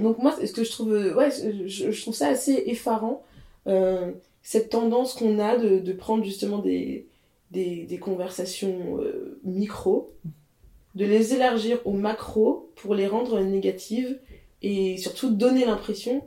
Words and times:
donc 0.00 0.18
moi, 0.18 0.34
ce 0.44 0.52
que 0.52 0.64
je 0.64 0.70
trouve, 0.70 0.90
ouais, 0.90 1.30
je, 1.66 1.90
je 1.90 2.02
trouve 2.02 2.14
ça 2.14 2.28
assez 2.28 2.62
effarant, 2.66 3.22
euh, 3.66 4.12
cette 4.42 4.70
tendance 4.70 5.14
qu'on 5.14 5.38
a 5.38 5.56
de, 5.56 5.78
de, 5.78 5.92
prendre 5.92 6.24
justement 6.24 6.58
des, 6.58 7.06
des, 7.50 7.84
des 7.84 7.98
conversations 7.98 8.98
euh, 9.00 9.38
micro, 9.44 10.10
de 10.94 11.04
les 11.04 11.34
élargir 11.34 11.80
au 11.84 11.92
macro 11.92 12.70
pour 12.76 12.94
les 12.94 13.06
rendre 13.06 13.40
négatives 13.40 14.18
et 14.62 14.96
surtout 14.96 15.30
donner 15.30 15.64
l'impression 15.64 16.26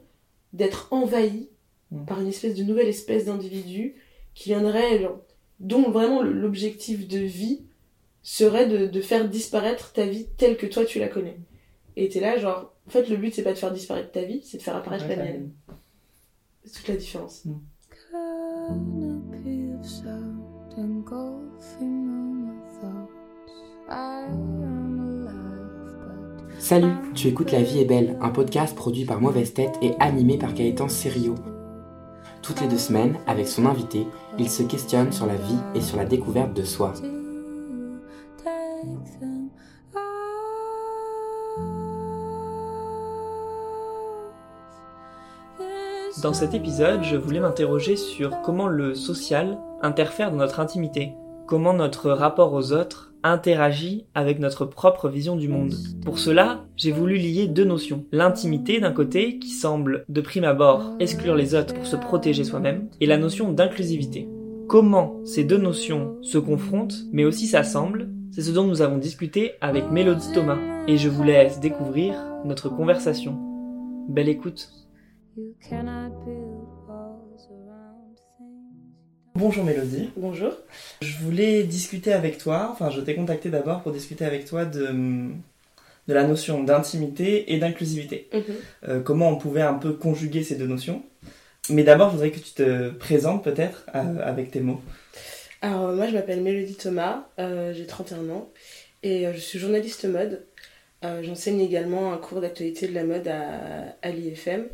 d'être 0.54 0.88
envahi 0.92 1.50
mmh. 1.92 2.06
par 2.06 2.22
une 2.22 2.28
espèce 2.28 2.56
de 2.56 2.64
nouvelle 2.64 2.88
espèce 2.88 3.26
d'individu 3.26 3.96
qui 4.34 4.50
viendrait, 4.50 5.10
dont 5.60 5.90
vraiment 5.90 6.22
l'objectif 6.22 7.08
de 7.08 7.20
vie 7.20 7.62
serait 8.24 8.68
de, 8.68 8.86
de, 8.86 9.02
faire 9.02 9.28
disparaître 9.28 9.94
ta 9.94 10.06
vie 10.06 10.28
telle 10.38 10.58
que 10.58 10.68
toi 10.68 10.86
tu 10.86 11.00
la 11.00 11.08
connais. 11.08 11.38
Et 11.96 12.10
t'es 12.10 12.20
là, 12.20 12.38
genre, 12.38 12.74
en 12.88 12.90
fait, 12.90 13.10
le 13.10 13.18
but 13.18 13.34
c'est 13.34 13.44
pas 13.44 13.54
de 13.54 13.58
faire 13.58 13.72
disparaître 13.72 14.12
ta 14.12 14.24
vie, 14.24 14.42
c'est 14.44 14.58
de 14.58 14.64
faire 14.64 14.76
apparaître 14.76 15.08
la 15.08 15.18
mienne. 15.18 15.52
C'est 16.64 16.80
toute 16.80 16.88
la 16.88 16.96
différence. 16.96 17.46
Mm. 17.46 17.60
Salut, 26.60 26.94
tu 27.16 27.28
écoutes 27.28 27.52
La 27.52 27.62
vie 27.62 27.80
est 27.80 27.86
belle, 27.86 28.18
un 28.22 28.30
podcast 28.30 28.76
produit 28.76 29.06
par 29.06 29.20
Mauvaise 29.20 29.54
Tête 29.54 29.78
et 29.82 29.94
animé 30.00 30.38
par 30.38 30.54
Gaëtan 30.54 30.88
Serio. 30.88 31.36
Toutes 32.42 32.62
les 32.62 32.68
deux 32.68 32.78
semaines, 32.78 33.18
avec 33.28 33.48
son 33.48 33.66
invité, 33.66 34.06
il 34.40 34.50
se 34.50 34.64
questionne 34.64 35.12
sur 35.12 35.26
la 35.26 35.36
vie 35.36 35.60
et 35.76 35.82
sur 35.82 35.98
la 35.98 36.06
découverte 36.06 36.54
de 36.54 36.64
soi. 36.64 36.94
Dans 46.22 46.34
cet 46.34 46.54
épisode, 46.54 47.04
je 47.04 47.16
voulais 47.16 47.40
m'interroger 47.40 47.96
sur 47.96 48.42
comment 48.42 48.68
le 48.68 48.94
social 48.94 49.58
interfère 49.82 50.30
dans 50.30 50.38
notre 50.38 50.60
intimité, 50.60 51.14
comment 51.48 51.74
notre 51.74 52.12
rapport 52.12 52.54
aux 52.54 52.74
autres 52.74 53.12
interagit 53.24 54.06
avec 54.14 54.38
notre 54.38 54.66
propre 54.66 55.10
vision 55.10 55.36
du 55.36 55.48
monde. 55.48 55.74
Pour 56.06 56.20
cela, 56.20 56.64
j'ai 56.78 56.92
voulu 56.92 57.18
lier 57.18 57.48
deux 57.48 57.64
notions. 57.64 58.06
L'intimité 58.12 58.80
d'un 58.80 58.92
côté, 58.92 59.40
qui 59.40 59.50
semble 59.50 60.06
de 60.10 60.22
prime 60.22 60.44
abord 60.44 60.92
exclure 61.00 61.36
les 61.36 61.56
autres 61.56 61.74
pour 61.74 61.88
se 61.88 61.96
protéger 61.96 62.44
soi-même, 62.44 62.88
et 63.00 63.08
la 63.08 63.18
notion 63.18 63.52
d'inclusivité. 63.52 64.30
Comment 64.68 65.16
ces 65.26 65.44
deux 65.44 65.58
notions 65.58 66.18
se 66.22 66.38
confrontent, 66.38 67.00
mais 67.12 67.26
aussi 67.26 67.48
s'assemblent, 67.48 68.10
c'est 68.30 68.44
ce 68.44 68.52
dont 68.52 68.66
nous 68.66 68.84
avons 68.84 68.98
discuté 69.00 69.54
avec 69.60 69.90
Mélodie 69.90 70.32
Thomas, 70.34 70.60
et 70.88 70.98
je 70.98 71.10
vous 71.10 71.24
laisse 71.24 71.60
découvrir 71.60 72.14
notre 72.46 72.70
conversation. 72.70 73.40
Belle 74.08 74.30
écoute 74.30 74.81
Bonjour 79.36 79.64
Mélodie. 79.64 80.10
Bonjour. 80.18 80.52
Je 81.02 81.18
voulais 81.20 81.64
discuter 81.64 82.12
avec 82.12 82.38
toi, 82.38 82.70
enfin 82.70 82.90
je 82.90 83.00
t'ai 83.00 83.16
contacté 83.16 83.50
d'abord 83.50 83.82
pour 83.82 83.94
discuter 83.94 84.26
avec 84.26 84.44
toi 84.44 84.66
de, 84.66 84.90
de 86.08 86.14
la 86.14 86.26
notion 86.26 86.64
d'intimité 86.64 87.54
et 87.54 87.60
d'inclusivité. 87.60 88.28
Mhm. 88.34 88.44
Euh, 88.90 89.00
comment 89.00 89.30
on 89.30 89.38
pouvait 89.38 89.62
un 89.62 89.76
peu 89.76 89.94
conjuguer 89.94 90.44
ces 90.44 90.56
deux 90.56 90.68
notions. 90.68 91.02
Mais 91.70 91.84
d'abord, 91.84 92.10
je 92.10 92.16
voudrais 92.16 92.32
que 92.32 92.40
tu 92.40 92.52
te 92.52 92.90
présentes 92.90 93.42
peut-être 93.42 93.86
euh, 93.96 94.20
avec 94.22 94.52
tes 94.52 94.60
mots. 94.60 94.82
Alors 95.62 95.94
moi 95.94 96.08
je 96.08 96.14
m'appelle 96.14 96.42
Mélodie 96.42 96.76
Thomas, 96.76 97.26
euh, 97.40 97.74
j'ai 97.74 97.86
31 97.86 98.30
ans 98.32 98.50
et 99.02 99.28
je 99.34 99.40
suis 99.40 99.60
journaliste 99.60 100.04
mode. 100.06 100.46
J'enseigne 101.24 101.62
également 101.62 102.14
un 102.14 102.18
cours 102.18 102.42
d'actualité 102.42 102.88
de 102.88 102.94
la 102.94 103.04
mode 103.04 103.28
à, 103.28 103.96
à 104.04 104.12
l'IFM. 104.12 104.66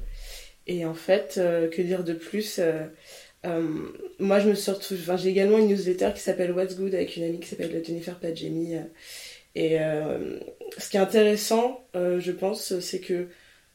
Et 0.67 0.85
en 0.85 0.93
fait, 0.93 1.35
euh, 1.37 1.69
que 1.69 1.81
dire 1.81 2.03
de 2.03 2.13
plus 2.13 2.59
euh, 2.59 2.83
euh, 3.45 3.67
Moi, 4.19 4.39
je 4.39 4.49
me 4.49 4.55
sors 4.55 4.77
enfin, 4.77 5.17
j'ai 5.17 5.29
également 5.29 5.57
une 5.57 5.67
newsletter 5.67 6.11
qui 6.13 6.21
s'appelle 6.21 6.51
What's 6.51 6.75
Good 6.75 6.93
avec 6.93 7.15
une 7.15 7.23
amie 7.23 7.39
qui 7.39 7.47
s'appelle 7.47 7.81
Jennifer 7.83 8.19
Padjemi. 8.19 8.75
et 9.55 9.77
ce 10.77 10.89
qui 10.89 10.97
est 10.97 10.99
intéressant, 10.99 11.85
je 11.93 12.31
pense, 12.31 12.79
c'est 12.79 12.99
que 12.99 13.27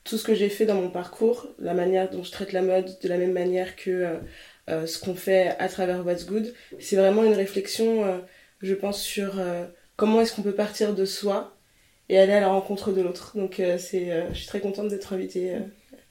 tout 0.05 0.19
ce 0.19 0.25
que 0.25 0.35
j'ai 0.35 0.49
fait 0.49 0.67
dans 0.67 0.75
mon 0.75 0.91
parcours, 0.91 1.49
la 1.59 1.75
manière 1.75 2.11
dont 2.11 2.23
je 2.23 2.31
traite 2.31 2.53
la 2.53 2.63
mode, 2.63 2.99
de 3.01 3.09
la 3.09 3.17
même 3.19 3.33
manière 3.33 3.77
que 3.77 4.19
ce 4.69 4.99
qu'on 4.99 5.15
fait 5.15 5.55
à 5.59 5.69
travers 5.69 6.05
What's 6.05 6.27
Good, 6.27 6.55
c'est 6.79 6.97
vraiment 6.97 7.25
une 7.25 7.35
réflexion, 7.35 8.23
je 8.61 8.75
pense, 8.75 9.01
sur 9.03 9.41
comment 9.97 10.21
est-ce 10.21 10.35
qu'on 10.35 10.43
peut 10.43 10.55
partir 10.55 10.95
de 10.95 11.05
soi 11.05 11.57
et 12.09 12.19
aller 12.19 12.33
à 12.33 12.41
la 12.41 12.49
rencontre 12.49 12.93
de 12.93 13.01
l'autre. 13.01 13.33
Donc, 13.37 13.55
je 13.59 13.79
suis 13.79 14.47
très 14.47 14.61
contente 14.61 14.89
d'être 14.89 15.13
invitée 15.15 15.57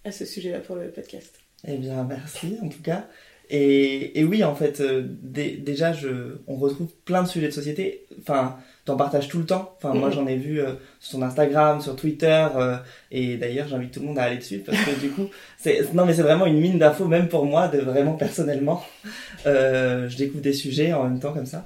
à 0.03 0.11
ce 0.11 0.25
sujet-là 0.25 0.59
pour 0.59 0.75
le 0.75 0.89
podcast. 0.89 1.39
Eh 1.67 1.77
bien, 1.77 2.03
merci 2.03 2.57
en 2.61 2.69
tout 2.69 2.81
cas. 2.81 3.07
Et, 3.53 4.17
et 4.17 4.23
oui, 4.23 4.45
en 4.45 4.55
fait, 4.55 4.79
euh, 4.79 5.03
déjà, 5.05 5.91
je, 5.91 6.37
on 6.47 6.55
retrouve 6.55 6.87
plein 7.03 7.21
de 7.21 7.27
sujets 7.27 7.47
de 7.47 7.53
société. 7.53 8.05
Enfin, 8.21 8.55
t'en 8.85 8.95
partages 8.95 9.27
tout 9.27 9.39
le 9.39 9.45
temps. 9.45 9.75
Enfin, 9.75 9.93
moi, 9.93 10.09
j'en 10.09 10.25
ai 10.25 10.37
vu 10.37 10.61
euh, 10.61 10.75
sur 11.01 11.19
ton 11.19 11.25
Instagram, 11.25 11.81
sur 11.81 11.97
Twitter. 11.97 12.47
Euh, 12.55 12.77
et 13.11 13.35
d'ailleurs, 13.35 13.67
j'invite 13.67 13.91
tout 13.91 13.99
le 13.99 14.05
monde 14.05 14.19
à 14.19 14.23
aller 14.23 14.37
dessus 14.37 14.59
parce 14.59 14.77
que 14.81 14.97
du 15.01 15.09
coup, 15.09 15.27
c'est 15.57 15.93
non, 15.93 16.05
mais 16.05 16.13
c'est 16.13 16.21
vraiment 16.21 16.45
une 16.45 16.61
mine 16.61 16.79
d'infos, 16.79 17.07
même 17.07 17.27
pour 17.27 17.45
moi, 17.45 17.67
de 17.67 17.79
vraiment 17.79 18.13
personnellement. 18.13 18.85
je 19.45 20.15
découvre 20.17 20.41
des 20.41 20.53
sujets 20.53 20.93
en 20.93 21.03
même 21.03 21.19
temps 21.19 21.33
comme 21.33 21.45
ça. 21.45 21.65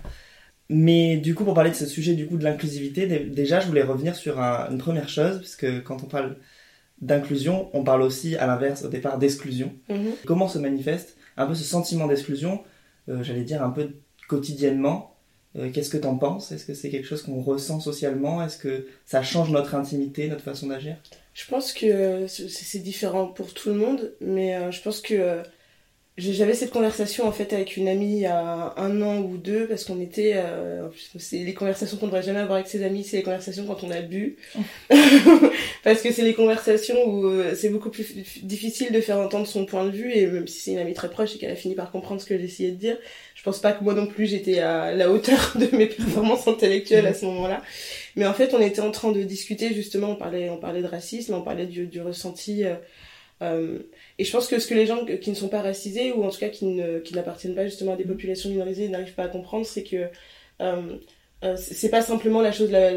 Mais 0.70 1.18
du 1.18 1.36
coup, 1.36 1.46
pour 1.46 1.54
parler 1.54 1.70
de 1.70 1.76
ce 1.76 1.86
sujet 1.86 2.16
du 2.16 2.26
coup 2.26 2.38
de 2.38 2.44
l'inclusivité, 2.44 3.06
déjà, 3.06 3.60
je 3.60 3.68
voulais 3.68 3.84
revenir 3.84 4.16
sur 4.16 4.40
une 4.40 4.80
première 4.80 5.08
chose, 5.08 5.38
puisque 5.38 5.84
quand 5.84 6.04
on 6.04 6.08
parle 6.08 6.36
d'inclusion, 7.02 7.70
on 7.74 7.84
parle 7.84 8.02
aussi 8.02 8.36
à 8.36 8.48
l'inverse 8.48 8.84
au 8.84 8.88
départ 8.88 9.18
d'exclusion. 9.18 9.74
Mhm. 9.90 10.14
Comment 10.26 10.48
se 10.48 10.58
manifeste 10.58 11.18
un 11.38 11.46
peu 11.46 11.56
ce 11.56 11.64
sentiment 11.64 12.08
d'exclusion, 12.08 12.64
euh, 13.10 13.24
j'allais 13.24 13.44
dire 13.44 13.64
un 13.64 13.70
peu 13.70 13.90
quotidiennement 14.28 15.16
euh, 15.58 15.70
Qu'est-ce 15.72 15.90
que 15.90 15.98
t'en 15.98 16.18
penses? 16.18 16.52
Est-ce 16.52 16.66
que 16.66 16.74
c'est 16.74 16.90
quelque 16.90 17.08
chose 17.08 17.22
qu'on 17.22 17.42
ressent 17.42 17.80
socialement? 17.80 18.44
Est-ce 18.44 18.58
que 18.58 18.88
ça 19.06 19.24
change 19.24 19.52
notre 19.52 19.76
intimité, 19.76 20.28
notre 20.28 20.44
façon 20.44 20.68
d'agir? 20.68 20.98
Je 21.34 21.46
pense 21.48 21.74
que 21.74 22.28
c'est 22.28 22.80
différent 22.80 23.28
pour 23.28 23.54
tout 23.54 23.70
le 23.70 23.76
monde, 23.76 24.14
mais 24.22 24.56
euh, 24.56 24.72
je 24.72 24.82
pense 24.82 25.02
que 25.02 25.44
j'avais 26.18 26.54
cette 26.54 26.72
conversation 26.72 27.28
en 27.28 27.34
fait 27.34 27.52
avec 27.52 27.76
une 27.76 27.90
amie 27.90 28.14
il 28.14 28.20
y 28.20 28.26
a 28.26 28.74
un 28.78 29.02
an 29.02 29.18
ou 29.18 29.36
deux 29.36 29.68
parce 29.68 29.84
qu'on 29.84 30.00
était 30.00 30.34
euh, 30.36 30.88
c'est 31.20 31.40
les 31.40 31.54
conversations 31.54 31.98
qu'on 31.98 32.06
devrait 32.06 32.24
jamais 32.24 32.40
avoir 32.40 32.56
avec 32.56 32.70
ses 32.70 32.84
amis 32.86 33.04
c'est 33.04 33.18
les 33.18 33.24
conversations 33.24 33.66
quand 33.66 33.84
on 33.84 33.92
a 33.92 34.02
bu. 34.02 34.38
Parce 35.84 36.02
que 36.02 36.14
c'est 36.14 36.22
les 36.22 36.34
conversations 36.34 36.96
où 37.06 37.28
euh, 37.28 37.54
c'est 37.54 37.68
beaucoup 37.68 37.90
plus 37.90 38.16
difficile 38.44 38.94
de 38.94 39.02
faire 39.02 39.20
entendre 39.20 39.46
son 39.46 39.66
point 39.66 39.84
de 39.84 39.92
vue 39.92 40.14
et 40.14 40.26
même 40.26 40.48
si 40.48 40.62
c'est 40.62 40.72
une 40.72 40.78
amie 40.78 40.94
très 40.94 41.10
proche 41.10 41.36
et 41.36 41.38
qu'elle 41.38 41.52
a 41.52 41.56
fini 41.56 41.76
par 41.76 41.92
comprendre 41.92 42.22
ce 42.22 42.26
que 42.26 42.40
j'essayais 42.40 42.72
de 42.72 42.78
dire 42.78 42.98
je 43.36 43.44
pense 43.44 43.60
pas 43.60 43.74
que 43.74 43.84
moi 43.84 43.94
non 43.94 44.08
plus 44.08 44.26
j'étais 44.26 44.60
à 44.60 44.94
la 44.94 45.12
hauteur 45.12 45.54
de 45.60 45.76
mes 45.76 45.88
performances 45.88 46.48
intellectuelles 46.48 47.08
à 47.08 47.14
ce 47.14 47.26
moment-là. 47.26 47.62
Mais 48.16 48.26
en 48.26 48.34
fait 48.34 48.54
on 48.54 48.62
était 48.62 48.80
en 48.80 48.92
train 48.92 49.12
de 49.12 49.22
discuter 49.22 49.74
justement 49.74 50.12
on 50.12 50.16
parlait 50.16 50.50
on 50.50 50.58
parlait 50.58 50.82
de 50.82 50.88
racisme 50.88 51.34
on 51.34 51.42
parlait 51.42 51.66
du, 51.66 51.88
du 51.88 52.02
ressenti 52.02 52.64
euh, 52.64 52.76
euh, 53.42 53.80
et 54.18 54.24
je 54.24 54.32
pense 54.32 54.48
que 54.48 54.60
ce 54.60 54.68
que 54.68 54.74
les 54.74 54.86
gens 54.86 55.06
qui 55.06 55.30
ne 55.30 55.36
sont 55.36 55.50
pas 55.50 55.62
racisés, 55.62 56.12
ou 56.12 56.24
en 56.24 56.30
tout 56.30 56.40
cas 56.40 56.50
qui, 56.50 56.66
ne, 56.66 57.00
qui 57.00 57.14
n'appartiennent 57.14 57.56
pas 57.56 57.66
justement 57.66 57.94
à 57.94 57.98
des 57.98 58.06
populations 58.06 58.50
minorisées, 58.50 58.88
n'arrivent 58.88 59.14
pas 59.14 59.24
à 59.24 59.28
comprendre, 59.28 59.66
c'est 59.66 59.84
que 59.84 60.08
euh, 60.62 60.98
euh, 61.44 61.58
c'est 61.58 61.90
pas 61.90 62.02
simplement 62.02 62.42
la 62.42 62.54
chose 62.54 62.72
la, 62.72 62.92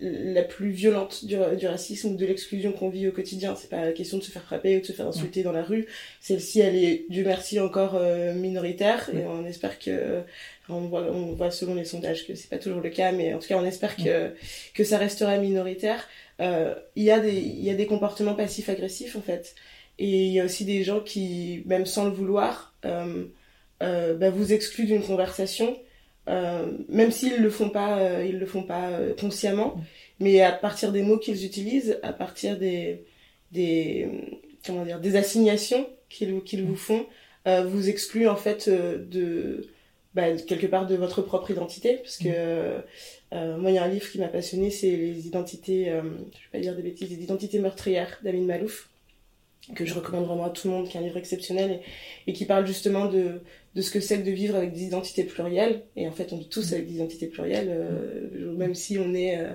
la 0.00 0.42
plus 0.42 0.70
violente 0.70 1.26
du, 1.26 1.36
du 1.58 1.66
racisme 1.66 2.12
ou 2.12 2.16
de 2.16 2.24
l'exclusion 2.24 2.72
qu'on 2.72 2.88
vit 2.88 3.06
au 3.06 3.12
quotidien. 3.12 3.54
C'est 3.54 3.68
pas 3.68 3.84
la 3.84 3.92
question 3.92 4.16
de 4.16 4.22
se 4.22 4.30
faire 4.30 4.42
frapper 4.42 4.78
ou 4.78 4.80
de 4.80 4.86
se 4.86 4.92
faire 4.92 5.06
insulter 5.06 5.42
dans 5.42 5.52
la 5.52 5.62
rue. 5.62 5.86
Celle-ci, 6.20 6.60
elle 6.60 6.74
est, 6.74 7.04
du 7.10 7.22
merci, 7.22 7.60
encore 7.60 7.94
euh, 7.94 8.32
minoritaire. 8.32 9.10
Et 9.14 9.24
on 9.26 9.44
espère 9.44 9.78
que, 9.78 10.22
on 10.70 10.80
voit, 10.80 11.02
on 11.12 11.32
voit 11.34 11.50
selon 11.50 11.74
les 11.74 11.84
sondages 11.84 12.26
que 12.26 12.34
c'est 12.34 12.48
pas 12.48 12.58
toujours 12.58 12.80
le 12.80 12.90
cas, 12.90 13.12
mais 13.12 13.34
en 13.34 13.38
tout 13.38 13.48
cas, 13.48 13.58
on 13.58 13.64
espère 13.64 13.94
que, 13.94 14.30
que 14.74 14.84
ça 14.84 14.96
restera 14.96 15.36
minoritaire. 15.36 16.08
Euh, 16.40 16.74
il 16.96 17.04
y 17.04 17.10
a 17.10 17.20
des, 17.20 17.36
il 17.36 17.62
y 17.62 17.70
a 17.70 17.74
des 17.74 17.86
comportements 17.86 18.34
passifs-agressifs, 18.34 19.16
en 19.16 19.22
fait. 19.22 19.54
Et 20.02 20.24
il 20.26 20.32
y 20.32 20.40
a 20.40 20.44
aussi 20.44 20.64
des 20.64 20.82
gens 20.82 20.98
qui, 20.98 21.62
même 21.64 21.86
sans 21.86 22.06
le 22.06 22.10
vouloir, 22.10 22.74
euh, 22.84 23.26
euh, 23.84 24.16
bah, 24.16 24.30
vous 24.30 24.52
excluent 24.52 24.86
d'une 24.86 25.04
conversation, 25.04 25.78
euh, 26.28 26.72
même 26.88 27.12
s'ils 27.12 27.40
le 27.40 27.50
font 27.50 27.70
pas, 27.70 28.24
ils 28.24 28.40
le 28.40 28.46
font 28.46 28.64
pas 28.64 28.98
consciemment, 29.20 29.76
mais 30.18 30.40
à 30.40 30.50
partir 30.50 30.90
des 30.90 31.02
mots 31.02 31.18
qu'ils 31.18 31.44
utilisent, 31.46 32.00
à 32.02 32.12
partir 32.12 32.58
des, 32.58 33.04
des, 33.52 34.08
comment 34.66 34.84
dire, 34.84 34.98
des 34.98 35.14
assignations 35.14 35.88
qu'ils 36.08 36.42
qu'ils 36.42 36.64
vous 36.64 36.74
font, 36.74 37.06
vous 37.46 37.88
excluent 37.88 38.26
en 38.26 38.36
fait 38.36 38.68
de, 38.68 39.68
bah, 40.14 40.32
quelque 40.36 40.66
part 40.66 40.88
de 40.88 40.96
votre 40.96 41.22
propre 41.22 41.52
identité, 41.52 41.98
parce 41.98 42.16
que 42.16 42.82
moi 43.30 43.70
il 43.70 43.74
y 43.74 43.78
a 43.78 43.84
un 43.84 43.88
livre 43.88 44.10
qui 44.10 44.18
m'a 44.18 44.26
passionné, 44.26 44.70
c'est 44.70 44.96
les 44.96 45.28
identités, 45.28 45.84
je 45.84 45.92
vais 45.92 46.50
pas 46.50 46.58
dire 46.58 46.74
des 46.74 46.82
bêtises, 46.82 47.08
les 47.08 47.22
identités 47.22 47.60
meurtrières 47.60 48.18
d'Amin 48.24 48.46
Malouf 48.46 48.88
que 49.74 49.84
je 49.84 49.94
recommande 49.94 50.26
vraiment 50.26 50.46
à 50.46 50.50
tout 50.50 50.68
le 50.68 50.74
monde, 50.74 50.88
qui 50.88 50.96
est 50.96 51.00
un 51.00 51.04
livre 51.04 51.16
exceptionnel 51.16 51.80
et, 52.26 52.32
qui 52.32 52.44
parle 52.44 52.66
justement 52.66 53.06
de, 53.06 53.40
de 53.74 53.82
ce 53.82 53.90
que 53.90 54.00
c'est 54.00 54.18
que 54.20 54.26
de 54.26 54.32
vivre 54.32 54.56
avec 54.56 54.72
des 54.72 54.82
identités 54.82 55.24
plurielles. 55.24 55.82
Et 55.96 56.08
en 56.08 56.12
fait, 56.12 56.32
on 56.32 56.36
vit 56.36 56.48
tous 56.48 56.72
avec 56.72 56.88
des 56.88 56.94
identités 56.94 57.28
plurielles, 57.28 57.68
euh, 57.70 58.56
même 58.56 58.74
si 58.74 58.98
on 58.98 59.14
est 59.14 59.38
euh, 59.38 59.52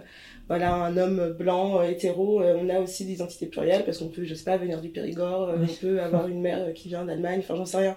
voilà 0.48 0.74
un 0.74 0.96
homme 0.96 1.36
blanc 1.38 1.82
euh, 1.82 1.90
hétéro, 1.90 2.42
on 2.42 2.70
a 2.70 2.80
aussi 2.80 3.06
des 3.06 3.14
identités 3.14 3.48
plurielles 3.48 3.84
parce 3.84 3.98
qu'on 3.98 4.08
peut, 4.08 4.24
je 4.24 4.34
sais 4.34 4.46
pas, 4.46 4.58
venir 4.58 4.82
du 4.82 4.90
Périgord, 4.90 5.54
on 5.60 5.74
peut 5.82 6.02
avoir 6.02 6.28
une 6.28 6.42
mère 6.42 6.74
qui 6.74 6.88
vient 6.88 7.04
d'Allemagne, 7.04 7.40
enfin 7.40 7.56
j'en 7.56 7.66
sais 7.66 7.78
rien. 7.78 7.96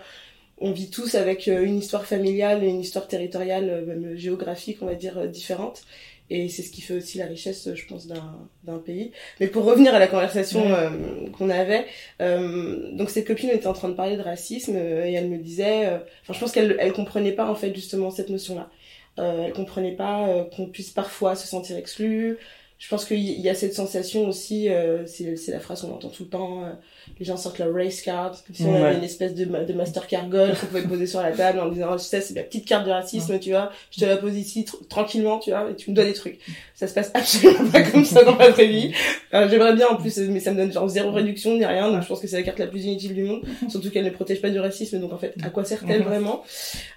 On 0.63 0.73
vit 0.73 0.91
tous 0.91 1.15
avec 1.15 1.47
une 1.47 1.79
histoire 1.79 2.05
familiale 2.05 2.63
et 2.63 2.69
une 2.69 2.81
histoire 2.81 3.09
territoriale, 3.09 3.83
même 3.87 4.15
géographique, 4.17 4.79
on 4.83 4.87
va 4.87 4.95
dire, 4.95 5.27
différente 5.27 5.85
et 6.31 6.49
c'est 6.49 6.63
ce 6.63 6.71
qui 6.71 6.81
fait 6.81 6.95
aussi 6.95 7.19
la 7.19 7.27
richesse 7.27 7.69
je 7.75 7.87
pense 7.87 8.07
d'un 8.07 8.79
pays. 8.79 9.13
Mais 9.41 9.49
pour 9.49 9.65
revenir 9.65 9.95
à 9.95 9.99
la 9.99 10.07
conversation 10.07 10.63
euh, 10.73 10.91
qu'on 11.37 11.51
avait 11.51 11.87
euh, 12.23 12.93
donc 12.93 13.11
cette 13.11 13.27
copine 13.27 13.51
était 13.51 13.67
en 13.67 13.73
train 13.73 13.89
de 13.89 13.95
parler 13.95 14.17
de 14.17 14.23
racisme 14.23 14.75
euh, 14.77 15.05
et 15.05 15.13
elle 15.13 15.29
me 15.29 15.39
disait 15.39 15.89
enfin 16.23 16.33
je 16.33 16.39
pense 16.39 16.53
qu'elle 16.53 16.77
elle 16.79 16.93
comprenait 16.93 17.33
pas 17.33 17.51
en 17.51 17.55
fait 17.55 17.75
justement 17.75 18.11
cette 18.11 18.31
notion 18.31 18.55
là 18.55 18.71
elle 19.17 19.53
comprenait 19.53 19.97
pas 19.97 20.49
qu'on 20.57 20.67
puisse 20.67 20.91
parfois 20.91 21.35
se 21.35 21.47
sentir 21.47 21.77
exclu 21.77 22.39
je 22.81 22.89
pense 22.89 23.05
qu'il 23.05 23.19
y 23.19 23.49
a 23.51 23.55
cette 23.55 23.75
sensation 23.75 24.27
aussi, 24.27 24.71
euh, 24.71 25.05
c'est 25.05 25.37
la 25.49 25.61
phrase 25.61 25.83
qu'on 25.83 25.93
entend 25.93 26.09
tout 26.09 26.23
le 26.23 26.31
temps, 26.31 26.65
euh, 26.65 26.71
les 27.19 27.27
gens 27.27 27.37
sortent 27.37 27.59
leur 27.59 27.75
race 27.75 28.01
card, 28.01 28.43
comme 28.47 28.57
si 28.57 28.63
on 28.63 28.75
avait 28.75 28.97
une 28.97 29.05
espèce 29.05 29.35
de, 29.35 29.45
de 29.45 29.73
Mastercard 29.75 30.31
Gold 30.31 30.59
qu'on 30.59 30.67
pouvait 30.67 30.83
poser 30.85 31.07
sur 31.07 31.21
la 31.21 31.33
table 31.33 31.61
en 31.61 31.69
disant, 31.69 31.89
oh, 31.93 31.97
tu 31.97 32.05
sais, 32.05 32.23
c'est 32.23 32.33
la 32.33 32.43
petite 32.43 32.67
carte 32.67 32.87
de 32.87 32.91
racisme, 32.91 33.39
tu 33.39 33.51
vois, 33.51 33.71
je 33.91 34.01
te 34.01 34.07
la 34.07 34.17
pose 34.17 34.35
ici 34.35 34.65
tranquillement, 34.89 35.39
tu 35.41 35.51
vois, 35.51 35.71
et 35.71 35.77
tu 35.77 35.91
me 35.91 35.95
dois 35.95 36.07
des 36.07 36.15
trucs. 36.15 36.39
Ça 36.75 36.87
se 36.87 36.95
passe 36.95 37.11
absolument 37.13 37.71
pas 37.71 37.83
comme 37.83 38.07
ça 38.07 38.25
dans 38.25 38.37
ma 38.37 38.49
vraie 38.49 38.69
vie. 38.69 38.93
J'aimerais 39.31 39.75
bien 39.75 39.89
en 39.89 39.97
plus, 39.97 40.17
mais 40.17 40.41
ça 40.41 40.51
me 40.51 40.57
donne 40.57 40.73
genre 40.73 40.89
zéro 40.89 41.11
réduction 41.13 41.55
ni 41.57 41.67
rien, 41.67 41.93
donc 41.93 42.01
je 42.03 42.09
pense 42.09 42.21
que 42.21 42.29
c'est 42.29 42.37
la 42.37 42.43
carte 42.45 42.61
la 42.61 42.67
plus 42.67 42.87
inutile 42.87 43.15
du 43.15 43.25
monde, 43.25 43.43
surtout 43.69 43.91
qu'elle 43.91 44.07
ne 44.07 44.11
protège 44.11 44.41
pas 44.41 44.49
du 44.49 44.59
racisme, 44.59 45.01
donc 45.01 45.13
en 45.13 45.19
fait, 45.19 45.35
à 45.43 45.51
quoi 45.51 45.65
sert-elle 45.65 46.03
vraiment? 46.03 46.45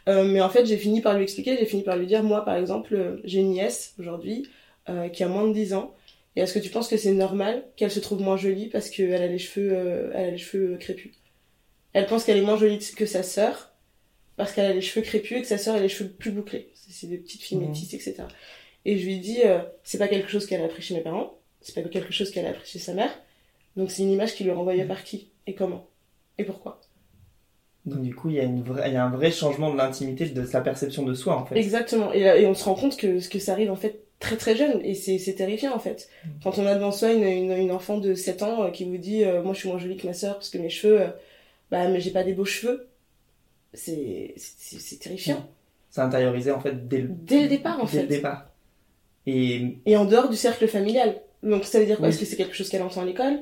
Euh, 0.08 0.24
Mais 0.24 0.40
en 0.40 0.50
fait, 0.50 0.66
j'ai 0.66 0.78
fini 0.78 1.02
par 1.02 1.16
lui 1.16 1.24
expliquer, 1.24 1.58
j'ai 1.60 1.66
fini 1.66 1.84
par 1.84 1.98
lui 1.98 2.08
dire, 2.08 2.24
moi 2.24 2.46
par 2.46 2.56
exemple, 2.56 2.96
euh, 2.96 3.18
j'ai 3.26 3.40
une 3.40 3.50
nièce 3.50 3.96
aujourd'hui, 4.00 4.48
euh, 4.90 5.10
qui 5.10 5.24
a 5.24 5.28
moins 5.28 5.48
de 5.48 5.54
10 5.54 5.74
ans. 5.74 5.96
Et 6.36 6.42
est-ce 6.42 6.54
que 6.54 6.60
tu 6.60 6.70
penses 6.70 6.88
que 6.88 6.98
c'est 6.98 7.14
normal 7.14 7.64
qu'elle 7.76 7.92
se 7.92 8.00
trouve 8.00 8.22
moins 8.22 8.38
jolie 8.38 8.68
parce 8.68 8.90
qu'elle 8.90 9.22
a 9.22 9.28
les 9.28 9.38
cheveux, 9.38 9.72
euh, 9.72 10.12
elle 10.14 10.26
a 10.26 10.32
les 10.32 10.38
cheveux 10.38 10.78
crépus? 10.78 11.14
Elle 11.94 12.08
pense 12.08 12.24
qu'elle 12.24 12.38
est 12.38 12.42
moins 12.42 12.58
jolie 12.58 12.80
que 12.80 13.06
sa 13.06 13.22
sœur 13.22 13.74
parce 14.36 14.52
qu'elle 14.52 14.66
a 14.66 14.74
les 14.74 14.82
cheveux 14.82 15.06
crépus 15.06 15.38
et 15.38 15.42
que 15.42 15.48
sa 15.48 15.60
sœur 15.60 15.76
a 15.76 15.80
les 15.80 15.90
cheveux 15.90 16.10
plus 16.10 16.32
bouclés. 16.32 16.72
C'est 16.74 17.08
des 17.08 17.18
petites 17.18 17.42
filles 17.42 17.60
mmh. 17.60 17.68
métisses, 17.68 17.94
etc. 17.94 18.24
Et 18.86 18.98
je 18.98 19.06
lui 19.06 19.20
dis, 19.20 19.42
euh, 19.46 19.60
c'est 19.84 20.00
pas 20.00 20.08
quelque 20.08 20.30
chose 20.30 20.48
qu'elle 20.48 20.62
a 20.62 20.66
appris 20.66 20.82
chez 20.82 20.96
mes 20.96 21.02
parents, 21.02 21.38
c'est 21.62 21.76
pas 21.76 21.88
quelque 21.88 22.12
chose 22.12 22.32
qu'elle 22.32 22.46
a 22.48 22.50
appris 22.50 22.68
chez 22.68 22.80
sa 22.80 22.94
mère. 22.94 23.12
Donc 23.78 23.92
c'est 23.92 24.02
une 24.02 24.12
image 24.12 24.34
qui 24.34 24.44
lui 24.44 24.50
est 24.50 24.56
renvoyée 24.56 24.84
mmh. 24.84 24.88
par 24.88 25.04
qui 25.04 25.32
et 25.46 25.54
comment 25.54 25.88
et 26.40 26.44
pourquoi? 26.44 26.82
Donc 27.86 28.02
du 28.02 28.16
coup, 28.16 28.30
il 28.30 28.38
y 28.38 28.40
a, 28.40 28.44
une 28.44 28.64
vraie, 28.64 28.90
il 28.90 28.94
y 28.94 28.98
a 28.98 29.06
un 29.06 29.12
vrai 29.12 29.30
changement 29.30 29.72
de 29.72 29.78
l'intimité, 29.78 30.26
de 30.26 30.46
sa 30.46 30.62
perception 30.62 31.04
de 31.04 31.14
soi 31.14 31.38
en 31.38 31.46
fait. 31.46 31.58
Exactement. 31.58 32.14
Et, 32.14 32.22
et 32.22 32.46
on 32.48 32.54
se 32.54 32.64
rend 32.64 32.76
compte 32.76 32.98
que, 32.98 33.28
que 33.28 33.40
ça 33.40 33.52
arrive 33.52 33.72
en 33.72 33.76
fait 33.76 34.04
très 34.24 34.38
très 34.38 34.56
jeune 34.56 34.80
et 34.84 34.96
c'est 34.96 35.34
terrifiant 35.36 35.76
en 35.76 35.80
fait. 35.80 36.10
Mm. 36.26 36.30
Quand 36.44 36.58
on 36.58 36.66
a 36.66 36.74
devant 36.76 36.92
soi 36.92 37.12
une, 37.12 37.24
une, 37.24 37.52
une 37.52 37.72
enfant 37.72 37.98
de 37.98 38.16
7 38.16 38.42
ans 38.42 38.64
euh, 38.64 38.70
qui 38.72 38.86
vous 38.86 38.98
dit 38.98 39.24
euh, 39.24 39.44
moi 39.44 39.54
je 39.54 39.60
suis 39.60 39.70
moins 39.70 39.78
jolie 39.78 39.98
que 39.98 40.08
ma 40.08 40.14
soeur 40.14 40.36
parce 40.36 40.50
que 40.50 40.58
mes 40.58 40.70
cheveux 40.70 41.02
euh, 41.02 41.08
bah 41.70 41.88
mais 41.90 42.00
j'ai 42.00 42.12
pas 42.12 42.24
des 42.24 42.34
beaux 42.34 42.46
cheveux. 42.46 42.88
C'est 43.74 44.34
c'est 44.38 45.00
terrifiant. 45.00 45.48
C'est 45.90 46.02
intériorisé 46.02 46.52
en 46.52 46.62
fait 46.62 46.88
dès 46.88 47.00
le, 47.00 47.10
dès 47.10 47.44
le 47.44 47.50
départ 47.50 47.80
en 47.80 47.84
dès 47.84 47.92
fait. 47.92 48.02
le 48.04 48.08
départ. 48.08 48.50
Et... 49.26 49.78
et 49.86 49.96
en 49.96 50.06
dehors 50.06 50.30
du 50.30 50.36
cercle 50.38 50.68
familial. 50.68 51.22
Donc 51.44 51.66
ça 51.66 51.80
veut 51.80 51.86
dire 51.86 51.98
quoi? 51.98 52.08
Est-ce 52.08 52.20
que 52.20 52.26
c'est 52.26 52.36
quelque 52.38 52.56
chose 52.56 52.70
qu'elle 52.70 52.82
entend 52.82 53.02
à 53.02 53.06
l'école? 53.06 53.40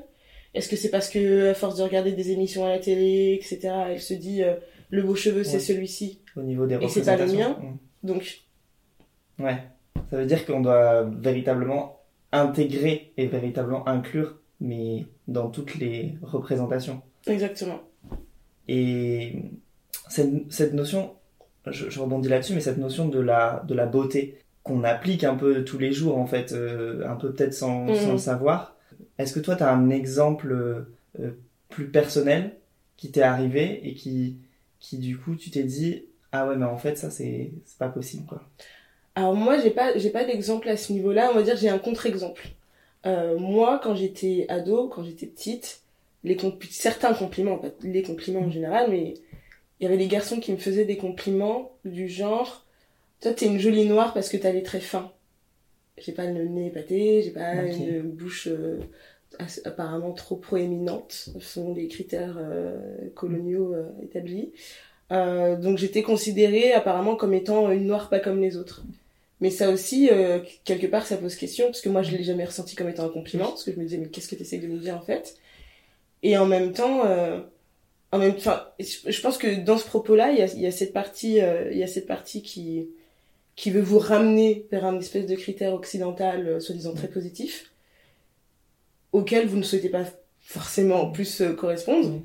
Est-ce 0.54 0.68
que 0.68 0.76
c'est 0.76 0.90
parce 0.90 1.10
que 1.10 1.52
à 1.52 1.54
force 1.54 1.78
de 1.78 1.84
regarder 1.84 2.12
des 2.12 2.32
émissions 2.32 2.66
à 2.66 2.70
la 2.70 2.80
télé, 2.80 3.40
etc. 3.40 3.74
Elle 3.90 4.02
se 4.02 4.14
dit 4.14 4.42
le 4.90 5.04
beau 5.04 5.16
cheveu 5.16 5.44
c'est 5.44 5.60
celui-ci. 5.60 6.22
Au 6.36 6.42
niveau 6.42 6.66
des 6.66 6.76
Et 6.76 6.88
c'est 6.88 7.06
pas 7.06 7.18
le 7.18 7.32
mien. 7.32 7.58
Donc. 8.04 8.42
Ouais. 9.40 9.58
Ça 10.12 10.18
veut 10.18 10.26
dire 10.26 10.46
qu'on 10.46 10.62
doit 10.62 11.04
véritablement 11.04 12.02
intégrer 12.34 13.14
et 13.18 13.28
véritablement 13.28 13.88
inclure, 13.88 14.36
mais 14.60 15.06
dans 15.28 15.50
toutes 15.50 15.76
les 15.76 16.16
représentations. 16.22 17.02
Exactement. 17.28 17.80
Et 18.68 19.36
cette, 20.10 20.52
cette 20.52 20.74
notion, 20.74 21.16
je, 21.66 22.00
rebondis 22.00 22.30
là-dessus, 22.30 22.54
mais 22.54 22.62
cette 22.62 22.78
notion 22.78 23.08
de 23.08 23.20
la, 23.20 23.64
de 23.68 23.74
la 23.74 23.86
beauté 23.86 24.38
qu'on 24.64 24.84
applique 24.84 25.24
un 25.24 25.36
peu 25.36 25.64
tous 25.64 25.80
les 25.80 25.92
jours, 25.92 26.18
en 26.18 26.28
fait, 26.28 26.52
euh, 26.52 27.08
un 27.08 27.16
peu 27.16 27.34
peut-être 27.34 27.54
sans, 27.54 27.86
mhm. 27.86 27.96
sans, 27.96 28.12
le 28.12 28.18
savoir. 28.18 28.76
Est-ce 29.18 29.34
que 29.34 29.40
toi, 29.40 29.56
tu 29.56 29.64
as 29.64 29.74
un 29.74 29.90
exemple 29.90 30.52
euh, 30.52 31.32
plus 31.70 31.88
personnel 31.88 32.58
qui 32.98 33.12
t'est 33.12 33.22
arrivé 33.22 33.88
et 33.88 33.94
qui, 33.94 34.38
qui, 34.80 34.98
du 34.98 35.18
coup, 35.18 35.36
tu 35.36 35.50
t'es 35.50 35.64
dit, 35.64 36.04
ah 36.32 36.48
ouais, 36.48 36.58
mais 36.58 36.66
en 36.66 36.78
fait, 36.78 36.98
ça, 36.98 37.10
c'est 37.10 37.52
pas 37.80 37.90
possible, 37.90 38.26
quoi. 38.26 38.44
Alors 39.16 39.36
moi, 39.36 39.60
j'ai 39.60 39.72
pas, 39.72 39.98
j'ai 39.98 40.10
pas 40.10 40.24
d'exemple 40.24 40.70
à 40.70 40.78
ce 40.78 40.94
niveau-là. 40.94 41.30
On 41.32 41.36
va 41.36 41.44
dire 41.44 41.58
j'ai 41.58 41.70
un 41.70 41.80
contre-exemple. 41.80 42.48
Euh, 43.06 43.38
moi, 43.38 43.80
quand 43.84 43.96
j'étais 43.96 44.46
ado, 44.50 44.88
quand 44.88 45.04
j'étais 45.04 45.26
petite, 45.26 45.82
les 46.24 46.38
certains 46.70 47.14
compliments, 47.14 47.58
pas 47.58 47.70
les 47.82 48.04
compliments 48.04 48.42
en 48.42 48.52
général, 48.52 48.90
mais 48.90 49.16
il 49.80 49.86
y 49.86 49.88
avait 49.88 49.98
des 49.98 50.08
garçons 50.08 50.40
qui 50.40 50.52
me 50.52 50.58
faisaient 50.58 50.86
des 50.86 50.98
compliments 50.98 51.72
du 51.86 52.08
genre, 52.08 52.66
toi 53.20 53.34
t'es 53.34 53.48
une 53.48 53.58
jolie 53.58 53.86
noire 53.86 54.14
parce 54.14 54.30
que 54.30 54.38
t'as 54.38 54.52
les 54.52 54.64
traits 54.64 54.84
fins. 54.84 55.12
J'ai 55.98 56.12
pas 56.12 56.28
le 56.28 56.46
nez 56.46 56.68
épaté, 56.68 57.24
j'ai 57.24 57.32
pas 57.32 57.56
une 57.64 58.02
bouche 58.12 58.48
euh, 58.48 58.80
apparemment 59.66 60.14
trop 60.14 60.36
proéminente, 60.36 61.30
selon 61.40 61.74
les 61.74 61.88
critères 61.88 62.36
euh, 62.38 63.10
coloniaux 63.16 63.74
euh, 63.74 63.90
établis. 64.04 64.52
donc 65.10 65.78
j'étais 65.80 66.04
considérée 66.04 66.74
apparemment 66.74 67.16
comme 67.16 67.34
étant 67.34 67.72
une 67.72 67.88
noire 67.88 68.10
pas 68.10 68.20
comme 68.20 68.40
les 68.40 68.58
autres. 68.58 68.84
Mais 69.42 69.50
ça 69.50 69.72
aussi, 69.72 70.10
euh, 70.12 70.40
quelque 70.64 70.86
part, 70.86 71.06
ça 71.06 71.18
pose 71.18 71.36
question, 71.36 71.66
parce 71.66 71.82
que 71.82 71.90
moi, 71.90 72.04
je 72.04 72.16
l'ai 72.16 72.24
jamais 72.24 72.46
ressenti 72.46 72.76
comme 72.76 72.88
étant 72.88 73.06
un 73.06 73.10
compliment, 73.10 73.48
parce 73.48 73.64
que 73.64 73.72
je 73.74 73.78
me 73.78 73.84
disais, 73.84 73.98
mais 73.98 74.08
qu'est-ce 74.08 74.28
que 74.28 74.36
tu 74.36 74.44
essayes 74.44 74.60
de 74.60 74.68
me 74.68 74.78
dire, 74.78 74.96
en 74.96 75.02
fait? 75.02 75.36
Et 76.22 76.38
en 76.38 76.46
même 76.46 76.74
temps, 76.74 77.06
euh, 77.06 77.40
en 78.12 78.20
même 78.20 78.36
temps, 78.36 78.60
je 78.80 79.22
pense 79.22 79.40
que 79.40 79.64
dans 79.64 79.80
ce 79.80 79.86
propos-là, 79.86 80.32
il 80.32 80.38
y 80.38 80.42
a, 80.44 80.54
y 80.54 80.68
a, 80.68 80.72
cette 80.72 80.94
partie, 80.94 81.42
euh, 81.42 81.72
il 81.72 81.78
y 81.80 81.84
a 81.84 81.88
cette 81.88 82.06
partie 82.06 82.44
qui, 82.44 82.88
qui 83.56 83.72
veut 83.72 83.82
vous 83.82 83.98
ramener 83.98 84.68
vers 84.72 84.86
un 84.86 85.00
espèce 85.00 85.26
de 85.26 85.36
critère 85.36 85.74
occidental, 85.74 86.48
euh, 86.48 86.60
soi-disant 86.60 86.94
très 86.94 87.08
positif, 87.08 87.72
auquel 89.12 89.48
vous 89.48 89.58
ne 89.58 89.64
souhaitez 89.64 89.90
pas 89.90 90.06
forcément 90.40 91.12
plus 91.12 91.42
correspondre. 91.58 92.22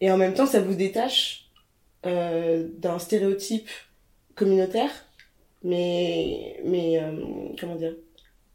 Et 0.00 0.12
en 0.12 0.16
même 0.16 0.34
temps, 0.34 0.46
ça 0.46 0.60
vous 0.60 0.74
détache 0.74 1.50
d'un 2.04 2.98
stéréotype 2.98 3.68
communautaire 4.34 4.90
mais 5.64 6.60
mais 6.64 6.98
euh, 7.00 7.12
comment 7.58 7.76
dire? 7.76 7.94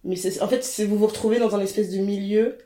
Mais 0.03 0.15
en 0.41 0.47
fait 0.47 0.63
c'est 0.63 0.85
vous 0.85 0.97
vous 0.97 1.07
retrouvez 1.07 1.39
dans 1.39 1.55
un 1.55 1.61
espèce 1.61 1.91
de 1.91 1.99
milieu 1.99 2.57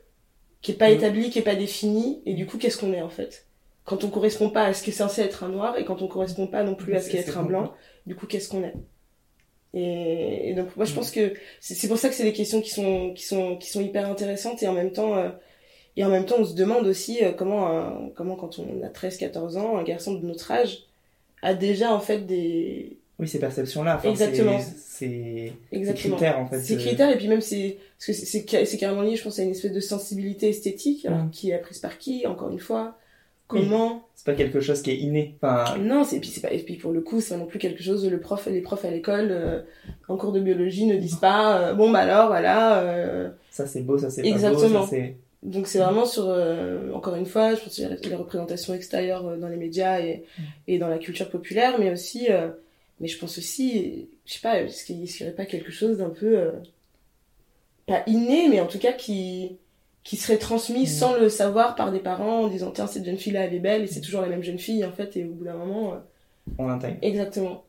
qui 0.61 0.71
est 0.71 0.75
pas 0.75 0.89
mm. 0.89 0.93
établi 0.93 1.29
qui 1.29 1.39
est 1.39 1.43
pas 1.43 1.55
défini 1.55 2.21
et 2.25 2.33
du 2.33 2.45
coup 2.45 2.57
qu'est-ce 2.57 2.77
qu'on 2.77 2.93
est 2.93 3.01
en 3.01 3.09
fait? 3.09 3.47
Quand 3.85 4.04
on 4.04 4.09
correspond 4.09 4.49
pas 4.49 4.66
à 4.66 4.73
ce 4.73 4.83
qui 4.83 4.92
est 4.92 4.94
censé 4.94 5.21
être 5.21 5.44
un 5.44 5.49
noir 5.49 5.77
et 5.77 5.85
quand 5.85 6.01
on 6.01 6.07
correspond 6.07 6.47
pas 6.47 6.63
non 6.63 6.75
plus 6.75 6.95
à 6.95 7.01
ce 7.01 7.09
qui 7.09 7.18
est 7.18 7.21
être 7.21 7.37
un 7.37 7.44
blanc 7.44 7.73
du 8.06 8.16
coup 8.16 8.25
qu'est-ce 8.27 8.49
qu'on 8.49 8.63
est? 8.63 8.73
Et, 9.73 10.54
donc 10.56 10.75
moi 10.75 10.85
je 10.85 10.92
mm. 10.92 10.95
pense 10.95 11.11
que 11.11 11.33
c'est 11.59 11.87
pour 11.87 11.97
ça 11.97 12.09
que 12.09 12.16
c'est 12.16 12.23
des 12.23 12.33
questions 12.33 12.61
qui 12.61 12.71
sont 12.71 13.13
qui 13.13 13.23
sont 13.23 13.57
qui 13.57 13.69
sont 13.69 13.81
hyper 13.81 14.09
intéressantes 14.09 14.61
et 14.63 14.68
en 14.68 14.73
même 14.73 14.92
temps 14.92 15.16
euh, 15.18 15.30
et 15.97 16.04
en 16.04 16.09
même 16.09 16.25
temps 16.25 16.37
on 16.39 16.45
se 16.45 16.56
demande 16.56 16.87
aussi 16.87 17.23
euh, 17.23 17.31
comment 17.31 18.11
comment 18.16 18.35
quand 18.35 18.59
on 18.59 18.83
a 18.83 18.89
13 18.89 19.18
14 19.18 19.57
ans 19.57 19.77
un 19.77 19.83
garçon 19.83 20.13
de 20.13 20.25
notre 20.25 20.51
âge 20.51 20.85
a 21.42 21.54
déjà 21.54 21.94
en 21.94 21.99
fait 21.99 22.19
des 22.19 23.00
oui, 23.21 23.28
ces 23.28 23.40
perceptions-là. 23.40 24.01
Exactement. 24.04 24.59
C'est 24.59 25.54
ces 25.71 25.94
critères, 25.94 26.40
en 26.40 26.47
fait. 26.47 26.59
Ces 26.59 26.75
critères, 26.75 27.11
et 27.11 27.18
puis 27.18 27.28
même, 27.28 27.42
c'est 27.42 27.78
c'est 27.99 28.78
carrément 28.80 29.04
lié, 29.04 29.16
je 29.16 29.23
pense, 29.23 29.37
à 29.37 29.44
une 29.44 29.51
espèce 29.51 29.71
de 29.71 29.80
sensibilité 29.80 30.49
esthétique, 30.49 31.07
mm. 31.07 31.30
qui 31.31 31.51
est 31.51 31.54
apprise 31.54 31.78
par 31.78 31.99
qui, 31.99 32.25
encore 32.25 32.49
une 32.49 32.59
fois 32.59 32.97
Comment 33.47 34.07
C'est 34.16 34.25
pas 34.25 34.33
quelque 34.33 34.61
chose 34.61 34.81
qui 34.81 34.92
est 34.92 34.97
inné. 34.97 35.35
Enfin... 35.42 35.78
Non, 35.78 36.04
et 36.06 36.19
puis, 36.19 36.31
pas, 36.42 36.51
et 36.51 36.59
puis 36.59 36.75
pour 36.75 36.94
le 36.94 37.01
coup, 37.01 37.19
c'est 37.19 37.37
non 37.37 37.45
plus 37.45 37.59
quelque 37.59 37.83
chose, 37.83 38.09
le 38.09 38.19
prof, 38.19 38.47
les 38.49 38.61
profs 38.61 38.85
à 38.85 38.90
l'école, 38.90 39.28
euh, 39.30 39.61
en 40.07 40.16
cours 40.16 40.31
de 40.31 40.40
biologie, 40.40 40.85
ne 40.85 40.95
disent 40.95 41.18
pas, 41.18 41.57
euh, 41.57 41.73
bon, 41.73 41.92
bah 41.92 41.99
alors, 41.99 42.28
voilà. 42.28 42.80
Euh, 42.80 43.30
ça 43.51 43.68
c'est 43.68 43.81
beau, 43.81 43.97
ça 43.97 44.09
c'est 44.09 44.23
pas 44.23 44.51
beau. 44.51 44.57
Ça, 44.57 44.87
donc 45.44 45.68
c'est 45.68 45.80
vraiment 45.80 46.06
sur, 46.06 46.33
encore 46.94 47.16
une 47.16 47.25
fois, 47.25 47.56
je 47.56 47.61
pense 47.61 47.75
que 47.75 48.09
les 48.09 48.16
représentations 48.16 48.73
extérieures 48.73 49.37
dans 49.37 49.49
les 49.49 49.57
médias 49.57 49.99
et, 49.99 50.23
mm. 50.37 50.42
et 50.69 50.80
dans 50.80 50.87
la 50.87 50.97
culture 50.97 51.30
populaire, 51.30 51.75
mais 51.78 51.92
aussi 51.92 52.30
mais 53.01 53.07
je 53.07 53.17
pense 53.19 53.37
aussi, 53.37 54.09
je 54.25 54.33
sais 54.33 54.39
pas, 54.39 54.61
est-ce 54.61 54.85
qu'il 54.85 54.97
n'y 54.97 55.09
aurait 55.21 55.35
pas 55.35 55.45
quelque 55.45 55.71
chose 55.71 55.97
d'un 55.97 56.09
peu, 56.09 56.37
euh, 56.37 56.51
pas 57.87 58.03
inné, 58.07 58.47
mais 58.47 58.61
en 58.61 58.67
tout 58.67 58.79
cas 58.79 58.93
qui, 58.93 59.57
qui 60.03 60.15
serait 60.15 60.37
transmis 60.37 60.83
mm. 60.83 60.87
sans 60.87 61.17
le 61.17 61.27
savoir 61.27 61.75
par 61.75 61.91
des 61.91 61.99
parents 61.99 62.43
en 62.43 62.47
disant 62.47 62.71
tiens 62.71 62.87
cette 62.87 63.05
jeune 63.05 63.17
fille 63.17 63.33
là 63.33 63.41
elle 63.41 63.53
est 63.53 63.59
belle 63.59 63.83
et 63.83 63.87
c'est 63.87 64.01
toujours 64.01 64.21
la 64.21 64.29
même 64.29 64.43
jeune 64.43 64.59
fille 64.59 64.85
en 64.85 64.91
fait 64.91 65.17
et 65.17 65.25
au 65.25 65.31
bout 65.31 65.45
d'un 65.45 65.57
moment 65.57 65.93
euh, 65.93 65.97
on 66.57 66.67
l'intègre 66.67 66.97
exactement 67.01 67.63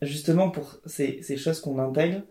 justement 0.00 0.50
pour 0.50 0.78
ces, 0.86 1.20
ces 1.22 1.36
choses 1.36 1.60
qu'on 1.60 1.78
intègre 1.78 2.22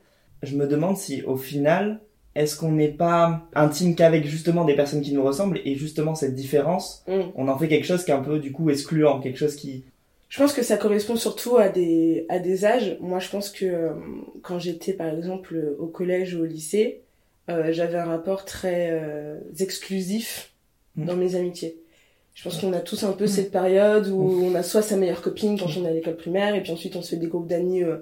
je 0.41 0.55
me 0.55 0.67
demande 0.67 0.97
si 0.97 1.21
au 1.23 1.37
final 1.37 1.99
est-ce 2.37 2.55
qu'on 2.55 2.71
n'est 2.71 2.91
pas 2.91 3.47
intime 3.55 3.95
qu'avec 3.95 4.25
justement 4.25 4.63
des 4.63 4.75
personnes 4.75 5.01
qui 5.01 5.11
nous 5.11 5.23
ressemblent 5.23 5.59
et 5.65 5.73
justement 5.73 6.13
cette 6.13 6.35
différence, 6.35 7.03
Mm. 7.07 7.31
on 7.35 7.47
en 7.47 7.57
fait 7.57 7.67
quelque 7.67 7.87
chose 7.87 8.05
qui 8.05 8.11
est 8.11 8.13
un 8.13 8.21
peu 8.21 8.37
du 8.37 8.51
coup 8.51 8.69
excluant, 8.69 9.19
quelque 9.19 9.39
chose 9.39 9.55
qui... 9.55 9.85
Je 10.29 10.39
pense 10.39 10.53
que 10.53 10.61
ça 10.61 10.77
correspond 10.77 11.15
surtout 11.15 11.57
à 11.57 11.69
des, 11.69 12.25
à 12.29 12.39
des 12.39 12.65
âges. 12.65 12.97
Moi, 12.99 13.19
je 13.19 13.29
pense 13.29 13.49
que 13.49 13.65
euh, 13.65 13.89
quand 14.41 14.59
j'étais, 14.59 14.93
par 14.93 15.07
exemple, 15.07 15.75
au 15.79 15.87
collège 15.87 16.35
ou 16.35 16.41
au 16.41 16.45
lycée, 16.45 17.01
euh, 17.49 17.71
j'avais 17.71 17.97
un 17.97 18.05
rapport 18.05 18.43
très 18.43 18.89
euh, 18.91 19.39
exclusif 19.59 20.53
Mm. 20.97 21.05
dans 21.05 21.15
mes 21.15 21.35
amitiés. 21.35 21.77
Je 22.33 22.43
pense 22.43 22.59
qu'on 22.59 22.73
a 22.73 22.79
tous 22.79 23.03
un 23.03 23.13
peu 23.13 23.25
cette 23.25 23.51
période 23.51 24.07
où 24.09 24.43
on 24.43 24.53
a 24.53 24.61
soit 24.61 24.83
sa 24.83 24.95
meilleure 24.95 25.21
copine 25.21 25.57
quand 25.57 25.65
on 25.77 25.85
est 25.85 25.89
à 25.89 25.93
l'école 25.93 26.17
primaire, 26.17 26.53
et 26.53 26.61
puis 26.61 26.71
ensuite 26.71 26.95
on 26.95 27.01
se 27.01 27.11
fait 27.11 27.17
des 27.17 27.27
groupes 27.27 27.47
d'amis 27.47 27.83
euh, 27.83 27.97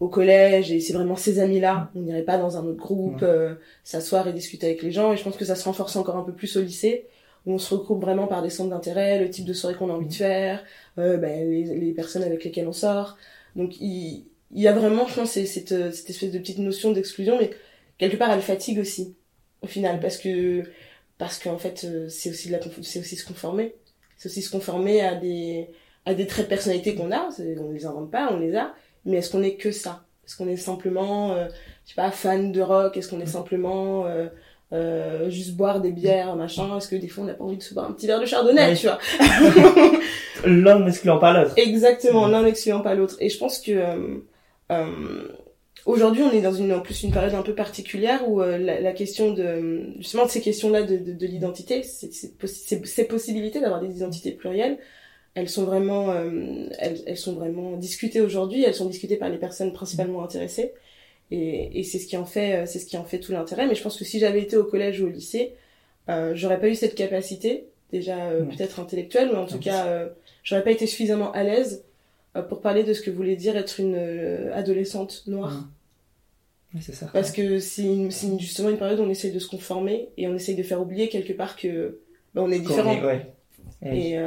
au 0.00 0.08
collège, 0.08 0.72
et 0.72 0.80
c'est 0.80 0.92
vraiment 0.92 1.14
ces 1.14 1.38
amis-là. 1.38 1.90
On 1.94 2.00
n'irait 2.00 2.22
pas 2.22 2.36
dans 2.36 2.56
un 2.56 2.64
autre 2.64 2.78
groupe, 2.78 3.22
euh, 3.22 3.54
s'asseoir 3.84 4.26
et 4.26 4.32
discuter 4.32 4.66
avec 4.66 4.82
les 4.82 4.90
gens, 4.90 5.12
et 5.12 5.16
je 5.16 5.22
pense 5.22 5.36
que 5.36 5.44
ça 5.44 5.54
se 5.54 5.64
renforce 5.64 5.94
encore 5.94 6.16
un 6.16 6.24
peu 6.24 6.32
plus 6.32 6.56
au 6.56 6.62
lycée, 6.62 7.06
on 7.46 7.58
se 7.58 7.74
regroupe 7.74 8.02
vraiment 8.02 8.26
par 8.26 8.42
des 8.42 8.50
centres 8.50 8.70
d'intérêt, 8.70 9.20
le 9.20 9.30
type 9.30 9.44
de 9.44 9.52
soirée 9.52 9.76
qu'on 9.76 9.90
a 9.90 9.92
envie 9.92 10.08
de 10.08 10.14
faire, 10.14 10.64
euh, 10.98 11.16
ben, 11.16 11.48
les, 11.48 11.64
les 11.78 11.92
personnes 11.92 12.22
avec 12.22 12.44
lesquelles 12.44 12.66
on 12.68 12.72
sort. 12.72 13.16
Donc 13.54 13.80
il, 13.80 14.26
il 14.52 14.62
y 14.62 14.68
a 14.68 14.72
vraiment, 14.72 15.06
je 15.06 15.14
pense, 15.14 15.30
cette, 15.30 15.44
cette 15.46 16.10
espèce 16.10 16.32
de 16.32 16.38
petite 16.38 16.58
notion 16.58 16.92
d'exclusion, 16.92 17.38
mais 17.38 17.50
quelque 17.98 18.16
part 18.16 18.30
elle 18.30 18.42
fatigue 18.42 18.78
aussi, 18.78 19.14
au 19.62 19.66
final, 19.66 20.00
parce 20.00 20.18
que 20.18 20.64
parce 21.18 21.38
qu'en 21.38 21.58
fait 21.58 21.84
euh, 21.84 22.08
c'est 22.08 22.30
aussi 22.30 22.52
c'est 22.82 23.00
aussi 23.00 23.16
se 23.16 23.26
conformer, 23.26 23.74
c'est 24.16 24.28
aussi 24.28 24.42
se 24.42 24.50
conformer 24.50 25.00
à 25.00 25.14
des 25.14 25.70
à 26.04 26.14
des 26.14 26.26
traits 26.26 26.46
de 26.46 26.50
personnalité 26.50 26.94
qu'on 26.94 27.10
a, 27.12 27.28
on 27.58 27.72
les 27.72 27.86
invente 27.86 28.10
pas, 28.10 28.28
on 28.32 28.38
les 28.38 28.54
a, 28.54 28.74
mais 29.04 29.16
est-ce 29.18 29.30
qu'on 29.30 29.42
est 29.42 29.56
que 29.56 29.72
ça? 29.72 30.04
Est-ce 30.26 30.36
qu'on 30.36 30.48
est 30.48 30.56
simplement, 30.56 31.32
euh, 31.32 31.48
je 31.84 31.90
sais 31.90 31.94
pas, 31.94 32.10
fan 32.10 32.50
de 32.52 32.60
rock? 32.60 32.96
Est-ce 32.96 33.08
qu'on 33.08 33.20
est 33.20 33.26
simplement 33.26 34.06
euh, 34.06 34.28
euh, 34.72 35.30
juste 35.30 35.56
boire 35.56 35.80
des 35.80 35.92
bières, 35.92 36.34
machin 36.36 36.76
Est-ce 36.76 36.88
que 36.88 36.96
des 36.96 37.08
fois 37.08 37.24
on 37.24 37.26
n'a 37.28 37.34
pas 37.34 37.44
envie 37.44 37.56
de 37.56 37.62
se 37.62 37.72
boire 37.74 37.88
un 37.88 37.92
petit 37.92 38.06
verre 38.06 38.20
de 38.20 38.26
chardonnay, 38.26 38.70
Oui. 38.72 38.76
tu 38.76 38.86
vois 38.86 38.98
L'un 40.44 40.80
n'excluant 40.80 41.18
pas 41.18 41.32
l'autre. 41.32 41.54
Exactement, 41.56 42.26
l'un 42.26 42.42
n'excluant 42.42 42.80
pas 42.80 42.94
l'autre. 42.94 43.16
Et 43.20 43.28
je 43.28 43.38
pense 43.38 43.58
que 43.60 43.72
euh, 43.72 44.16
euh, 44.72 45.28
aujourd'hui, 45.86 46.22
on 46.22 46.32
est 46.32 46.42
dans 46.42 46.52
une 46.52 46.72
en 46.72 46.80
plus 46.80 47.02
une 47.04 47.12
période 47.12 47.34
un 47.34 47.42
peu 47.42 47.54
particulière 47.54 48.28
où 48.28 48.42
euh, 48.42 48.58
la, 48.58 48.80
la 48.80 48.92
question 48.92 49.32
de 49.32 49.84
justement 49.98 50.26
de 50.26 50.30
ces 50.30 50.40
questions-là 50.40 50.82
de, 50.82 50.96
de, 50.96 51.12
de 51.12 51.26
l'identité, 51.26 51.82
ces 51.82 53.04
possibilités 53.08 53.60
d'avoir 53.60 53.80
des 53.80 53.96
identités 53.96 54.32
plurielles, 54.32 54.78
elles 55.34 55.48
sont 55.48 55.64
vraiment 55.64 56.10
euh, 56.10 56.66
elles, 56.78 57.00
elles 57.06 57.16
sont 57.16 57.34
vraiment 57.34 57.76
discutées 57.76 58.20
aujourd'hui. 58.20 58.64
Elles 58.64 58.74
sont 58.74 58.86
discutées 58.88 59.16
par 59.16 59.28
les 59.30 59.38
personnes 59.38 59.72
principalement 59.72 60.22
intéressées. 60.24 60.72
Et, 61.30 61.80
et 61.80 61.82
c'est 61.82 61.98
ce 61.98 62.06
qui 62.06 62.16
en 62.16 62.24
fait 62.24 62.54
euh, 62.62 62.66
c'est 62.66 62.78
ce 62.78 62.86
qui 62.86 62.96
en 62.96 63.04
fait 63.04 63.18
tout 63.20 63.32
l'intérêt. 63.32 63.66
Mais 63.66 63.74
je 63.74 63.82
pense 63.82 63.98
que 63.98 64.04
si 64.04 64.18
j'avais 64.18 64.40
été 64.42 64.56
au 64.56 64.64
collège 64.64 65.00
ou 65.00 65.06
au 65.06 65.10
lycée, 65.10 65.54
euh, 66.08 66.32
j'aurais 66.34 66.60
pas 66.60 66.68
eu 66.68 66.74
cette 66.74 66.94
capacité 66.94 67.64
déjà 67.92 68.26
euh, 68.30 68.42
Ouais. 68.44 68.56
peut-être 68.56 68.78
intellectuelle, 68.80 69.30
mais 69.32 69.38
en 69.38 69.46
tout 69.46 69.58
cas 69.58 69.86
euh, 69.86 70.08
j'aurais 70.44 70.62
pas 70.62 70.70
été 70.70 70.86
suffisamment 70.86 71.32
à 71.32 71.42
l'aise 71.42 71.84
euh, 72.36 72.42
pour 72.42 72.60
parler 72.60 72.84
de 72.84 72.92
ce 72.92 73.00
que 73.02 73.10
voulait 73.10 73.36
dire 73.36 73.56
être 73.56 73.80
une 73.80 73.96
adolescente 74.54 75.24
noire. 75.26 75.64
Oui, 76.74 76.80
c'est 76.82 76.94
ça. 76.94 77.06
Parce 77.12 77.30
que 77.32 77.58
c'est 77.58 77.88
justement 78.38 78.70
une 78.70 78.76
période 78.78 79.00
où 79.00 79.02
on 79.04 79.10
essaye 79.10 79.32
de 79.32 79.38
se 79.38 79.48
conformer 79.48 80.08
et 80.16 80.26
on 80.28 80.34
essaye 80.34 80.54
de 80.56 80.62
faire 80.62 80.80
oublier 80.80 81.08
quelque 81.08 81.32
part 81.32 81.56
que 81.56 81.98
bah, 82.34 82.42
on 82.44 82.50
est 82.50 82.58
différent. 82.60 82.92
est- 82.92 83.04
ouais. 83.04 83.26
Et- 83.84 84.10
Et 84.12 84.18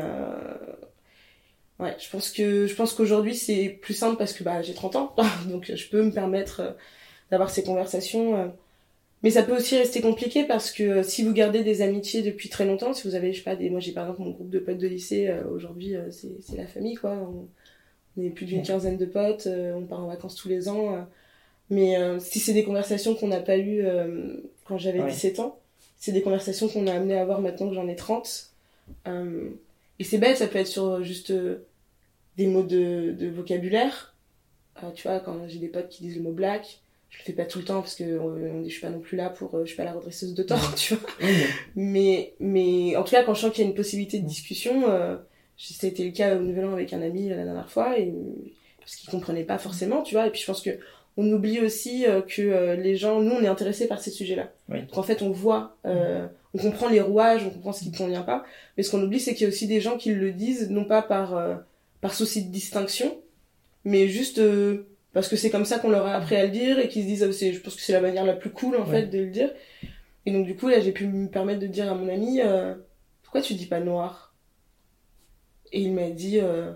ouais, 1.79 1.95
je 1.99 2.09
pense 2.09 2.31
que 2.31 2.67
je 2.67 2.75
pense 2.75 2.93
qu'aujourd'hui 2.93 3.35
c'est 3.35 3.69
plus 3.81 3.93
simple 3.93 4.17
parce 4.17 4.33
que 4.33 4.43
bah 4.43 4.61
j'ai 4.61 4.73
30 4.73 4.95
ans, 4.95 5.15
donc 5.49 5.71
je 5.73 5.89
peux 5.89 6.03
me 6.03 6.11
permettre 6.11 6.59
euh, 6.61 6.71
d'avoir 7.31 7.49
ces 7.49 7.63
conversations. 7.63 8.35
euh. 8.37 8.47
Mais 9.23 9.31
ça 9.31 9.43
peut 9.43 9.55
aussi 9.55 9.77
rester 9.77 9.99
compliqué 10.01 10.45
parce 10.45 10.71
que 10.71 10.83
euh, 10.83 11.03
si 11.03 11.23
vous 11.23 11.33
gardez 11.33 11.63
des 11.63 11.81
amitiés 11.81 12.21
depuis 12.21 12.47
très 12.49 12.65
longtemps, 12.65 12.93
si 12.93 13.05
vous 13.07 13.15
avez, 13.15 13.33
je 13.33 13.39
sais 13.39 13.43
pas, 13.43 13.55
des, 13.57 13.69
moi 13.69 13.79
j'ai 13.81 13.91
par 13.91 14.05
exemple 14.05 14.21
mon 14.21 14.31
groupe 14.31 14.49
de 14.49 14.59
potes 14.59 14.77
de 14.77 14.87
lycée, 14.87 15.29
aujourd'hui 15.53 15.95
c'est 16.11 16.29
c'est 16.41 16.55
la 16.57 16.67
famille 16.67 16.95
quoi. 16.95 17.11
On, 17.11 17.47
on 18.17 18.23
est 18.23 18.29
plus 18.29 18.45
d'une 18.45 18.59
Ouais. 18.59 18.63
quinzaine 18.65 18.97
de 18.97 19.05
potes, 19.05 19.47
on 19.47 19.83
part 19.85 20.01
en 20.03 20.07
vacances 20.07 20.35
tous 20.35 20.47
les 20.49 20.67
ans. 20.69 21.05
mais 21.69 21.95
si 22.19 22.39
c'est 22.39 22.53
des 22.53 22.63
conversations 22.63 23.13
qu'on 23.15 23.27
n'a 23.27 23.39
pas 23.41 23.57
eues 23.57 23.83
quand 24.65 24.77
j'avais 24.77 25.01
Ouais. 25.01 25.11
17 25.11 25.39
ans, 25.39 25.59
c'est 25.97 26.11
des 26.13 26.21
conversations 26.21 26.67
qu'on 26.69 26.87
a 26.87 26.93
amené 26.93 27.17
à 27.17 27.21
avoir 27.21 27.41
maintenant 27.41 27.67
que 27.69 27.75
j'en 27.75 27.87
ai 27.87 27.95
30. 27.95 28.51
Euh, 29.07 29.49
et 29.99 30.03
c'est 30.03 30.17
bête, 30.17 30.37
ça 30.37 30.47
peut 30.47 30.57
être 30.59 30.67
sur 30.67 31.03
juste 31.03 31.31
euh, 31.31 31.65
des 32.37 32.47
mots 32.47 32.63
de, 32.63 33.11
de 33.17 33.27
vocabulaire. 33.29 34.15
Euh, 34.83 34.91
tu 34.95 35.07
vois, 35.07 35.19
quand 35.19 35.47
j'ai 35.47 35.59
des 35.59 35.67
potes 35.67 35.89
qui 35.89 36.03
disent 36.03 36.15
le 36.17 36.23
mot 36.23 36.31
black, 36.31 36.79
je 37.09 37.17
le 37.19 37.23
fais 37.23 37.33
pas 37.33 37.45
tout 37.45 37.59
le 37.59 37.65
temps 37.65 37.81
parce 37.81 37.95
que 37.95 38.03
euh, 38.03 38.63
je 38.63 38.69
suis 38.69 38.81
pas 38.81 38.89
non 38.89 38.99
plus 38.99 39.17
là 39.17 39.29
pour, 39.29 39.53
euh, 39.55 39.61
je 39.63 39.69
suis 39.69 39.77
pas 39.77 39.83
la 39.83 39.93
redresseuse 39.93 40.33
de 40.33 40.43
tort, 40.43 40.73
tu 40.77 40.93
vois. 40.95 41.09
Mais- 41.75 42.33
Mais, 42.39 42.95
en 42.95 43.03
tout 43.03 43.11
cas, 43.11 43.23
quand 43.23 43.33
je 43.33 43.41
sens 43.41 43.51
qu'il 43.51 43.63
y 43.63 43.67
a 43.67 43.69
une 43.69 43.75
possibilité 43.75 44.19
de 44.19 44.27
discussion, 44.27 44.89
euh, 44.89 45.17
ça 45.57 45.87
a 45.87 45.89
été 45.89 46.05
le 46.05 46.11
cas 46.11 46.35
au 46.37 46.39
Nouvel 46.41 46.65
An 46.65 46.73
avec 46.73 46.93
un 46.93 47.01
ami 47.01 47.31
euh, 47.31 47.35
la 47.35 47.43
dernière 47.45 47.69
fois, 47.69 47.99
et, 47.99 48.13
parce 48.79 48.95
qu'il 48.95 49.09
comprenait 49.09 49.43
pas 49.43 49.57
forcément, 49.57 50.01
tu 50.03 50.15
vois. 50.15 50.27
Et 50.27 50.29
puis 50.31 50.39
je 50.41 50.45
pense 50.45 50.61
que 50.61 50.71
on 51.17 51.29
oublie 51.33 51.59
aussi 51.59 52.05
euh, 52.05 52.21
que 52.21 52.41
euh, 52.41 52.75
les 52.75 52.95
gens, 52.95 53.19
nous, 53.21 53.31
on 53.31 53.41
est 53.43 53.47
intéressés 53.47 53.87
par 53.87 53.99
ces 53.99 54.11
sujets-là. 54.11 54.53
Oui. 54.69 54.81
Donc 54.83 54.97
en 54.97 55.03
fait, 55.03 55.21
on 55.21 55.31
voit, 55.31 55.75
euh, 55.85 56.27
on 56.53 56.57
comprend 56.57 56.89
les 56.89 57.01
rouages, 57.01 57.43
on 57.45 57.49
comprend 57.51 57.73
ce 57.73 57.83
qui 57.83 57.91
ne 57.91 57.97
convient 57.97 58.23
pas. 58.23 58.43
Mais 58.77 58.83
ce 58.83 58.91
qu'on 58.91 59.01
oublie, 59.03 59.19
c'est 59.19 59.33
qu'il 59.33 59.43
y 59.43 59.45
a 59.45 59.49
aussi 59.49 59.67
des 59.67 59.81
gens 59.81 59.97
qui 59.97 60.13
le 60.13 60.31
disent, 60.31 60.69
non 60.69 60.85
pas 60.85 61.01
par, 61.01 61.35
euh, 61.35 61.55
par 62.01 62.13
souci 62.13 62.45
de 62.45 62.51
distinction, 62.51 63.17
mais 63.85 64.07
juste 64.07 64.39
euh, 64.39 64.87
parce 65.13 65.27
que 65.27 65.35
c'est 65.35 65.49
comme 65.49 65.65
ça 65.65 65.79
qu'on 65.79 65.89
leur 65.89 66.05
a 66.05 66.13
appris 66.15 66.35
à 66.35 66.45
le 66.45 66.51
dire 66.51 66.79
et 66.79 66.87
qu'ils 66.87 67.03
se 67.03 67.07
disent, 67.07 67.23
ah, 67.23 67.31
c'est- 67.33 67.53
je 67.53 67.59
pense 67.61 67.75
que 67.75 67.81
c'est 67.81 67.93
la 67.93 68.01
manière 68.01 68.25
la 68.25 68.33
plus 68.33 68.49
cool 68.51 68.75
en 68.77 68.85
Ouais. 68.85 69.01
fait 69.01 69.07
de 69.07 69.19
le 69.19 69.27
dire. 69.29 69.51
Et 70.25 70.31
donc 70.31 70.45
du 70.45 70.55
coup, 70.55 70.67
là, 70.67 70.79
j'ai 70.79 70.91
pu 70.91 71.07
me 71.07 71.27
permettre 71.27 71.59
de 71.59 71.67
dire 71.67 71.91
à 71.91 71.95
mon 71.95 72.07
ami, 72.09 72.41
euh, 72.41 72.75
pourquoi 73.23 73.41
tu 73.41 73.53
dis 73.55 73.65
pas 73.67 73.79
noir? 73.79 74.35
Et 75.71 75.81
il 75.81 75.93
m'a 75.93 76.09
dit, 76.09 76.39
euh, 76.39 76.71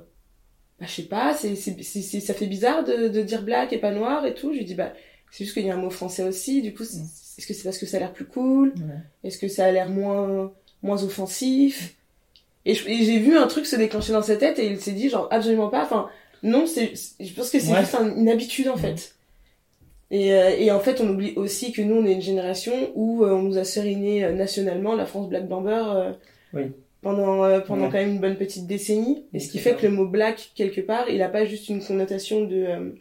bah, 0.79 0.85
je 0.87 0.91
sais 0.91 1.03
pas, 1.03 1.33
c'est, 1.35 1.55
c'est, 1.55 2.19
ça 2.19 2.33
fait 2.33 2.47
bizarre 2.47 2.83
de, 2.83 3.07
de 3.07 3.21
dire 3.21 3.41
black 3.43 3.73
et 3.73 3.79
pas 3.79 3.91
noir 3.91 4.25
et 4.25 4.33
tout. 4.33 4.53
Je 4.53 4.59
lui 4.59 4.65
dis, 4.65 4.75
bah, 4.75 4.93
c'est 5.35 5.45
juste 5.45 5.55
qu'il 5.55 5.65
y 5.65 5.69
a 5.71 5.73
un 5.73 5.77
mot 5.77 5.89
français 5.89 6.23
aussi, 6.23 6.61
du 6.61 6.73
coup, 6.73 6.83
Mm. 6.83 7.05
est-ce 7.39 7.47
que 7.47 7.53
c'est 7.53 7.63
parce 7.63 7.79
que 7.79 7.85
ça 7.87 7.97
a 7.97 7.99
l'air 8.01 8.13
plus 8.13 8.25
cool? 8.25 8.69
Ouais. 8.77 8.99
Est-ce 9.23 9.39
que 9.39 9.47
ça 9.47 9.65
a 9.65 9.71
l'air 9.71 9.89
moins, 9.89 10.51
moins 10.83 11.03
offensif? 11.03 11.95
Et, 12.65 12.75
j'ai 12.75 13.17
vu 13.19 13.35
un 13.37 13.47
truc 13.47 13.65
se 13.65 13.75
déclencher 13.75 14.13
dans 14.13 14.21
sa 14.21 14.35
tête 14.37 14.59
et 14.59 14.67
il 14.67 14.79
s'est 14.79 14.91
dit, 14.91 15.09
genre, 15.09 15.27
absolument 15.31 15.69
pas. 15.69 15.83
Enfin, 15.83 16.07
non, 16.43 16.65
c'est, 16.67 16.93
je 17.19 17.33
pense 17.33 17.49
que 17.49 17.59
c'est 17.59 17.73
Ouais. 17.73 17.79
juste 17.81 17.95
un- 17.95 18.15
une 18.15 18.29
habitude 18.29 18.67
en 18.69 18.77
fait. 18.77 19.15
Et, 20.11 20.33
euh, 20.33 20.49
et 20.57 20.71
en 20.71 20.79
fait, 20.79 21.01
on 21.01 21.09
oublie 21.09 21.33
aussi 21.35 21.71
que 21.71 21.81
nous, 21.81 21.95
on 21.95 22.05
est 22.05 22.13
une 22.13 22.21
génération 22.21 22.73
où 22.93 23.23
euh, 23.25 23.31
on 23.33 23.41
nous 23.41 23.57
a 23.57 23.63
seriné 23.63 24.23
euh, 24.23 24.31
nationalement 24.33 24.93
la 24.95 25.05
France 25.07 25.27
Black 25.27 25.47
Bamber 25.47 25.83
euh, 25.87 26.11
Oui. 26.53 26.63
pendant, 27.01 27.43
euh, 27.43 27.59
pendant 27.61 27.85
Ouais. 27.85 27.89
quand 27.91 27.97
même 27.97 28.11
une 28.11 28.19
bonne 28.19 28.35
petite 28.37 28.67
décennie. 28.67 29.25
Et 29.33 29.39
ce 29.39 29.49
qui 29.49 29.57
fait 29.59 29.73
que 29.75 29.87
le 29.87 29.91
mot 29.91 30.05
black, 30.05 30.51
quelque 30.55 30.81
part, 30.81 31.09
il 31.09 31.21
a 31.23 31.29
pas 31.29 31.45
juste 31.45 31.67
une 31.69 31.83
connotation 31.83 32.45
de... 32.45 32.95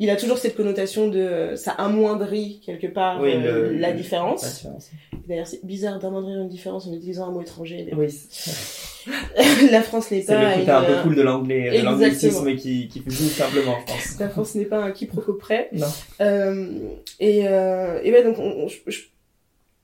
euh, 0.00 0.04
il 0.04 0.10
a 0.10 0.16
toujours 0.16 0.38
cette 0.38 0.56
connotation 0.56 1.08
de... 1.08 1.18
euh, 1.18 1.56
ça 1.56 1.72
amoindrit 1.72 2.60
quelque 2.64 2.86
part 2.86 3.20
Oui, 3.20 3.32
euh, 3.34 3.70
le- 3.72 3.78
la 3.78 3.90
le- 3.90 3.96
différence. 3.96 4.42
la 4.42 4.48
différence. 4.50 4.90
D'ailleurs, 5.28 5.46
c'est 5.46 5.64
bizarre 5.64 5.98
d'amoindrir 6.00 6.40
une 6.40 6.48
différence 6.48 6.86
en 6.86 6.92
utilisant 6.94 7.28
un 7.28 7.32
mot 7.32 7.40
étranger. 7.42 7.84
mais 7.86 7.94
Oui, 7.94 8.10
c'est 8.30 9.70
la 9.70 9.82
France 9.82 10.10
n'est 10.10 10.22
c'est 10.22 10.34
pas 10.34 10.42
le 10.42 10.50
côté 10.50 10.62
une- 10.64 10.70
un 10.70 10.82
peu 10.82 11.02
cool 11.02 11.14
de 11.14 11.22
l'anglais, 11.22 11.62
de 11.70 11.74
Exactement. 11.76 11.90
l'anglicisme 11.92 12.56
qui, 12.56 12.88
qui 12.88 13.02
joue 13.06 13.28
simplement, 13.28 13.76
je 13.80 13.92
pense. 13.92 14.18
La 14.20 14.28
France 14.28 14.54
n'est 14.56 14.64
pas 14.64 14.82
un 14.82 14.90
quiproquo 14.90 15.34
près. 15.34 15.68
Non. 15.72 15.86
Euh, 16.20 16.66
et, 17.20 17.46
euh, 17.48 18.00
et 18.02 18.12
ouais, 18.12 18.24
donc, 18.24 18.38
on- 18.38 18.64
on- 18.64 18.68
je- 18.68 18.78
je- 18.88 19.02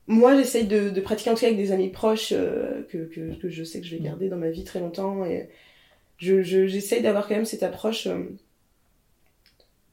moi, 0.08 0.36
j'essaye 0.36 0.64
de, 0.66 0.88
de 0.90 1.00
pratiquer 1.00 1.30
en 1.30 1.34
tout 1.34 1.40
cas 1.40 1.46
avec 1.46 1.58
des 1.58 1.72
amis 1.72 1.88
proches 1.88 2.32
euh, 2.32 2.82
que, 2.90 2.98
que, 2.98 3.34
que 3.40 3.48
je 3.48 3.64
sais 3.64 3.80
que 3.80 3.86
je 3.86 3.96
vais 3.96 4.02
garder 4.02 4.28
dans 4.28 4.36
ma 4.36 4.50
vie 4.50 4.64
très 4.64 4.78
longtemps. 4.80 5.24
Et 5.24 5.48
je, 6.18 6.42
je, 6.42 6.66
j'essaye 6.66 7.02
d'avoir 7.02 7.26
quand 7.28 7.34
même 7.34 7.44
cette 7.44 7.62
approche 7.64 8.06
euh, 8.06 8.18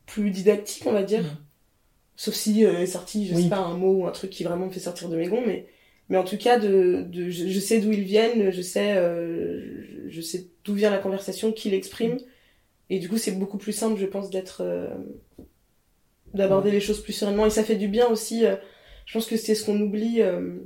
plus 0.06 0.30
didactique, 0.32 0.84
on 0.86 0.92
va 0.92 1.04
dire. 1.04 1.24
Mm. 1.24 1.38
Sauf 2.16 2.34
si 2.36 2.66
euh, 2.66 2.80
est 2.82 2.86
sorti, 2.86 3.28
je 3.28 3.36
Oui. 3.36 3.44
sais 3.44 3.50
pas, 3.50 3.58
un 3.60 3.76
mot 3.78 3.94
ou 4.02 4.06
un 4.08 4.12
truc 4.12 4.30
qui 4.30 4.44
vraiment 4.44 4.68
me 4.68 4.72
fait 4.72 4.80
sortir 4.80 5.10
de 5.10 5.18
mes 5.18 5.28
gonds, 5.28 5.44
mais, 5.46 5.66
mais 6.10 6.18
en 6.18 6.24
tout 6.24 6.38
cas, 6.38 6.60
de, 6.60 7.06
de, 7.10 7.30
je, 7.30 7.48
je 7.48 7.60
sais 7.60 7.80
d'où 7.80 7.92
ils 7.92 8.04
viennent, 8.04 8.52
je 8.52 8.62
sais, 8.62 8.96
euh, 8.98 9.84
je, 10.10 10.22
sais 10.22 10.48
d'où 10.64 10.74
vient 10.76 10.92
la 10.92 11.00
conversation, 11.00 11.52
qui 11.52 11.70
l'exprime. 11.72 12.18
Et 12.90 13.00
du 13.00 13.10
coup, 13.10 13.18
c'est 13.18 13.32
beaucoup 13.32 13.58
plus 13.58 13.72
simple, 13.74 14.00
je 14.00 14.06
pense, 14.06 14.30
d'être. 14.30 14.62
euh, 14.62 14.90
d'aborder 16.34 16.72
les 16.72 16.80
choses 16.82 17.02
plus 17.02 17.14
sereinement. 17.14 17.46
Et 17.46 17.50
ça 17.50 17.64
fait 17.64 17.76
du 17.76 17.88
bien 17.88 18.08
aussi. 18.08 18.46
euh, 18.46 18.56
je 19.06 19.14
pense 19.14 19.26
que 19.28 19.38
c'est 19.38 19.56
ce 19.56 19.66
qu'on 19.66 19.80
oublie. 19.80 20.22
euh, 20.22 20.58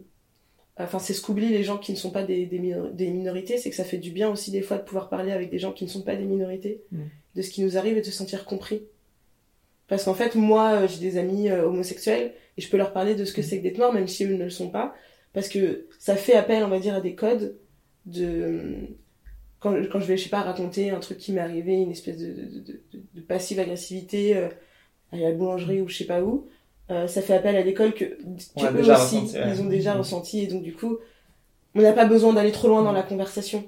Enfin, 0.79 1.00
c'est 1.00 1.13
ce 1.13 1.22
qu'oublient 1.24 1.50
les 1.50 1.63
gens 1.63 1.79
qui 1.79 1.91
ne 1.91 1.98
sont 1.98 2.12
pas 2.12 2.22
des, 2.24 2.46
des, 2.46 2.60
minor- 2.60 2.91
des 2.91 3.10
minorités, 3.10 3.58
c'est 3.58 3.72
que 3.72 3.75
ça 3.75 3.84
fait 3.84 3.98
du 3.98 4.12
bien 4.12 4.29
aussi 4.29 4.51
des 4.51 4.62
fois 4.62 4.77
de 4.77 4.84
pouvoir 4.84 5.10
parler 5.10 5.32
avec 5.32 5.50
des 5.50 5.58
gens 5.58 5.72
qui 5.72 5.84
ne 5.86 5.89
sont 5.89 6.03
pas 6.03 6.15
des 6.15 6.24
minorités, 6.25 6.84
Mm. 6.91 7.00
de 7.36 7.41
ce 7.41 7.50
qui 7.50 7.63
nous 7.63 7.77
arrive 7.79 7.98
et 7.98 8.01
de 8.01 8.06
se 8.06 8.12
sentir 8.12 8.46
compris. 8.46 8.84
Parce 9.88 10.03
qu'en 10.06 10.13
fait, 10.13 10.36
moi, 10.36 10.72
euh, 10.84 10.88
j'ai 10.88 11.00
des 11.00 11.17
amis 11.17 11.50
euh, 11.50 11.65
homosexuels 11.67 12.34
et 12.58 12.62
je 12.62 12.70
peux 12.70 12.77
leur 12.77 12.94
parler 12.94 13.15
de 13.15 13.25
ce 13.25 13.34
que 13.34 13.41
Mm. 13.41 13.44
c'est 13.44 13.58
que 13.60 13.63
d'être 13.63 13.77
noir, 13.77 13.94
même 13.94 14.08
si 14.08 14.25
eux 14.25 14.34
ne 14.36 14.44
le 14.44 14.50
sont 14.50 14.70
pas, 14.70 14.94
parce 15.34 15.50
que 15.50 15.88
ça 16.00 16.15
fait 16.15 16.34
appel, 16.36 16.63
on 16.63 16.67
va 16.70 16.79
dire, 16.79 16.96
à 16.96 17.01
des 17.01 17.15
codes 17.15 17.58
de 18.06 18.74
quand, 19.60 19.74
quand 19.91 20.00
je 20.00 20.06
vais, 20.06 20.17
je 20.17 20.24
sais 20.24 20.29
pas, 20.29 20.41
raconter 20.41 20.91
un 20.91 21.00
truc 21.00 21.17
qui 21.17 21.32
m'est 21.34 21.41
arrivé, 21.41 21.74
une 21.75 21.91
espèce 21.91 22.17
de, 22.17 22.27
de, 22.27 22.60
de, 22.60 22.82
de- 22.94 23.03
de 23.15 23.22
passive 23.22 23.60
agressivité 23.60 24.36
euh, 24.38 24.50
à 25.12 25.17
la 25.17 25.32
boulangerie 25.32 25.82
ou 25.82 25.88
je 25.89 25.98
sais 25.98 26.06
pas 26.06 26.22
où, 26.24 26.48
euh, 26.91 27.08
ça 27.08 27.22
fait 27.22 27.34
appel 27.36 27.56
à 27.56 27.62
l'école 27.63 27.94
que, 27.94 28.06
que 28.06 28.65
eux 28.77 28.79
aussi 28.82 28.91
ressenti, 28.91 29.38
ouais. 29.38 29.51
ils 29.56 29.62
ont 29.62 29.65
déjà 29.67 29.94
Mhm. 29.94 30.00
ressenti 30.00 30.39
et 30.41 30.48
donc 30.48 30.63
du 30.63 30.74
coup 30.74 31.00
on 31.75 31.82
n'a 31.82 31.94
pas 31.94 32.06
besoin 32.06 32.34
d'aller 32.34 32.51
trop 32.51 32.67
loin 32.70 32.84
dans 32.84 32.91
la 32.94 33.03
conversation. 33.03 33.65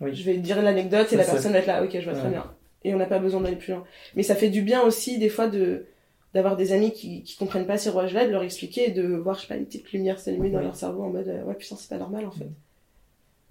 Oui. 0.00 0.14
Je 0.14 0.22
vais 0.24 0.36
dire 0.38 0.62
l'anecdote 0.62 1.12
et 1.12 1.16
la 1.16 1.24
personne 1.24 1.52
va 1.52 1.58
être 1.58 1.66
là, 1.66 1.84
ok 1.84 1.90
je 1.92 2.04
vois 2.04 2.14
très 2.14 2.30
bien. 2.30 2.44
Et 2.84 2.94
on 2.94 2.98
n'a 2.98 3.06
pas 3.06 3.18
besoin 3.18 3.40
d'aller 3.40 3.56
plus 3.56 3.72
loin. 3.72 3.84
Mais 4.14 4.22
ça 4.22 4.34
fait 4.34 4.50
du 4.50 4.62
bien 4.62 4.82
aussi 4.82 5.18
des 5.18 5.28
fois 5.28 5.48
de 5.48 5.86
d'avoir 6.34 6.56
des 6.56 6.72
amis 6.72 6.92
qui, 6.92 7.22
qui 7.22 7.36
comprennent 7.36 7.66
pas 7.66 7.78
ces 7.78 7.88
rouages-là, 7.88 8.26
de 8.26 8.30
leur 8.32 8.42
expliquer 8.42 8.90
et 8.90 8.92
de 8.92 9.16
voir, 9.16 9.36
je 9.36 9.42
sais 9.42 9.46
pas, 9.48 9.56
une 9.56 9.64
petite 9.64 9.90
lumière 9.92 10.20
s'allumer 10.20 10.50
dans 10.50 10.60
leur 10.60 10.76
cerveau 10.76 11.04
en 11.04 11.08
mode, 11.08 11.26
euh, 11.26 11.42
ouais 11.44 11.54
putain 11.54 11.74
c'est 11.76 11.88
pas 11.88 11.96
normal 11.96 12.26
en 12.26 12.30
fait. 12.30 12.48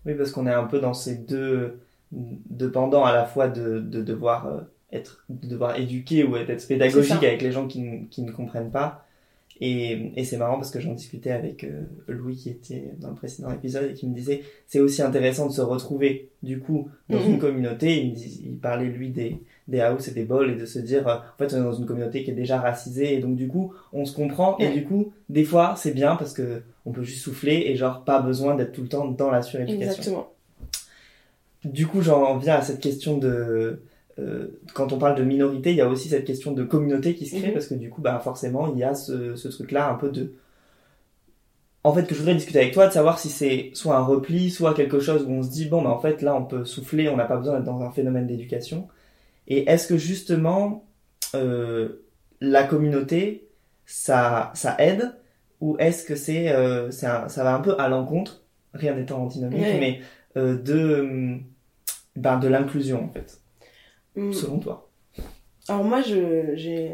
Oui, 0.05 0.13
parce 0.13 0.31
qu'on 0.31 0.46
est 0.46 0.53
un 0.53 0.65
peu 0.65 0.79
dans 0.79 0.93
ces 0.93 1.15
deux, 1.15 1.79
deux 2.12 2.72
pendants 2.72 3.03
à 3.03 3.13
la 3.13 3.25
fois 3.25 3.48
de, 3.48 3.79
de 3.79 4.01
devoir 4.03 4.48
euh, 4.48 4.62
être, 4.91 5.25
de 5.29 5.48
devoir 5.48 5.77
éduquer 5.79 6.24
ou 6.24 6.38
être 6.38 6.67
pédagogique 6.67 7.24
avec 7.24 7.41
les 7.41 7.51
gens 7.51 7.67
qui, 7.67 8.07
qui 8.12 8.22
ne 8.22 8.31
comprennent 8.31 8.72
pas. 8.72 9.06
Et, 9.59 10.11
et 10.15 10.23
c'est 10.23 10.37
marrant 10.37 10.55
parce 10.55 10.71
que 10.71 10.79
j'en 10.79 10.93
discutais 10.93 11.31
avec 11.31 11.63
euh, 11.63 11.83
Louis 12.07 12.35
qui 12.35 12.49
était 12.49 12.91
dans 12.99 13.09
le 13.09 13.15
précédent 13.15 13.51
épisode 13.51 13.89
et 13.91 13.93
qui 13.93 14.07
me 14.07 14.13
disait 14.13 14.43
c'est 14.67 14.79
aussi 14.79 15.01
intéressant 15.01 15.47
de 15.47 15.51
se 15.51 15.61
retrouver 15.61 16.29
du 16.43 16.59
coup 16.59 16.89
dans 17.09 17.19
Mhm. 17.19 17.31
une 17.33 17.39
communauté. 17.39 17.95
Il, 18.43 18.57
parlait 18.57 18.85
lui 18.85 19.09
des, 19.09 19.37
des 19.67 19.79
house 19.81 20.07
et 20.07 20.11
des 20.11 20.25
balls 20.25 20.51
et 20.51 20.55
de 20.55 20.65
se 20.65 20.79
dire 20.79 21.07
euh, 21.07 21.15
en 21.15 21.37
fait 21.37 21.53
on 21.55 21.57
est 21.57 21.63
dans 21.63 21.73
une 21.73 21.85
communauté 21.85 22.23
qui 22.23 22.31
est 22.31 22.35
déjà 22.35 22.59
racisée 22.59 23.13
et 23.15 23.19
donc 23.19 23.35
du 23.35 23.47
coup 23.47 23.73
on 23.93 24.05
se 24.05 24.15
comprend 24.15 24.57
et 24.59 24.69
du 24.69 24.83
coup 24.83 25.11
des 25.29 25.43
fois 25.43 25.75
c'est 25.77 25.93
bien 25.93 26.15
parce 26.15 26.33
que 26.33 26.61
on 26.85 26.91
peut 26.91 27.03
juste 27.03 27.23
souffler 27.23 27.63
et 27.67 27.75
genre 27.75 28.03
pas 28.03 28.21
besoin 28.21 28.55
d'être 28.55 28.71
tout 28.71 28.81
le 28.83 28.87
temps 28.89 29.07
dans 29.07 29.29
la 29.31 29.41
suréducation. 29.41 29.89
Exactement. 29.89 30.29
Du 31.65 31.87
coup, 31.87 32.01
j'en 32.01 32.37
viens 32.37 32.55
à 32.55 32.61
cette 32.61 32.79
question 32.79 33.17
de. 33.17 33.81
Euh, 34.19 34.59
quand 34.74 34.93
on 34.93 34.97
parle 34.97 35.15
de 35.17 35.24
minorité, 35.24 35.71
il 35.71 35.77
y 35.77 35.81
a 35.81 35.88
aussi 35.89 36.09
cette 36.09 36.25
question 36.25 36.51
de 36.51 36.63
communauté 36.63 37.13
qui 37.15 37.25
se 37.27 37.36
crée 37.38 37.47
Mhm. 37.47 37.53
parce 37.53 37.67
que 37.67 37.75
du 37.75 37.89
coup, 37.89 38.01
bah, 38.01 38.19
forcément, 38.24 38.71
il 38.74 38.79
y 38.79 38.83
a 38.83 38.95
ce, 38.95 39.36
ce 39.36 39.47
truc-là 39.47 39.89
un 39.89 39.95
peu 39.95 40.09
de. 40.09 40.33
En 41.83 41.93
fait, 41.93 42.05
que 42.05 42.13
je 42.15 42.19
voudrais 42.19 42.36
discuter 42.36 42.59
avec 42.59 42.74
toi, 42.74 42.88
de 42.88 42.91
savoir 42.93 43.17
si 43.19 43.29
c'est 43.29 43.71
soit 43.74 43.95
un 43.95 44.01
repli, 44.03 44.50
soit 44.50 44.74
quelque 44.74 45.00
chose 45.00 45.24
où 45.25 45.31
on 45.31 45.43
se 45.43 45.50
dit, 45.50 45.65
bon, 45.65 45.81
bah, 45.83 45.89
en 45.89 46.00
fait, 46.00 46.21
là, 46.21 46.36
on 46.36 46.43
peut 46.43 46.65
souffler, 46.65 47.07
on 47.07 47.15
n'a 47.15 47.25
pas 47.25 47.38
besoin 47.38 47.53
d'être 47.55 47.63
dans 47.65 47.81
un 47.81 47.91
phénomène 47.91 48.27
d'éducation. 48.27 48.88
Et 49.47 49.69
est-ce 49.69 49.88
que 49.88 49.97
justement, 49.97 50.86
euh, 51.36 52.03
la 52.41 52.63
communauté, 52.65 53.47
ça, 53.86 54.51
ça 54.53 54.75
aide? 54.79 55.13
Ou 55.62 55.77
est-ce 55.79 56.03
que 56.03 56.15
c'est, 56.15 56.50
euh, 56.51 56.91
c'est 56.91 57.05
un- 57.07 57.29
ça 57.29 57.43
va 57.43 57.55
un 57.55 57.62
peu 57.62 57.79
à 57.79 57.88
l'encontre, 57.88 58.43
rien 58.74 58.93
n'étant 58.95 59.24
antinomique, 59.24 59.62
Ouais. 59.62 59.79
mais 59.79 60.01
euh, 60.36 60.55
de, 60.62 61.38
ben, 62.15 62.38
de 62.38 62.47
l'inclusion, 62.47 63.05
en 63.05 63.09
fait, 63.09 63.39
Mm. 64.17 64.33
selon 64.33 64.59
toi 64.59 64.89
Alors 65.67 65.83
moi, 65.83 66.01
j'ai, 66.01 66.91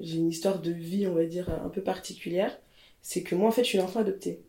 une 0.00 0.28
histoire 0.28 0.60
de 0.60 0.70
vie, 0.70 1.06
on 1.06 1.14
va 1.14 1.24
dire, 1.24 1.50
un 1.50 1.68
peu 1.68 1.82
particulière. 1.82 2.56
C'est 3.02 3.22
que 3.22 3.34
moi, 3.34 3.48
en 3.48 3.52
fait, 3.52 3.64
je 3.64 3.68
suis 3.68 3.78
une 3.78 3.84
enfant 3.84 4.00
adoptée. 4.00 4.40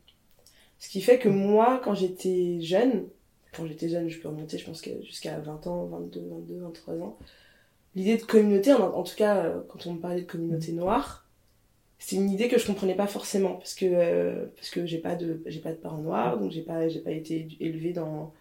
Ce 0.80 0.90
qui 0.90 1.02
fait 1.02 1.18
que 1.18 1.30
moi, 1.30 1.82
quand 1.84 1.96
j'étais 1.96 2.60
jeune, 2.62 3.08
quand 3.56 3.66
j'étais 3.66 3.90
jeune, 3.90 4.10
je 4.10 4.20
peux 4.20 4.28
remonter, 4.28 4.58
je 4.58 4.66
pense 4.66 4.84
jusqu'à 5.04 5.40
20 5.40 5.68
ans, 5.68 5.86
22, 5.86 6.22
22, 6.22 6.60
23 6.60 6.96
ans, 6.96 7.18
l'idée 7.96 8.18
de 8.18 8.24
communauté, 8.24 8.74
en, 8.74 8.82
en 8.82 9.04
tout 9.04 9.16
cas, 9.16 9.46
euh, 9.46 9.62
quand 9.70 9.88
on 9.88 9.94
me 9.94 10.00
parlait 10.00 10.22
de 10.22 10.28
communauté 10.28 10.72
noire, 10.72 11.24
c'est 12.06 12.18
une 12.18 12.30
idée 12.30 12.50
que 12.50 12.60
je 12.60 12.68
comprenais 12.68 12.96
pas 12.96 13.08
forcément 13.08 13.54
parce 13.54 13.76
que 13.76 13.86
euh, 13.86 14.48
parce 14.58 14.70
que 14.70 14.86
j'ai 14.86 14.98
pas 14.98 15.16
de 15.16 15.42
j'ai 15.46 15.62
pas 15.62 15.72
de 15.72 15.78
parents 15.78 16.02
noirs 16.02 16.38
donc 16.38 16.52
j'ai 16.52 16.62
pas 16.62 16.90
j'ai 16.90 17.00
pas 17.00 17.12
été 17.12 17.48
élevée 17.62 17.94
dans 17.94 18.34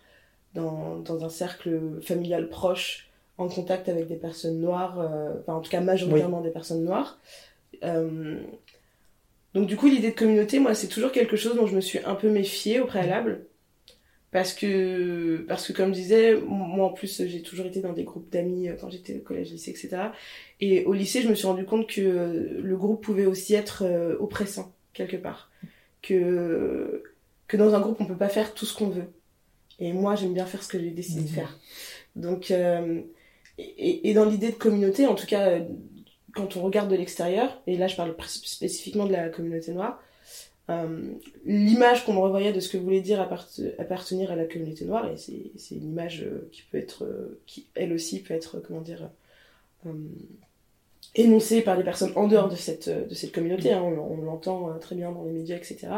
dans 0.54 0.98
dans 0.98 1.24
un 1.24 1.28
cercle 1.28 2.00
familial 2.02 2.48
proche 2.48 3.11
en 3.38 3.48
contact 3.48 3.88
avec 3.88 4.06
des 4.08 4.16
personnes 4.16 4.60
noires, 4.60 5.00
euh, 5.00 5.34
enfin 5.40 5.54
en 5.54 5.60
tout 5.60 5.70
cas 5.70 5.80
majoritairement 5.80 6.40
des 6.42 6.50
personnes 6.50 6.84
noires. 6.84 7.18
Euh, 7.82 8.40
donc 9.54 9.66
du 9.66 9.76
coup 9.76 9.86
l'idée 9.88 10.10
de 10.10 10.16
communauté, 10.16 10.58
moi 10.58 10.74
c'est 10.74 10.88
toujours 10.88 11.12
quelque 11.12 11.36
chose 11.36 11.56
dont 11.56 11.66
je 11.66 11.74
me 11.74 11.80
suis 11.80 11.98
un 12.04 12.14
peu 12.14 12.30
méfiée 12.30 12.80
au 12.80 12.86
préalable. 12.86 13.46
Parce 14.30 14.54
que, 14.54 15.44
parce 15.46 15.66
que 15.66 15.74
comme 15.74 15.88
je 15.90 16.00
disais, 16.00 16.34
moi 16.40 16.86
en 16.86 16.92
plus 16.92 17.22
j'ai 17.26 17.42
toujours 17.42 17.66
été 17.66 17.80
dans 17.80 17.92
des 17.92 18.04
groupes 18.04 18.30
d'amis 18.32 18.68
euh, 18.68 18.76
quand 18.80 18.88
j'étais 18.88 19.16
au 19.16 19.20
collège, 19.20 19.50
lycée, 19.50 19.70
etc. 19.72 19.90
Et 20.60 20.84
au 20.84 20.94
lycée 20.94 21.20
je 21.20 21.28
me 21.28 21.34
suis 21.34 21.46
rendu 21.46 21.64
compte 21.66 21.86
que 21.86 22.00
le 22.62 22.76
groupe 22.76 23.02
pouvait 23.04 23.26
aussi 23.26 23.54
être 23.54 23.84
oppressant 24.20 24.72
quelque 24.94 25.16
part. 25.18 25.50
Que, 26.00 27.02
que 27.46 27.56
dans 27.56 27.74
un 27.74 27.80
groupe 27.80 28.00
on 28.00 28.06
peut 28.06 28.16
pas 28.16 28.28
faire 28.30 28.54
tout 28.54 28.64
ce 28.66 28.74
qu'on 28.76 28.88
veut. 28.88 29.06
Et 29.78 29.92
moi 29.92 30.16
j'aime 30.16 30.32
bien 30.34 30.46
faire 30.46 30.62
ce 30.62 30.68
que 30.68 30.78
j'ai 30.78 30.90
décidé 30.90 31.20
de 31.22 31.26
Mhm. 31.28 31.34
faire. 31.34 31.58
Donc, 32.16 32.50
euh, 32.50 33.00
et, 33.78 34.14
dans 34.14 34.24
l'idée 34.24 34.50
de 34.50 34.56
communauté, 34.56 35.06
en 35.06 35.14
tout 35.14 35.26
cas, 35.26 35.48
euh, 35.48 35.60
quand 36.34 36.56
on 36.56 36.62
regarde 36.62 36.90
de 36.90 36.96
l'extérieur, 36.96 37.60
et 37.66 37.76
là 37.76 37.86
je 37.86 37.96
parle 37.96 38.14
spécifiquement 38.26 39.06
de 39.06 39.12
la 39.12 39.28
communauté 39.28 39.72
noire, 39.72 40.02
euh, 40.70 41.12
l'image 41.44 42.04
qu'on 42.04 42.14
me 42.14 42.18
renvoyait 42.18 42.52
de 42.52 42.60
ce 42.60 42.68
que 42.68 42.78
voulait 42.78 43.00
dire 43.00 43.20
apparte- 43.20 43.60
appartenir 43.78 44.30
à 44.30 44.36
la 44.36 44.44
communauté 44.44 44.84
noire, 44.84 45.10
et 45.10 45.16
c'est 45.16 45.74
une 45.74 45.90
image 45.90 46.22
euh, 46.22 46.48
qui 46.52 46.62
peut 46.62 46.78
être, 46.78 47.06
qui 47.46 47.66
elle 47.74 47.92
aussi 47.92 48.22
peut 48.22 48.34
être, 48.34 48.60
comment 48.60 48.80
dire, 48.80 49.10
énoncée 51.14 51.60
par 51.62 51.76
les 51.76 51.82
personnes 51.82 52.12
en 52.14 52.28
dehors 52.28 52.48
de 52.48 52.54
cette, 52.56 52.90
communauté, 53.32 53.72
hein, 53.72 53.82
on, 53.82 54.22
l'entend 54.22 54.78
très 54.78 54.94
bien 54.94 55.10
dans 55.10 55.24
les 55.24 55.32
médias, 55.32 55.56
etc. 55.56 55.88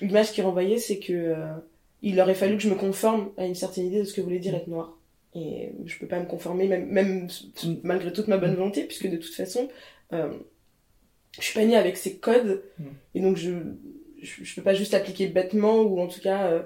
L'image 0.00 0.32
qui 0.32 0.42
renvoyait, 0.42 0.78
c'est 0.78 0.98
que 0.98 1.34
il 2.02 2.20
aurait 2.20 2.34
fallu 2.34 2.56
que 2.56 2.62
je 2.62 2.68
me 2.68 2.74
conforme 2.74 3.30
à 3.38 3.46
une 3.46 3.54
certaine 3.54 3.86
idée 3.86 4.00
de 4.00 4.04
ce 4.04 4.12
que 4.12 4.20
voulait 4.20 4.38
dire 4.38 4.54
être 4.54 4.66
noir. 4.66 4.98
Et 5.34 5.72
je 5.86 5.98
peux 5.98 6.06
pas 6.06 6.18
me 6.20 6.26
conformer, 6.26 6.66
même, 6.68 6.86
même 6.86 7.28
malgré 7.82 8.12
toute 8.12 8.28
ma 8.28 8.36
bonne 8.36 8.54
volonté, 8.54 8.84
puisque 8.84 9.08
de 9.08 9.16
toute 9.16 9.34
façon, 9.34 9.68
euh, 10.12 10.30
je 11.38 11.44
suis 11.44 11.54
pas 11.58 11.64
née 11.64 11.76
avec 11.76 11.96
ces 11.96 12.16
codes, 12.18 12.62
Mm. 12.78 12.84
et 13.14 13.20
donc 13.20 13.36
je, 13.38 13.52
je, 14.20 14.44
je 14.44 14.54
peux 14.54 14.62
pas 14.62 14.74
juste 14.74 14.92
appliquer 14.94 15.28
bêtement, 15.28 15.80
ou 15.82 16.00
en 16.00 16.06
tout 16.06 16.20
cas 16.20 16.48
euh, 16.50 16.62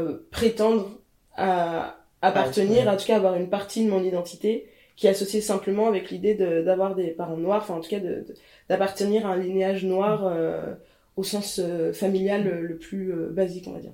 euh, 0.00 0.26
prétendre 0.30 0.98
à 1.36 2.02
appartenir, 2.22 2.88
en 2.88 2.96
tout 2.96 3.04
cas 3.06 3.16
avoir 3.16 3.34
une 3.36 3.50
partie 3.50 3.84
de 3.84 3.90
mon 3.90 4.02
identité 4.02 4.66
qui 4.96 5.06
est 5.06 5.10
associée 5.10 5.42
simplement 5.42 5.86
avec 5.86 6.10
l'idée 6.10 6.34
de- 6.34 6.62
d'avoir 6.62 6.94
des 6.94 7.08
parents 7.08 7.36
noirs, 7.36 7.60
enfin 7.62 7.74
en 7.74 7.80
tout 7.80 7.90
cas 7.90 8.00
de- 8.00 8.24
de- 8.26 8.34
d'appartenir 8.70 9.26
à 9.26 9.32
un 9.34 9.36
linéage 9.36 9.84
noir 9.84 10.26
euh, 10.26 10.74
au 11.16 11.22
sens 11.22 11.60
familial 11.92 12.44
le, 12.44 12.62
le 12.62 12.76
plus 12.78 13.12
basique, 13.30 13.66
on 13.68 13.72
va 13.72 13.80
dire. 13.80 13.92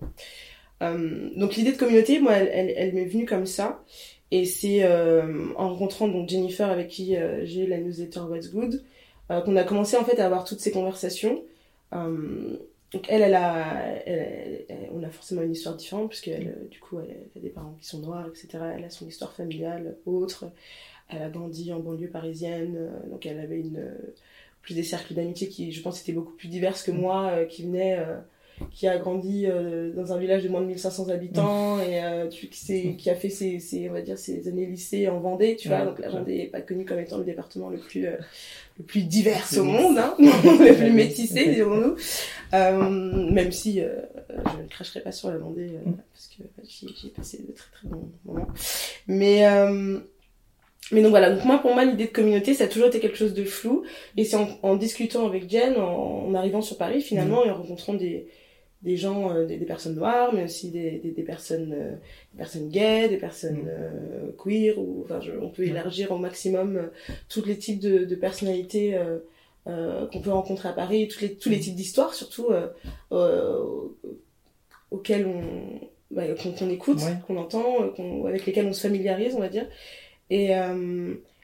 Euh, 0.82 1.30
donc 1.36 1.56
l'idée 1.56 1.72
de 1.72 1.76
communauté, 1.78 2.18
moi, 2.20 2.32
elle, 2.34 2.48
elle, 2.52 2.74
elle 2.76 2.94
m'est 2.94 3.04
venue 3.06 3.26
comme 3.26 3.46
ça. 3.46 3.84
Et 4.30 4.44
c'est 4.46 4.84
euh, 4.84 5.52
en 5.56 5.68
rencontrant 5.70 6.08
donc 6.08 6.28
Jennifer 6.28 6.68
avec 6.70 6.88
qui 6.88 7.16
euh, 7.16 7.44
j'ai 7.44 7.66
la 7.66 7.78
newsletter 7.78 8.20
What's 8.20 8.50
Good 8.50 8.82
qu'on 9.46 9.56
a 9.56 9.64
commencé 9.64 9.96
en 9.96 10.04
fait 10.04 10.20
à 10.20 10.26
avoir 10.26 10.44
toutes 10.44 10.60
ces 10.60 10.72
conversations. 10.72 11.42
Donc 12.92 13.06
elle, 13.08 13.22
elle 13.22 13.34
a, 13.34 13.96
elle, 14.04 14.18
elle- 14.18 14.64
elle- 14.68 14.88
on 14.92 15.02
a 15.02 15.08
forcément 15.10 15.42
une 15.42 15.52
histoire 15.52 15.76
différente 15.76 16.10
puisque 16.10 16.30
du 16.70 16.78
coup, 16.80 17.00
elle, 17.00 17.16
a 17.36 17.40
des 17.40 17.48
parents 17.48 17.74
qui 17.80 17.86
sont 17.86 18.00
noirs, 18.00 18.26
etc. 18.28 18.74
Elle 18.76 18.84
a 18.84 18.90
son 18.90 19.06
histoire 19.06 19.32
familiale 19.32 19.96
autre. 20.04 20.44
Elle 21.08 21.22
a 21.22 21.30
grandi 21.30 21.72
en 21.72 21.80
banlieue 21.80 22.08
parisienne, 22.08 22.90
donc 23.10 23.26
elle 23.26 23.40
avait 23.40 23.60
une 23.60 23.92
plus 24.62 24.74
des 24.74 24.82
cercles 24.84 25.14
d'amitié 25.14 25.48
qui, 25.48 25.72
je 25.72 25.82
pense, 25.82 26.00
étaient 26.02 26.12
beaucoup 26.12 26.32
plus 26.34 26.48
diverses 26.48 26.82
que 26.84 26.90
moi, 26.92 27.30
euh, 27.32 27.46
qui 27.46 27.64
venaient 27.64 27.98
qui 28.70 28.86
a 28.86 28.98
grandi 28.98 29.46
euh, 29.46 29.92
dans 29.94 30.12
un 30.12 30.18
village 30.18 30.44
de 30.44 30.48
moins 30.48 30.60
de 30.60 30.66
1500 30.66 31.08
habitants 31.08 31.80
et 31.80 32.02
euh, 32.02 32.28
tu, 32.28 32.48
qui, 32.48 33.10
a 33.10 33.14
fait 33.14 33.28
ses, 33.28 33.58
ses, 33.58 33.88
on 33.88 33.92
va 33.92 34.02
dire, 34.02 34.18
ses 34.18 34.48
années 34.48 34.66
lycée 34.66 35.08
en 35.08 35.20
Vendée, 35.20 35.56
tu 35.56 35.68
vois. 35.68 35.80
Ouais, 35.80 35.84
donc 35.86 35.98
la. 35.98 36.08
Vendée 36.08 36.38
est 36.38 36.46
pas 36.46 36.60
connue 36.60 36.84
comme 36.84 36.98
étant 36.98 37.18
le 37.18 37.24
département 37.24 37.70
le 37.70 37.78
plus, 37.78 38.06
euh, 38.06 38.16
le 38.78 38.84
plus 38.84 39.02
divers 39.02 39.46
au 39.58 39.64
monde, 39.64 39.98
hein, 39.98 40.14
le 40.18 40.74
plus 40.74 40.92
métissé, 40.92 41.54
dirons-nous. 41.54 41.96
Euh, 42.54 43.30
même 43.30 43.52
si 43.52 43.80
je 43.80 44.62
ne 44.62 44.68
cracherai 44.68 45.00
pas 45.00 45.12
sur 45.12 45.30
la 45.30 45.38
Vendée 45.38 45.70
Mm. 45.84 45.92
parce 46.12 46.28
que 46.28 46.42
j'y 46.68 46.94
j'y 46.94 47.06
ai 47.06 47.10
passé 47.10 47.38
de 47.38 47.52
très 47.52 47.70
très 47.70 47.88
bons 47.88 48.08
moments. 48.24 48.48
Mais, 49.06 49.44
mais 50.90 51.02
donc 51.02 51.10
voilà, 51.10 51.30
donc 51.30 51.44
moi 51.44 51.58
pour 51.58 51.72
moi 51.72 51.84
l'idée 51.84 52.06
de 52.06 52.10
communauté 52.10 52.52
ça 52.54 52.64
a 52.64 52.66
toujours 52.66 52.88
été 52.88 53.00
quelque 53.00 53.16
chose 53.16 53.32
de 53.34 53.44
flou 53.44 53.84
et 54.16 54.24
c'est 54.24 54.36
en, 54.36 54.48
en 54.62 54.76
discutant 54.76 55.26
avec 55.26 55.48
Jen, 55.48 55.76
en, 55.76 56.26
en 56.26 56.34
arrivant 56.34 56.60
sur 56.60 56.76
Paris 56.76 57.00
finalement 57.00 57.44
et 57.44 57.50
en 57.50 57.56
rencontrant 57.56 57.94
des, 57.94 58.26
des 58.82 58.96
gens, 58.96 59.32
euh, 59.32 59.46
des, 59.46 59.56
des 59.58 59.64
personnes 59.64 59.94
noires, 59.94 60.32
mais 60.34 60.44
aussi 60.44 60.70
des, 60.70 60.92
des, 60.98 61.10
des 61.12 61.22
personnes, 61.22 61.72
euh, 61.72 61.92
personnes 62.36 62.68
gays, 62.68 63.08
des 63.08 63.16
personnes 63.16 63.62
Mm. 63.62 63.68
euh, 63.68 64.32
queer, 64.42 64.76
ou 64.78 65.02
enfin, 65.04 65.20
je- 65.20 65.32
on 65.40 65.48
peut 65.50 65.62
Ouais. 65.62 65.68
élargir 65.68 66.10
au 66.12 66.18
maximum 66.18 66.90
tous 67.28 67.44
les 67.44 67.56
types 67.58 67.78
de, 67.80 68.04
de 68.04 68.14
personnalités 68.16 68.98
qu'on 69.64 70.20
peut 70.20 70.30
rencontrer 70.32 70.68
à 70.68 70.72
Paris, 70.72 71.06
tous 71.08 71.20
les, 71.20 71.34
tous 71.34 71.48
les 71.48 71.58
Mm. 71.58 71.60
types 71.60 71.74
d'histoires 71.76 72.14
surtout 72.14 72.48
auxquelles 74.90 75.26
on, 75.26 75.42
bah, 76.10 76.24
qu'on 76.58 76.68
écoute, 76.70 76.98
Ouais. 76.98 77.16
qu'on 77.26 77.36
entend, 77.36 77.88
qu'on- 77.96 78.26
avec 78.26 78.44
lesquels 78.46 78.66
on 78.66 78.72
se 78.72 78.80
familiarise, 78.80 79.34
on 79.34 79.40
va 79.40 79.48
dire. 79.48 79.66
Et, 80.30 80.50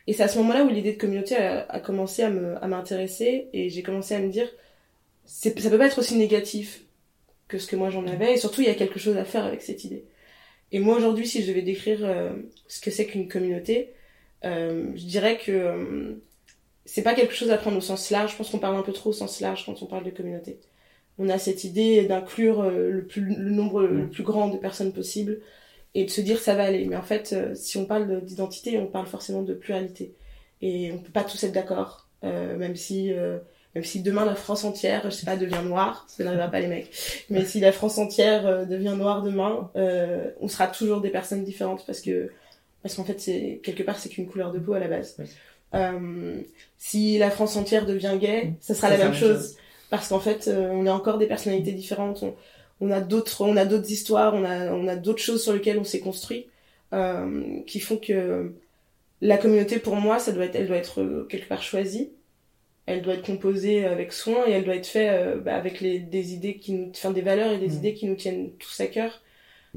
et 0.06 0.12
c'est 0.12 0.22
à 0.22 0.28
ce 0.28 0.38
moment-là 0.38 0.64
où 0.64 0.68
l'idée 0.68 0.92
de 0.94 0.98
communauté 0.98 1.36
a, 1.36 1.66
a 1.68 1.80
commencé 1.80 2.22
à 2.22 2.30
me- 2.30 2.56
à 2.62 2.66
m'intéresser 2.68 3.48
et 3.52 3.68
j'ai 3.70 3.82
commencé 3.82 4.14
à 4.14 4.18
me 4.20 4.28
dire, 4.30 4.48
ça 5.24 5.50
peut 5.50 5.78
pas 5.78 5.86
être 5.86 5.98
aussi 5.98 6.16
négatif 6.16 6.82
que 7.48 7.58
ce 7.58 7.66
que 7.66 7.76
moi 7.76 7.90
j'en 7.90 8.06
avais 8.06 8.34
et 8.34 8.36
surtout 8.36 8.60
il 8.60 8.66
y 8.66 8.70
a 8.70 8.74
quelque 8.74 8.98
chose 8.98 9.16
à 9.16 9.24
faire 9.24 9.44
avec 9.44 9.62
cette 9.62 9.84
idée. 9.84 10.04
Et 10.70 10.80
moi 10.80 10.96
aujourd'hui, 10.96 11.26
si 11.26 11.42
je 11.42 11.48
devais 11.48 11.62
décrire 11.62 12.00
euh, 12.02 12.30
ce 12.68 12.80
que 12.80 12.90
c'est 12.90 13.06
qu'une 13.06 13.28
communauté, 13.28 13.94
euh, 14.44 14.92
je 14.94 15.04
dirais 15.04 15.38
que 15.38 15.52
euh, 15.52 16.14
c'est 16.84 17.02
pas 17.02 17.14
quelque 17.14 17.34
chose 17.34 17.50
à 17.50 17.58
prendre 17.58 17.76
au 17.78 17.80
sens 17.80 18.10
large. 18.10 18.32
Je 18.32 18.36
pense 18.36 18.50
qu'on 18.50 18.58
parle 18.58 18.76
un 18.76 18.82
peu 18.82 18.92
trop 18.92 19.10
au 19.10 19.12
sens 19.12 19.40
large 19.40 19.66
quand 19.66 19.82
on 19.82 19.86
parle 19.86 20.04
de 20.04 20.10
communauté. 20.10 20.60
On 21.18 21.28
a 21.28 21.38
cette 21.38 21.64
idée 21.64 22.04
d'inclure 22.04 22.60
euh, 22.60 22.90
le, 22.90 23.06
plus, 23.06 23.22
le 23.22 23.50
nombre 23.50 23.82
le 23.82 24.08
plus 24.08 24.22
grand 24.22 24.48
de 24.48 24.58
personnes 24.58 24.92
possible 24.92 25.40
et 25.94 26.04
de 26.04 26.10
se 26.10 26.20
dire 26.20 26.38
ça 26.38 26.54
va 26.54 26.64
aller. 26.64 26.86
Mais 26.86 26.96
en 26.96 27.02
fait, 27.02 27.54
si 27.56 27.78
on 27.78 27.86
parle 27.86 28.24
d'identité, 28.24 28.78
on 28.78 28.86
parle 28.86 29.06
forcément 29.06 29.42
de 29.42 29.54
pluralité. 29.54 30.14
Et 30.60 30.92
on 30.92 30.98
peut 30.98 31.12
pas 31.12 31.24
tous 31.24 31.42
être 31.44 31.52
d'accord, 31.52 32.08
même 32.22 32.76
si 32.76 33.12
même 33.74 33.84
si 33.84 34.02
demain 34.02 34.24
la 34.24 34.34
France 34.34 34.64
entière, 34.64 35.02
je 35.04 35.10
sais 35.10 35.26
pas, 35.26 35.36
devient 35.36 35.62
noire, 35.64 36.04
ça 36.08 36.24
n'arrivera 36.24 36.48
pas 36.48 36.60
les 36.60 36.68
mecs. 36.68 36.90
Mais 37.30 37.44
si 37.44 37.60
la 37.60 37.72
France 37.72 37.98
entière 37.98 38.46
euh, 38.46 38.64
devient 38.64 38.94
noire 38.96 39.22
demain, 39.22 39.70
euh, 39.76 40.30
on 40.40 40.48
sera 40.48 40.66
toujours 40.66 41.00
des 41.00 41.10
personnes 41.10 41.44
différentes 41.44 41.84
parce 41.86 42.00
que 42.00 42.30
parce 42.82 42.94
qu'en 42.94 43.04
fait 43.04 43.20
c'est 43.20 43.60
quelque 43.62 43.82
part 43.82 43.98
c'est 43.98 44.08
qu'une 44.08 44.26
couleur 44.26 44.52
de 44.52 44.58
peau 44.58 44.72
à 44.72 44.78
la 44.78 44.88
base. 44.88 45.16
Oui. 45.18 45.26
Euh, 45.74 46.40
si 46.78 47.18
la 47.18 47.30
France 47.30 47.56
entière 47.56 47.84
devient 47.84 48.16
gay, 48.18 48.54
ça 48.60 48.74
sera 48.74 48.88
Ça 48.88 48.96
la 48.96 49.04
même 49.04 49.14
chose 49.14 49.56
parce 49.90 50.08
qu'en 50.08 50.20
fait 50.20 50.48
euh, 50.48 50.70
on 50.70 50.86
est 50.86 50.90
encore 50.90 51.18
des 51.18 51.26
personnalités 51.26 51.72
différentes, 51.72 52.22
on, 52.22 52.34
on 52.80 52.90
a 52.90 53.00
d'autres 53.00 53.42
on 53.42 53.56
a 53.56 53.64
d'autres 53.64 53.90
histoires, 53.90 54.34
on 54.34 54.44
a 54.44 54.72
on 54.72 54.88
a 54.88 54.96
d'autres 54.96 55.22
choses 55.22 55.42
sur 55.42 55.52
lesquelles 55.52 55.78
on 55.78 55.84
s'est 55.84 56.00
construit 56.00 56.46
euh, 56.94 57.60
qui 57.66 57.80
font 57.80 57.98
que 57.98 58.52
la 59.20 59.36
communauté 59.36 59.78
pour 59.78 59.96
moi 59.96 60.18
ça 60.18 60.32
doit 60.32 60.46
être 60.46 60.56
elle 60.56 60.68
doit 60.68 60.76
être 60.76 61.26
quelque 61.28 61.48
part 61.48 61.62
choisie 61.62 62.12
elle 62.90 63.02
doit 63.02 63.14
être 63.14 63.26
composée 63.26 63.84
avec 63.84 64.12
soin 64.12 64.46
et 64.46 64.52
elle 64.52 64.64
doit 64.64 64.76
être 64.76 64.86
faite 64.86 65.10
euh, 65.12 65.36
bah, 65.38 65.54
avec 65.56 65.80
les, 65.80 65.98
des 65.98 66.32
idées 66.34 66.56
qui 66.58 66.72
nous, 66.72 66.90
enfin 66.90 67.10
des 67.10 67.22
valeurs 67.22 67.52
et 67.52 67.58
des 67.58 67.68
Mm. 67.68 67.78
idées 67.78 67.94
qui 67.94 68.06
nous 68.06 68.14
tiennent 68.16 68.52
tous 68.58 68.80
à 68.80 68.86
cœur. 68.86 69.22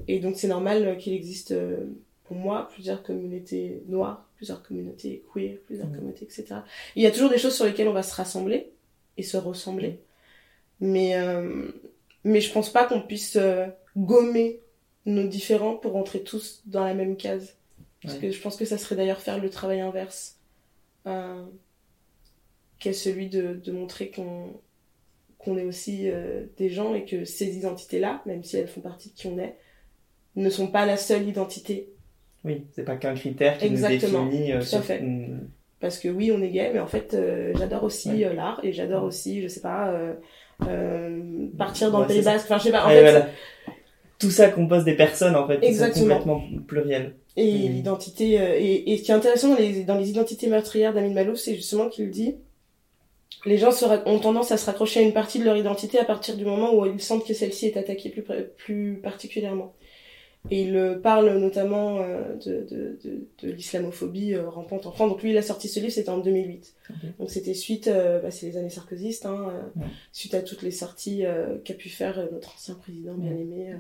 Et 0.08 0.20
donc 0.20 0.36
c'est 0.38 0.48
normal 0.48 0.86
euh, 0.88 0.96
qu'il 0.96 1.14
existe 1.14 1.52
euh, 1.52 1.78
pour 2.26 2.38
moi 2.38 2.70
plusieurs 2.74 3.04
communautés 3.04 3.84
noires, 3.88 4.26
plusieurs 4.38 4.64
communautés 4.64 5.24
queer, 5.34 5.58
plusieurs 5.66 5.88
Mm. 5.90 5.96
communautés, 5.96 6.26
etc. 6.26 6.46
Il 6.96 7.04
y 7.04 7.08
a 7.08 7.12
toujours 7.12 7.30
des 7.30 7.38
choses 7.38 7.56
sur 7.56 7.66
lesquelles 7.66 7.88
on 7.90 7.94
va 7.94 8.04
se 8.04 8.16
rassembler 8.16 8.72
et 9.18 9.24
se 9.24 9.38
ressembler. 9.38 10.00
Mais, 10.80 11.16
euh, 11.18 11.72
mais 12.24 12.42
je 12.42 12.52
pense 12.52 12.72
pas 12.72 12.86
qu'on 12.86 13.02
puisse 13.02 13.36
euh, 13.36 13.68
gommer 13.98 14.60
nos 15.06 15.28
différents 15.28 15.76
pour 15.76 15.92
rentrer 15.94 16.22
tous 16.22 16.62
dans 16.66 16.84
la 16.86 16.94
même 16.94 17.18
case. 17.18 17.56
Parce 18.02 18.16
Ouais. 18.16 18.22
que 18.22 18.32
je 18.32 18.40
pense 18.42 18.56
que 18.56 18.66
ça 18.66 18.78
serait 18.78 18.96
d'ailleurs 18.96 19.20
faire 19.22 19.38
le 19.40 19.50
travail 19.50 19.80
inverse. 19.82 20.38
Euh, 21.08 21.44
qu'est 22.82 22.92
celui 22.94 23.30
de, 23.30 23.54
de 23.64 23.72
montrer 23.72 24.10
qu'on 24.12 24.48
qu'on 25.38 25.58
est 25.58 25.64
aussi 25.66 26.10
euh, 26.10 26.44
des 26.58 26.70
gens 26.70 26.94
et 26.94 27.04
que 27.06 27.24
ces 27.26 27.58
identités-là, 27.58 28.22
même 28.28 28.44
si 28.44 28.58
elles 28.58 28.68
font 28.68 28.82
partie 28.82 29.10
de 29.10 29.16
qui 29.16 29.26
on 29.28 29.40
est, 29.40 29.56
ne 30.36 30.50
sont 30.52 30.68
pas 30.68 30.86
la 30.86 30.98
seule 30.98 31.28
identité. 31.28 31.90
Oui, 32.44 32.66
c'est 32.74 32.84
pas 32.84 32.96
qu'un 32.96 33.16
critère 33.16 33.58
qui 33.58 33.66
Exactement, 33.66 34.26
nous 34.26 34.30
définit. 34.32 34.52
euh, 34.52 34.58
tout 34.60 34.64
à 34.64 34.68
sur- 34.68 34.84
fait. 34.84 35.02
Parce 35.80 35.98
que 35.98 36.10
oui, 36.10 36.32
on 36.32 36.42
est 36.44 36.50
gay, 36.50 36.70
mais 36.74 36.80
en 36.80 36.86
fait, 36.86 37.16
euh, 37.16 37.54
j'adore 37.58 37.84
aussi 37.86 38.10
Ouais. 38.12 38.34
l'art 38.36 38.60
et 38.64 38.72
j'adore 38.72 39.04
aussi, 39.04 39.42
je 39.42 39.48
sais 39.48 39.62
pas, 39.62 39.92
partir 41.58 41.92
dans 41.92 42.02
Ouais, 42.02 42.08
le 42.08 42.14
Pays. 42.14 42.22
Basque. 42.24 42.46
Enfin, 42.46 42.58
je 42.60 42.64
sais 42.66 42.72
pas. 42.72 42.86
En 42.86 42.90
fait, 42.90 43.02
voilà. 43.02 43.28
Tout 44.20 44.30
ça 44.30 44.50
compose 44.50 44.84
des 44.84 44.96
personnes 44.96 45.36
en 45.36 45.48
fait, 45.48 45.60
qui 45.60 45.66
Exactement. 45.66 46.20
sont 46.20 46.20
complètement 46.22 46.62
plurielles. 46.68 47.16
Et 47.38 47.48
l'identité. 47.68 48.34
et, 48.34 48.92
et 48.92 48.98
ce 48.98 49.04
qui 49.04 49.12
est 49.12 49.16
intéressant 49.16 49.50
dans 49.50 49.56
les, 49.58 49.84
dans 49.84 49.98
les 49.98 50.10
identités 50.12 50.48
meurtrières 50.48 50.94
d'Amin 50.94 51.14
Malouf, 51.14 51.38
c'est 51.40 51.56
justement 51.56 51.90
qu'il 51.90 52.12
dit 52.12 52.36
les 53.46 53.58
gens 53.58 53.72
ont 54.06 54.20
tendance 54.20 54.52
à 54.52 54.58
se 54.58 54.66
raccrocher 54.66 55.00
à 55.00 55.04
une 55.04 55.14
partie 55.14 55.40
de 55.40 55.46
leur 55.46 55.58
identité 55.58 55.98
à 56.00 56.06
partir 56.06 56.38
du 56.38 56.46
moment 56.46 56.74
où 56.74 56.86
ils 56.86 57.02
sentent 57.02 57.26
que 57.26 57.34
celle-ci 57.34 57.66
est 57.68 57.78
attaquée 57.78 58.10
plus, 58.10 58.24
plus 58.58 59.00
particulièrement. 59.02 59.74
Et 60.50 60.64
il 60.64 60.76
euh, 60.76 60.98
parle 60.98 61.38
notamment 61.38 62.00
euh, 62.02 62.36
de, 62.44 62.66
de, 62.68 63.00
de, 63.04 63.28
de 63.44 63.52
l'islamophobie 63.52 64.34
euh, 64.34 64.50
rampante 64.50 64.88
en 64.88 64.92
France. 64.92 65.10
Donc 65.12 65.22
lui, 65.22 65.30
il 65.32 65.38
a 65.38 65.44
sorti 65.44 65.68
ce 65.68 65.80
livre, 65.80 65.92
c'était 65.92 66.10
en 66.10 66.18
2008. 66.18 66.74
Ok. 66.90 66.96
Donc 67.20 67.30
c'était 67.30 67.54
suite, 67.54 67.88
bah, 67.88 68.32
c'est 68.32 68.48
les 68.48 68.58
années 68.58 68.72
sarkozystes, 68.72 69.28
hein, 69.28 69.54
Ouais. 69.76 69.86
suite 70.12 70.34
à 70.34 70.42
toutes 70.42 70.64
les 70.64 70.72
sorties 70.72 71.24
qu'a 71.64 71.74
pu 71.76 71.90
faire 71.90 72.28
notre 72.32 72.56
ancien 72.56 72.74
président 72.74 73.14
bien 73.14 73.32
aimé 73.32 73.76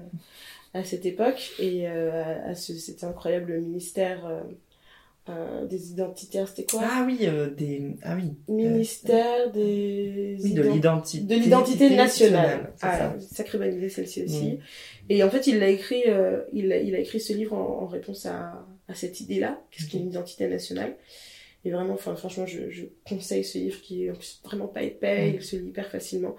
à 0.75 0.83
cette 0.83 1.05
époque. 1.07 1.51
Et 1.59 1.87
à, 1.87 2.45
à 2.49 2.53
ce, 2.55 2.73
cet 2.73 3.03
incroyable 3.03 3.59
ministère 3.59 4.43
euh, 5.29 5.31
euh, 5.61 5.65
des 5.67 5.91
identitaires, 5.91 6.47
c'était 6.47 6.65
quoi 6.65 6.81
Ah 6.83 7.03
oui, 7.05 7.19
euh, 7.23 7.49
des. 7.49 7.95
Ah 8.03 8.15
oui. 8.15 8.33
Ministère 8.53 9.51
des 9.51 10.37
Oui, 10.43 10.53
de 10.53 10.63
ident- 10.63 10.73
l'identité. 10.73 11.23
de 11.23 11.35
l'identité 11.41 11.89
nationale. 11.95 12.73
c'est 12.75 12.85
Ah, 12.87 13.15
ça. 13.19 13.35
sacrée 13.35 13.57
bonne 13.57 13.75
idée 13.75 13.89
celle-ci 13.89 14.23
aussi. 14.23 14.57
Et 15.09 15.23
en 15.23 15.29
fait, 15.29 15.47
il 15.47 15.59
l'a 15.59 15.69
écrit, 15.69 16.03
euh, 16.07 16.41
il, 16.53 16.71
a, 16.71 16.77
il 16.79 16.95
a 16.95 16.99
écrit 16.99 17.19
ce 17.19 17.33
livre 17.33 17.53
en, 17.53 17.83
en 17.83 17.87
réponse 17.87 18.25
à, 18.25 18.65
à 18.87 18.93
cette 18.95 19.19
idée-là, 19.21 19.61
qu'est-ce 19.71 19.89
qu'est 19.89 19.97
une 19.99 20.07
identité 20.09 20.47
nationale. 20.47 20.95
Et 21.63 21.69
vraiment, 21.69 21.93
enfin, 21.93 22.15
franchement, 22.15 22.47
je, 22.47 22.71
je 22.71 22.85
conseille 23.07 23.43
ce 23.43 23.59
livre 23.59 23.79
qui 23.81 24.05
est 24.05 24.11
vraiment 24.43 24.65
pas 24.67 24.81
épais, 24.81 25.29
Mm. 25.31 25.35
il 25.35 25.41
se 25.43 25.55
lit 25.55 25.67
hyper 25.67 25.89
facilement. 25.91 26.35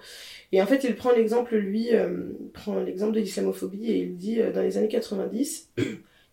Et 0.51 0.61
en 0.61 0.67
fait, 0.67 0.83
il 0.83 0.97
prend 0.97 1.13
l'exemple, 1.13 1.55
lui, 1.57 1.95
euh, 1.95 2.33
prend 2.53 2.81
l'exemple 2.81 3.13
de 3.15 3.21
l'islamophobie 3.21 3.87
et 3.93 3.99
il 3.99 4.17
dit, 4.17 4.41
euh, 4.41 4.51
dans 4.53 4.63
les 4.63 4.77
années 4.79 4.89
90, 4.89 5.71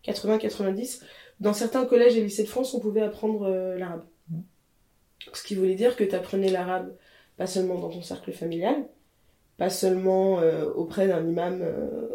80-90, 0.04 1.02
dans 1.40 1.54
certains 1.54 1.86
collèges 1.86 2.18
et 2.18 2.22
lycées 2.24 2.44
de 2.44 2.48
France, 2.50 2.74
on 2.74 2.80
pouvait 2.80 3.02
apprendre 3.02 3.44
euh, 3.44 3.78
l'arabe. 3.78 4.04
Mm. 4.30 4.40
Ce 5.34 5.44
qui 5.44 5.56
voulait 5.56 5.76
dire 5.76 5.96
que 5.96 6.04
tu 6.04 6.16
apprenais 6.16 6.50
l'arabe 6.50 6.94
pas 7.38 7.48
seulement 7.48 7.76
dans 7.80 7.90
ton 7.90 8.02
cercle 8.02 8.32
familial, 8.34 8.86
pas 9.58 9.70
seulement 9.70 10.40
euh, 10.42 10.66
auprès 10.72 11.08
d'un 11.08 11.26
imam 11.28 11.60
euh, 11.62 12.08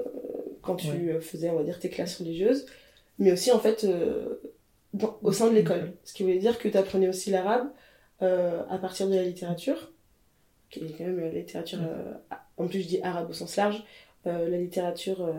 quand 0.62 0.76
tu 0.76 0.88
Ouais. 0.88 1.20
faisais, 1.20 1.50
on 1.50 1.56
va 1.56 1.62
dire, 1.64 1.78
tes 1.78 1.88
classes 1.90 2.18
religieuses, 2.18 2.66
mais 3.18 3.32
aussi 3.32 3.50
en 3.52 3.58
fait 3.58 3.86
dans- 4.94 5.18
au 5.22 5.32
sein 5.32 5.48
de 5.50 5.54
l'école. 5.54 5.92
Ce 6.04 6.12
qui 6.14 6.22
voulait 6.22 6.38
dire 6.38 6.58
que 6.58 6.68
tu 6.68 6.76
apprenais 6.76 7.08
aussi 7.08 7.30
l'arabe 7.30 7.68
à 8.20 8.78
partir 8.78 9.08
de 9.08 9.14
la 9.14 9.22
littérature, 9.22 9.92
qui 10.70 10.80
est 10.80 10.92
quand 10.96 11.04
même 11.04 11.20
la 11.20 11.28
littérature, 11.28 11.80
euh, 11.82 12.12
en 12.56 12.66
plus 12.66 12.80
je 12.80 12.88
dis 12.88 13.02
arabe 13.02 13.28
au 13.28 13.34
sens 13.34 13.54
large, 13.56 13.84
la 14.24 14.48
littérature, 14.56 15.30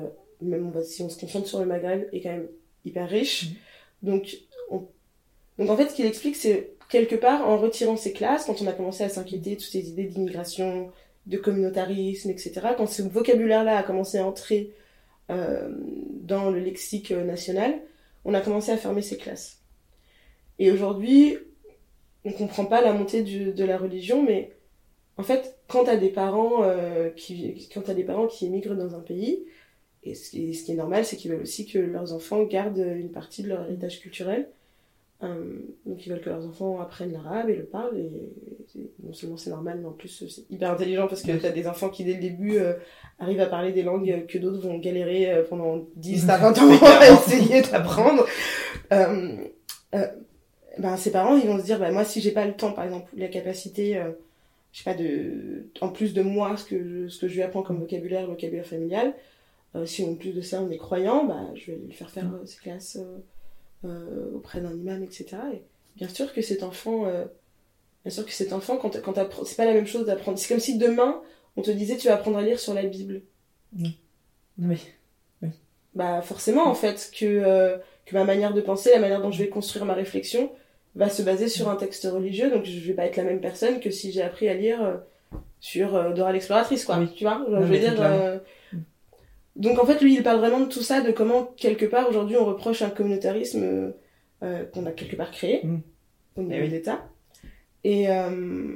même 0.42 0.72
si 0.84 1.02
on 1.02 1.10
se 1.10 1.20
concentre 1.20 1.48
sur 1.48 1.60
le 1.60 1.66
Maghreb, 1.66 2.08
est 2.14 2.22
quand 2.22 2.30
même 2.30 2.48
hyper 2.86 3.10
riche. 3.10 3.48
Donc, 4.06 4.38
on- 4.70 4.88
Donc 5.58 5.70
en 5.70 5.78
fait, 5.78 5.90
ce 5.90 5.96
qu'il 5.96 6.06
explique, 6.06 6.36
c'est 6.36 6.72
quelque 6.90 7.16
part, 7.16 7.48
en 7.50 7.58
retirant 7.58 7.98
ces 7.98 8.14
classes, 8.14 8.46
quand 8.46 8.62
on 8.62 8.68
a 8.68 8.74
commencé 8.74 9.04
à 9.04 9.10
s'inquiéter 9.10 9.52
de 9.52 9.56
toutes 9.56 9.72
ces 9.72 9.90
idées 9.90 10.04
d'immigration, 10.06 10.92
de 11.26 11.38
communautarisme, 11.38 12.30
etc., 12.30 12.52
quand 12.78 12.86
ce 12.88 13.02
vocabulaire-là 13.02 13.78
a 13.78 13.84
commencé 13.84 14.18
à 14.20 14.26
entrer 14.26 14.72
euh, 15.32 15.70
dans 16.22 16.52
le 16.52 16.60
lexique 16.60 17.12
euh, 17.12 17.24
national, 17.24 17.74
on 18.26 18.34
a 18.36 18.42
commencé 18.42 18.72
à 18.72 18.78
fermer 18.78 19.02
ces 19.02 19.18
classes. 19.18 19.60
Et 20.60 20.72
aujourd'hui, 20.72 21.38
on 22.26 22.32
comprend 22.32 22.66
pas 22.66 22.82
la 22.82 22.94
montée 22.94 23.24
de 23.24 23.64
la 23.66 23.78
religion, 23.78 24.22
mais 24.24 24.52
en 25.18 25.24
fait, 25.24 25.58
quand 25.68 25.86
t'as 25.86 25.96
des 25.98 26.10
parents 26.10 26.64
euh, 26.64 27.10
qui, 27.10 27.70
quand 27.74 27.82
t'as 27.82 27.94
des 27.96 28.04
parents 28.04 28.28
qui 28.28 28.46
émigrent 28.46 28.76
dans 28.76 28.94
un 28.96 29.00
pays, 29.00 29.46
et 30.06 30.16
ce 30.16 30.30
qui, 30.30 30.54
ce 30.54 30.66
qui 30.66 30.72
est 30.72 30.76
normal, 30.76 31.06
c'est 31.06 31.16
qu'ils 31.16 31.32
veulent 31.32 31.42
aussi 31.42 31.66
que 31.66 31.80
leurs 31.80 32.14
enfants 32.14 32.44
gardent 32.44 32.78
une 32.78 33.12
partie 33.12 33.44
de 33.44 33.50
leur 33.50 33.66
héritage 33.66 34.00
culturel. 34.00 34.48
Euh, 35.24 35.60
donc 35.86 36.06
ils 36.06 36.10
veulent 36.10 36.22
que 36.22 36.30
leurs 36.30 36.46
enfants 36.46 36.80
apprennent 36.82 37.14
l'arabe 37.14 37.50
et 37.50 37.56
le 37.56 37.64
parlent. 37.64 37.98
Et, 37.98 38.80
et 38.80 38.92
non 39.04 39.14
seulement 39.14 39.38
c'est 39.38 39.50
normal, 39.50 39.80
mais 39.82 39.88
en 39.88 39.92
plus 39.92 40.26
c'est 40.30 40.44
hyper 40.54 40.72
intelligent 40.72 41.08
parce 41.08 41.24
que 41.24 41.32
t'as 41.32 41.52
des 41.52 41.68
enfants 41.68 41.90
qui 41.90 42.04
dès 42.04 42.14
le 42.14 42.20
début 42.20 42.58
euh, 42.58 42.74
arrivent 43.20 43.40
à 43.40 43.46
parler 43.48 43.72
des 43.72 43.84
langues 43.84 44.26
que 44.28 44.38
d'autres 44.38 44.60
vont 44.60 44.78
galérer 44.78 45.32
euh, 45.32 45.44
pendant 45.44 45.86
10 45.96 46.30
à 46.30 46.38
20 46.38 46.58
ans 46.60 46.86
à 46.86 47.10
essayer 47.10 47.62
d'apprendre. 47.62 48.26
Euh, 48.92 49.38
euh, 49.96 50.08
ben, 50.78 50.98
ses 50.98 51.12
parents, 51.12 51.38
ils 51.38 51.48
vont 51.48 51.58
se 51.60 51.64
dire, 51.64 51.80
bah, 51.80 51.92
moi, 51.92 52.04
si 52.04 52.22
j'ai 52.22 52.32
pas 52.32 52.46
le 52.46 52.54
temps, 52.54 52.74
par 52.74 52.84
exemple, 52.84 53.10
la 53.16 53.28
capacité, 53.28 53.98
euh, 53.98 54.12
je 54.72 54.80
sais 54.80 54.84
pas, 54.84 54.94
de, 54.94 55.68
en 55.82 55.90
plus 55.90 56.14
de 56.14 56.22
moi, 56.22 56.58
ce 56.58 56.66
que 56.66 56.78
je, 56.78 57.08
ce 57.08 57.20
que 57.22 57.28
je 57.28 57.36
lui 57.36 57.44
apprends 57.44 57.62
comme 57.62 57.80
vocabulaire, 57.80 58.28
vocabulaire 58.28 58.66
familial, 58.66 59.08
euh, 59.08 59.12
si 59.86 60.04
en 60.06 60.16
plus 60.16 60.32
de 60.32 60.42
ça 60.42 60.62
on 60.62 60.70
est 60.70 60.78
croyant, 60.78 61.26
bah, 61.26 61.42
je 61.56 61.72
vais 61.72 61.78
lui 61.78 61.94
faire 61.94 62.10
faire 62.10 62.26
euh, 62.34 62.46
ses 62.46 62.58
classes 62.58 62.98
euh, 62.98 63.18
euh, 63.86 64.32
auprès 64.36 64.62
d'un 64.62 64.74
imam, 64.74 65.04
etc. 65.04 65.38
Et 65.54 65.62
bien 65.98 66.08
sûr 66.08 66.34
que 66.34 66.42
cet 66.42 66.64
enfant, 66.64 67.06
euh, 67.08 67.26
bien 68.04 68.12
sûr 68.12 68.26
que 68.26 68.32
cet 68.32 68.54
enfant, 68.54 68.78
quand, 68.78 69.02
quand 69.02 69.16
c'est 69.46 69.58
pas 69.58 69.66
la 69.66 69.74
même 69.74 69.88
chose 69.88 70.06
d'apprendre. 70.06 70.38
C'est 70.38 70.48
comme 70.48 70.60
si 70.62 70.78
demain, 70.78 71.22
on 71.58 71.62
te 71.62 71.72
disait, 71.72 71.98
tu 71.98 72.08
vas 72.08 72.16
apprendre 72.16 72.38
à 72.38 72.42
lire 72.42 72.60
sur 72.60 72.74
la 72.74 72.84
Bible. 72.84 73.22
Oui. 74.60 74.80
Bah, 75.94 76.22
forcément, 76.22 76.68
en 76.68 76.76
fait, 76.76 77.12
que, 77.18 77.26
euh, 77.26 77.78
que 78.06 78.16
ma 78.16 78.26
manière 78.26 78.54
de 78.54 78.62
penser, 78.62 78.92
la 78.92 79.00
manière 79.00 79.22
dont 79.22 79.32
je 79.32 79.42
vais 79.42 79.50
construire 79.50 79.86
ma 79.86 79.94
réflexion, 79.94 80.52
va 80.96 81.10
se 81.10 81.22
baser 81.22 81.48
sur 81.48 81.70
un 81.70 81.76
texte 81.76 82.06
religieux, 82.06 82.50
donc 82.50 82.66
je 82.66 82.80
vais 82.80 82.94
pas 82.94 83.06
être 83.06 83.18
la 83.18 83.24
même 83.24 83.42
personne 83.42 83.80
que 83.80 83.92
si 83.92 84.12
j'ai 84.12 84.22
appris 84.22 84.48
à 84.48 84.54
lire 84.54 84.84
euh, 84.84 84.96
sur 85.60 85.96
euh, 85.96 86.14
Dora 86.14 86.32
l'exploratrice, 86.32 86.86
quoi. 86.86 87.00
Oui. 87.00 87.08
Tu 87.16 87.24
vois 87.24 87.46
Je 87.48 87.54
Non, 87.54 87.62
veux 87.62 87.80
dire. 87.80 88.40
Donc 89.56 89.80
en 89.80 89.86
fait, 89.86 90.02
lui, 90.02 90.16
il 90.16 90.24
parle 90.24 90.40
vraiment 90.40 90.60
de 90.60 90.66
tout 90.66 90.82
ça, 90.82 91.02
de 91.02 91.12
comment, 91.12 91.46
quelque 91.58 91.86
part, 91.86 92.10
aujourd'hui, 92.10 92.36
on 92.38 92.46
reproche 92.46 92.82
un 92.82 92.90
communautarisme 92.90 93.64
euh, 93.64 93.92
euh, 94.44 94.66
qu'on 94.66 94.86
a 94.86 94.92
quelque 94.92 95.16
part 95.16 95.32
créé 95.32 95.62
Mm. 95.64 95.78
au 96.38 96.42
niveau 96.42 96.56
Eh 96.56 96.62
oui. 96.62 96.68
de 96.68 96.74
l'État. 96.74 97.06
Et, 97.84 98.10
euh, 98.10 98.76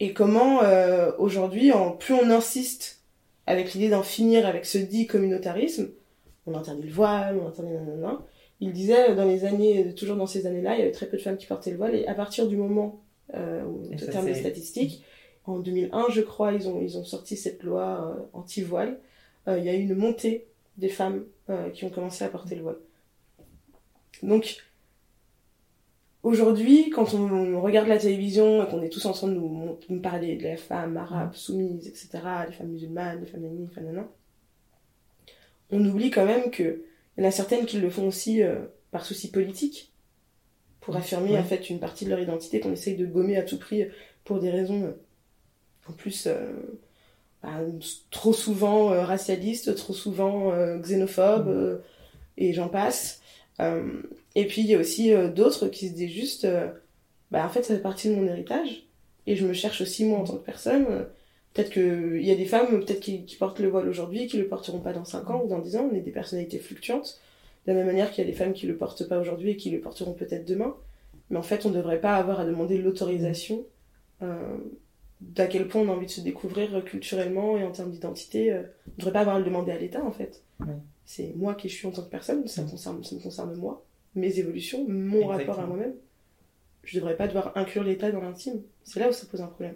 et 0.00 0.12
comment, 0.12 0.62
euh, 0.62 1.12
aujourd'hui, 1.18 1.72
en, 1.72 1.92
plus 1.92 2.14
on 2.14 2.30
insiste 2.30 3.02
avec 3.46 3.74
l'idée 3.74 3.90
d'en 3.90 4.02
finir 4.02 4.46
avec 4.46 4.66
ce 4.66 4.78
dit 4.78 5.06
communautarisme, 5.06 5.90
on 6.46 6.54
interdit 6.54 6.82
le 6.88 6.92
voile, 6.92 7.38
on 7.40 7.46
interdit 7.48 7.72
nanana. 7.72 8.20
Il 8.60 8.72
disait, 8.72 9.14
dans 9.14 9.24
les 9.26 9.44
années, 9.44 9.94
toujours 9.94 10.16
dans 10.16 10.26
ces 10.26 10.46
années-là, 10.46 10.74
il 10.74 10.78
y 10.78 10.82
avait 10.82 10.90
très 10.90 11.06
peu 11.06 11.16
de 11.18 11.22
femmes 11.22 11.36
qui 11.36 11.46
portaient 11.46 11.70
le 11.70 11.76
voile, 11.76 11.94
et 11.94 12.06
à 12.06 12.14
partir 12.14 12.48
du 12.48 12.56
moment 12.56 13.02
euh, 13.34 13.62
en 13.64 13.98
ça, 13.98 14.06
termes 14.06 14.28
de 14.28 14.34
statistiques. 14.34 15.04
En 15.44 15.58
2001, 15.58 16.06
je 16.10 16.22
crois, 16.22 16.52
ils 16.52 16.68
ont, 16.68 16.80
ils 16.80 16.98
ont 16.98 17.04
sorti 17.04 17.36
cette 17.36 17.62
loi 17.62 18.16
euh, 18.16 18.22
anti-voile. 18.32 18.98
Euh, 19.48 19.58
Il 19.58 19.64
y 19.64 19.68
a 19.68 19.74
eu 19.74 19.80
une 19.80 19.94
montée 19.94 20.46
des 20.76 20.88
femmes 20.88 21.24
euh, 21.50 21.70
qui 21.70 21.84
ont 21.84 21.90
commencé 21.90 22.24
à 22.24 22.28
porter 22.28 22.54
le 22.56 22.62
voile. 22.62 22.78
Donc, 24.22 24.56
aujourd'hui, 26.22 26.90
quand 26.90 27.14
on 27.14 27.60
regarde 27.60 27.88
la 27.88 27.98
télévision 27.98 28.62
et 28.64 28.68
qu'on 28.68 28.82
est 28.82 28.88
tous 28.88 29.04
en 29.06 29.12
train 29.12 29.28
de 29.28 29.34
nous, 29.34 30.00
parler 30.02 30.36
de 30.36 30.44
la 30.44 30.56
femme 30.56 30.96
arabe 30.96 31.34
soumise, 31.34 31.86
etc., 31.86 32.08
des 32.48 32.52
femmes 32.52 32.68
musulmanes, 32.68 33.20
des 33.20 33.26
femmes 33.26 33.42
nani, 33.42 33.66
des 33.66 33.74
femmes 33.74 34.06
on 35.70 35.84
oublie 35.84 36.10
quand 36.10 36.24
même 36.26 36.50
que 36.50 36.84
il 37.16 37.22
y 37.22 37.26
en 37.26 37.28
a 37.28 37.32
certaines 37.32 37.66
qui 37.66 37.78
le 37.78 37.90
font 37.90 38.06
aussi 38.06 38.42
euh, 38.42 38.66
par 38.90 39.04
souci 39.04 39.30
politique, 39.30 39.92
pour 40.80 40.94
affirmer 40.96 41.32
Ouais. 41.32 41.38
en 41.38 41.44
fait 41.44 41.70
une 41.70 41.80
partie 41.80 42.04
de 42.04 42.10
leur 42.10 42.20
identité 42.20 42.60
qu'on 42.60 42.72
essaye 42.72 42.96
de 42.96 43.06
gommer 43.06 43.36
à 43.36 43.42
tout 43.42 43.58
prix 43.58 43.84
pour 44.24 44.38
des 44.38 44.50
raisons 44.50 44.94
en 45.88 45.92
plus 45.92 46.26
euh, 46.28 46.52
trop 48.10 48.32
souvent 48.32 48.92
euh, 48.92 49.04
racialistes, 49.04 49.74
trop 49.76 49.92
souvent 49.92 50.52
euh, 50.52 50.78
xénophobes, 50.78 51.46
Mhm. 51.46 51.52
euh, 51.54 51.78
et 52.38 52.52
j'en 52.52 52.68
passe. 52.68 53.20
Et 54.34 54.44
puis 54.46 54.60
il 54.62 54.66
y 54.66 54.74
a 54.74 54.78
aussi 54.78 55.12
d'autres 55.34 55.68
qui 55.68 55.88
se 55.88 55.94
disent 55.94 56.10
juste, 56.12 56.46
bah 57.30 57.44
en 57.46 57.48
fait 57.48 57.62
ça 57.62 57.74
fait 57.74 57.80
partie 57.80 58.10
de 58.10 58.14
mon 58.14 58.26
héritage, 58.26 58.86
et 59.26 59.34
je 59.36 59.46
me 59.46 59.54
cherche 59.54 59.80
aussi 59.80 60.04
moi 60.04 60.18
en 60.18 60.24
tant 60.24 60.36
que 60.36 60.44
personne. 60.44 61.06
Peut-être 61.54 61.70
qu'il 61.70 62.22
y 62.22 62.30
a 62.30 62.34
des 62.34 62.44
femmes 62.44 62.68
peut-être 62.84 63.00
qui, 63.00 63.24
qui 63.24 63.36
portent 63.36 63.60
le 63.60 63.68
voile 63.68 63.88
aujourd'hui, 63.88 64.26
qui 64.26 64.36
le 64.36 64.46
porteront 64.46 64.80
pas 64.80 64.92
dans 64.92 65.06
5 65.06 65.30
ans 65.30 65.42
ou 65.44 65.48
dans 65.48 65.58
10 65.60 65.76
ans, 65.76 65.88
on 65.90 65.94
est 65.96 66.00
des 66.00 66.10
personnalités 66.10 66.58
fluctuantes. 66.58 67.18
De 67.66 67.72
la 67.72 67.78
même 67.78 67.86
manière 67.86 68.10
qu'il 68.10 68.22
y 68.22 68.26
a 68.26 68.30
des 68.30 68.36
femmes 68.36 68.52
qui 68.52 68.66
le 68.66 68.76
portent 68.76 69.08
pas 69.08 69.18
aujourd'hui 69.18 69.52
et 69.52 69.56
qui 69.56 69.70
le 69.70 69.80
porteront 69.80 70.12
peut-être 70.12 70.44
demain. 70.46 70.76
Mais 71.30 71.38
en 71.38 71.42
fait, 71.42 71.64
on 71.64 71.70
ne 71.70 71.76
devrait 71.76 72.00
pas 72.00 72.14
avoir 72.16 72.40
à 72.40 72.44
demander 72.44 72.76
l'autorisation 72.78 73.64
euh, 74.22 74.58
d'à 75.20 75.46
quel 75.46 75.66
point 75.68 75.82
on 75.82 75.88
a 75.88 75.92
envie 75.92 76.06
de 76.06 76.10
se 76.10 76.20
découvrir 76.20 76.84
culturellement 76.84 77.56
et 77.56 77.64
en 77.64 77.70
termes 77.72 77.90
d'identité. 77.90 78.52
euh, 78.52 78.62
on 78.88 78.90
ne 78.92 78.96
devrait 78.98 79.12
pas 79.12 79.20
avoir 79.20 79.36
à 79.36 79.38
le 79.38 79.44
demander 79.44 79.72
à 79.72 79.78
l'État, 79.78 80.04
en 80.04 80.12
fait. 80.12 80.42
C'est 81.04 81.32
moi 81.36 81.54
qui 81.54 81.68
je 81.68 81.74
suis 81.74 81.86
en 81.86 81.90
tant 81.92 82.02
que 82.02 82.10
personne, 82.10 82.46
ça, 82.48 82.62
Mm. 82.62 82.70
concerne, 82.70 83.04
ça 83.04 83.14
me 83.14 83.20
concerne 83.20 83.54
moi, 83.56 83.84
mes 84.14 84.38
évolutions, 84.38 84.84
mon 84.88 85.26
rapport 85.26 85.60
à 85.60 85.66
moi-même. 85.66 85.94
Je 86.84 86.96
ne 86.96 87.00
devrais 87.00 87.16
pas 87.16 87.26
devoir 87.26 87.52
inclure 87.56 87.82
l'État 87.84 88.10
dans 88.12 88.20
l'intime. 88.20 88.60
C'est 88.84 89.00
là 89.00 89.08
où 89.08 89.12
ça 89.12 89.26
pose 89.30 89.40
un 89.40 89.46
problème. 89.48 89.74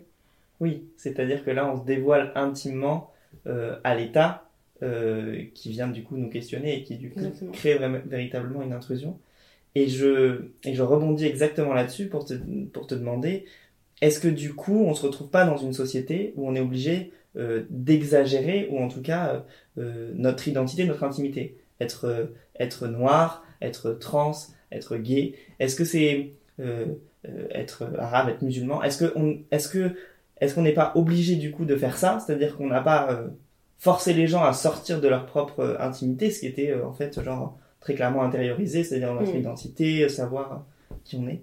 Oui, 0.60 0.84
c'est-à-dire 0.96 1.44
que 1.44 1.50
là, 1.50 1.72
on 1.72 1.80
se 1.80 1.84
dévoile 1.86 2.32
intimement 2.34 3.12
euh, 3.46 3.78
à 3.84 3.94
l'État 3.94 4.48
euh, 4.82 5.44
qui 5.54 5.70
vient 5.70 5.88
du 5.88 6.02
coup 6.04 6.16
nous 6.16 6.30
questionner 6.30 6.78
et 6.78 6.82
qui 6.84 6.96
du 6.96 7.10
coup 7.10 7.18
Exactement. 7.18 7.52
crée 7.52 7.78
véritablement 8.06 8.62
une 8.62 8.72
intrusion. 8.72 9.18
Et 9.74 9.88
je, 9.88 10.46
et 10.64 10.74
je 10.74 10.82
rebondis 10.82 11.26
exactement 11.26 11.72
là-dessus 11.74 12.08
pour 12.08 12.24
te, 12.24 12.34
pour 12.72 12.86
te 12.86 12.94
demander, 12.94 13.44
est-ce 14.00 14.20
que 14.20 14.28
du 14.28 14.54
coup, 14.54 14.84
on 14.84 14.94
se 14.94 15.06
retrouve 15.06 15.28
pas 15.28 15.44
dans 15.44 15.56
une 15.56 15.72
société 15.72 16.32
où 16.36 16.48
on 16.48 16.54
est 16.54 16.60
obligé 16.60 17.12
euh, 17.36 17.64
d'exagérer, 17.70 18.68
ou 18.70 18.78
en 18.78 18.88
tout 18.88 19.02
cas, 19.02 19.44
euh, 19.78 20.12
notre 20.14 20.48
identité, 20.48 20.84
notre 20.84 21.04
intimité? 21.04 21.56
Être, 21.80 22.06
euh, 22.06 22.26
être 22.58 22.88
noir, 22.88 23.44
être 23.62 23.92
trans, 23.92 24.32
être 24.72 24.96
gay, 24.96 25.34
est-ce 25.58 25.76
que 25.76 25.84
c'est 25.84 26.32
euh, 26.60 26.86
euh, 27.28 27.46
être 27.50 27.90
arabe, 27.98 28.28
être 28.28 28.42
musulman? 28.42 28.82
Est-ce 28.82 29.04
que 29.04 29.12
on, 29.16 29.38
est-ce 29.50 29.68
que 29.68 29.92
est-ce 30.40 30.54
qu'on 30.54 30.62
n'est 30.62 30.72
pas 30.72 30.92
obligé 30.94 31.36
du 31.36 31.50
coup 31.50 31.66
de 31.66 31.76
faire 31.76 31.96
ça? 31.98 32.18
C'est-à-dire 32.18 32.56
qu'on 32.56 32.68
n'a 32.68 32.80
pas 32.80 33.10
euh, 33.12 33.28
forcé 33.78 34.12
les 34.14 34.26
gens 34.26 34.42
à 34.42 34.52
sortir 34.52 35.00
de 35.00 35.08
leur 35.08 35.26
propre 35.26 35.60
euh, 35.60 35.76
intimité, 35.80 36.30
ce 36.30 36.40
qui 36.40 36.46
était 36.46 36.70
euh, 36.70 36.86
en 36.86 36.92
fait 36.92 37.22
genre 37.22 37.58
très 37.80 37.94
clairement 37.94 38.22
intériorisé, 38.22 38.84
c'est-à-dire 38.84 39.14
notre 39.14 39.32
Mm. 39.34 39.40
identité, 39.40 40.04
euh, 40.04 40.08
savoir 40.08 40.52
euh, 40.90 40.94
qui 41.04 41.16
on 41.16 41.28
est, 41.28 41.42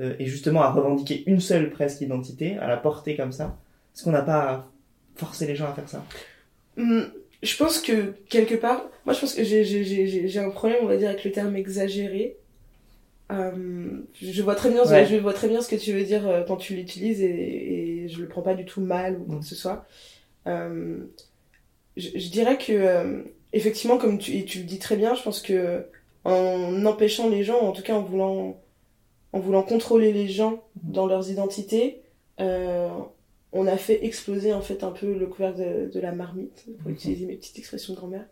Euh, 0.00 0.14
et 0.18 0.26
justement 0.26 0.62
à 0.62 0.70
revendiquer 0.72 1.22
une 1.26 1.40
seule 1.40 1.70
presque 1.70 2.00
identité, 2.00 2.56
à 2.58 2.66
la 2.66 2.76
porter 2.76 3.16
comme 3.16 3.30
ça. 3.32 3.56
Est-ce 3.94 4.02
qu'on 4.04 4.10
n'a 4.10 4.22
pas 4.22 4.68
forcé 5.14 5.46
les 5.46 5.54
gens 5.54 5.66
à 5.66 5.72
faire 5.72 5.88
ça? 5.88 6.04
Hum, 6.76 7.08
Je 7.42 7.56
pense 7.56 7.78
que 7.80 8.14
quelque 8.28 8.54
part, 8.56 8.82
moi 9.04 9.14
je 9.14 9.20
pense 9.20 9.34
que 9.34 9.44
j'ai- 9.44 10.38
un 10.38 10.50
problème, 10.50 10.78
on 10.82 10.86
va 10.86 10.96
dire, 10.96 11.10
avec 11.10 11.22
le 11.24 11.30
terme 11.30 11.54
exagéré. 11.56 12.36
Hum, 13.30 14.04
je 14.20 14.42
vois 14.42 14.54
très 14.56 14.70
bien, 14.70 14.84
Ouais. 14.84 15.06
je 15.06 15.16
vois 15.16 15.32
très 15.32 15.48
bien 15.48 15.60
ce 15.62 15.68
que 15.68 15.76
tu 15.76 15.92
veux 15.92 16.04
dire 16.04 16.26
euh, 16.28 16.42
quand 16.44 16.56
tu 16.56 16.74
l'utilises 16.74 17.22
et, 17.22 18.04
et 18.04 18.08
je 18.08 18.20
le 18.20 18.28
prends 18.28 18.42
pas 18.42 18.54
du 18.54 18.64
tout 18.64 18.80
mal 18.80 19.16
ou 19.18 19.24
quoi 19.24 19.36
Mm. 19.36 19.40
que 19.40 19.46
ce 19.46 19.54
soit. 19.54 19.86
Je, 21.96 22.08
je 22.18 22.28
dirais 22.30 22.58
que 22.58 22.72
euh, 22.72 23.22
effectivement, 23.52 23.98
comme 23.98 24.18
tu, 24.18 24.32
et 24.32 24.44
tu 24.44 24.58
le 24.58 24.64
dis 24.64 24.78
très 24.78 24.96
bien, 24.96 25.14
je 25.14 25.22
pense 25.22 25.40
que 25.40 25.84
en 26.24 26.84
empêchant 26.86 27.28
les 27.28 27.44
gens, 27.44 27.60
en 27.60 27.72
tout 27.72 27.82
cas 27.82 27.94
en 27.94 28.02
voulant 28.02 28.60
en 29.34 29.40
voulant 29.40 29.64
contrôler 29.64 30.12
les 30.12 30.28
gens 30.28 30.54
dans 30.96 31.06
leurs 31.12 31.26
identités, 31.34 31.86
euh, 32.40 32.88
on 33.52 33.66
a 33.66 33.76
fait 33.76 33.98
exploser 34.04 34.52
en 34.52 34.60
fait 34.68 34.80
un 34.84 34.92
peu 35.00 35.12
le 35.22 35.26
couvercle 35.26 35.58
de, 35.64 35.90
de 35.94 36.00
la 36.00 36.12
marmite, 36.12 36.58
pour 36.78 36.88
Mhm. 36.88 36.94
utiliser 36.96 37.26
mes 37.26 37.36
petites 37.36 37.58
expressions 37.58 37.92
de 37.94 37.98
grand-mère. 37.98 38.26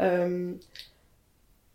Euh, 0.00 0.52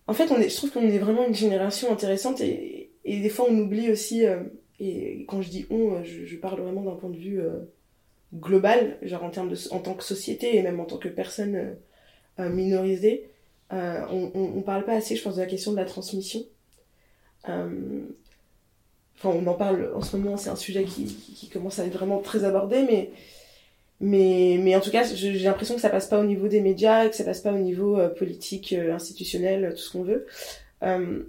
en 0.07 0.13
fait, 0.13 0.29
on 0.31 0.37
est, 0.39 0.49
je 0.49 0.55
trouve 0.57 0.71
qu'on 0.71 0.87
est 0.87 0.99
vraiment 0.99 1.25
une 1.27 1.33
génération 1.45 1.91
intéressante 1.91 2.39
et, 2.41 2.91
et 3.03 3.19
des 3.19 3.29
fois 3.29 3.45
on 3.49 3.57
oublie 3.57 3.89
aussi, 3.91 4.25
euh, 4.25 4.43
et 4.79 5.25
quand 5.27 5.41
je 5.41 5.49
dis 5.49 5.65
on, 5.71 6.03
je, 6.03 6.25
je 6.25 6.37
parle 6.37 6.59
vraiment 6.61 6.83
d'un 6.83 6.95
point 7.01 7.09
de 7.09 7.17
vue 7.27 7.39
global, 8.33 8.97
genre 9.01 9.23
en 9.23 9.31
termes 9.31 9.49
de, 9.49 9.57
en 9.71 9.79
tant 9.79 9.95
que 9.95 10.03
société 10.03 10.55
et 10.55 10.61
même 10.61 10.79
en 10.79 10.85
tant 10.85 10.97
que 10.97 11.09
personne 11.09 11.75
minorisée, 12.39 13.29
on, 13.71 14.31
on 14.35 14.61
parle 14.61 14.83
pas 14.85 14.93
assez, 14.93 15.15
je 15.15 15.23
pense, 15.23 15.35
de 15.35 15.41
la 15.41 15.47
question 15.47 15.71
de 15.71 15.77
la 15.77 15.85
transmission. 15.85 16.41
Euh, 17.49 18.01
Enfin, 19.23 19.37
on 19.39 19.45
en 19.47 19.53
parle 19.53 19.91
en 19.93 20.01
ce 20.01 20.17
moment, 20.17 20.35
c'est 20.35 20.49
un 20.49 20.55
sujet 20.55 20.83
qui, 20.83 21.49
commence 21.53 21.77
à 21.77 21.85
être 21.85 21.93
vraiment 21.93 22.19
très 22.19 22.43
abordé, 22.43 23.11
mais, 23.99 24.75
en 24.75 24.79
tout 24.79 24.89
cas, 24.89 25.03
j'ai 25.03 25.31
l'impression 25.39 25.75
que 25.75 25.81
ça 25.81 25.91
passe 25.91 26.07
pas 26.07 26.19
au 26.19 26.23
niveau 26.23 26.47
des 26.47 26.59
médias, 26.59 27.07
que 27.07 27.15
ça 27.15 27.23
passe 27.23 27.41
pas 27.41 27.53
au 27.53 27.59
niveau 27.59 27.99
euh, 27.99 28.09
politique, 28.09 28.73
euh, 28.73 28.95
institutionnel, 28.95 29.73
tout 29.75 29.81
ce 29.81 29.91
qu'on 29.91 30.03
veut. 30.03 30.25
Euh, 30.81 31.23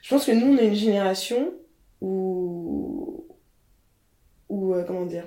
je 0.00 0.08
pense 0.08 0.24
que 0.26 0.32
nous, 0.32 0.54
on 0.54 0.58
est 0.58 0.68
une 0.68 0.76
génération 0.76 1.52
où, 2.00 3.24
où 4.48 4.74
euh, 4.74 4.84
comment 4.84 5.06
dire, 5.06 5.26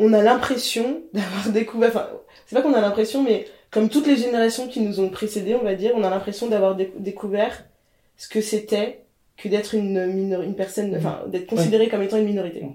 on 0.00 0.12
a 0.12 0.22
l'impression 0.22 1.02
d'avoir 1.12 1.50
découvert, 1.50 1.90
enfin, 1.90 2.10
c'est 2.46 2.56
pas 2.56 2.62
qu'on 2.62 2.74
a 2.74 2.80
l'impression, 2.80 3.22
mais 3.22 3.46
comme 3.70 3.88
toutes 3.88 4.08
les 4.08 4.16
générations 4.16 4.66
qui 4.66 4.80
nous 4.80 4.98
ont 4.98 5.08
précédés, 5.08 5.54
on 5.54 5.62
va 5.62 5.76
dire, 5.76 5.92
on 5.94 6.02
a 6.02 6.10
l'impression 6.10 6.48
d'avoir 6.48 6.74
dé- 6.74 6.92
découvert 6.98 7.64
ce 8.16 8.28
que 8.28 8.40
c'était 8.40 9.04
que 9.42 9.48
d'être 9.48 9.74
une, 9.74 10.06
minor- 10.06 10.42
une 10.42 10.54
personne, 10.54 10.94
enfin, 10.96 11.22
d'être 11.28 11.46
considéré 11.46 11.88
comme 11.88 12.02
étant 12.02 12.18
une 12.18 12.24
minorité. 12.26 12.62
Mhm. 12.62 12.74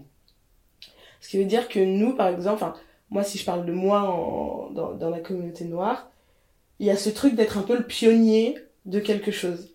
Ce 1.21 1.29
qui 1.29 1.37
veut 1.37 1.45
dire 1.45 1.67
que 1.67 1.79
nous, 1.79 2.15
par 2.15 2.27
exemple, 2.27 2.55
enfin, 2.63 2.73
moi, 3.09 3.23
si 3.23 3.37
je 3.37 3.45
parle 3.45 3.65
de 3.65 3.71
moi 3.71 4.01
en- 4.01 4.69
dans, 4.71 4.93
dans 4.93 5.09
la 5.09 5.19
communauté 5.19 5.65
noire, 5.65 6.09
il 6.79 6.87
y 6.87 6.89
a 6.91 6.97
ce 6.97 7.09
truc 7.09 7.35
d'être 7.35 7.57
un 7.57 7.61
peu 7.61 7.77
le 7.77 7.85
pionnier 7.85 8.57
de 8.85 8.99
quelque 8.99 9.31
chose. 9.31 9.71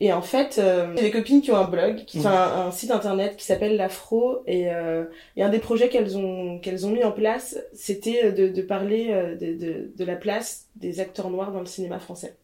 Et 0.00 0.12
en 0.12 0.22
fait, 0.22 0.58
euh, 0.58 0.92
j'ai 0.96 1.02
des 1.02 1.10
copines 1.12 1.40
qui 1.40 1.50
ont 1.52 1.56
un 1.56 1.68
blog, 1.68 2.04
qui 2.04 2.18
enfin, 2.18 2.32
un, 2.32 2.66
un 2.66 2.70
site 2.72 2.90
internet 2.90 3.36
qui 3.36 3.44
s'appelle 3.44 3.76
l'Afro, 3.76 4.42
et, 4.46 4.70
euh, 4.72 5.04
et 5.36 5.42
un 5.44 5.48
des 5.48 5.60
projets 5.60 5.88
qu'elles 5.88 6.16
ont 6.18 6.58
qu'elles 6.58 6.84
ont 6.84 6.90
mis 6.90 7.04
en 7.04 7.12
place, 7.12 7.56
c'était 7.72 8.32
de, 8.32 8.48
de 8.48 8.62
parler 8.62 9.06
euh, 9.10 9.36
de, 9.36 9.54
de, 9.54 9.92
de 9.96 10.04
la 10.04 10.16
place 10.16 10.66
des 10.76 10.98
acteurs 10.98 11.30
noirs 11.30 11.52
dans 11.52 11.60
le 11.60 11.66
cinéma 11.66 12.00
français, 12.00 12.34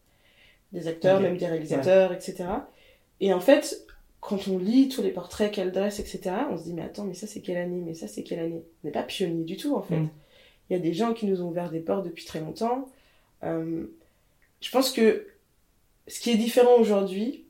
des 0.71 0.87
acteurs, 0.87 1.19
même 1.23 1.37
des 1.37 1.45
réalisateurs, 1.45 2.13
etc. 2.13 2.45
Et 3.21 3.33
en 3.33 3.39
fait, 3.39 3.87
quand 4.19 4.47
on 4.49 4.57
lit 4.57 4.89
tous 4.89 5.01
les 5.01 5.11
portraits 5.11 5.51
qu'elles 5.51 5.71
dressent, 5.71 5.99
etc., 5.99 6.35
on 6.51 6.57
se 6.57 6.63
dit 6.63 6.73
mais 6.73 6.81
attends, 6.81 7.05
mais 7.05 7.13
ça 7.13 7.27
c'est 7.27 7.41
quelle 7.41 7.57
année, 7.57 7.81
mais 7.85 7.93
ça 7.93 8.07
c'est 8.07 8.23
quelle 8.23 8.39
année? 8.39 8.63
On 8.83 8.87
n'est 8.87 8.91
pas 8.91 9.03
pionnier 9.03 9.45
du 9.45 9.55
tout 9.55 9.75
en 9.75 9.81
fait. 9.81 9.97
Mhm. 9.97 10.09
Il 10.69 10.73
y 10.73 10.75
a 10.75 10.79
des 10.79 10.93
gens 10.93 11.13
qui 11.13 11.25
nous 11.25 11.41
ont 11.41 11.49
ouvert 11.49 11.69
des 11.69 11.79
portes 11.79 12.05
depuis 12.05 12.25
très 12.25 12.39
longtemps. 12.39 12.89
Euh, 13.43 13.85
je 14.59 14.69
pense 14.71 14.91
que 14.91 15.27
ce 16.07 16.19
qui 16.19 16.31
est 16.31 16.37
différent 16.37 16.75
aujourd'hui, 16.77 17.45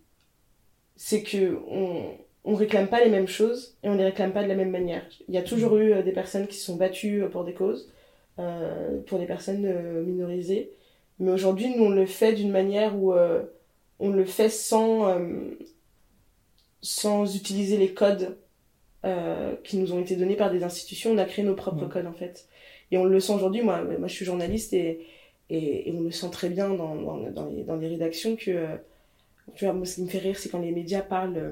c'est 0.95 1.23
que 1.23 1.59
on, 1.67 2.11
on 2.43 2.55
réclame 2.55 2.87
pas 2.87 3.03
les 3.03 3.09
mêmes 3.09 3.27
choses 3.27 3.75
et 3.83 3.89
on 3.89 3.95
les 3.95 4.05
réclame 4.05 4.33
pas 4.33 4.43
de 4.43 4.47
la 4.47 4.55
même 4.55 4.71
manière. 4.71 5.03
Il 5.27 5.35
y 5.35 5.37
a 5.37 5.43
toujours 5.43 5.77
eu 5.77 5.93
euh, 5.93 6.01
des 6.01 6.11
personnes 6.11 6.47
qui 6.47 6.57
se 6.57 6.65
sont 6.65 6.75
battues 6.75 7.23
euh, 7.23 7.29
pour 7.29 7.43
des 7.43 7.53
causes, 7.53 7.91
euh, 8.39 8.99
pour 9.05 9.19
des 9.19 9.25
personnes 9.25 10.03
minorisées, 10.03 10.71
mais 11.19 11.31
aujourd'hui 11.31 11.75
nous 11.75 11.85
on 11.85 11.89
le 11.89 12.05
fait 12.05 12.33
d'une 12.33 12.51
manière 12.51 12.97
où 12.97 13.13
on 14.01 14.09
le 14.09 14.25
fait 14.25 14.49
sans 14.49 15.07
euh, 15.07 15.57
sans 16.81 17.35
utiliser 17.35 17.77
les 17.77 17.93
codes 17.93 18.37
euh, 19.05 19.55
qui 19.63 19.77
nous 19.77 19.93
ont 19.93 19.99
été 20.01 20.15
donnés 20.15 20.35
par 20.35 20.51
des 20.51 20.63
institutions. 20.63 21.11
On 21.11 21.17
a 21.17 21.25
créé 21.25 21.45
nos 21.45 21.55
propres 21.55 21.87
codes 21.87 22.07
en 22.07 22.13
fait, 22.13 22.47
et 22.91 22.97
on 22.97 23.05
le 23.05 23.19
sent 23.19 23.33
aujourd'hui. 23.33 23.61
Moi, 23.61 23.81
moi 23.99 24.07
je 24.07 24.13
suis 24.13 24.25
journaliste 24.25 24.73
et 24.73 25.07
et, 25.49 25.89
et 25.89 25.93
on 25.93 26.01
le 26.01 26.11
sent 26.11 26.29
très 26.31 26.49
bien 26.49 26.69
dans, 26.69 26.95
dans, 26.95 27.17
dans, 27.29 27.47
les, 27.47 27.63
dans 27.63 27.75
les 27.75 27.89
rédactions 27.89 28.37
que, 28.37 28.51
euh, 28.51 28.75
tu 29.55 29.65
vois, 29.65 29.73
moi 29.73 29.85
ce 29.85 29.95
qui 29.95 30.03
me 30.03 30.07
fait 30.07 30.19
rire, 30.19 30.37
c'est 30.39 30.49
quand 30.49 30.59
les 30.59 30.71
médias 30.71 31.01
parlent 31.01 31.37
euh, 31.37 31.51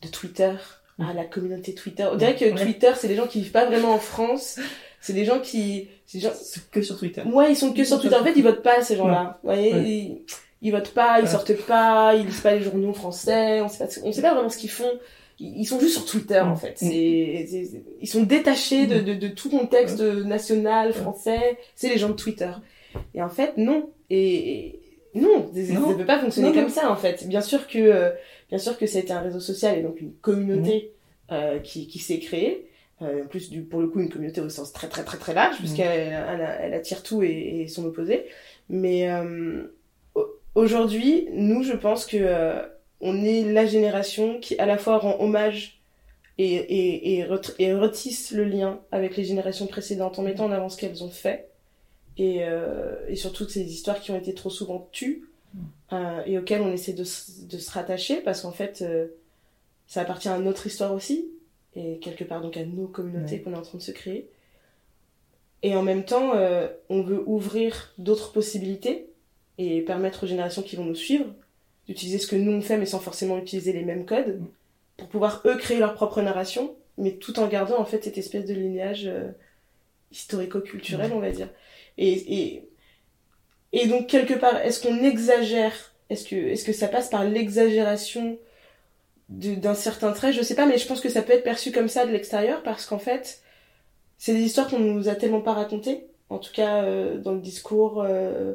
de 0.00 0.08
Twitter, 0.08 0.54
à 0.98 1.12
la 1.12 1.24
communauté 1.26 1.74
Twitter. 1.74 2.06
On 2.10 2.16
dirait 2.16 2.36
que 2.36 2.46
Ouais. 2.46 2.64
Twitter, 2.64 2.92
c'est 2.96 3.08
des 3.08 3.16
gens 3.16 3.26
qui 3.26 3.40
vivent 3.40 3.52
pas 3.52 3.66
vraiment 3.66 3.92
en 3.92 3.98
France, 3.98 4.58
c'est 5.00 5.12
des 5.12 5.26
gens 5.26 5.40
qui... 5.40 5.88
c'est 6.06 6.20
gens... 6.20 6.32
Que 6.70 6.80
sur 6.80 6.98
Twitter. 6.98 7.22
Ouais, 7.22 7.50
ils 7.50 7.56
sont 7.56 7.72
que 7.74 7.84
sur 7.84 8.00
Twitter. 8.00 8.16
En 8.16 8.24
fait, 8.24 8.34
ils 8.34 8.42
votent 8.42 8.62
pas, 8.62 8.82
ces 8.82 8.96
gens-là. 8.96 9.40
Vous 9.42 9.50
voyez, 9.50 9.70
ils, 9.70 10.22
ils 10.62 10.70
votent 10.70 10.94
pas, 10.94 11.20
ils 11.20 11.28
sortent 11.28 11.56
pas, 11.66 12.14
ils 12.14 12.26
lisent 12.26 12.40
pas 12.40 12.54
les 12.54 12.62
journaux 12.62 12.92
français, 12.92 13.60
on 13.60 13.68
sait 13.68 13.84
pas, 13.84 13.90
on 14.04 14.12
sait 14.12 14.22
pas 14.22 14.32
vraiment 14.32 14.48
ce 14.48 14.56
qu'ils 14.58 14.70
font. 14.70 14.92
ils 15.40 15.66
sont 15.66 15.80
juste 15.80 15.94
sur 15.94 16.06
Twitter 16.06 16.40
en 16.40 16.56
fait. 16.56 16.74
C'est, 16.76 17.48
ils 18.00 18.08
sont 18.08 18.22
détachés 18.22 18.86
de, 18.86 19.00
de, 19.00 19.14
de 19.14 19.28
tout 19.28 19.50
contexte 19.50 20.00
national, 20.00 20.92
français. 20.92 21.58
C'est 21.74 21.88
les 21.88 21.98
gens 21.98 22.08
de 22.08 22.14
Twitter. 22.14 22.52
Et 23.14 23.22
en 23.22 23.28
fait, 23.28 23.56
non. 23.56 23.90
Et, 24.08 24.78
non, 25.14 25.50
ça 25.52 25.60
ne 25.60 25.94
peut 25.94 26.06
pas 26.06 26.20
fonctionner 26.20 26.52
comme 26.52 26.70
ça 26.70 26.90
en 26.90 26.96
fait. 26.96 27.26
Bien 27.26 27.42
sûr 27.42 27.66
que, 27.66 27.78
euh, 27.78 28.10
bien 28.48 28.58
sûr 28.58 28.78
que 28.78 28.86
c'était 28.86 29.12
un 29.12 29.20
réseau 29.20 29.40
social 29.40 29.78
et 29.78 29.82
donc 29.82 30.00
une 30.00 30.14
communauté 30.14 30.92
euh, 31.30 31.58
qui, 31.58 31.86
qui 31.86 31.98
s'est 31.98 32.18
créée. 32.18 32.68
Euh, 33.02 33.24
en 33.24 33.26
plus, 33.26 33.50
du, 33.50 33.62
pour 33.62 33.80
le 33.80 33.88
coup, 33.88 34.00
une 34.00 34.08
communauté 34.08 34.40
au 34.40 34.48
sens 34.48 34.72
très 34.72 34.88
très 34.88 35.02
très 35.02 35.18
très 35.18 35.34
large, 35.34 35.58
puisqu'elle 35.58 36.14
elle, 36.62 36.72
attire 36.72 37.02
tout 37.02 37.22
et, 37.22 37.62
et, 37.62 37.68
son 37.68 37.84
opposé. 37.84 38.24
Mais 38.68 39.08
aujourd'hui, 40.54 41.28
nous, 41.32 41.62
je 41.62 41.72
pense 41.72 42.06
que 42.06 42.16
euh, 42.18 42.62
on 43.00 43.24
est 43.24 43.42
la 43.42 43.66
génération 43.66 44.38
qui 44.40 44.56
à 44.58 44.66
la 44.66 44.78
fois 44.78 44.98
rend 44.98 45.20
hommage 45.20 45.80
et, 46.38 46.54
et, 46.54 47.20
et, 47.20 47.26
et, 47.58 47.74
retisse 47.74 48.30
le 48.30 48.44
lien 48.44 48.80
avec 48.90 49.16
les 49.16 49.24
générations 49.24 49.66
précédentes 49.66 50.18
en 50.18 50.22
mettant 50.22 50.46
en 50.46 50.52
avant 50.52 50.68
ce 50.68 50.78
qu'elles 50.78 51.04
ont 51.04 51.10
fait 51.10 51.50
et, 52.16 52.44
euh, 52.44 52.96
et 53.08 53.16
surtout 53.16 53.46
ces 53.48 53.62
histoires 53.62 54.00
qui 54.00 54.10
ont 54.12 54.18
été 54.18 54.34
trop 54.34 54.50
souvent 54.50 54.88
tues 54.92 55.28
euh, 55.92 56.22
et 56.24 56.38
auxquelles 56.38 56.62
on 56.62 56.72
essaie 56.72 56.94
de, 56.94 57.02
de 57.02 57.58
se 57.58 57.70
rattacher 57.70 58.22
parce 58.22 58.42
qu'en 58.42 58.52
fait 58.52 58.82
euh, 58.82 59.08
ça 59.86 60.00
appartient 60.00 60.28
à 60.28 60.38
notre 60.38 60.66
histoire 60.66 60.94
aussi 60.94 61.28
et 61.74 61.98
quelque 61.98 62.24
part 62.24 62.40
donc 62.40 62.56
à 62.56 62.64
nos 62.64 62.86
communautés 62.86 63.40
qu'on 63.40 63.52
est 63.52 63.58
en 63.58 63.62
train 63.62 63.78
de 63.78 63.82
se 63.82 63.92
créer. 63.92 64.28
Et 65.62 65.76
en 65.76 65.82
même 65.82 66.04
temps 66.04 66.34
euh, 66.34 66.68
on 66.88 67.02
veut 67.02 67.22
ouvrir 67.26 67.92
d'autres 67.98 68.32
possibilités 68.32 69.08
et 69.58 69.82
permettre 69.82 70.24
aux 70.24 70.26
générations 70.26 70.62
qui 70.62 70.76
vont 70.76 70.84
nous 70.84 70.94
suivre 70.94 71.26
d'utiliser 71.86 72.18
ce 72.18 72.26
que 72.26 72.36
nous 72.36 72.52
on 72.52 72.60
fait 72.60 72.78
mais 72.78 72.86
sans 72.86 73.00
forcément 73.00 73.38
utiliser 73.38 73.72
les 73.72 73.84
mêmes 73.84 74.06
codes 74.06 74.40
mm. 74.40 74.46
pour 74.96 75.08
pouvoir 75.08 75.42
eux 75.44 75.56
créer 75.56 75.78
leur 75.78 75.94
propre 75.94 76.22
narration 76.22 76.74
mais 76.98 77.12
tout 77.12 77.38
en 77.38 77.48
gardant 77.48 77.78
en 77.78 77.84
fait 77.84 78.04
cette 78.04 78.18
espèce 78.18 78.44
de 78.44 78.54
lignage 78.54 79.06
euh, 79.06 79.30
historico-culturel 80.10 81.10
mm. 81.10 81.14
on 81.14 81.20
va 81.20 81.30
dire 81.30 81.48
et, 81.98 82.12
et, 82.12 82.68
et 83.72 83.86
donc 83.86 84.06
quelque 84.06 84.34
part 84.34 84.56
est-ce 84.58 84.82
qu'on 84.82 85.02
exagère? 85.02 85.94
Est-ce 86.10 86.26
que 86.26 86.36
est-ce 86.36 86.64
que 86.64 86.72
ça 86.72 86.88
passe 86.88 87.08
par 87.08 87.24
l'exagération 87.24 88.38
d'un 89.28 89.74
certain 89.74 90.12
trait? 90.12 90.32
Je 90.32 90.42
sais 90.42 90.54
pas 90.54 90.66
mais 90.66 90.78
je 90.78 90.86
pense 90.86 91.00
que 91.00 91.08
ça 91.08 91.22
peut 91.22 91.32
être 91.32 91.44
perçu 91.44 91.72
comme 91.72 91.88
ça 91.88 92.06
de 92.06 92.12
l'extérieur 92.12 92.62
parce 92.62 92.86
qu'en 92.86 92.98
fait 92.98 93.42
c'est 94.18 94.34
des 94.34 94.42
histoires 94.42 94.68
qu'on 94.68 94.78
nous 94.78 95.08
a 95.08 95.14
tellement 95.14 95.40
pas 95.40 95.52
racontées 95.52 96.06
en 96.28 96.38
tout 96.38 96.52
cas 96.52 96.84
euh, 96.84 97.18
dans 97.18 97.32
le 97.32 97.40
discours 97.40 98.02
euh, 98.02 98.54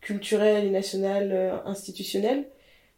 culturel 0.00 0.66
et 0.66 0.70
national 0.70 1.30
euh, 1.32 1.56
institutionnel. 1.64 2.48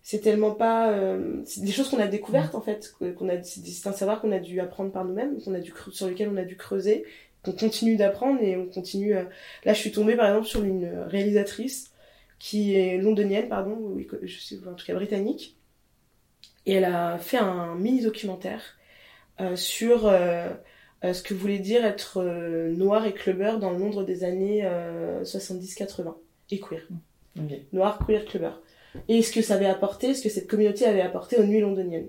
C'est 0.03 0.21
tellement 0.21 0.53
pas 0.53 0.93
euh, 0.93 1.43
c'est 1.45 1.63
des 1.63 1.73
choses 1.73 1.91
qu'on 1.91 2.01
a 2.01 2.07
découvertes 2.07 2.55
en 2.55 2.63
fait 2.63 2.95
qu'on 3.19 3.29
a 3.29 3.43
c'est 3.43 3.87
un 3.87 3.93
savoir 3.93 4.21
qu'on 4.21 4.33
a 4.33 4.39
dû 4.39 4.59
apprendre 4.61 4.93
par 4.93 5.05
nous-mêmes 5.05 5.41
qu'on 5.43 5.55
a 5.55 5.61
dû 5.61 5.75
sur 5.93 6.09
lequel 6.09 6.31
on 6.31 6.39
a 6.39 6.45
dû 6.45 6.57
creuser 6.57 7.05
qu'on 7.45 7.53
continue 7.53 7.97
d'apprendre 7.97 8.41
et 8.43 8.57
on 8.57 8.67
continue 8.67 9.15
euh, 9.15 9.25
là 9.65 9.75
je 9.75 9.79
suis 9.79 9.93
tombée 9.93 10.17
par 10.17 10.27
exemple 10.29 10.47
sur 10.47 10.65
une 10.65 10.89
réalisatrice 11.07 11.93
qui 12.39 12.75
est 12.75 12.99
londonienne 12.99 13.49
pardon 13.49 13.73
ou 13.73 14.01
je 14.23 14.41
sais 14.41 14.57
en 14.67 14.75
tout 14.75 14.87
cas 14.87 14.95
britannique. 14.95 15.57
Et 16.67 16.75
elle 16.75 16.85
a 16.85 17.19
fait 17.19 17.39
un 17.39 17.75
mini 17.75 18.03
documentaire 18.03 18.79
euh, 19.41 19.57
sur 19.57 20.07
euh, 20.07 20.51
ce 21.03 21.23
que 21.23 21.35
voulait 21.35 21.59
dire 21.59 21.85
être 21.85 22.23
noir 22.23 23.07
et 23.07 23.15
clubber 23.15 23.55
dans 23.61 23.71
le 23.71 23.79
Londres 23.79 24.05
des 24.05 24.25
années 24.25 24.63
70-80 25.23 26.15
et 26.51 26.61
queer 26.61 26.83
Okay. 27.39 27.65
Noir, 27.73 28.05
queer, 28.05 28.25
clubber. 28.25 28.51
Et 29.09 29.23
ce 29.23 29.31
que 29.33 29.41
ça 29.41 29.55
avait 29.55 29.67
apporté, 29.67 30.15
ce 30.15 30.23
que 30.23 30.29
cette 30.29 30.49
communauté 30.49 30.85
avait 30.85 31.01
apporté 31.01 31.37
aux 31.37 31.45
nuits 31.45 31.61
londoniennes. 31.61 32.09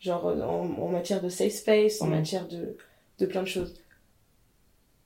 Genre 0.00 0.24
en, 0.26 0.82
en 0.82 0.88
matière 0.88 1.20
de 1.20 1.28
safe 1.28 1.52
space, 1.52 2.00
en 2.00 2.06
Mm. 2.06 2.10
matière 2.10 2.48
de, 2.48 2.76
de 3.18 3.26
plein 3.26 3.42
de 3.42 3.48
choses. 3.48 3.74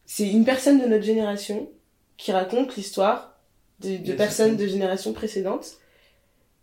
C'est 0.07 0.29
une 0.31 0.45
personne 0.45 0.81
de 0.81 0.87
notre 0.87 1.03
génération 1.05 1.69
qui 2.17 2.31
raconte 2.31 2.77
l'histoire 2.77 3.41
de, 3.81 4.13
personnes 4.13 4.57
de 4.57 4.67
générations 4.67 5.13
précédentes. 5.13 5.79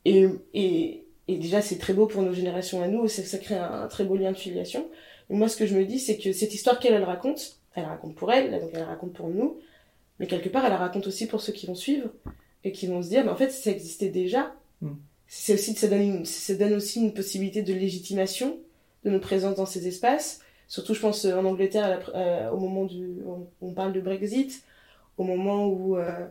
Et, 0.06 0.27
et, 0.54 1.04
et 1.27 1.38
déjà, 1.38 1.62
c'est 1.62 1.77
très 1.77 1.93
beau 1.93 2.08
pour 2.08 2.21
nos 2.21 2.34
générations 2.34 2.82
à 2.82 2.88
nous, 2.88 3.08
ça, 3.10 3.23
ça 3.23 3.38
crée 3.38 3.56
un, 3.56 3.82
un 3.84 3.88
très 3.88 4.06
beau 4.06 4.15
lien 4.15 4.32
de 4.32 4.38
filiation. 4.38 4.88
Et 5.30 5.34
moi, 5.34 5.49
ce 5.49 5.58
que 5.58 5.65
je 5.65 5.75
me 5.75 5.84
dis, 5.86 5.99
c'est 5.99 6.17
que 6.17 6.32
cette 6.32 6.54
histoire 6.54 6.80
qu'elle 6.80 6.93
elle 6.93 7.04
raconte, 7.04 7.58
elle 7.75 7.86
raconte 7.86 8.15
pour 8.15 8.32
elle, 8.32 8.51
donc 8.60 8.69
elle 8.73 8.84
raconte 8.84 9.13
pour 9.13 9.27
nous, 9.27 9.60
mais 10.21 10.27
quelque 10.27 10.49
part, 10.49 10.63
elle 10.63 10.71
la 10.71 10.77
raconte 10.77 11.07
aussi 11.07 11.25
pour 11.27 11.41
ceux 11.41 11.51
qui 11.51 11.65
vont 11.65 11.73
suivre 11.73 12.10
et 12.63 12.71
qui 12.71 12.86
vont 12.86 13.01
se 13.01 13.10
dire, 13.10 13.25
mais 13.25 13.31
en 13.31 13.36
fait, 13.36 13.49
ça 13.49 13.71
existait 13.71 14.10
déjà. 14.10 14.53
Mm. 14.81 14.91
C'est 15.25 15.55
aussi, 15.55 15.73
ça 15.73 15.88
donne, 15.88 16.01
une, 16.01 16.25
ça 16.25 16.53
donne 16.53 16.73
aussi 16.73 17.01
une 17.01 17.13
possibilité 17.13 17.63
de 17.63 17.73
légitimation 17.73 18.60
de 19.03 19.10
notre 19.10 19.25
présence 19.25 19.55
dans 19.55 19.65
ces 19.65 19.88
espaces. 19.88 20.41
Surtout, 20.67 20.93
je 20.93 21.01
pense, 21.01 21.25
euh, 21.25 21.36
en 21.36 21.45
Angleterre, 21.45 21.89
la 21.89 21.99
euh, 22.15 22.51
au 22.51 22.57
moment 22.60 22.86
du, 22.86 23.17
on, 23.25 23.47
on 23.67 23.73
parle 23.73 23.93
de 23.93 23.99
Brexit, 24.01 24.63
au 25.17 25.23
moment 25.23 25.67
où 25.67 25.97
euh, 25.97 26.27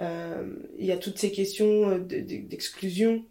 euh, 0.00 0.54
il 0.78 0.86
y 0.86 0.92
a 0.92 0.96
toutes 0.96 1.18
ces 1.18 1.30
questions 1.30 1.98
de- 1.98 2.20
de- 2.20 2.48
d'exclusion, 2.48 3.24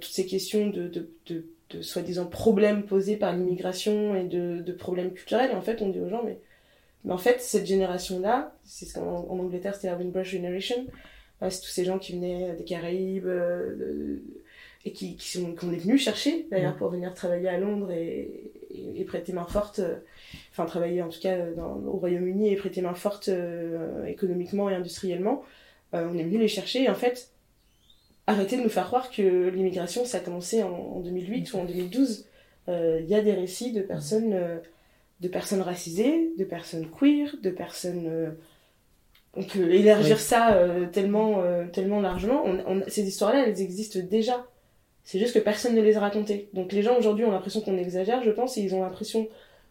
toutes 0.00 0.12
ces 0.12 0.26
questions 0.26 0.68
de, 0.68 0.88
de, 0.88 1.08
de, 1.26 1.44
de 1.70 1.82
soi-disant 1.82 2.26
problèmes 2.26 2.82
posés 2.84 3.16
par 3.16 3.34
l'immigration 3.34 4.14
et 4.14 4.24
de, 4.24 4.60
de 4.60 4.72
problèmes 4.72 5.12
culturels. 5.12 5.50
Et 5.50 5.54
en 5.54 5.62
fait, 5.62 5.80
on 5.82 5.88
dit 5.88 6.00
aux 6.00 6.08
gens, 6.10 6.22
mais, 6.24 6.38
mais 7.06 7.12
en 7.14 7.18
fait, 7.18 7.40
cette 7.40 7.64
génération-là, 7.66 8.52
c'est 8.64 8.84
ce 8.84 8.94
qu'en 8.94 9.26
en 9.30 9.38
Angleterre, 9.38 9.74
c'était 9.74 9.88
la 9.88 9.96
Windrush 9.96 10.28
Generation, 10.32 10.86
euh, 11.42 11.48
c'est 11.50 11.60
tous 11.62 11.68
ces 11.70 11.84
gens 11.84 11.98
qui 11.98 12.12
venaient 12.14 12.54
des 12.56 12.64
Caraïbes 12.64 13.26
euh, 13.26 13.74
de- 13.76 14.22
et 14.84 14.92
qui, 14.92 15.16
qui 15.16 15.38
sont, 15.38 15.54
qu'on 15.54 15.72
est 15.72 15.78
venus 15.78 16.00
chercher, 16.02 16.46
d'ailleurs, 16.50 16.72
Mhm. 16.74 16.78
pour 16.78 16.90
venir 16.90 17.12
travailler 17.14 17.48
à 17.48 17.58
Londres 17.58 17.90
et, 17.90 18.52
et, 18.70 19.00
et 19.00 19.04
prêter 19.04 19.32
main 19.32 19.46
forte, 19.46 19.80
euh, 19.80 19.96
enfin, 20.52 20.64
travailler 20.66 21.02
en 21.02 21.08
tout 21.08 21.18
cas 21.20 21.36
dans, 21.56 21.74
au 21.86 21.96
Royaume-Uni 21.98 22.52
et 22.52 22.56
prêter 22.56 22.82
main 22.82 22.94
forte 22.94 23.28
euh, 23.28 24.04
économiquement 24.06 24.68
et 24.70 24.74
industriellement. 24.74 25.42
On 25.92 26.18
est 26.18 26.24
venu 26.24 26.38
les 26.38 26.46
chercher 26.48 26.82
et 26.84 26.88
en 26.90 26.94
fait, 26.94 27.30
arrêtez 28.26 28.56
de 28.58 28.62
nous 28.62 28.68
faire 28.68 28.86
croire 28.86 29.10
que 29.10 29.48
l'immigration, 29.48 30.04
ça 30.04 30.18
a 30.18 30.20
commencé 30.20 30.62
en, 30.62 30.68
en 30.70 31.00
2008 31.00 31.52
ou 31.54 31.58
en 31.58 31.64
2012. 31.64 32.26
Euh, 32.68 33.00
Il 33.02 33.08
y 33.08 33.14
a 33.14 33.22
des 33.22 33.32
récits 33.32 33.72
de 33.72 33.80
personnes, 33.82 34.34
de 35.20 35.28
personnes 35.28 35.62
racisées, 35.62 36.32
de 36.38 36.44
personnes 36.44 36.88
queer, 36.90 37.34
de 37.42 37.50
personnes. 37.50 38.06
euh, 38.06 38.30
on 39.34 39.42
peut 39.42 39.70
élargir 39.74 40.16
Oui. 40.16 40.22
ça 40.22 40.54
euh, 40.54 40.86
tellement, 40.86 41.42
euh, 41.42 41.66
tellement 41.72 42.00
largement. 42.00 42.42
On, 42.44 42.58
on- 42.66 42.82
ces 42.88 43.06
histoires-là, 43.06 43.46
elles 43.46 43.60
existent 43.60 43.98
déjà. 44.02 44.46
C'est 45.04 45.18
juste 45.18 45.34
que 45.34 45.38
personne 45.38 45.74
ne 45.74 45.82
les 45.82 45.96
a 45.96 46.00
racontées. 46.00 46.48
Donc 46.54 46.72
les 46.72 46.82
gens 46.82 46.96
aujourd'hui 46.98 47.24
ont 47.24 47.30
l'impression 47.30 47.60
qu'on 47.60 47.76
exagère, 47.78 48.22
je 48.24 48.30
pense, 48.30 48.56
et 48.56 48.62
ils 48.62 48.74
ont 48.74 48.82
l'impression 48.82 49.28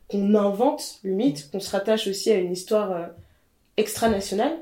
qu'on 0.08 0.34
invente, 0.36 1.00
limite, 1.04 1.50
qu'on 1.52 1.60
se 1.60 1.72
rattache 1.72 2.08
aussi 2.08 2.32
à 2.32 2.36
une 2.38 2.52
histoire 2.54 3.10
extra-nationale. 3.78 4.58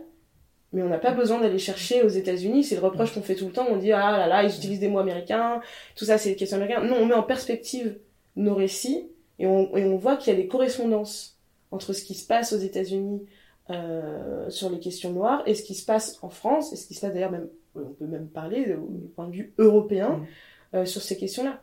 Mais 0.72 0.82
on 0.82 0.90
n'a 0.90 0.98
pas 0.98 1.12
besoin 1.12 1.40
d'aller 1.40 1.60
chercher 1.60 2.02
aux 2.02 2.08
États-Unis. 2.10 2.64
C'est 2.64 2.76
le 2.76 2.82
reproche 2.82 3.14
qu'on 3.14 3.22
fait 3.22 3.36
tout 3.36 3.46
le 3.46 3.52
temps. 3.52 3.68
On 3.70 3.78
dit 3.78 3.92
ah 3.92 4.18
là 4.18 4.28
là, 4.28 4.44
ils 4.44 4.56
utilisent 4.56 4.80
des 4.80 4.88
mots 4.88 5.00
américains, 5.00 5.62
tout 5.96 6.06
ça 6.06 6.18
c'est 6.18 6.30
des 6.30 6.36
questions 6.36 6.58
américaines. 6.58 6.88
Non, 6.88 6.96
on 7.00 7.06
met 7.06 7.14
en 7.14 7.24
perspective 7.24 7.98
nos 8.36 8.56
récits 8.56 9.08
et 9.40 9.48
on, 9.48 9.76
et 9.78 9.86
on 9.86 9.98
voit 9.98 10.18
qu'il 10.18 10.32
y 10.34 10.36
a 10.36 10.40
des 10.40 10.48
correspondances 10.48 11.38
entre 11.72 11.94
ce 11.94 12.04
qui 12.04 12.14
se 12.14 12.26
passe 12.28 12.54
aux 12.54 12.58
États-Unis 12.60 13.26
euh, 13.70 14.50
sur 14.50 14.70
les 14.70 14.80
questions 14.80 15.12
noires 15.12 15.42
et 15.46 15.56
ce 15.56 15.64
qui 15.64 15.74
se 15.76 15.86
passe 15.86 16.20
en 16.22 16.30
France 16.30 16.72
et 16.74 16.76
ce 16.76 16.86
qui 16.88 16.94
se 16.94 17.02
passe 17.02 17.14
d'ailleurs 17.14 17.32
même, 17.32 17.48
on 17.76 17.94
peut 17.94 18.06
même 18.06 18.28
parler 18.28 18.66
du 18.66 19.08
point 19.16 19.28
de 19.28 19.34
vue 19.34 19.54
européen 19.58 20.10
Mm. 20.74 20.76
euh, 20.78 20.86
sur 20.86 21.02
ces 21.02 21.18
questions-là. 21.18 21.62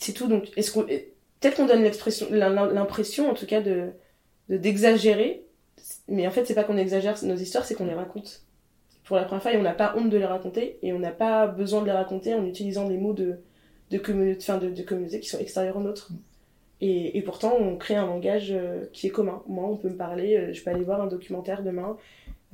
C'est 0.00 0.12
tout. 0.12 0.26
Donc, 0.28 0.50
est-ce 0.56 0.70
qu'on 0.72 0.82
peut-être 0.84 1.56
qu'on 1.56 1.66
donne 1.66 1.82
l'expression, 1.82 2.26
l'impression 2.30 3.30
en 3.30 3.34
tout 3.34 3.46
cas 3.46 3.60
de 3.62 3.90
de- 4.48 4.56
d'exagérer, 4.56 5.44
mais 6.08 6.26
en 6.26 6.30
fait 6.30 6.44
c'est 6.46 6.54
pas 6.54 6.64
qu'on 6.64 6.76
exagère 6.78 7.16
nos 7.22 7.36
histoires, 7.36 7.64
c'est 7.66 7.74
qu'on 7.74 7.86
les 7.86 7.94
raconte 7.94 8.42
pour 9.04 9.16
la 9.16 9.24
première 9.24 9.42
fois 9.42 9.52
et 9.52 9.56
on 9.58 9.62
n'a 9.62 9.74
pas 9.74 9.94
honte 9.96 10.08
de 10.10 10.16
les 10.18 10.24
raconter 10.24 10.78
et 10.82 10.92
on 10.94 10.98
n'a 10.98 11.10
pas 11.12 11.46
besoin 11.46 11.80
de 11.82 11.86
les 11.86 11.92
raconter 11.92 12.34
en 12.34 12.44
utilisant 12.46 12.88
des 12.88 12.96
mots 12.98 13.12
de 13.12 13.40
de 13.90 13.98
communauté, 13.98 14.38
enfin 14.42 14.58
de, 14.58 14.70
de 14.70 14.82
communautés 14.82 15.20
qui 15.20 15.28
sont 15.28 15.38
extérieures 15.38 15.76
aux 15.76 15.82
nôtres. 15.82 16.10
Et, 16.80 17.18
et 17.18 17.22
pourtant, 17.22 17.56
on 17.58 17.76
crée 17.76 17.96
un 17.96 18.06
langage 18.06 18.52
euh, 18.52 18.84
qui 18.92 19.08
est 19.08 19.10
commun. 19.10 19.42
Moi, 19.48 19.68
on 19.68 19.76
peut 19.76 19.88
me 19.88 19.96
parler, 19.96 20.36
euh, 20.36 20.52
je 20.52 20.62
peux 20.62 20.70
aller 20.70 20.84
voir 20.84 21.00
un 21.00 21.06
documentaire 21.06 21.62
demain, 21.62 21.96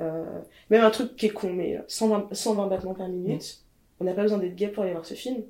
euh, 0.00 0.24
même 0.70 0.82
un 0.82 0.90
truc 0.90 1.14
qui 1.16 1.26
est 1.26 1.30
con, 1.30 1.52
mais 1.52 1.78
120, 1.88 2.32
120 2.32 2.66
battements 2.68 2.94
par 2.94 3.08
minute. 3.08 3.60
On 4.00 4.04
n'a 4.04 4.14
pas 4.14 4.22
besoin 4.22 4.38
d'être 4.38 4.56
gay 4.56 4.68
pour 4.68 4.82
aller 4.82 4.92
voir 4.92 5.04
ce 5.04 5.14
film. 5.14 5.42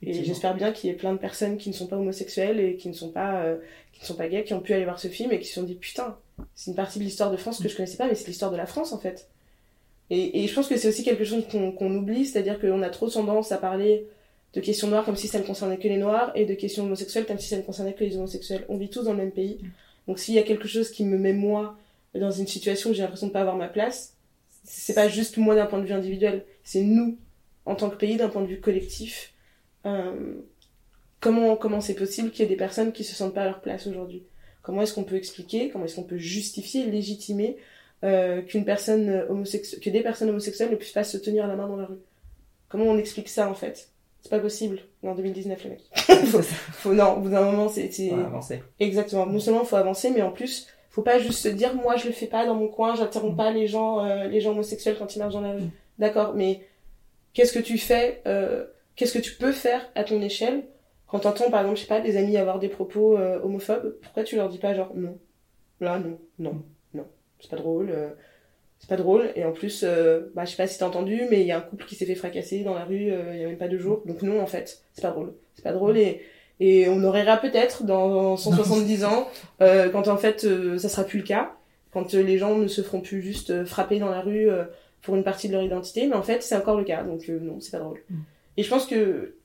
Et 0.00 0.12
j'espère 0.12 0.54
bien 0.54 0.70
qu'il 0.70 0.88
y 0.88 0.92
ait 0.92 0.96
plein 0.96 1.12
de 1.12 1.18
personnes 1.18 1.56
qui 1.56 1.70
ne 1.70 1.74
sont 1.74 1.88
pas 1.88 1.96
homosexuelles 1.96 2.60
et 2.60 2.76
qui 2.76 2.88
ne 2.88 2.92
sont 2.92 3.10
pas, 3.10 3.56
qui 3.92 4.02
ne 4.02 4.06
sont 4.06 4.14
pas 4.14 4.28
gays, 4.28 4.44
qui 4.44 4.54
ont 4.54 4.60
pu 4.60 4.72
aller 4.72 4.84
voir 4.84 5.00
ce 5.00 5.08
film 5.08 5.32
et 5.32 5.40
qui 5.40 5.46
se 5.46 5.54
sont 5.54 5.64
dit 5.64 5.74
putain, 5.74 6.16
c'est 6.54 6.70
une 6.70 6.76
partie 6.76 7.00
de 7.00 7.04
l'histoire 7.04 7.32
de 7.32 7.36
France 7.36 7.60
que 7.60 7.68
je 7.68 7.74
connaissais 7.74 7.96
pas, 7.96 8.06
mais 8.06 8.14
c'est 8.14 8.28
l'histoire 8.28 8.52
de 8.52 8.56
la 8.56 8.66
France 8.66 8.92
en 8.92 8.98
fait. 8.98 9.28
Et, 10.10 10.44
et 10.44 10.46
je 10.46 10.54
pense 10.54 10.68
que 10.68 10.76
c'est 10.76 10.86
aussi 10.86 11.02
quelque 11.02 11.24
chose 11.24 11.48
qu'on 11.50 11.72
qu'on 11.72 11.92
oublie, 11.96 12.26
c'est-à-dire 12.26 12.60
qu'on 12.60 12.80
a 12.82 12.90
trop 12.90 13.08
tendance 13.08 13.50
à 13.50 13.58
parler 13.58 14.06
de 14.58 14.64
questions 14.64 14.88
noires 14.88 15.04
comme 15.04 15.16
si 15.16 15.28
ça 15.28 15.38
ne 15.38 15.44
concernait 15.44 15.78
que 15.78 15.88
les 15.88 15.96
noirs 15.96 16.32
et 16.34 16.44
de 16.44 16.54
questions 16.54 16.84
homosexuelles 16.84 17.26
comme 17.26 17.38
si 17.38 17.48
ça 17.48 17.56
ne 17.56 17.62
concernait 17.62 17.94
que 17.94 18.04
les 18.04 18.16
homosexuels. 18.16 18.64
On 18.68 18.76
vit 18.76 18.90
tous 18.90 19.04
dans 19.04 19.12
le 19.12 19.18
même 19.18 19.30
pays. 19.30 19.60
Donc 20.06 20.18
s'il 20.18 20.34
y 20.34 20.38
a 20.38 20.42
quelque 20.42 20.68
chose 20.68 20.90
qui 20.90 21.04
me 21.04 21.18
met 21.18 21.32
moi 21.32 21.76
dans 22.14 22.30
une 22.30 22.46
situation 22.46 22.90
où 22.90 22.94
j'ai 22.94 23.02
l'impression 23.02 23.28
de 23.28 23.32
pas 23.32 23.40
avoir 23.40 23.56
ma 23.56 23.68
place, 23.68 24.14
c'est 24.64 24.94
pas 24.94 25.08
juste 25.08 25.36
moi 25.36 25.54
d'un 25.54 25.66
point 25.66 25.78
de 25.78 25.86
vue 25.86 25.92
individuel, 25.92 26.44
c'est 26.64 26.82
nous 26.82 27.18
en 27.64 27.74
tant 27.74 27.90
que 27.90 27.96
pays 27.96 28.16
d'un 28.16 28.28
point 28.28 28.42
de 28.42 28.46
vue 28.46 28.60
collectif. 28.60 29.32
Euh, 29.86 30.34
comment 31.20 31.56
comment 31.56 31.80
c'est 31.80 31.94
possible 31.94 32.30
qu'il 32.30 32.40
y 32.40 32.44
ait 32.44 32.48
des 32.48 32.56
personnes 32.56 32.92
qui 32.92 33.04
se 33.04 33.14
sentent 33.14 33.34
pas 33.34 33.42
à 33.42 33.46
leur 33.46 33.60
place 33.60 33.86
aujourd'hui? 33.86 34.24
Comment 34.62 34.82
est-ce 34.82 34.94
qu'on 34.94 35.04
peut 35.04 35.16
expliquer? 35.16 35.70
Comment 35.70 35.84
est-ce 35.84 35.96
qu'on 35.96 36.02
peut 36.02 36.18
justifier, 36.18 36.84
légitimer 36.86 37.56
euh, 38.04 38.42
que 38.42 38.58
des 38.58 38.64
personnes 40.02 40.30
homosexuelles 40.30 40.70
ne 40.70 40.76
puissent 40.76 40.92
pas 40.92 41.04
se 41.04 41.16
tenir 41.16 41.46
la 41.46 41.56
main 41.56 41.68
dans 41.68 41.76
la 41.76 41.86
rue? 41.86 42.00
Comment 42.68 42.84
on 42.84 42.98
explique 42.98 43.28
ça 43.28 43.50
en 43.50 43.54
fait? 43.54 43.90
C'est 44.22 44.30
pas 44.30 44.40
possible 44.40 44.80
en 45.02 45.14
2019 45.14 45.64
les 45.64 45.70
mecs. 45.70 45.90
faut, 46.26 46.42
faut, 46.42 46.94
non, 46.94 47.16
au 47.16 47.20
bout 47.20 47.30
d'un 47.30 47.42
moment 47.42 47.68
c'est 47.68 47.88
faut 47.88 48.14
avancer. 48.16 48.62
Exactement. 48.80 49.26
Non 49.26 49.38
seulement 49.38 49.64
faut 49.64 49.76
avancer, 49.76 50.10
mais 50.10 50.22
en 50.22 50.32
plus 50.32 50.66
faut 50.90 51.02
pas 51.02 51.18
juste 51.18 51.40
se 51.40 51.48
dire 51.48 51.74
moi 51.74 51.96
je 51.96 52.06
le 52.06 52.12
fais 52.12 52.26
pas 52.26 52.44
dans 52.44 52.54
mon 52.54 52.68
coin, 52.68 52.96
j'interromps 52.96 53.36
pas 53.36 53.52
les 53.52 53.68
gens 53.68 54.04
euh, 54.04 54.26
les 54.26 54.40
gens 54.40 54.50
homosexuels 54.50 54.96
quand 54.98 55.14
ils 55.14 55.20
marchent 55.20 55.34
dans 55.34 55.40
la 55.40 55.52
rue. 55.52 55.62
D'accord, 55.98 56.34
mais 56.34 56.66
qu'est-ce 57.32 57.52
que 57.52 57.58
tu 57.60 57.78
fais 57.78 58.20
euh, 58.26 58.66
Qu'est-ce 58.96 59.16
que 59.16 59.22
tu 59.22 59.34
peux 59.34 59.52
faire 59.52 59.88
à 59.94 60.02
ton 60.02 60.20
échelle 60.20 60.64
quand 61.06 61.20
t'entends 61.20 61.50
par 61.50 61.60
exemple 61.60 61.76
je 61.76 61.82
sais 61.82 61.88
pas 61.88 62.00
des 62.00 62.16
amis 62.16 62.36
avoir 62.36 62.58
des 62.58 62.68
propos 62.68 63.16
euh, 63.16 63.40
homophobes? 63.42 63.96
Pourquoi 64.02 64.24
tu 64.24 64.34
leur 64.34 64.48
dis 64.48 64.58
pas 64.58 64.74
genre 64.74 64.92
non? 64.94 65.18
Là 65.80 66.00
non 66.00 66.18
non 66.38 66.62
non 66.94 67.06
c'est 67.38 67.50
pas 67.50 67.56
drôle. 67.56 67.94
Euh, 68.78 68.80
c'est 68.80 68.88
pas 68.88 68.96
drôle. 68.96 69.30
Et 69.36 69.44
en 69.44 69.52
plus 69.52 69.84
euh, 69.84 70.30
bah 70.34 70.44
je 70.44 70.50
sais 70.50 70.56
pas 70.56 70.66
si 70.66 70.78
t'as 70.78 70.86
entendu 70.86 71.22
mais 71.30 71.40
il 71.40 71.46
y 71.46 71.52
a 71.52 71.58
un 71.58 71.62
couple 71.62 71.84
qui 71.84 71.94
s'est 71.94 72.06
fait 72.06 72.14
fracasser 72.14 72.62
dans 72.62 72.74
la 72.74 72.84
rue 72.84 73.10
euh, 73.12 73.34
il 73.34 73.40
y 73.40 73.44
a 73.44 73.48
même 73.48 73.58
pas 73.58 73.68
deux 73.68 73.78
jours. 73.78 74.02
Donc 74.06 74.22
non 74.22 74.40
en 74.40 74.46
fait 74.46 74.82
c'est 74.92 75.02
pas 75.02 75.10
drôle. 75.10 75.34
C'est 75.54 75.64
pas 75.64 75.72
drôle. 75.72 75.98
Et 75.98 76.22
et 76.60 76.88
on 76.88 77.02
aura 77.04 77.36
peut-être 77.36 77.84
dans 77.84 78.36
170 78.36 79.04
ans 79.04 79.28
euh, 79.60 79.90
quand 79.90 80.08
en 80.08 80.16
fait 80.16 80.44
euh, 80.44 80.78
ça 80.78 80.88
sera 80.88 81.04
plus 81.04 81.18
le 81.18 81.24
cas. 81.24 81.52
Quand 81.92 82.14
euh, 82.14 82.22
les 82.22 82.38
gens 82.38 82.56
ne 82.56 82.66
se 82.66 82.82
feront 82.82 83.00
plus 83.00 83.22
juste 83.22 83.50
euh, 83.50 83.64
frapper 83.64 83.98
dans 83.98 84.10
la 84.10 84.20
rue 84.20 84.50
euh, 84.50 84.64
pour 85.02 85.14
une 85.14 85.22
partie 85.22 85.48
de 85.48 85.52
leur 85.52 85.62
identité. 85.62 86.06
Mais 86.06 86.16
en 86.16 86.22
fait 86.22 86.42
c'est 86.42 86.56
encore 86.56 86.76
le 86.76 86.84
cas. 86.84 87.04
Donc 87.04 87.28
euh, 87.28 87.38
non 87.40 87.60
c'est 87.60 87.70
pas 87.70 87.78
drôle. 87.78 88.00
Mm. 88.10 88.16
et 88.56 88.62
je 88.62 88.68
pense 88.68 88.86
que 88.86 89.36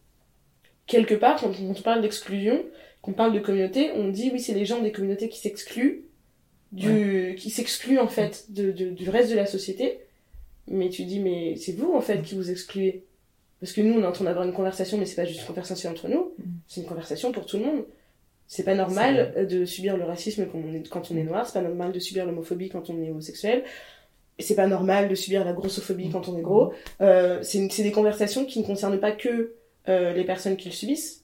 quelque 0.87 1.15
part 1.15 1.39
quand 1.39 1.51
on 1.61 1.73
parle 1.81 2.01
d'exclusion 2.01 2.63
qu'on 3.01 3.13
parle 3.13 3.33
de 3.33 3.39
communauté 3.39 3.91
on 3.95 4.09
dit 4.09 4.31
oui 4.33 4.39
c'est 4.39 4.53
les 4.53 4.65
gens 4.65 4.81
des 4.81 4.91
communautés 4.91 5.29
qui 5.29 5.39
s'excluent 5.39 6.05
du 6.73 7.35
qui 7.37 7.49
s'excluent 7.49 7.99
en 7.99 8.07
fait 8.07 8.45
de, 8.49 8.71
de- 8.71 8.89
du 8.89 9.09
reste 9.09 9.29
de 9.31 9.35
la 9.35 9.45
société. 9.45 9.99
Mais 10.67 10.89
tu 10.89 11.05
dis 11.05 11.19
mais 11.19 11.55
c'est 11.55 11.73
vous 11.73 11.93
en 11.93 12.01
fait 12.01 12.21
qui 12.21 12.35
vous 12.35 12.49
excluez. 12.51 13.03
Parce 13.59 13.73
que 13.73 13.81
nous 13.81 13.93
on 13.97 14.03
est 14.03 14.05
en 14.05 14.11
train 14.11 14.25
d'avoir 14.25 14.45
une 14.45 14.53
conversation 14.53 14.97
mais 14.97 15.05
c'est 15.05 15.15
pas 15.15 15.25
juste 15.25 15.41
une 15.41 15.47
conversation 15.47 15.89
entre 15.91 16.07
nous. 16.09 16.33
Mm. 16.37 16.43
c'est 16.67 16.81
une 16.81 16.87
conversation 16.87 17.31
pour 17.31 17.45
tout 17.45 17.57
le 17.57 17.65
monde. 17.65 17.85
C'est 18.47 18.63
pas 18.63 18.75
normal 18.75 19.33
euh, 19.37 19.45
de 19.45 19.63
subir 19.65 19.95
le 19.97 20.03
racisme 20.03 20.45
quand 20.51 20.59
on 20.59 20.73
est, 20.73 20.87
quand 20.89 21.09
on 21.11 21.17
est 21.17 21.23
noir. 21.23 21.45
C'est 21.47 21.53
pas 21.53 21.61
normal 21.67 21.91
de 21.93 21.99
subir 21.99 22.25
l'homophobie 22.25 22.69
quand 22.69 22.89
on 22.89 23.01
est 23.01 23.09
homosexuel. 23.09 23.63
C'est 24.39 24.55
pas 24.55 24.67
normal 24.67 25.09
de 25.09 25.15
subir 25.15 25.45
la 25.45 25.53
grossophobie 25.53 26.09
quand 26.09 26.27
on 26.27 26.37
est 26.37 26.41
gros. 26.41 26.73
Euh, 27.01 27.39
c'est 27.43 27.83
des 27.83 27.91
conversations 27.91 28.45
qui 28.45 28.59
ne 28.59 28.65
concernent 28.65 28.99
pas 28.99 29.11
que 29.11 29.53
euh, 29.87 30.13
les 30.13 30.23
personnes 30.23 30.57
qui 30.57 30.69
le 30.69 30.73
subissent. 30.73 31.23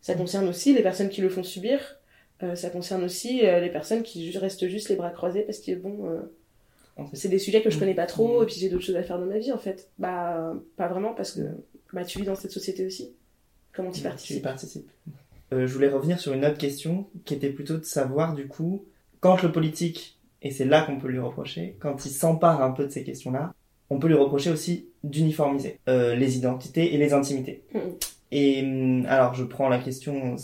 Ça 0.00 0.14
concerne 0.14 0.48
aussi 0.48 0.72
les 0.72 0.82
personnes 0.82 1.08
qui 1.08 1.20
le 1.20 1.28
font 1.28 1.42
subir 1.42 1.95
ça 2.54 2.70
concerne 2.70 3.04
aussi 3.04 3.46
euh, 3.46 3.60
les 3.60 3.70
personnes 3.70 4.02
qui 4.02 4.36
restent 4.36 4.68
juste 4.68 4.88
les 4.88 4.96
bras 4.96 5.10
croisés 5.10 5.42
parce 5.42 5.60
que 5.60 5.74
bon 5.74 6.10
euh, 6.10 6.20
En 6.96 7.06
fait, 7.06 7.16
c'est 7.16 7.28
des 7.28 7.38
sujets 7.38 7.62
que 7.62 7.70
je 7.70 7.78
connais 7.78 7.94
pas 7.94 8.06
trop 8.06 8.40
Mm. 8.40 8.42
et 8.42 8.46
puis 8.46 8.56
j'ai 8.56 8.68
d'autres 8.68 8.84
choses 8.84 8.96
à 8.96 9.02
faire 9.02 9.18
dans 9.18 9.26
ma 9.26 9.38
vie 9.38 9.52
en 9.52 9.58
fait 9.58 9.90
bah 9.98 10.54
pas 10.76 10.88
vraiment 10.88 11.14
parce 11.14 11.32
que 11.32 11.40
bah 11.92 12.04
tu 12.04 12.18
vis 12.18 12.24
dans 12.24 12.34
cette 12.34 12.52
société 12.52 12.84
aussi 12.84 13.12
comment 13.72 13.90
tu 13.90 14.00
Tu 14.00 14.06
y 14.06 14.08
participes 14.08 14.42
participes. 14.42 14.90
Euh, 15.52 15.66
je 15.66 15.72
voulais 15.72 15.88
revenir 15.88 16.18
sur 16.18 16.32
une 16.32 16.44
autre 16.44 16.58
question 16.58 17.06
qui 17.24 17.34
était 17.34 17.50
plutôt 17.50 17.76
de 17.76 17.84
savoir 17.84 18.34
du 18.34 18.48
coup, 18.48 18.84
quand 19.20 19.42
le 19.42 19.52
politique, 19.52 20.18
et 20.42 20.50
c'est 20.50 20.64
là 20.64 20.82
qu'on 20.82 20.98
peut 20.98 21.08
lui 21.08 21.20
reprocher, 21.20 21.76
quand 21.78 22.04
il 22.04 22.10
s'empare 22.10 22.62
un 22.62 22.72
peu 22.72 22.84
de 22.84 22.90
ces 22.90 23.04
questions-là, 23.04 23.54
on 23.88 23.98
peut 24.00 24.08
lui 24.08 24.16
reprocher 24.16 24.50
aussi 24.50 24.88
d'uniformiser 25.04 25.78
euh, 25.88 26.16
les 26.16 26.36
identités 26.36 26.94
et 26.94 26.98
les 26.98 27.12
intimités. 27.12 27.62
Mhm. 27.74 27.80
Et 28.38 28.60
hum, 28.60 29.06
alors 29.08 29.32
je 29.32 29.44
prends 29.44 29.70
la 29.70 29.78
question, 29.78 30.36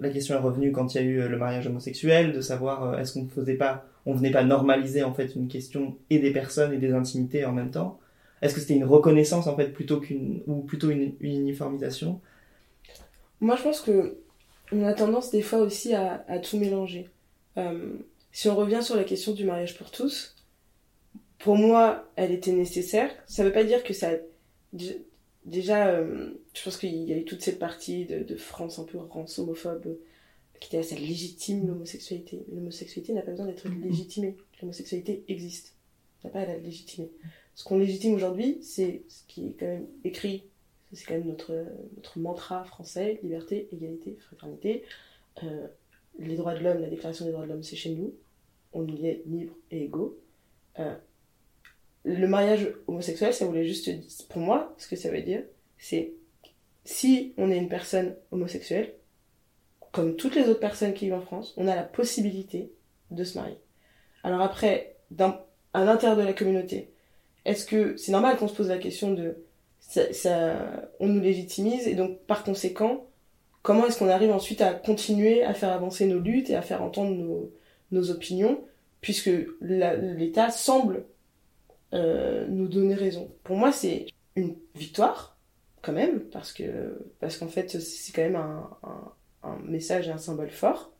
la 0.00 0.08
question 0.08 0.34
est 0.34 0.38
revenue 0.38 0.72
quand 0.72 0.94
il 0.94 0.96
y 0.96 1.00
a 1.00 1.02
eu 1.02 1.20
euh, 1.20 1.28
le 1.28 1.36
mariage 1.36 1.66
homosexuel, 1.66 2.32
de 2.32 2.40
savoir 2.40 2.84
euh, 2.84 2.98
est-ce 2.98 3.12
qu'on 3.12 3.24
ne 3.24 3.28
faisait 3.28 3.56
pas, 3.56 3.84
on 4.06 4.14
venait 4.14 4.30
pas 4.30 4.44
normaliser 4.44 5.02
en 5.02 5.12
fait 5.12 5.34
une 5.34 5.46
question 5.46 5.98
et 6.08 6.18
des 6.18 6.30
personnes 6.30 6.72
et 6.72 6.78
des 6.78 6.94
intimités 6.94 7.44
en 7.44 7.52
même 7.52 7.70
temps? 7.70 8.00
Est-ce 8.40 8.54
que 8.54 8.60
c'était 8.60 8.76
une 8.76 8.86
reconnaissance 8.86 9.46
en 9.46 9.56
fait 9.56 9.74
plutôt 9.74 10.00
qu'une 10.00 10.40
ou 10.46 10.62
plutôt 10.62 10.88
une, 10.88 11.12
uniformisation? 11.20 12.18
Moi, 13.42 13.56
je 13.56 13.62
pense 13.62 13.82
que 13.82 14.16
on 14.72 14.82
a 14.86 14.94
tendance 14.94 15.30
des 15.30 15.42
fois 15.42 15.58
aussi 15.58 15.92
à, 15.92 16.24
tout 16.42 16.56
mélanger. 16.56 17.10
Euh, 17.58 17.92
si 18.32 18.48
on 18.48 18.56
revient 18.56 18.82
sur 18.82 18.96
la 18.96 19.04
question 19.04 19.32
du 19.32 19.44
mariage 19.44 19.76
pour 19.76 19.90
tous, 19.90 20.34
pour 21.38 21.56
moi, 21.56 22.08
elle 22.16 22.32
était 22.32 22.52
nécessaire. 22.52 23.10
Ça 23.26 23.44
veut 23.44 23.52
pas 23.52 23.64
dire 23.64 23.84
que 23.84 23.92
ça. 23.92 24.12
Dé- 25.44 25.50
Déjà, 25.50 25.88
euh, 25.88 26.30
je 26.54 26.62
pense 26.64 26.76
qu'il 26.76 26.94
y 26.94 27.12
a 27.12 27.16
eu 27.16 27.24
toute 27.24 27.42
cette 27.42 27.58
partie 27.58 28.06
de, 28.06 28.22
de 28.22 28.36
France 28.36 28.78
un 28.78 28.84
peu 28.84 28.98
rance 28.98 29.38
homophobe 29.38 29.96
qui 30.60 30.68
était 30.74 30.82
ça 30.82 30.96
légitime 30.96 31.66
l'homosexualité. 31.66 32.44
L'homosexualité 32.52 33.12
n'a 33.12 33.22
pas 33.22 33.32
besoin 33.32 33.46
d'être 33.46 33.68
légitimée. 33.68 34.36
L'homosexualité 34.60 35.24
existe. 35.28 35.74
Ça 36.22 36.28
n'a 36.28 36.32
pas 36.32 36.40
à 36.40 36.46
la 36.46 36.56
légitimer. 36.58 37.10
Ce 37.54 37.64
qu'on 37.64 37.78
légitime 37.78 38.14
aujourd'hui, 38.14 38.58
c'est 38.62 39.02
ce 39.08 39.22
qui 39.28 39.48
est 39.48 39.52
quand 39.58 39.66
même 39.66 39.86
écrit 40.04 40.44
c'est 40.92 41.06
quand 41.06 41.14
même 41.14 41.26
notre, 41.26 41.52
notre 41.96 42.20
mantra 42.20 42.62
français, 42.64 43.18
liberté, 43.24 43.68
égalité, 43.72 44.16
fraternité. 44.20 44.84
Euh, 45.42 45.66
les 46.20 46.36
droits 46.36 46.54
de 46.54 46.62
l'homme, 46.62 46.80
la 46.80 46.88
déclaration 46.88 47.24
des 47.24 47.32
droits 47.32 47.44
de 47.44 47.50
l'homme, 47.50 47.64
c'est 47.64 47.74
chez 47.74 47.90
nous. 47.90 48.14
On 48.72 48.86
y 48.86 49.06
est 49.08 49.22
libre 49.26 49.54
et 49.72 49.82
égaux. 49.82 50.16
Euh, 50.78 50.94
le 52.04 52.26
mariage 52.28 52.72
homosexuel, 52.86 53.32
ça 53.32 53.46
voulait 53.46 53.64
juste 53.66 54.28
pour 54.28 54.40
moi, 54.42 54.74
ce 54.78 54.88
que 54.88 54.96
ça 54.96 55.10
veut 55.10 55.22
dire, 55.22 55.42
c'est 55.78 56.12
si 56.84 57.32
on 57.38 57.50
est 57.50 57.56
une 57.56 57.68
personne 57.68 58.14
homosexuelle, 58.30 58.92
comme 59.90 60.16
toutes 60.16 60.34
les 60.34 60.48
autres 60.48 60.60
personnes 60.60 60.92
qui 60.92 61.06
vivent 61.06 61.14
en 61.14 61.20
France, 61.22 61.54
on 61.56 61.66
a 61.68 61.74
la 61.76 61.82
possibilité 61.82 62.72
de 63.10 63.24
se 63.24 63.38
marier. 63.38 63.58
Alors 64.22 64.40
après, 64.42 64.96
à 65.72 65.84
l'intérieur 65.84 66.18
de 66.18 66.22
la 66.24 66.32
communauté, 66.32 66.90
est-ce 67.44 67.64
que 67.64 67.96
c'est 67.96 68.12
normal 68.12 68.36
qu'on 68.36 68.48
se 68.48 68.54
pose 68.54 68.68
la 68.68 68.78
question 68.78 69.12
de 69.12 69.36
ça, 69.80 70.12
ça- 70.12 70.90
on 70.98 71.08
nous 71.08 71.20
légitimise 71.20 71.86
et 71.86 71.94
donc 71.94 72.18
par 72.26 72.42
conséquent, 72.42 73.06
comment 73.62 73.86
est-ce 73.86 73.98
qu'on 73.98 74.08
arrive 74.08 74.30
ensuite 74.30 74.60
à 74.62 74.72
continuer 74.74 75.42
à 75.42 75.54
faire 75.54 75.72
avancer 75.72 76.06
nos 76.06 76.18
luttes 76.18 76.50
et 76.50 76.56
à 76.56 76.62
faire 76.62 76.82
entendre 76.82 77.14
nos, 77.14 77.52
nos 77.92 78.10
opinions, 78.10 78.62
puisque 79.00 79.30
l'État 79.60 80.50
semble 80.50 81.04
euh, 81.94 82.46
nous 82.48 82.68
donner 82.68 82.94
raison. 82.94 83.30
Pour 83.44 83.56
moi, 83.56 83.72
c'est 83.72 84.06
une 84.36 84.56
victoire, 84.74 85.36
quand 85.82 85.92
même, 85.92 86.20
parce 86.20 86.52
que 86.52 87.06
parce 87.20 87.38
qu'en 87.38 87.48
fait, 87.48 87.80
c'est 87.80 88.12
quand 88.12 88.22
même 88.22 88.36
un, 88.36 89.58
message 89.64 90.08
et 90.08 90.10
un 90.10 90.18
symbole 90.18 90.50
fort, 90.50 90.92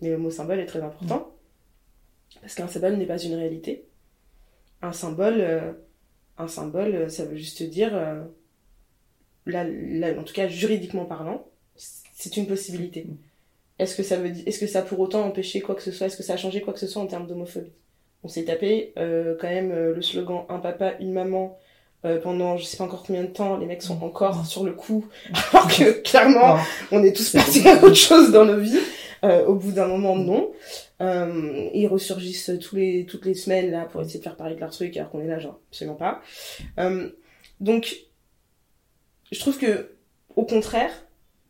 mais 0.00 0.10
le 0.10 0.18
mot 0.18 0.30
symbole 0.30 0.60
est 0.60 0.66
très 0.66 0.82
important, 0.82 1.34
parce 2.40 2.54
qu'un 2.54 2.68
symbole 2.68 2.96
n'est 2.96 3.06
pas 3.06 3.18
une 3.18 3.34
réalité. 3.34 3.86
Un 4.82 4.92
symbole... 4.92 5.40
euh, 5.40 5.72
un 6.40 6.48
symbole, 6.48 7.10
ça 7.10 7.24
veut 7.24 7.36
juste 7.36 7.62
dire, 7.62 7.94
euh, 7.94 8.22
là, 9.46 9.64
là, 9.64 10.18
en 10.18 10.24
tout 10.24 10.32
cas 10.32 10.48
juridiquement 10.48 11.04
parlant, 11.04 11.46
c'est 11.76 12.36
une 12.36 12.46
possibilité. 12.46 13.06
Est-ce 13.78 13.96
que 13.96 14.02
est-ce 14.02 14.58
que 14.58 14.66
ça 14.66 14.80
a 14.80 14.82
pour 14.82 15.00
autant 15.00 15.24
empêché 15.24 15.60
quoi 15.60 15.74
que 15.74 15.82
ce 15.82 15.92
soit 15.92 16.06
Est-ce 16.06 16.16
que 16.16 16.22
ça 16.22 16.34
a 16.34 16.36
changé 16.36 16.60
quoi 16.60 16.72
que 16.72 16.78
ce 16.78 16.86
soit 16.86 17.02
en 17.02 17.06
termes 17.06 17.26
d'homophobie? 17.26 17.72
On 18.22 18.28
s'est 18.28 18.44
tapé 18.44 18.92
euh, 18.98 19.34
quand 19.40 19.48
même 19.48 19.72
euh, 19.72 19.94
le 19.94 20.02
slogan 20.02 20.44
un 20.48 20.58
papa, 20.58 20.94
une 21.00 21.12
maman 21.12 21.58
euh, 22.04 22.20
pendant 22.20 22.56
je 22.56 22.64
sais 22.64 22.76
pas 22.76 22.84
encore 22.84 23.02
combien 23.02 23.22
de 23.22 23.28
temps. 23.28 23.56
Les 23.56 23.66
mecs 23.66 23.82
sont 23.82 24.02
encore 24.02 24.46
sur 24.46 24.64
le 24.64 24.72
coup, 24.72 25.06
alors 25.52 25.68
que 25.68 26.00
clairement 26.02 26.56
Non. 26.56 26.62
on 26.92 27.04
est 27.04 27.14
tous 27.14 27.30
passés 27.30 27.66
à 27.68 27.82
autre 27.82 27.94
chose 27.94 28.30
dans 28.32 28.44
nos 28.44 28.58
vies. 28.58 28.78
Euh, 29.22 29.44
au 29.44 29.54
bout 29.54 29.72
d'un 29.72 29.86
moment, 29.86 30.16
non. 30.16 30.50
Euh, 31.02 31.68
ils 31.74 31.86
ressurgissent 31.86 32.52
tous 32.60 32.76
les, 32.76 33.04
toutes 33.06 33.26
les 33.26 33.34
semaines 33.34 33.70
là 33.70 33.84
pour 33.84 34.00
essayer 34.00 34.18
de 34.18 34.24
faire 34.24 34.36
parler 34.36 34.54
de 34.54 34.60
leur 34.60 34.70
truc 34.70 34.96
alors 34.96 35.10
qu'on 35.10 35.20
est 35.20 35.26
là 35.26 35.38
genre 35.38 35.60
absolument 35.70 35.96
pas. 35.96 36.22
Euh, 36.78 37.10
donc, 37.60 37.96
je 39.30 39.38
trouve 39.38 39.58
que 39.58 39.94
au 40.36 40.44
contraire, 40.44 40.90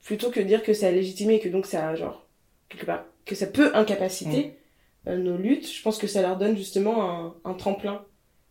plutôt 0.02 0.30
que 0.30 0.40
de 0.40 0.44
dire 0.46 0.62
que 0.62 0.72
ça 0.72 0.88
a 0.88 0.90
légitimé 0.90 1.34
et 1.34 1.40
que 1.40 1.48
donc 1.48 1.66
ça 1.66 1.88
a 1.88 1.94
genre 1.94 2.26
quelque 2.68 2.86
part 2.86 3.04
que 3.24 3.34
ça 3.34 3.46
peut 3.46 3.70
incapaciter 3.74 4.56
nos 5.06 5.36
luttes, 5.36 5.70
je 5.70 5.82
pense 5.82 5.98
que 5.98 6.06
ça 6.06 6.22
leur 6.22 6.36
donne 6.36 6.56
justement 6.56 7.10
un, 7.10 7.34
un 7.44 7.54
tremplin 7.54 8.04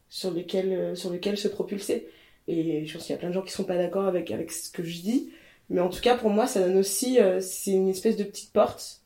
sur 0.09 0.31
lequel 0.31 0.71
euh, 0.71 0.95
sur 0.95 1.09
lequel 1.11 1.37
se 1.37 1.47
propulser. 1.47 2.07
Et 2.47 2.85
je 2.85 2.93
pense 2.93 3.05
qu'il 3.05 3.13
y 3.13 3.15
a 3.15 3.19
plein 3.19 3.29
de 3.29 3.33
gens 3.33 3.43
qui 3.43 3.51
sont 3.51 3.63
pas 3.63 3.77
d'accord 3.77 4.05
avec 4.05 4.31
avec 4.31 4.51
ce 4.51 4.71
que 4.71 4.83
je 4.83 5.01
dis, 5.01 5.31
mais 5.69 5.81
en 5.81 5.89
tout 5.89 6.01
cas 6.01 6.17
pour 6.17 6.31
moi 6.31 6.47
ça 6.47 6.61
donne 6.61 6.77
aussi 6.77 7.19
euh, 7.19 7.39
c'est 7.41 7.71
une 7.71 7.89
espèce 7.89 8.17
de 8.17 8.23
petite 8.23 8.51
porte 8.51 9.01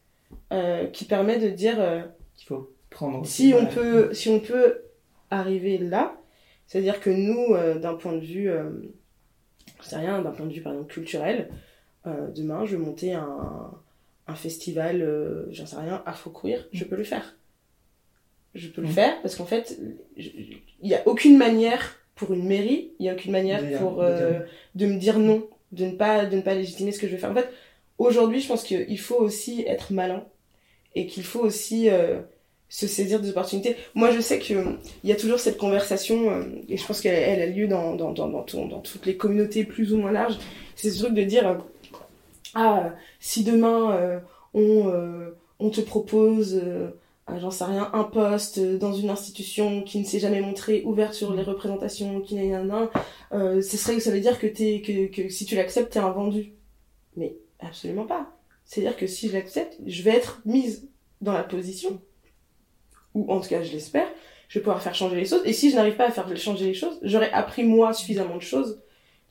euh, 0.51 0.87
qui 0.87 1.05
permet 1.05 1.39
de 1.39 1.49
dire 1.49 1.79
euh, 1.79 2.01
qu'il 2.35 2.47
faut 2.47 2.71
prendre. 2.89 3.25
si 3.25 3.53
on 3.53 3.65
peut 3.65 4.13
si 4.13 4.29
on 4.29 4.39
peut 4.39 4.81
arriver 5.29 5.77
là 5.77 6.15
c'est 6.67 6.77
à 6.77 6.81
dire 6.81 7.01
que 7.01 7.09
nous 7.09 7.53
euh, 7.53 7.77
d'un 7.77 7.95
point 7.95 8.13
de 8.13 8.19
vue 8.19 8.49
euh, 8.49 8.69
sais 9.81 9.97
rien 9.97 10.21
d'un 10.21 10.31
point 10.31 10.45
de 10.45 10.53
vue 10.53 10.61
par 10.61 10.73
exemple 10.73 10.93
culturel 10.93 11.49
euh, 12.07 12.29
demain 12.31 12.65
je 12.65 12.77
vais 12.77 12.83
monter 12.83 13.13
un, 13.13 13.71
un 14.27 14.35
festival 14.35 15.01
euh, 15.01 15.45
j'en 15.51 15.65
sais 15.65 15.75
rien 15.77 16.01
afro 16.05 16.29
queer 16.29 16.65
je 16.71 16.83
peux 16.85 16.95
le 16.95 17.03
faire 17.03 17.35
je 18.55 18.67
peux 18.67 18.81
le 18.81 18.87
Mhm. 18.87 18.93
faire 18.93 19.21
parce 19.21 19.35
qu'en 19.35 19.45
fait 19.45 19.77
il 20.17 20.59
y 20.83 20.93
a 20.95 21.01
aucune 21.07 21.37
manière 21.37 21.97
pour 22.15 22.33
une 22.33 22.45
mairie 22.47 22.91
il 22.99 23.05
y 23.05 23.09
a 23.09 23.13
aucune 23.13 23.31
manière 23.31 23.63
De 23.63 23.77
pour 23.77 23.95
de 23.97 24.01
euh, 24.07 24.39
de 24.75 24.85
me 24.85 24.97
dire 24.97 25.19
non 25.19 25.47
de 25.71 25.85
ne 25.85 25.91
pas 25.95 26.25
de 26.25 26.35
ne 26.35 26.41
pas 26.41 26.53
légitimer 26.55 26.91
ce 26.91 26.99
que 26.99 27.07
je 27.07 27.13
vais 27.13 27.17
faire 27.17 27.31
en 27.31 27.35
fait 27.35 27.49
aujourd'hui, 27.99 28.41
je 28.41 28.47
pense 28.47 28.63
qu'il 28.63 28.99
faut 28.99 29.15
aussi 29.15 29.63
être 29.67 29.93
malin 29.93 30.25
et 30.95 31.05
qu'il 31.07 31.23
faut 31.23 31.39
aussi 31.39 31.89
euh, 31.89 32.19
se 32.67 32.87
saisir 32.87 33.19
des 33.21 33.29
opportunités. 33.29 33.75
Moi, 33.93 34.11
je 34.11 34.19
sais 34.19 34.39
qu'il 34.39 34.61
y 35.03 35.11
a 35.11 35.15
toujours 35.15 35.39
cette 35.39 35.57
conversation, 35.57 36.31
euh, 36.31 36.43
et 36.67 36.75
je 36.75 36.85
pense 36.85 37.01
qu'elle 37.01 37.13
elle 37.15 37.41
a 37.41 37.45
lieu 37.45 37.67
dans, 37.67 37.95
dans, 37.95 38.11
dans, 38.11 38.27
dans, 38.27 38.43
dans 38.43 38.79
toutes 38.79 39.05
les 39.05 39.15
communautés 39.15 39.63
plus 39.63 39.93
ou 39.93 39.97
moins 39.97 40.11
larges. 40.11 40.37
C'est 40.75 40.89
ce 40.89 41.03
truc 41.03 41.13
de 41.13 41.23
dire 41.23 41.47
euh, 41.47 41.55
Ah, 42.53 42.93
si 43.19 43.43
demain 43.43 44.21
on, 44.53 45.33
on 45.59 45.69
te 45.69 45.81
propose 45.81 46.61
j'en 47.39 47.51
sais 47.51 47.63
rien, 47.63 47.89
un 47.93 48.03
poste 48.03 48.59
dans 48.59 48.93
une 48.93 49.09
institution 49.09 49.83
qui 49.83 49.99
ne 49.99 50.05
s'est 50.05 50.19
jamais 50.19 50.41
montré 50.41 50.83
ouverte 50.85 51.13
sur 51.13 51.33
les 51.33 51.43
représentations, 51.43 52.21
qui 52.21 52.35
n'est 52.35 52.41
rien, 52.41 52.89
euh, 53.31 53.61
ce 53.61 53.77
serait, 53.77 53.99
ça 53.99 54.11
veut 54.11 54.19
dire 54.19 54.39
que, 54.39 54.47
t'es, 54.47 54.81
que, 54.81 55.07
que 55.07 55.29
si 55.29 55.45
tu 55.45 55.55
l'acceptes, 55.55 55.93
t'es 55.93 55.99
un 55.99 56.11
vendu. 56.11 56.53
Mais 57.15 57.35
absolument 57.59 58.05
pas. 58.05 58.35
C'est-à-dire 58.65 58.97
que 58.97 59.07
si 59.07 59.29
je 59.29 59.33
l'accepte, 59.33 59.77
je 59.85 60.03
vais 60.03 60.11
être 60.11 60.41
mise 60.45 60.89
dans 61.21 61.33
la 61.33 61.43
position, 61.43 62.01
ou 63.13 63.31
en 63.31 63.39
tout 63.39 63.49
cas 63.49 63.63
je 63.63 63.71
l'espère, 63.71 64.07
je 64.49 64.59
vais 64.59 64.63
pouvoir 64.63 64.81
faire 64.81 64.95
changer 64.95 65.15
les 65.15 65.25
choses. 65.25 65.41
Et 65.45 65.53
si 65.53 65.71
je 65.71 65.75
n'arrive 65.75 65.95
pas 65.95 66.07
à 66.07 66.11
faire 66.11 66.35
changer 66.37 66.65
les 66.65 66.73
choses, 66.73 66.99
j'aurai 67.01 67.29
appris 67.31 67.63
moi 67.63 67.93
suffisamment 67.93 68.35
de 68.35 68.41
choses 68.41 68.81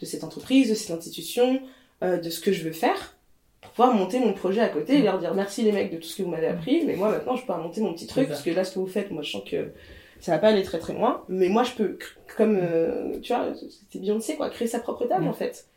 de 0.00 0.06
cette 0.06 0.24
entreprise, 0.24 0.70
de 0.70 0.74
cette 0.74 0.90
institution, 0.90 1.60
euh, 2.02 2.18
de 2.18 2.30
ce 2.30 2.40
que 2.40 2.52
je 2.52 2.64
veux 2.64 2.72
faire, 2.72 3.16
pour 3.60 3.70
pouvoir 3.72 3.94
monter 3.94 4.18
mon 4.18 4.32
projet 4.32 4.60
à 4.60 4.68
côté 4.68 4.98
et 4.98 5.02
leur 5.02 5.18
dire 5.18 5.34
merci 5.34 5.62
les 5.62 5.72
mecs 5.72 5.92
de 5.92 5.96
tout 5.96 6.08
ce 6.08 6.16
que 6.16 6.22
vous 6.22 6.30
m'avez 6.30 6.48
appris, 6.48 6.84
mais 6.84 6.96
moi 6.96 7.10
maintenant 7.10 7.36
je 7.36 7.46
peux 7.46 7.52
monter 7.54 7.80
mon 7.80 7.94
petit 7.94 8.06
truc, 8.06 8.28
parce 8.28 8.42
que 8.42 8.50
là 8.50 8.64
ce 8.64 8.74
que 8.74 8.78
vous 8.78 8.86
faites, 8.86 9.10
moi 9.10 9.22
je 9.22 9.30
sens 9.30 9.42
que 9.48 9.72
ça 10.20 10.32
va 10.32 10.38
pas 10.38 10.48
aller 10.48 10.62
très 10.62 10.78
très 10.78 10.92
loin, 10.92 11.24
mais 11.28 11.48
moi 11.48 11.64
je 11.64 11.72
peux, 11.72 11.98
comme, 12.36 12.58
euh, 12.60 13.18
tu 13.20 13.32
vois, 13.32 13.52
c'était 13.54 13.98
Beyoncé 13.98 14.36
quoi, 14.36 14.50
créer 14.50 14.68
sa 14.68 14.80
propre 14.80 15.06
table 15.06 15.26
en 15.26 15.32
fait 15.32 15.68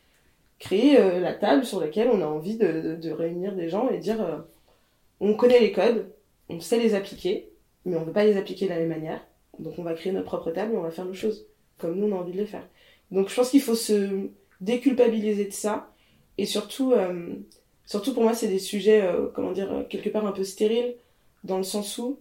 créer 0.58 0.98
euh, 0.98 1.20
la 1.20 1.34
table 1.34 1.66
sur 1.66 1.80
laquelle 1.80 2.08
on 2.10 2.22
a 2.22 2.24
envie 2.24 2.56
de, 2.56 2.96
de, 2.96 3.10
réunir 3.10 3.54
des 3.54 3.68
gens 3.68 3.90
et 3.90 3.98
dire 3.98 4.42
on 5.20 5.34
connaît 5.34 5.60
les 5.60 5.70
codes, 5.70 6.10
on 6.48 6.60
sait 6.60 6.78
les 6.78 6.94
appliquer, 6.94 7.50
mais 7.84 7.94
on 7.96 8.00
ne 8.00 8.04
veut 8.06 8.12
pas 8.12 8.24
les 8.24 8.38
appliquer 8.38 8.64
de 8.64 8.70
la 8.70 8.78
même 8.78 8.88
manière. 8.88 9.20
Donc 9.58 9.78
on 9.78 9.82
va 9.82 9.92
créer 9.92 10.12
notre 10.12 10.26
propre 10.26 10.50
table 10.50 10.72
et 10.72 10.76
on 10.76 10.82
va 10.82 10.90
faire 10.90 11.04
nos 11.04 11.14
choses 11.14 11.46
comme 11.78 11.94
nous 11.96 12.06
on 12.06 12.16
a 12.16 12.20
envie 12.20 12.32
de 12.32 12.38
les 12.38 12.46
faire. 12.46 12.66
Donc 13.10 13.28
je 13.28 13.34
pense 13.34 13.50
qu'il 13.50 13.62
faut 13.62 13.74
se 13.74 14.28
déculpabiliser 14.60 15.44
de 15.44 15.52
ça 15.52 15.92
et 16.38 16.46
surtout, 16.46 16.92
euh, 16.92 17.34
surtout 17.84 18.14
pour 18.14 18.22
moi 18.22 18.34
c'est 18.34 18.48
des 18.48 18.58
sujets, 18.58 19.08
comment 19.34 19.52
dire, 19.52 19.86
quelque 19.88 20.08
part 20.08 20.26
un 20.26 20.32
peu 20.32 20.44
stériles 20.44 20.96
dans 21.44 21.58
le 21.58 21.62
sens 21.62 21.98
où, 21.98 22.18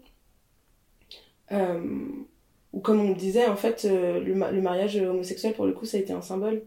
où 1.51 2.80
comme 2.80 2.99
on 2.99 3.09
le 3.09 3.16
disait, 3.16 3.47
en 3.47 3.55
fait, 3.55 3.84
le, 3.84 4.20
le 4.24 4.61
mariage 4.61 4.97
homosexuel 4.97 5.53
pour 5.53 5.66
le 5.66 5.74
coup 5.74 5.86
ça 5.86 5.97
a 5.97 5.99
été 5.99 6.13
un 6.13 6.22
symbole 6.22 6.63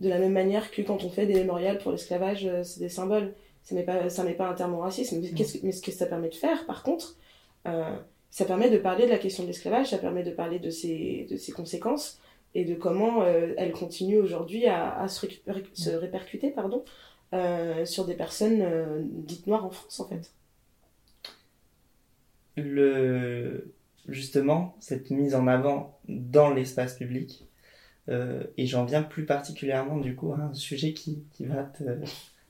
de 0.00 0.08
la 0.08 0.18
même 0.18 0.32
manière 0.32 0.70
que 0.70 0.82
quand 0.82 1.04
on 1.04 1.10
fait 1.10 1.26
des 1.26 1.34
mémorials 1.34 1.78
pour 1.78 1.92
l'esclavage, 1.92 2.46
euh, 2.46 2.62
c'est 2.62 2.80
des 2.80 2.88
symboles. 2.88 3.34
Ça 3.62 3.74
n'est 3.74 3.84
pas, 3.84 4.08
ça 4.08 4.24
n'est 4.24 4.34
pas 4.34 4.48
un 4.48 4.54
terme 4.54 4.74
au 4.74 4.80
racisme. 4.80 5.20
Mais, 5.20 5.72
ce 5.72 5.82
que 5.82 5.90
ça 5.90 6.06
permet 6.06 6.28
de 6.28 6.34
faire, 6.34 6.66
par 6.66 6.82
contre, 6.82 7.16
euh, 7.66 7.96
ça 8.30 8.44
permet 8.44 8.70
de 8.70 8.78
parler 8.78 9.06
de 9.06 9.10
la 9.10 9.18
question 9.18 9.42
de 9.42 9.48
l'esclavage, 9.48 9.88
ça 9.90 9.98
permet 9.98 10.22
de 10.22 10.30
parler 10.30 10.58
de 10.58 10.70
ses, 10.70 11.26
de 11.30 11.36
ses 11.36 11.52
conséquences 11.52 12.20
et 12.54 12.64
de 12.64 12.74
comment 12.74 13.22
euh, 13.22 13.54
elle 13.56 13.72
continue 13.72 14.18
aujourd'hui 14.18 14.66
à, 14.66 15.06
se, 15.08 15.26
répercuter 15.90 16.50
pardon, 16.50 16.84
sur 17.84 18.06
des 18.06 18.14
personnes 18.14 18.64
dites 19.26 19.46
noires 19.46 19.66
en 19.66 19.70
France, 19.70 20.00
en 20.00 20.08
fait. 20.08 20.32
Le... 22.56 23.72
Justement, 24.08 24.74
cette 24.80 25.10
mise 25.10 25.34
en 25.34 25.46
avant 25.46 26.00
dans 26.08 26.48
l'espace 26.48 26.94
public, 26.94 27.46
euh, 28.08 28.42
et 28.56 28.66
j'en 28.66 28.84
viens 28.84 29.02
plus 29.02 29.26
particulièrement 29.26 29.98
du 29.98 30.16
coup 30.16 30.32
à 30.32 30.38
un 30.38 30.54
sujet 30.54 30.94
qui, 30.94 31.22
qui 31.32 31.44
va 31.44 31.64
te, 31.64 31.84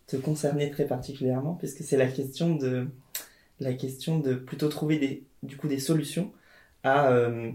te, 0.07 0.17
concerner 0.17 0.71
très 0.71 0.87
particulièrement, 0.87 1.55
puisque 1.55 1.83
c'est 1.83 1.97
la 1.97 2.07
question 2.07 2.55
de 2.55 2.87
la 3.59 3.75
question 3.75 4.21
de 4.21 4.35
plutôt 4.35 4.69
trouver 4.69 4.99
des, 4.99 5.25
du 5.43 5.57
coup 5.57 5.67
des 5.67 5.81
solutions 5.81 6.33
à, 6.85 7.11
euh, 7.11 7.51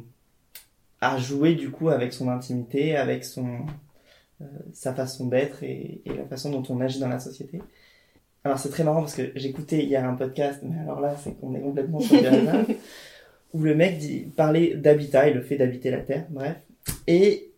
à 1.04 1.18
jouer 1.18 1.56
du 1.56 1.70
coup 1.70 1.89
avec 1.89 2.14
son 2.14 2.30
intimité, 2.30 2.95
avec 2.95 3.26
son, 3.26 3.66
euh, 4.41 4.45
sa 4.72 4.93
façon 4.93 5.28
d'être 5.28 5.64
et, 5.64 6.01
et, 6.06 6.14
la 6.14 6.26
façon 6.26 6.49
dont 6.49 6.64
on 6.74 6.80
agit 6.80 6.99
dans 6.99 7.10
la 7.10 7.20
société. 7.20 7.62
Alors 8.43 8.58
c'est 8.58 8.70
très 8.70 8.84
marrant 8.84 9.01
parce 9.01 9.16
que 9.16 9.32
j'écoutais 9.36 9.84
hier 9.84 10.04
un 10.08 10.16
podcast, 10.16 10.62
mais 10.64 10.80
alors 10.80 11.01
là 11.01 11.16
c'est 11.22 11.38
qu'on 11.39 11.54
est 11.56 11.62
complètement 11.62 11.99
sur 11.99 12.16
le 12.16 12.76
où 13.54 13.62
le 13.62 13.76
mec 13.76 13.97
dit, 13.97 14.26
parlait 14.36 14.76
d'habitat 14.76 15.28
et 15.28 15.34
le 15.34 15.41
fait 15.41 15.58
d'habiter 15.58 15.91
la 15.91 15.99
Terre, 15.99 16.26
bref. 16.30 16.56
Et 17.08 17.51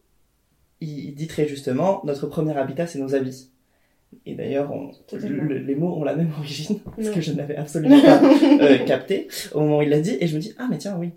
il 0.82 1.14
dit 1.16 1.28
très 1.28 1.48
justement, 1.48 2.02
notre 2.04 2.28
premier 2.28 2.58
habitat, 2.58 2.88
c'est 2.88 3.00
nos 3.00 3.16
habits. 3.16 3.50
Et 4.26 4.34
d'ailleurs, 4.34 4.74
les 5.12 5.76
mots 5.76 5.96
ont 5.96 6.04
la 6.04 6.16
même 6.16 6.32
origine, 6.38 6.80
ce 7.00 7.10
que 7.10 7.22
je 7.22 7.32
n'avais 7.34 7.56
absolument 7.56 8.02
pas 8.02 8.24
euh, 8.24 8.78
capté 8.86 9.28
au 9.54 9.62
moment 9.62 9.80
où 9.80 9.82
il 9.82 9.90
l'a 9.90 10.00
dit, 10.00 10.18
et 10.20 10.28
je 10.28 10.36
me 10.36 10.42
dis, 10.42 10.54
ah 10.58 10.68
mais 10.70 10.78
tiens, 10.78 10.98
oui. 11.00 11.12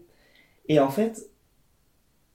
Et 0.68 0.78
en 0.80 0.90
fait, 0.90 1.28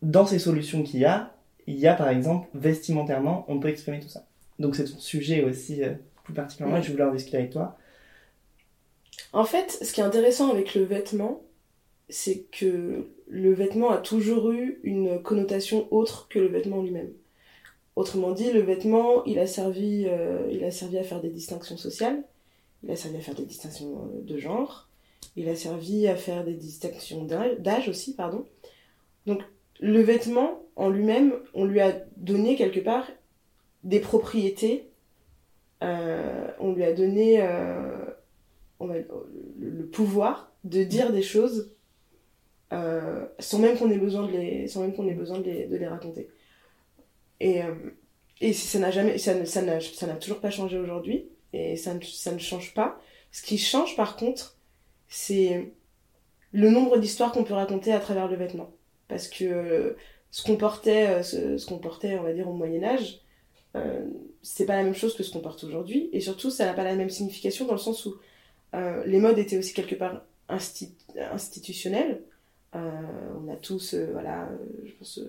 dans 0.04 0.26
ces 0.26 0.38
solutions 0.38 0.84
qu'il 0.84 0.99
y 0.99 1.06
a, 1.06 1.34
il 1.66 1.80
y 1.80 1.88
a 1.88 1.95
par 1.95 2.10
exemple, 2.10 2.47
vestimentairement, 2.54 3.45
on 3.47 3.60
peut 3.60 3.70
exprimer 3.70 3.99
tout 3.99 4.10
ça. 4.10 4.28
Donc 4.60 4.76
c'est 4.76 4.86
ton 4.86 4.99
sujet 4.99 5.43
aussi, 5.43 5.82
euh, 5.82 5.93
plus 6.24 6.34
particulièrement, 6.34 6.78
et 6.78 6.84
je 6.84 6.91
voulais 6.91 7.06
en 7.06 7.12
discuter 7.12 7.38
avec 7.38 7.51
toi. 7.51 7.78
En 9.32 9.45
fait, 9.45 9.72
ce 9.82 9.91
qui 9.93 10.01
est 10.01 10.04
intéressant 10.04 10.51
avec 10.51 10.76
le 10.76 10.84
vêtement, 10.84 11.41
c'est 12.10 12.45
que 12.51 13.08
le 13.28 13.54
vêtement 13.54 13.91
a 13.91 13.97
toujours 13.97 14.51
eu 14.51 14.80
une 14.84 15.22
connotation 15.22 15.88
autre 15.91 16.28
que 16.30 16.38
le 16.38 16.47
vêtement 16.47 16.82
lui-même. 16.82 17.12
Autrement 17.95 18.32
dit, 18.32 18.51
le 18.51 18.62
vêtement, 18.62 19.24
il 19.24 19.39
a 19.39 19.47
servi, 19.47 20.06
euh, 20.08 20.47
il 20.51 20.64
a 20.64 20.72
servi 20.72 20.97
à 20.97 21.04
faire 21.04 21.22
des 21.22 21.30
distinctions 21.30 21.78
sociales, 21.78 22.24
il 22.84 22.91
a 22.91 22.95
servi 22.95 23.18
à 23.18 23.22
faire 23.22 23.36
des 23.36 23.45
distinctions 23.45 24.10
euh, 24.14 24.22
de 24.22 24.38
genre, 24.38 24.89
il 25.36 25.47
a 25.47 25.56
servi 25.56 26.08
à 26.08 26.16
faire 26.16 26.43
des 26.43 26.54
distinctions 26.56 27.24
d'âge 27.24 27.88
aussi, 27.88 28.16
pardon. 28.16 28.45
Donc, 29.26 29.41
le 29.84 30.01
vêtement 30.01 30.63
en 30.77 30.89
lui-même, 30.89 31.34
on 31.53 31.65
lui 31.65 31.81
a 31.81 31.91
donné 32.15 32.55
quelque 32.55 32.79
part 32.79 33.05
des 33.84 33.99
propriétés, 33.99 34.89
euh, 35.84 36.47
on 36.59 36.71
lui 36.71 36.86
a 36.86 36.93
donné 36.93 37.45
le 38.79 39.86
pouvoir 39.91 40.53
de 40.63 40.86
dire 40.86 41.11
des 41.11 41.21
choses 41.21 41.73
euh, 42.71 43.25
sans 43.39 43.59
même 43.59 43.77
qu'on 43.77 43.91
ait 43.91 43.97
besoin 43.97 44.25
de 44.25 44.31
les, 44.31 45.88
raconter. 45.88 46.29
Et, 47.41 47.61
euh, 47.61 48.53
ça 48.53 48.79
n'a 48.79 48.89
jamais, 48.89 49.17
ça, 49.17 49.34
n'a, 49.61 50.15
toujours 50.15 50.39
pas 50.39 50.49
changé 50.49 50.77
aujourd'hui, 50.79 51.25
et 51.51 51.75
ça 51.75 51.93
ne 51.93 52.38
change 52.39 52.73
pas. 52.73 52.99
Ce 53.31 53.43
qui 53.43 53.57
change 53.57 53.97
par 53.97 54.15
contre, 54.15 54.57
c'est 55.09 55.73
le 56.53 56.69
nombre 56.69 56.97
d'histoires 56.97 57.34
qu'on 57.34 57.43
peut 57.43 57.53
raconter 57.53 57.91
à 57.91 57.99
travers 57.99 58.29
le 58.29 58.38
vêtement. 58.38 58.71
Parce 59.14 59.28
que 59.28 59.95
ce 60.32 60.41
qu'on 60.41 60.55
portait, 60.55 61.07
euh, 61.09 61.22
ce, 61.24 61.64
qu'on 61.68 61.78
portait, 61.78 62.18
on 62.18 62.24
va 62.24 62.34
dire, 62.34 62.49
au 62.49 62.53
Moyen-Âge, 62.53 63.20
euh, 63.76 64.03
c'est 64.41 64.66
pas 64.66 64.76
la 64.76 64.84
même 64.84 64.95
chose 64.95 65.16
que 65.16 65.22
ce 65.22 65.32
qu'on 65.32 65.41
porte 65.41 65.64
aujourd'hui, 65.64 66.09
et 66.11 66.22
surtout, 66.22 66.49
ça 66.49 66.66
n'a 66.66 66.74
pas 66.74 66.84
la 66.84 66.95
même 66.95 67.11
signification 67.11 67.68
dans 67.68 67.74
le 67.74 67.80
sens 67.80 68.07
où 68.07 68.16
euh, 68.74 69.03
les 69.05 69.20
modes 69.20 69.38
étaient 69.38 69.59
aussi 69.59 69.76
quelque 69.76 69.93
part 69.93 70.24
institutionnelles, 70.49 72.20
euh, 72.76 72.80
on 73.39 73.47
a 73.51 73.55
tous, 73.55 73.93
euh, 73.93 74.09
voilà, 74.11 74.45
euh, 74.45 74.57
je 74.86 74.91
pense, 74.93 75.20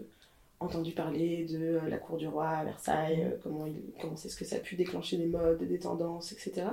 entendu 0.59 0.93
parler 0.93 1.45
de 1.45 1.81
la 1.87 1.99
cour 1.99 2.17
du 2.17 2.27
roi 2.27 2.49
à 2.49 2.65
Versailles, 2.65 3.37
comment, 3.43 3.67
comment 4.01 4.17
c'est 4.17 4.31
ce 4.31 4.37
que 4.37 4.47
ça 4.47 4.57
a 4.57 4.61
pu 4.61 4.75
déclencher 4.75 5.19
des 5.19 5.27
modes, 5.27 5.63
des 5.63 5.79
tendances, 5.79 6.33
etc. 6.33 6.69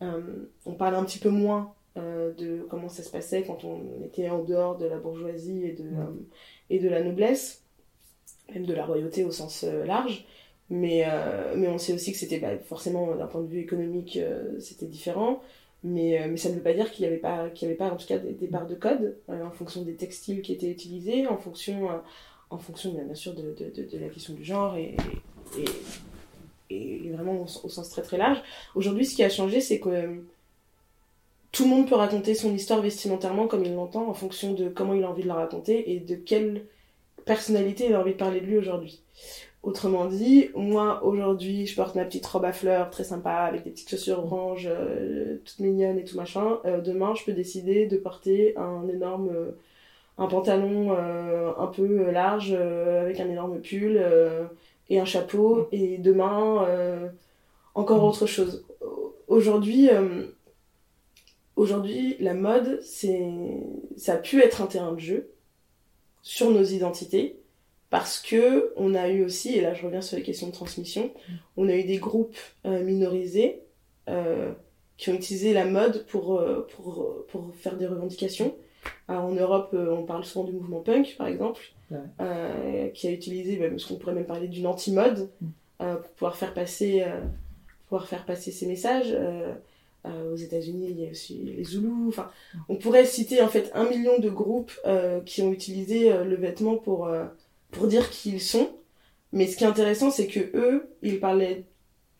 on 0.00 0.72
parle 0.72 0.96
un 0.96 1.04
petit 1.04 1.20
peu 1.20 1.30
moins 1.30 1.72
de 1.96 2.66
comment 2.68 2.88
ça 2.88 3.02
se 3.02 3.10
passait 3.10 3.42
quand 3.42 3.64
on 3.64 3.80
était 4.04 4.28
en 4.28 4.42
dehors 4.42 4.76
de 4.76 4.86
la 4.86 4.98
bourgeoisie 4.98 5.64
et 5.64 5.72
de, 5.72 5.90
et 6.70 6.78
de 6.78 6.88
la 6.88 7.02
noblesse, 7.02 7.62
même 8.54 8.66
de 8.66 8.74
la 8.74 8.84
royauté 8.84 9.24
au 9.24 9.30
sens 9.30 9.64
large. 9.64 10.26
Mais, 10.68 11.06
mais 11.56 11.68
on 11.68 11.78
sait 11.78 11.92
aussi 11.92 12.12
que 12.12 12.18
c'était 12.18 12.38
bah, 12.38 12.58
forcément 12.58 13.14
d'un 13.14 13.26
point 13.26 13.40
de 13.40 13.46
vue 13.48 13.60
économique, 13.60 14.18
c'était 14.58 14.86
différent. 14.86 15.40
Mais, 15.86 16.20
euh, 16.20 16.26
mais 16.28 16.36
ça 16.36 16.48
ne 16.48 16.54
veut 16.54 16.62
pas 16.62 16.72
dire 16.72 16.90
qu'il 16.90 17.04
n'y 17.04 17.12
avait, 17.12 17.20
pas, 17.20 17.48
qu'il 17.50 17.68
avait 17.68 17.76
pas 17.76 17.90
en 17.90 17.96
tout 17.96 18.06
cas 18.06 18.18
des, 18.18 18.32
des 18.32 18.48
barres 18.48 18.66
de 18.66 18.74
code 18.74 19.16
euh, 19.28 19.44
en 19.44 19.52
fonction 19.52 19.82
des 19.82 19.94
textiles 19.94 20.42
qui 20.42 20.52
étaient 20.52 20.70
utilisés, 20.70 21.28
en 21.28 21.36
fonction, 21.36 21.90
euh, 21.90 21.98
en 22.50 22.58
fonction 22.58 22.92
bien 22.92 23.14
sûr 23.14 23.34
de, 23.34 23.54
de, 23.54 23.82
de, 23.82 23.98
la 23.98 24.08
question 24.08 24.34
du 24.34 24.44
genre 24.44 24.76
et, 24.76 24.96
et, 26.70 27.06
et 27.06 27.10
vraiment 27.10 27.42
au, 27.42 27.46
sens 27.68 27.88
très 27.90 28.02
très 28.02 28.16
large. 28.16 28.42
Aujourd'hui, 28.74 29.04
ce 29.04 29.14
qui 29.14 29.22
a 29.22 29.28
changé, 29.28 29.60
c'est 29.60 29.78
que 29.78 30.22
tout 31.56 31.64
le 31.64 31.70
monde 31.70 31.88
peut 31.88 31.94
raconter 31.94 32.34
son 32.34 32.52
histoire 32.52 32.82
vestimentairement 32.82 33.46
comme 33.46 33.64
il 33.64 33.74
l'entend 33.74 34.10
en 34.10 34.12
fonction 34.12 34.52
de 34.52 34.68
comment 34.68 34.92
il 34.92 35.04
a 35.04 35.08
envie 35.08 35.22
de 35.22 35.28
la 35.28 35.36
raconter 35.36 35.90
et 35.90 36.00
de 36.00 36.14
quelle 36.14 36.66
personnalité 37.24 37.86
il 37.86 37.94
a 37.94 38.00
envie 38.00 38.12
de 38.12 38.18
parler 38.18 38.42
de 38.42 38.46
lui 38.46 38.58
aujourd'hui. 38.58 39.02
Autrement 39.62 40.04
dit, 40.04 40.50
moi 40.54 41.02
aujourd'hui, 41.02 41.66
je 41.66 41.74
porte 41.74 41.94
ma 41.94 42.04
petite 42.04 42.26
robe 42.26 42.44
à 42.44 42.52
fleurs 42.52 42.90
très 42.90 43.04
sympa 43.04 43.32
avec 43.32 43.64
des 43.64 43.70
petites 43.70 43.88
chaussures 43.88 44.18
oranges, 44.18 44.68
euh, 44.70 45.38
toutes 45.46 45.60
mignonnes 45.60 45.98
et 45.98 46.04
tout 46.04 46.18
machin. 46.18 46.58
Euh, 46.66 46.82
demain, 46.82 47.14
je 47.14 47.24
peux 47.24 47.32
décider 47.32 47.86
de 47.86 47.96
porter 47.96 48.54
un 48.58 48.86
énorme, 48.88 49.30
euh, 49.34 49.52
un 50.18 50.26
pantalon 50.26 50.92
un 50.92 51.66
peu 51.68 52.10
large 52.10 52.52
avec 52.52 53.18
un 53.18 53.30
énorme 53.30 53.60
pull 53.60 53.98
et 54.90 55.00
un 55.00 55.04
chapeau. 55.06 55.68
Et 55.72 55.98
demain, 55.98 56.66
encore 57.74 58.04
autre 58.04 58.26
chose. 58.26 58.64
aujourd'hui, 59.28 59.90
aujourd'hui, 61.56 62.16
la 62.20 62.34
mode, 62.34 62.80
c'est, 62.82 63.32
ça 63.96 64.14
a 64.14 64.18
pu 64.18 64.40
être 64.42 64.62
un 64.62 64.66
terrain 64.66 64.92
de 64.92 65.00
jeu 65.00 65.30
sur 66.22 66.50
nos 66.50 66.62
identités 66.62 67.38
parce 67.90 68.20
que 68.20 68.72
on 68.76 68.94
a 68.94 69.08
eu 69.08 69.24
aussi, 69.24 69.54
et 69.56 69.60
là 69.60 69.72
je 69.72 69.84
reviens 69.84 70.00
sur 70.00 70.16
les 70.16 70.22
questions 70.22 70.48
de 70.48 70.52
transmission, 70.52 71.12
on 71.56 71.68
a 71.68 71.74
eu 71.74 71.84
des 71.84 71.98
groupes 71.98 72.36
minorisés 72.64 73.60
qui 74.96 75.10
ont 75.10 75.14
utilisé 75.14 75.52
la 75.52 75.64
mode 75.64 76.04
pour, 76.06 76.42
pour, 76.74 77.26
pour 77.28 77.54
faire 77.54 77.76
des 77.76 77.86
revendications. 77.86 78.56
en 79.06 79.30
Europe, 79.30 79.70
on 79.72 80.02
parle 80.02 80.24
souvent 80.24 80.46
du 80.46 80.52
mouvement 80.52 80.80
punk, 80.80 81.14
par 81.16 81.28
exemple, 81.28 81.62
qui 82.92 83.06
a 83.06 83.12
utilisé, 83.12 83.56
parce 83.56 83.84
qu'on 83.84 83.94
pourrait 83.94 84.14
même 84.14 84.26
parler 84.26 84.48
d'une 84.48 84.66
anti-mode, 84.66 85.30
mm. 85.40 85.46
pour 85.78 86.10
pouvoir 86.16 86.36
faire 86.36 86.54
passer 86.54 87.04
pouvoir 87.86 88.08
faire 88.08 88.24
passer 88.24 88.50
ces 88.50 88.66
messages. 88.66 89.16
Euh, 90.06 90.10
euh, 90.10 90.32
aux 90.32 90.36
États-Unis, 90.36 90.88
il 90.90 91.00
y 91.00 91.06
a 91.06 91.10
aussi 91.10 91.34
les 91.38 91.64
Zoulous. 91.64 92.08
Enfin, 92.08 92.30
on 92.68 92.76
pourrait 92.76 93.04
citer 93.04 93.42
en 93.42 93.48
fait 93.48 93.70
un 93.74 93.88
million 93.88 94.18
de 94.18 94.28
groupes 94.28 94.72
euh, 94.84 95.20
qui 95.20 95.42
ont 95.42 95.52
utilisé 95.52 96.10
le 96.24 96.36
vêtement 96.36 96.76
pour, 96.76 97.08
pour 97.70 97.86
dire 97.86 98.10
qui 98.10 98.32
ils 98.32 98.40
sont. 98.40 98.70
Mais 99.32 99.46
ce 99.46 99.56
qui 99.56 99.64
est 99.64 99.66
intéressant, 99.66 100.10
c'est 100.10 100.26
que 100.26 100.40
eux, 100.54 100.88
ils 101.02 101.20
parlaient 101.20 101.64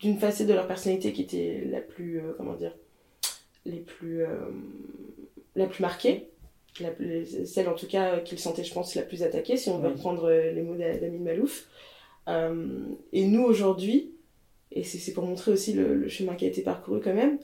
d'une 0.00 0.18
facette 0.18 0.48
de 0.48 0.54
leur 0.54 0.66
personnalité 0.66 1.12
qui 1.12 1.22
était 1.22 1.64
la 1.70 1.80
plus, 1.80 2.20
comment 2.36 2.54
dire, 2.54 2.76
les 3.64 3.80
plus, 3.80 4.24
la 5.54 5.66
plus 5.66 5.80
marquée, 5.80 6.28
la 6.80 6.90
celle 7.46 7.68
en 7.68 7.74
tout 7.74 7.86
cas 7.86 8.20
qu'ils 8.20 8.38
sentaient, 8.38 8.64
je 8.64 8.74
pense, 8.74 8.94
la 8.94 9.02
plus 9.02 9.22
attaquée, 9.22 9.56
si 9.56 9.70
on 9.70 9.78
veut 9.78 9.88
reprendre 9.88 10.30
les 10.30 10.62
mots 10.62 10.76
d'Amin 10.76 11.18
Malouf. 11.18 11.68
et 12.28 13.24
nous 13.24 13.42
aujourd'hui, 13.42 14.12
et 14.72 14.82
c'est 14.82 15.12
pour 15.12 15.24
montrer 15.24 15.52
aussi 15.52 15.72
le, 15.72 16.08
chemin 16.08 16.34
qui 16.34 16.44
a 16.44 16.48
été 16.48 16.62
parcouru 16.62 17.00
quand 17.00 17.14
même. 17.14 17.38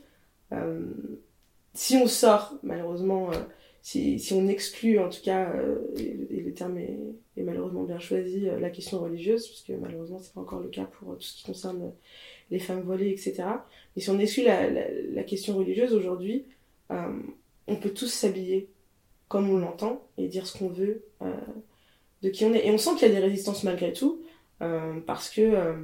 Euh, 0.53 0.81
si 1.75 1.97
on 1.97 2.07
sort, 2.07 2.55
malheureusement, 2.63 3.31
euh, 3.33 3.37
si, 3.81 4.21
on 4.33 4.47
exclut, 4.49 4.99
en 4.99 5.09
tout 5.09 5.23
cas, 5.23 5.51
euh, 5.55 5.79
et, 5.97 6.41
le 6.41 6.53
terme 6.53 6.79
est, 6.79 7.43
malheureusement 7.43 7.85
bien 7.85 7.99
choisi, 7.99 8.41
la 8.61 8.71
question 8.71 9.01
religieuse, 9.01 9.49
parce 9.49 9.63
que 9.63 9.73
malheureusement 9.73 10.19
c'est 10.21 10.35
pas 10.35 10.43
encore 10.43 10.61
le 10.61 10.69
cas 10.69 10.85
pour 10.85 11.17
tout 11.17 11.23
ce 11.23 11.39
qui 11.39 11.45
concerne 11.45 11.93
les 12.51 12.59
femmes 12.59 12.83
voilées, 12.83 13.11
etc. 13.11 13.45
Mais 13.97 14.03
si 14.03 14.11
on 14.11 14.19
exclut 14.19 14.45
la, 14.45 15.25
question 15.25 15.57
religieuse 15.57 15.95
aujourd'hui, 15.95 16.45
on 16.91 17.77
peut 17.77 17.91
tous 17.91 18.09
s'habiller 18.09 18.69
comme 19.29 19.49
on 19.49 19.59
l'entend 19.59 20.07
et 20.19 20.29
dire 20.29 20.47
ce 20.47 20.59
qu'on 20.59 20.69
veut 20.69 21.03
de 22.23 22.29
qui 22.29 22.45
on 22.45 22.53
est. 22.53 22.67
Et 22.67 22.71
on 22.71 22.79
sent 22.79 22.91
qu'il 22.99 23.09
y 23.09 23.11
a 23.11 23.15
des 23.15 23.27
résistances 23.27 23.65
malgré 23.65 23.95
tout, 23.95 24.23
parce 25.07 25.31
que 25.31 25.75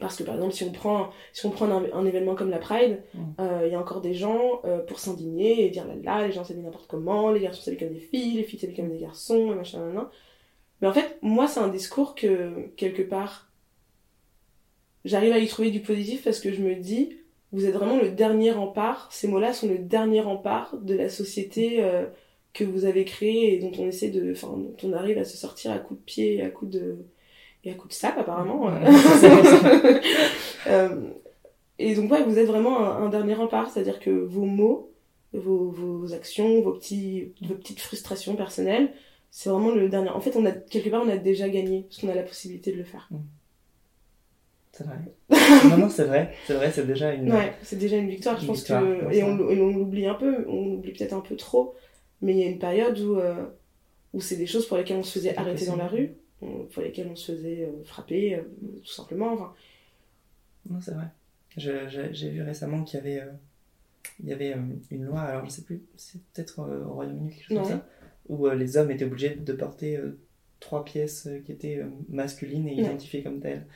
parce 0.00 0.16
que 0.16 0.24
par 0.24 0.34
exemple, 0.34 0.52
si 0.52 0.64
on 0.64 0.72
prend, 0.72 1.10
si 1.32 1.46
on 1.46 1.50
prend 1.50 1.70
un, 1.70 2.06
événement 2.06 2.34
comme 2.34 2.50
la 2.50 2.58
Pride, 2.58 3.02
mm. 3.14 3.20
euh, 3.40 3.62
il 3.66 3.72
y 3.72 3.74
a 3.74 3.80
encore 3.80 4.00
des 4.00 4.14
gens 4.14 4.60
euh, 4.64 4.78
pour 4.78 4.98
s'indigner 4.98 5.64
et 5.64 5.70
dire 5.70 5.86
là 5.86 5.94
là, 6.02 6.26
les 6.26 6.32
gens 6.32 6.44
s'habillent 6.44 6.64
n'importe 6.64 6.88
comment, 6.88 7.30
les 7.30 7.40
garçons 7.40 7.62
s'habillent 7.62 7.80
comme 7.80 7.94
des 7.94 8.00
filles, 8.00 8.36
les 8.36 8.42
filles 8.42 8.58
s'habillent 8.58 8.76
comme 8.76 8.90
des 8.90 8.98
garçons, 8.98 9.54
machin, 9.54 9.84
machin. 9.86 10.08
Mais 10.80 10.88
en 10.88 10.92
fait, 10.92 11.18
moi, 11.22 11.46
c'est 11.46 11.60
un 11.60 11.68
discours 11.68 12.14
que, 12.14 12.68
quelque 12.76 13.02
part, 13.02 13.50
j'arrive 15.04 15.32
à 15.32 15.38
y 15.38 15.46
trouver 15.46 15.70
du 15.70 15.80
positif 15.80 16.24
parce 16.24 16.40
que 16.40 16.52
je 16.52 16.60
me 16.60 16.74
dis, 16.74 17.16
vous 17.52 17.66
êtes 17.66 17.74
vraiment 17.74 17.96
le 17.96 18.10
dernier 18.10 18.50
rempart, 18.50 19.08
ces 19.12 19.28
mots-là 19.28 19.52
sont 19.52 19.68
le 19.68 19.78
dernier 19.78 20.20
rempart 20.20 20.76
de 20.76 20.94
la 20.94 21.08
société 21.08 21.84
euh, 21.84 22.04
que 22.52 22.64
vous 22.64 22.84
avez 22.84 23.04
créée 23.04 23.54
et 23.54 23.58
dont 23.60 23.72
on 23.78 23.86
essaie 23.86 24.10
de, 24.10 24.32
enfin, 24.32 24.48
dont 24.48 24.76
on 24.82 24.92
arrive 24.92 25.18
à 25.18 25.24
se 25.24 25.36
sortir 25.36 25.70
à 25.70 25.78
coups 25.78 26.00
de 26.00 26.04
pied, 26.04 26.42
à 26.42 26.50
coups 26.50 26.72
de 26.72 26.96
et 27.64 27.70
à 27.70 27.74
coup 27.74 27.88
de 27.88 27.92
sable 27.92 28.20
apparemment. 28.20 28.68
euh, 30.66 31.10
et 31.78 31.94
donc 31.94 32.10
ouais, 32.12 32.22
vous 32.22 32.38
êtes 32.38 32.46
vraiment 32.46 32.80
un, 32.80 33.08
dernier 33.08 33.34
rempart, 33.34 33.70
c'est-à-dire 33.70 34.00
que 34.00 34.10
vos 34.10 34.44
mots, 34.44 34.92
vos, 35.32 35.70
vos 35.70 36.12
actions, 36.12 36.60
vos, 36.60 36.72
petits, 36.72 37.32
vos 37.42 37.54
petites 37.54 37.80
frustrations 37.80 38.36
personnelles, 38.36 38.92
c'est 39.30 39.50
vraiment 39.50 39.70
le 39.70 39.88
dernier. 39.88 40.10
En 40.10 40.20
fait, 40.20 40.36
on 40.36 40.44
a 40.46 40.52
quelque 40.52 40.90
part, 40.90 41.02
on 41.04 41.08
a 41.08 41.16
déjà 41.16 41.48
gagné 41.48 41.82
parce 41.88 42.00
qu'on 42.00 42.08
a 42.08 42.14
la 42.14 42.22
possibilité 42.22 42.70
de 42.72 42.76
le 42.76 42.84
faire. 42.84 43.08
Mm. 43.10 43.16
C'est 44.72 44.84
vrai. 44.84 44.98
non, 45.70 45.76
non, 45.78 45.88
c'est 45.88 46.04
vrai. 46.04 46.34
C'est 46.46 46.54
vrai, 46.54 46.70
c'est 46.72 46.86
déjà 46.86 47.12
une. 47.12 47.32
Ouais, 47.32 47.54
c'est 47.62 47.78
déjà 47.78 47.96
une 47.96 48.08
victoire. 48.08 48.40
je 48.40 48.46
pense 48.46 48.64
que 48.64 49.12
et 49.12 49.22
on, 49.22 49.38
on 49.38 49.76
l'oublie 49.76 50.06
un 50.06 50.14
peu, 50.14 50.44
on 50.48 50.68
l'oublie 50.70 50.92
peut-être 50.92 51.12
un 51.12 51.20
peu 51.20 51.36
trop, 51.36 51.74
mais 52.22 52.32
il 52.32 52.38
y 52.38 52.42
a 52.44 52.46
une 52.46 52.58
période 52.58 52.98
où 52.98 53.18
euh, 53.18 53.44
où 54.12 54.20
c'est 54.20 54.36
des 54.36 54.46
choses 54.46 54.66
pour 54.66 54.76
lesquelles 54.76 54.96
on 54.96 55.04
se 55.04 55.18
faisait 55.18 55.36
arrêter 55.36 55.66
dans 55.66 55.76
la 55.76 55.86
rue 55.86 56.14
pour 56.72 56.82
lesquels 56.82 57.08
on 57.10 57.16
se 57.16 57.32
faisait 57.32 57.64
euh, 57.64 57.84
frapper, 57.84 58.36
euh, 58.36 58.42
tout 58.82 58.92
simplement. 58.92 59.32
Enfin... 59.32 59.54
Non, 60.68 60.80
c'est 60.80 60.92
vrai. 60.92 61.06
J'ai 61.56 62.30
vu 62.30 62.42
récemment 62.42 62.82
qu'il 62.82 62.98
y 62.98 63.02
avait, 63.02 63.20
euh, 63.20 63.32
il 64.22 64.28
y 64.28 64.32
avait 64.32 64.56
une 64.90 65.04
loi, 65.04 65.20
alors 65.20 65.44
je 65.44 65.50
sais 65.50 65.62
plus, 65.62 65.82
c'est 65.96 66.20
peut-être 66.32 66.58
au 66.58 66.94
Royaume-Uni, 66.94 67.30
quelque 67.30 67.48
chose 67.48 67.58
comme 67.58 67.66
ça, 67.66 67.86
où 68.28 68.48
les 68.48 68.76
hommes 68.76 68.90
étaient 68.90 69.04
obligés 69.04 69.36
de 69.36 69.52
porter 69.52 70.00
trois 70.58 70.84
pièces 70.84 71.28
qui 71.44 71.52
étaient 71.52 71.80
masculines 72.08 72.66
et 72.66 72.74
identifiées 72.74 73.22
comme 73.22 73.40
telles, 73.40 73.66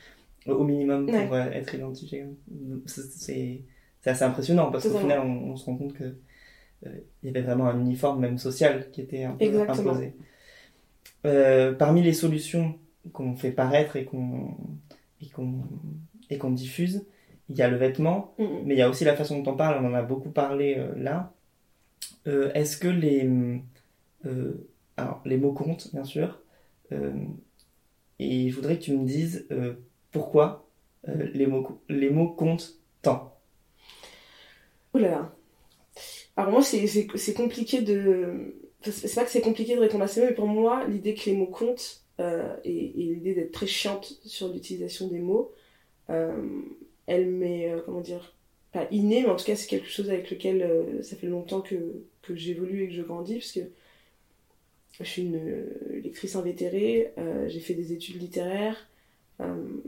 au 0.45 0.63
minimum 0.63 1.05
pour 1.05 1.37
être 1.37 1.73
identifiées. 1.73 2.25
C'est 2.85 3.63
assez 4.05 4.23
impressionnant 4.23 4.71
parce 4.71 4.87
qu'au 4.87 4.99
final, 4.99 5.21
on, 5.21 5.55
se 5.55 5.65
rend 5.65 5.77
compte 5.77 5.93
que 5.93 6.15
il 6.85 7.01
y 7.23 7.29
avait 7.29 7.41
vraiment 7.41 7.67
un 7.67 7.79
uniforme, 7.79 8.19
même 8.19 8.37
social, 8.37 8.91
qui 8.91 9.01
était 9.01 9.23
un 9.23 9.33
peu 9.35 9.69
imposé. 9.69 10.15
Euh, 11.25 11.73
parmi 11.73 12.01
les 12.01 12.13
solutions 12.13 12.79
qu'on 13.11 13.35
fait 13.35 13.51
paraître 13.51 13.97
et 13.97 14.05
qu'on 14.05 14.55
et 16.29 16.37
qu'on 16.37 16.51
diffuse, 16.51 17.05
il 17.49 17.57
y 17.57 17.61
a 17.61 17.67
le 17.69 17.75
vêtement, 17.75 18.35
mais 18.37 18.75
il 18.75 18.77
y 18.77 18.81
a 18.81 18.89
aussi 18.89 19.03
la 19.03 19.15
façon 19.15 19.41
dont 19.41 19.51
on 19.51 19.57
parle. 19.57 19.83
On 19.83 19.89
en 19.89 19.93
a 19.93 20.01
beaucoup 20.01 20.29
parlé 20.29 20.75
euh, 20.77 20.93
là. 20.95 21.33
Euh, 22.27 22.51
est-ce 22.53 22.77
que 22.77 22.87
les 22.87 23.29
alors 24.97 25.21
les 25.25 25.37
mots 25.37 25.53
comptent 25.53 25.89
bien 25.93 26.03
sûr, 26.03 26.41
et 28.19 28.49
je 28.49 28.55
voudrais 28.55 28.77
que 28.77 28.83
tu 28.83 28.95
me 28.95 29.05
dises 29.05 29.47
pourquoi 30.11 30.69
les 31.07 31.47
mots 31.47 31.81
les 31.89 32.09
mots 32.09 32.29
comptent 32.29 32.79
tant? 33.01 33.37
Ouh 34.93 34.99
là 34.99 35.09
là. 35.09 35.35
Alors 36.35 36.51
moi 36.51 36.61
c'est 36.61 37.33
compliqué 37.33 37.81
de 37.81 38.58
c'est 38.81 39.13
pas 39.13 39.25
que 39.25 39.31
c'est 39.31 39.41
compliqué 39.41 39.75
de 39.75 39.81
répondre 39.81 40.03
à 40.03 40.07
ces 40.07 40.21
mots, 40.21 40.27
mais 40.27 40.35
pour 40.35 40.47
moi, 40.47 40.85
l'idée 40.87 41.13
que 41.13 41.29
les 41.29 41.35
mots 41.35 41.47
comptent 41.47 42.03
euh, 42.19 42.55
et, 42.63 42.91
l'idée 42.95 43.33
d'être 43.33 43.51
très 43.51 43.67
chiante 43.67 44.19
sur 44.25 44.51
l'utilisation 44.51 45.07
des 45.07 45.19
mots, 45.19 45.53
euh, 46.09 46.61
elle 47.07 47.27
m'est, 47.27 47.71
euh, 47.71 47.81
comment 47.85 48.01
dire, 48.01 48.35
pas 48.71 48.87
innée, 48.91 49.23
mais 49.23 49.29
en 49.29 49.35
tout 49.35 49.45
cas, 49.45 49.55
c'est 49.55 49.67
quelque 49.67 49.89
chose 49.89 50.09
avec 50.09 50.29
lequel 50.29 51.03
ça 51.03 51.15
fait 51.15 51.27
longtemps 51.27 51.61
que, 51.61 52.03
que 52.21 52.35
j'évolue 52.35 52.83
et 52.83 52.87
que 52.87 52.93
je 52.93 53.01
grandis, 53.01 53.35
parce 53.35 53.51
que 53.51 53.61
je 54.99 55.03
suis 55.05 55.23
une 55.23 55.65
lectrice 56.03 56.35
invétérée, 56.35 57.11
j'ai 57.47 57.61
fait 57.61 57.73
des 57.73 57.93
études 57.93 58.21
littéraires, 58.21 58.87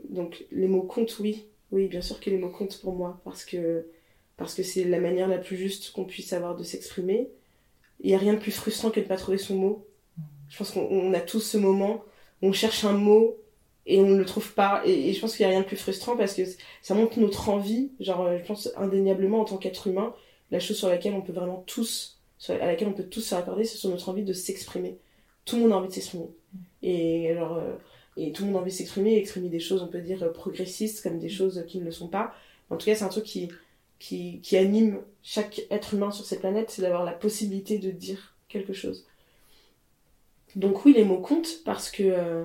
donc 0.09 0.45
les 0.51 0.67
mots 0.67 0.81
comptent, 0.81 1.19
oui. 1.19 1.45
Oui, 1.71 1.87
bien 1.87 2.01
sûr 2.01 2.19
que 2.19 2.31
les 2.31 2.37
mots 2.37 2.49
comptent 2.49 2.81
pour 2.81 2.93
moi, 2.93 3.21
parce 3.23 3.45
que 3.45 3.85
parce 4.35 4.55
que 4.55 4.63
c'est 4.63 4.83
la 4.83 4.99
manière 4.99 5.27
la 5.27 5.37
plus 5.37 5.55
juste 5.55 5.91
qu'on 5.91 6.05
puisse 6.05 6.33
avoir 6.33 6.55
de 6.55 6.63
s'exprimer 6.63 7.29
il 8.01 8.07
n'y 8.07 8.15
a 8.15 8.17
rien 8.17 8.33
de 8.33 8.39
plus 8.39 8.51
frustrant 8.51 8.89
que 8.89 8.99
de 8.99 9.05
ne 9.05 9.09
pas 9.09 9.17
trouver 9.17 9.37
son 9.37 9.55
mot. 9.55 9.87
Je 10.49 10.57
pense 10.57 10.71
qu'on 10.71 11.13
a 11.13 11.19
tous 11.19 11.39
ce 11.39 11.57
moment 11.57 12.03
où 12.41 12.47
on 12.47 12.53
cherche 12.53 12.83
un 12.83 12.93
mot 12.93 13.37
et 13.85 13.99
on 13.99 14.07
ne 14.07 14.17
le 14.17 14.25
trouve 14.25 14.53
pas. 14.53 14.81
Et, 14.85 15.13
je 15.13 15.19
pense 15.19 15.35
qu'il 15.35 15.45
n'y 15.45 15.51
a 15.51 15.55
rien 15.55 15.61
de 15.61 15.67
plus 15.67 15.77
frustrant 15.77 16.17
parce 16.17 16.33
que 16.33 16.41
ça 16.81 16.93
montre 16.93 17.19
notre 17.19 17.49
envie. 17.49 17.91
Genre, 17.99 18.21
euh, 18.21 18.37
je 18.37 18.43
pense 18.43 18.69
indéniablement 18.75 19.41
en 19.41 19.45
tant 19.45 19.57
qu'être 19.57 19.87
humain, 19.87 20.13
la 20.49 20.59
chose 20.59 20.77
sur 20.77 20.89
laquelle 20.89 21.13
on 21.13 21.21
peut 21.21 21.33
vraiment 21.33 21.63
tous, 21.67 22.19
à 22.49 22.65
laquelle 22.65 22.87
on 22.87 22.93
peut 22.93 23.03
tous 23.03 23.21
se 23.21 23.35
raccorder, 23.35 23.63
c'est 23.63 23.77
sur 23.77 23.89
notre 23.89 24.09
envie 24.09 24.23
de 24.23 24.33
s'exprimer. 24.33 24.97
Tout 25.45 25.55
le 25.55 25.63
monde 25.63 25.71
a 25.73 25.77
envie 25.77 25.87
de 25.87 25.93
s'exprimer. 25.93 26.29
Et 26.83 27.29
alors, 27.31 27.57
euh, 27.57 27.73
et 28.17 28.31
tout 28.31 28.43
le 28.43 28.47
monde 28.47 28.57
a 28.57 28.61
envie 28.61 28.71
de 28.71 28.75
s'exprimer, 28.75 29.17
exprimer 29.17 29.49
des 29.49 29.59
choses, 29.59 29.81
on 29.81 29.87
peut 29.87 30.01
dire 30.01 30.23
euh, 30.23 30.31
progressistes 30.31 31.01
comme 31.03 31.19
des 31.19 31.29
choses 31.29 31.63
qui 31.67 31.79
ne 31.79 31.85
le 31.85 31.91
sont 31.91 32.07
pas. 32.07 32.33
En 32.69 32.77
tout 32.77 32.85
cas, 32.85 32.95
c'est 32.95 33.03
un 33.03 33.09
truc 33.09 33.25
qui, 33.25 33.49
qui, 33.99 34.41
qui 34.41 34.57
anime 34.57 35.01
chaque 35.23 35.61
être 35.69 35.93
humain 35.93 36.11
sur 36.11 36.25
cette 36.25 36.39
planète, 36.39 36.71
c'est 36.71 36.81
d'avoir 36.81 37.05
la 37.05 37.13
possibilité 37.13 37.77
de 37.77 37.91
dire 37.91 38.35
quelque 38.47 38.73
chose. 38.73 39.05
Donc 40.55 40.85
oui, 40.85 40.93
les 40.93 41.05
mots 41.05 41.21
comptent 41.21 41.63
parce 41.63 41.89
que 41.89 42.03
euh, 42.03 42.43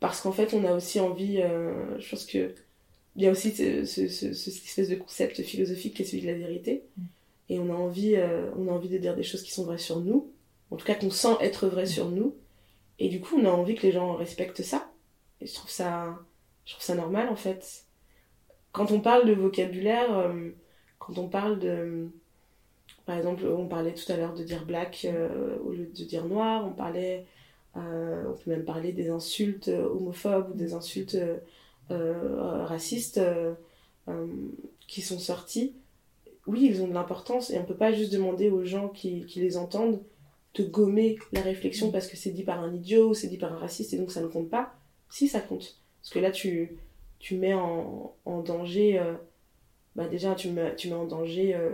parce 0.00 0.20
qu'en 0.20 0.32
fait, 0.32 0.54
on 0.54 0.64
a 0.64 0.72
aussi 0.72 1.00
envie. 1.00 1.40
Euh, 1.40 1.98
je 1.98 2.10
pense 2.10 2.26
que 2.26 2.54
il 3.16 3.22
y 3.22 3.26
a 3.26 3.30
aussi 3.30 3.50
ce, 3.52 3.84
ce, 3.84 4.08
ce, 4.08 4.32
cette 4.32 4.64
espèce 4.64 4.88
de 4.88 4.96
concept 4.96 5.42
philosophique 5.42 5.94
qui 5.94 6.02
est 6.02 6.04
celui 6.04 6.22
de 6.22 6.28
la 6.28 6.38
vérité, 6.38 6.84
et 7.48 7.58
on 7.58 7.70
a 7.72 7.76
envie 7.76 8.14
euh, 8.16 8.50
on 8.56 8.68
a 8.68 8.72
envie 8.72 8.88
de 8.88 8.98
dire 8.98 9.16
des 9.16 9.22
choses 9.22 9.42
qui 9.42 9.52
sont 9.52 9.64
vraies 9.64 9.78
sur 9.78 10.00
nous, 10.00 10.32
en 10.70 10.76
tout 10.76 10.86
cas 10.86 10.94
qu'on 10.94 11.10
sent 11.10 11.36
être 11.40 11.68
vraies 11.68 11.86
sur 11.86 12.08
nous, 12.10 12.34
et 12.98 13.08
du 13.08 13.20
coup, 13.20 13.36
on 13.38 13.44
a 13.44 13.50
envie 13.50 13.74
que 13.74 13.82
les 13.82 13.92
gens 13.92 14.14
respectent 14.14 14.62
ça. 14.62 14.90
Et 15.40 15.46
je 15.46 15.54
trouve 15.54 15.70
ça 15.70 16.18
je 16.64 16.72
trouve 16.72 16.84
ça 16.84 16.94
normal 16.94 17.28
en 17.28 17.36
fait. 17.36 17.84
Quand 18.72 18.92
on 18.92 19.00
parle 19.00 19.26
de 19.26 19.34
vocabulaire 19.34 20.32
quand 21.00 21.18
on 21.18 21.28
parle 21.28 21.58
de. 21.58 22.08
Par 23.06 23.16
exemple, 23.16 23.44
on 23.46 23.66
parlait 23.66 23.94
tout 23.94 24.10
à 24.12 24.16
l'heure 24.16 24.34
de 24.34 24.44
dire 24.44 24.64
black 24.64 25.04
euh, 25.04 25.56
au 25.64 25.72
lieu 25.72 25.86
de 25.86 26.04
dire 26.04 26.26
noir, 26.26 26.64
on 26.64 26.72
parlait. 26.72 27.26
Euh, 27.76 28.24
on 28.28 28.34
peut 28.34 28.50
même 28.50 28.64
parler 28.64 28.92
des 28.92 29.10
insultes 29.10 29.68
homophobes 29.68 30.50
ou 30.50 30.54
des 30.54 30.74
insultes 30.74 31.16
euh, 31.90 32.64
racistes 32.64 33.20
qui 34.86 35.02
sont 35.02 35.20
sorties. 35.20 35.72
oui, 36.46 36.66
ils 36.68 36.82
ont 36.82 36.88
de 36.88 36.92
l'importance 36.92 37.50
et 37.50 37.58
on 37.58 37.64
peut 37.64 37.76
pas 37.76 37.92
juste 37.92 38.12
demander 38.12 38.50
aux 38.50 38.64
gens 38.64 38.88
qui, 38.88 39.24
les 39.36 39.56
entendent 39.56 40.02
de 40.54 40.64
gommer 40.64 41.16
la 41.32 41.42
réflexion 41.42 41.92
parce 41.92 42.08
que 42.08 42.16
c'est 42.16 42.30
dit 42.30 42.42
par 42.42 42.60
un 42.60 42.74
idiot 42.74 43.10
ou 43.10 43.14
c'est 43.14 43.28
dit 43.28 43.38
par 43.38 43.52
un 43.52 43.58
raciste 43.58 43.94
et 43.94 43.98
donc 43.98 44.10
ça 44.10 44.20
ne 44.20 44.26
compte 44.26 44.50
pas. 44.50 44.74
Si, 45.08 45.28
ça 45.28 45.40
compte. 45.40 45.76
Parce 46.02 46.12
que 46.12 46.18
là, 46.18 46.32
tu, 46.32 46.76
tu 47.20 47.36
mets 47.36 47.54
en, 47.54 48.14
danger. 48.44 48.98
euh, 48.98 49.14
bah 50.00 50.08
déjà, 50.08 50.34
tu 50.34 50.48
mets, 50.48 50.74
tu 50.76 50.88
mets 50.88 50.94
en 50.94 51.06
danger 51.06 51.54
euh, 51.54 51.70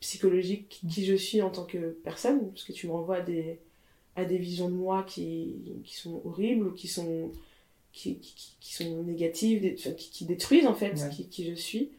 psychologique 0.00 0.80
qui 0.88 1.04
je 1.04 1.14
suis 1.14 1.42
en 1.42 1.50
tant 1.50 1.64
que 1.64 1.98
personne, 2.04 2.50
parce 2.50 2.64
que 2.64 2.72
tu 2.72 2.86
me 2.86 2.92
renvoies 2.92 3.16
à 3.16 3.20
des, 3.20 3.58
à 4.16 4.24
des 4.24 4.38
visions 4.38 4.68
de 4.68 4.74
moi 4.74 5.04
qui, 5.08 5.56
qui 5.84 5.94
sont 5.96 6.22
horribles 6.24 6.68
ou 6.68 6.72
qui 6.72 6.88
sont, 6.88 7.32
qui, 7.92 8.16
qui, 8.18 8.56
qui 8.60 8.74
sont 8.74 9.02
négatives, 9.04 9.74
qui, 9.74 10.10
qui 10.10 10.24
détruisent 10.24 10.66
en 10.66 10.74
fait 10.74 10.92
Ouais. 10.94 11.10
qui, 11.10 11.28
qui 11.28 11.44
je 11.50 11.54
suis. 11.54 11.90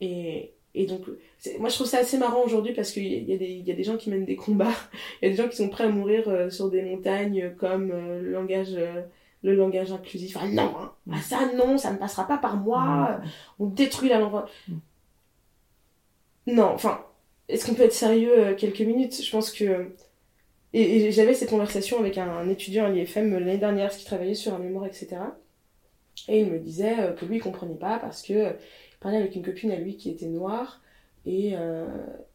Et, 0.00 0.52
et 0.74 0.86
donc, 0.86 1.02
moi 1.58 1.68
je 1.68 1.74
trouve 1.74 1.86
ça 1.86 1.98
assez 1.98 2.18
marrant 2.18 2.44
aujourd'hui 2.44 2.72
parce 2.72 2.92
qu'il 2.92 3.04
y, 3.28 3.32
a- 3.32 3.36
des- 3.36 3.62
y 3.66 3.70
a 3.70 3.74
des 3.74 3.84
gens 3.84 3.96
qui 3.96 4.10
mènent 4.10 4.24
des 4.24 4.36
combats, 4.36 4.74
il 5.22 5.26
y 5.26 5.28
a 5.28 5.30
des 5.30 5.36
gens 5.42 5.48
qui 5.48 5.56
sont 5.56 5.68
prêts 5.68 5.84
à 5.84 5.88
mourir 5.88 6.28
euh, 6.28 6.50
sur 6.50 6.70
des 6.70 6.82
montagnes 6.82 7.52
comme 7.58 7.90
euh, 7.90 8.22
le 8.22 8.30
langage. 8.30 8.74
Le 9.42 9.54
langage 9.54 9.92
inclusif, 9.92 10.36
ah 10.40 10.48
non, 10.48 10.74
hein. 10.78 10.92
ah 11.12 11.20
ça 11.20 11.52
non, 11.54 11.78
ça 11.78 11.92
ne 11.92 11.98
passera 11.98 12.26
pas 12.26 12.38
par 12.38 12.56
moi, 12.56 13.20
on 13.58 13.66
détruit 13.66 14.08
la 14.08 14.18
langue. 14.18 14.44
Mm. 14.68 14.76
Non, 16.48 16.70
enfin, 16.72 17.04
est-ce 17.48 17.66
qu'on 17.66 17.74
peut 17.74 17.84
être 17.84 17.92
sérieux 17.92 18.38
euh, 18.38 18.54
quelques 18.54 18.80
minutes? 18.80 19.22
Je 19.22 19.30
pense 19.30 19.52
que. 19.52 19.92
Et, 20.74 21.06
et 21.06 21.12
j'avais 21.12 21.34
cette 21.34 21.50
conversation 21.50 21.98
avec 21.98 22.18
un, 22.18 22.28
un 22.28 22.48
étudiant 22.48 22.86
à 22.86 22.90
l'IFM 22.90 23.32
l'année 23.38 23.58
dernière 23.58 23.90
qui 23.90 24.04
travaillait 24.04 24.34
sur 24.34 24.54
un 24.54 24.58
mémoire, 24.58 24.86
etc. 24.86 25.16
Et 26.28 26.40
il 26.40 26.50
me 26.50 26.58
disait 26.58 26.98
euh, 27.00 27.12
que 27.12 27.24
lui, 27.24 27.36
il 27.36 27.40
comprenait 27.40 27.74
pas 27.74 27.98
parce 27.98 28.22
que 28.22 28.32
euh, 28.32 28.52
il 28.92 28.98
parlait 29.00 29.18
avec 29.18 29.34
une 29.36 29.42
copine 29.44 29.70
à 29.70 29.76
lui 29.76 29.96
qui 29.96 30.10
était 30.10 30.26
noire 30.26 30.80
et, 31.26 31.52
euh, 31.54 31.86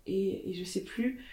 et, 0.07 0.49
et 0.49 0.53
je 0.53 0.63
sais 0.63 0.83
plus. 0.83 1.23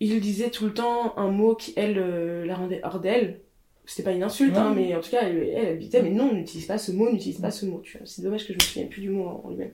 Il 0.00 0.20
disait 0.20 0.50
tout 0.50 0.66
le 0.66 0.74
temps 0.74 1.16
un 1.18 1.30
mot 1.30 1.54
qui, 1.56 1.72
elle, 1.76 1.98
euh, 1.98 2.46
la 2.46 2.54
rendait 2.54 2.80
hors 2.84 3.00
d'elle. 3.00 3.40
C'était 3.88 4.02
pas 4.02 4.12
une 4.12 4.22
insulte, 4.22 4.54
hein, 4.54 4.74
mais 4.76 4.94
en 4.94 5.00
tout 5.00 5.08
cas, 5.08 5.22
elle, 5.22 5.38
elle, 5.38 5.64
elle 5.64 5.78
disait, 5.78 6.02
mais 6.02 6.10
non, 6.10 6.34
n'utilise 6.34 6.66
pas 6.66 6.76
ce 6.76 6.92
mot, 6.92 7.10
n'utilise 7.10 7.40
pas 7.40 7.50
ce 7.50 7.64
mot. 7.64 7.80
Tu 7.80 7.96
vois, 7.96 8.06
c'est 8.06 8.20
dommage 8.20 8.46
que 8.46 8.52
je 8.52 8.58
me 8.58 8.60
souvienne 8.60 8.90
plus 8.90 9.00
du 9.00 9.08
mot 9.08 9.40
en, 9.42 9.48
lui-même. 9.48 9.72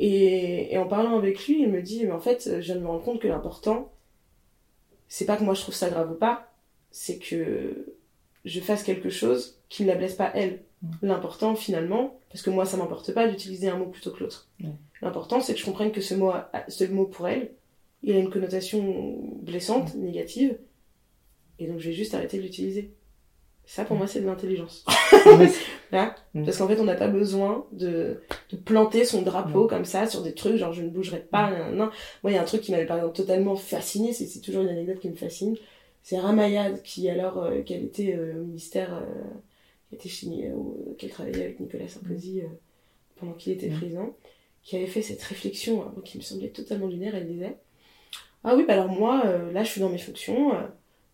Et, 0.00 0.74
et 0.74 0.78
en 0.78 0.88
parlant 0.88 1.16
avec 1.16 1.46
lui, 1.46 1.62
il 1.62 1.68
me 1.68 1.80
dit, 1.80 2.04
mais 2.04 2.10
en 2.10 2.18
fait, 2.18 2.42
je 2.44 2.58
viens 2.58 2.74
de 2.74 2.80
me 2.80 2.88
rendre 2.88 3.04
compte 3.04 3.20
que 3.20 3.28
l'important, 3.28 3.92
c'est 5.06 5.26
pas 5.26 5.36
que 5.36 5.44
moi 5.44 5.54
je 5.54 5.60
trouve 5.60 5.76
ça 5.76 5.88
grave 5.88 6.10
ou 6.10 6.16
pas, 6.16 6.52
c'est 6.90 7.18
que 7.18 7.94
je 8.44 8.60
fasse 8.60 8.82
quelque 8.82 9.10
chose 9.10 9.60
qui 9.68 9.84
ne 9.84 9.88
la 9.88 9.94
blesse 9.94 10.16
pas 10.16 10.32
elle. 10.34 10.64
L'important, 11.00 11.54
finalement, 11.54 12.18
parce 12.30 12.42
que 12.42 12.50
moi 12.50 12.66
ça 12.66 12.76
m'importe 12.76 13.14
pas 13.14 13.28
d'utiliser 13.28 13.68
un 13.68 13.76
mot 13.76 13.86
plutôt 13.86 14.10
que 14.10 14.24
l'autre. 14.24 14.48
Ouais. 14.60 14.70
L'important, 15.02 15.40
c'est 15.40 15.54
que 15.54 15.60
je 15.60 15.64
comprenne 15.64 15.92
que 15.92 16.00
ce 16.00 16.16
mot, 16.16 16.32
ce 16.66 16.82
mot 16.82 17.06
pour 17.06 17.28
elle, 17.28 17.52
il 18.02 18.16
a 18.16 18.18
une 18.18 18.28
connotation 18.30 19.20
blessante, 19.40 19.94
négative, 19.94 20.58
et 21.60 21.68
donc 21.68 21.78
je 21.78 21.90
vais 21.90 21.94
juste 21.94 22.12
arrêter 22.12 22.38
de 22.38 22.42
l'utiliser. 22.42 22.92
Ça, 23.66 23.84
pour 23.84 23.96
moi, 23.96 24.06
c'est 24.06 24.20
de 24.20 24.26
l'intelligence. 24.26 24.84
Mm. 26.34 26.44
parce 26.44 26.58
qu'en 26.58 26.68
fait, 26.68 26.78
on 26.80 26.84
n'a 26.84 26.94
pas 26.94 27.08
besoin 27.08 27.64
de, 27.72 28.20
de 28.50 28.56
planter 28.56 29.04
son 29.04 29.22
drapeau 29.22 29.64
Mm. 29.64 29.68
comme 29.68 29.84
ça 29.84 30.06
sur 30.06 30.22
des 30.22 30.34
trucs, 30.34 30.56
genre 30.56 30.72
je 30.72 30.82
ne 30.82 30.88
bougerai 30.88 31.20
pas. 31.20 31.50
nan, 31.50 31.76
nan. 31.76 31.90
Moi, 32.22 32.32
il 32.32 32.34
y 32.34 32.36
a 32.38 32.42
un 32.42 32.44
truc 32.44 32.60
qui 32.60 32.70
m'avait 32.72 32.86
par 32.86 32.96
exemple 32.98 33.16
totalement 33.16 33.56
fasciné, 33.56 34.12
c'est 34.12 34.40
toujours 34.40 34.62
une 34.62 34.68
anecdote 34.68 34.98
qui 35.00 35.08
me 35.08 35.14
fascine. 35.16 35.56
C'est 36.02 36.18
Ramayad 36.18 36.82
qui, 36.82 37.08
alors 37.08 37.38
euh, 37.42 37.62
qu'elle 37.62 37.84
était 37.84 38.14
euh, 38.16 38.40
au 38.40 38.44
ministère, 38.44 38.94
euh, 38.94 39.96
qui 39.96 39.96
était 39.96 40.48
euh, 40.50 40.94
qu'elle 40.98 41.10
travaillait 41.10 41.44
avec 41.44 41.60
Nicolas 41.60 41.88
Sarkozy 41.88 42.42
pendant 43.16 43.32
qu'il 43.32 43.52
était 43.52 43.68
Mm. 43.68 43.78
président, 43.78 44.16
qui 44.62 44.76
avait 44.76 44.86
fait 44.86 45.02
cette 45.02 45.22
réflexion 45.22 45.84
qui 46.04 46.18
me 46.18 46.22
semblait 46.22 46.48
totalement 46.50 46.86
lunaire. 46.88 47.14
Elle 47.14 47.28
disait 47.28 47.56
Ah 48.44 48.54
oui, 48.56 48.64
bah 48.66 48.74
alors 48.74 48.88
moi, 48.88 49.22
là, 49.52 49.62
je 49.64 49.70
suis 49.70 49.80
dans 49.80 49.88
mes 49.88 49.98
fonctions. 49.98 50.52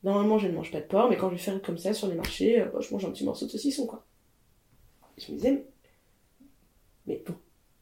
Normalement, 0.05 0.39
je 0.39 0.49
ne 0.49 0.53
mange 0.53 0.71
pas 0.73 0.81
de 0.81 0.85
porc, 0.87 1.09
mais 1.11 1.17
quand 1.17 1.29
je 1.29 1.35
vais 1.35 1.41
faire 1.41 1.61
comme 1.63 1.79
ça 1.79 1.93
sur 1.95 2.09
les 2.09 2.15
marchés, 2.17 2.61
euh, 2.61 2.65
bah, 2.73 2.81
je 2.81 2.93
mange 2.93 3.05
un 3.05 3.11
petit 3.11 3.25
morceau 3.25 3.47
de 3.47 3.51
saucisson, 3.51 3.87
quoi. 3.87 4.05
Je 5.19 5.31
me 5.31 5.37
disais, 5.37 5.65
mais 7.07 7.23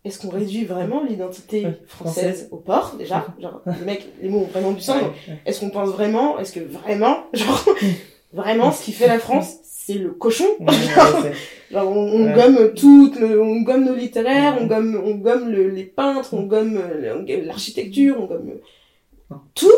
est-ce 0.05 0.19
qu'on 0.19 0.29
réduit 0.31 0.65
vraiment 0.65 1.03
l'identité 1.03 1.63
française 1.87 2.49
au 2.51 2.57
porc, 2.57 2.97
déjà? 2.99 3.27
Genre, 3.39 3.63
les 3.67 3.85
mecs, 3.85 4.07
les 4.21 4.29
mots 4.29 4.41
ont 4.41 4.45
vraiment 4.47 4.73
du 4.73 4.81
sens. 4.81 5.03
Est-ce 5.47 5.61
qu'on 5.61 5.71
pense 5.71 5.91
vraiment, 5.91 6.39
est-ce 6.39 6.53
que 6.53 6.61
vraiment, 6.61 7.25
genre, 7.33 7.65
vraiment, 8.33 8.73
ce 8.73 8.85
qui 8.85 8.93
fait 8.93 9.07
la 9.09 9.19
France, 9.19 9.57
c'est 9.63 9.95
le 9.95 10.11
cochon? 10.11 10.45
Genre, 11.71 11.89
on, 11.91 12.25
gomme 12.35 12.75
tout, 12.75 13.13
le- 13.19 13.41
on 13.41 13.63
gomme 13.63 13.85
nos 13.85 13.95
littéraires, 13.95 14.59
on 14.61 14.67
gomme, 14.67 15.01
on 15.05 15.15
gomme 15.17 15.49
le- 15.51 15.69
les 15.71 15.85
peintres, 15.85 16.35
on 16.35 16.43
gomme 16.43 16.77
euh, 16.77 17.17
on 17.19 17.23
gomme 17.23 17.45
l'architecture, 17.45 18.17
on 18.21 18.27
gomme 18.27 18.55
tout, 19.55 19.71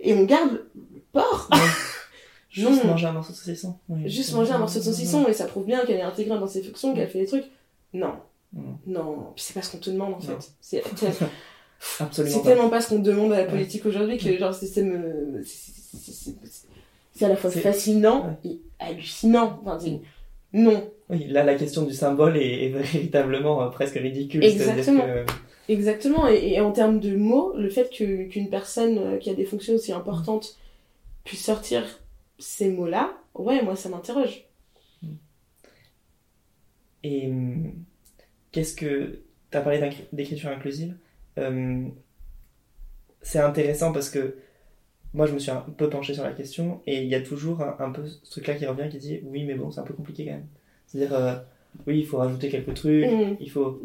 et 0.00 0.14
on 0.14 0.24
garde 0.24 0.64
porc. 1.12 1.48
Juste 2.50 2.84
manger 2.84 3.06
un 3.06 3.12
morceau 3.12 3.32
de 3.32 3.36
saucisson. 3.38 3.74
Oui. 3.88 4.08
Juste 4.10 4.34
manger 4.34 4.52
un 4.52 4.58
morceau 4.58 4.78
de 4.78 4.84
saucisson, 4.84 5.26
et 5.26 5.32
ça 5.32 5.46
prouve 5.46 5.64
bien 5.64 5.84
qu'elle 5.86 5.96
est 5.98 6.02
intégrée 6.02 6.38
dans 6.38 6.46
ses 6.46 6.62
fonctions, 6.62 6.94
qu'elle 6.94 7.08
fait 7.08 7.20
des 7.20 7.26
trucs. 7.26 7.46
Non. 7.94 8.12
Non. 8.86 9.32
Puis 9.34 9.44
c'est 9.44 9.54
pas 9.54 9.62
ce 9.62 9.72
qu'on 9.72 9.78
te 9.78 9.88
demande, 9.90 10.14
en 10.14 10.18
Non. 10.18 10.38
fait. 10.40 10.52
C'est 10.60 10.82
tellement 12.44 12.68
pas 12.68 12.80
ce 12.82 12.90
qu'on 12.90 12.98
demande 12.98 13.32
à 13.32 13.38
la 13.38 13.44
politique 13.44 13.86
aujourd'hui 13.86 14.18
que, 14.18 14.36
genre, 14.36 14.52
c'est- 14.54 14.66
c'est 14.66 14.82
me- 14.82 15.42
à 17.20 17.28
la 17.28 17.36
fois 17.36 17.50
fascinant 17.50 18.36
et 18.44 18.60
hallucinant. 18.78 19.60
Enfin, 19.64 19.78
non. 20.52 20.90
Oui, 21.08 21.26
là, 21.28 21.44
la 21.44 21.54
question 21.54 21.82
du 21.82 21.92
symbole 21.94 22.36
est, 22.36 22.66
est 22.66 22.68
véritablement 22.68 23.62
euh, 23.62 23.68
presque 23.68 23.94
ridicule. 23.94 24.44
Exactement. 24.44 25.02
que- 25.04 25.24
Exactement, 25.68 26.26
et, 26.28 26.54
et 26.54 26.60
en 26.60 26.72
termes 26.72 26.98
de 27.00 27.14
mots, 27.16 27.52
le 27.56 27.70
fait 27.70 27.88
qu'une 27.88 28.50
personne 28.50 28.98
euh, 28.98 29.16
qui 29.18 29.30
a 29.30 29.34
des 29.34 29.44
fonctions 29.44 29.74
aussi 29.74 29.92
importantes 29.92 30.56
puisse 31.24 31.44
sortir 31.44 31.84
ces 32.38 32.70
mots-là, 32.70 33.16
ouais, 33.34 33.62
moi 33.62 33.76
ça 33.76 33.88
m'interroge. 33.88 34.44
Et 37.02 37.26
hum, 37.26 37.72
qu'est-ce 38.52 38.74
que. 38.76 39.20
Tu 39.50 39.58
as 39.58 39.60
parlé 39.60 39.90
d'écriture 40.12 40.48
inclusive. 40.50 40.96
Euh, 41.38 41.86
c'est 43.20 43.38
intéressant 43.38 43.92
parce 43.92 44.08
que 44.08 44.36
moi, 45.14 45.26
je 45.26 45.34
me 45.34 45.38
suis 45.38 45.50
un 45.50 45.60
peu 45.60 45.90
penché 45.90 46.14
sur 46.14 46.24
la 46.24 46.32
question 46.32 46.80
et 46.86 47.02
il 47.02 47.08
y 47.08 47.14
a 47.14 47.20
toujours 47.20 47.60
un, 47.60 47.76
un 47.80 47.90
peu 47.90 48.06
ce 48.06 48.30
truc-là 48.30 48.54
qui 48.54 48.64
revient 48.66 48.88
qui 48.90 48.96
dit 48.98 49.20
oui, 49.24 49.44
mais 49.44 49.54
bon, 49.54 49.70
c'est 49.70 49.80
un 49.80 49.84
peu 49.84 49.92
compliqué 49.92 50.24
quand 50.24 50.32
même. 50.32 50.46
C'est-à-dire, 50.86 51.14
euh, 51.14 51.34
oui, 51.86 51.98
il 52.00 52.06
faut 52.06 52.16
rajouter 52.16 52.48
quelques 52.48 52.74
trucs, 52.74 53.04
Mhm. 53.04 53.36
il 53.40 53.50
faut. 53.50 53.82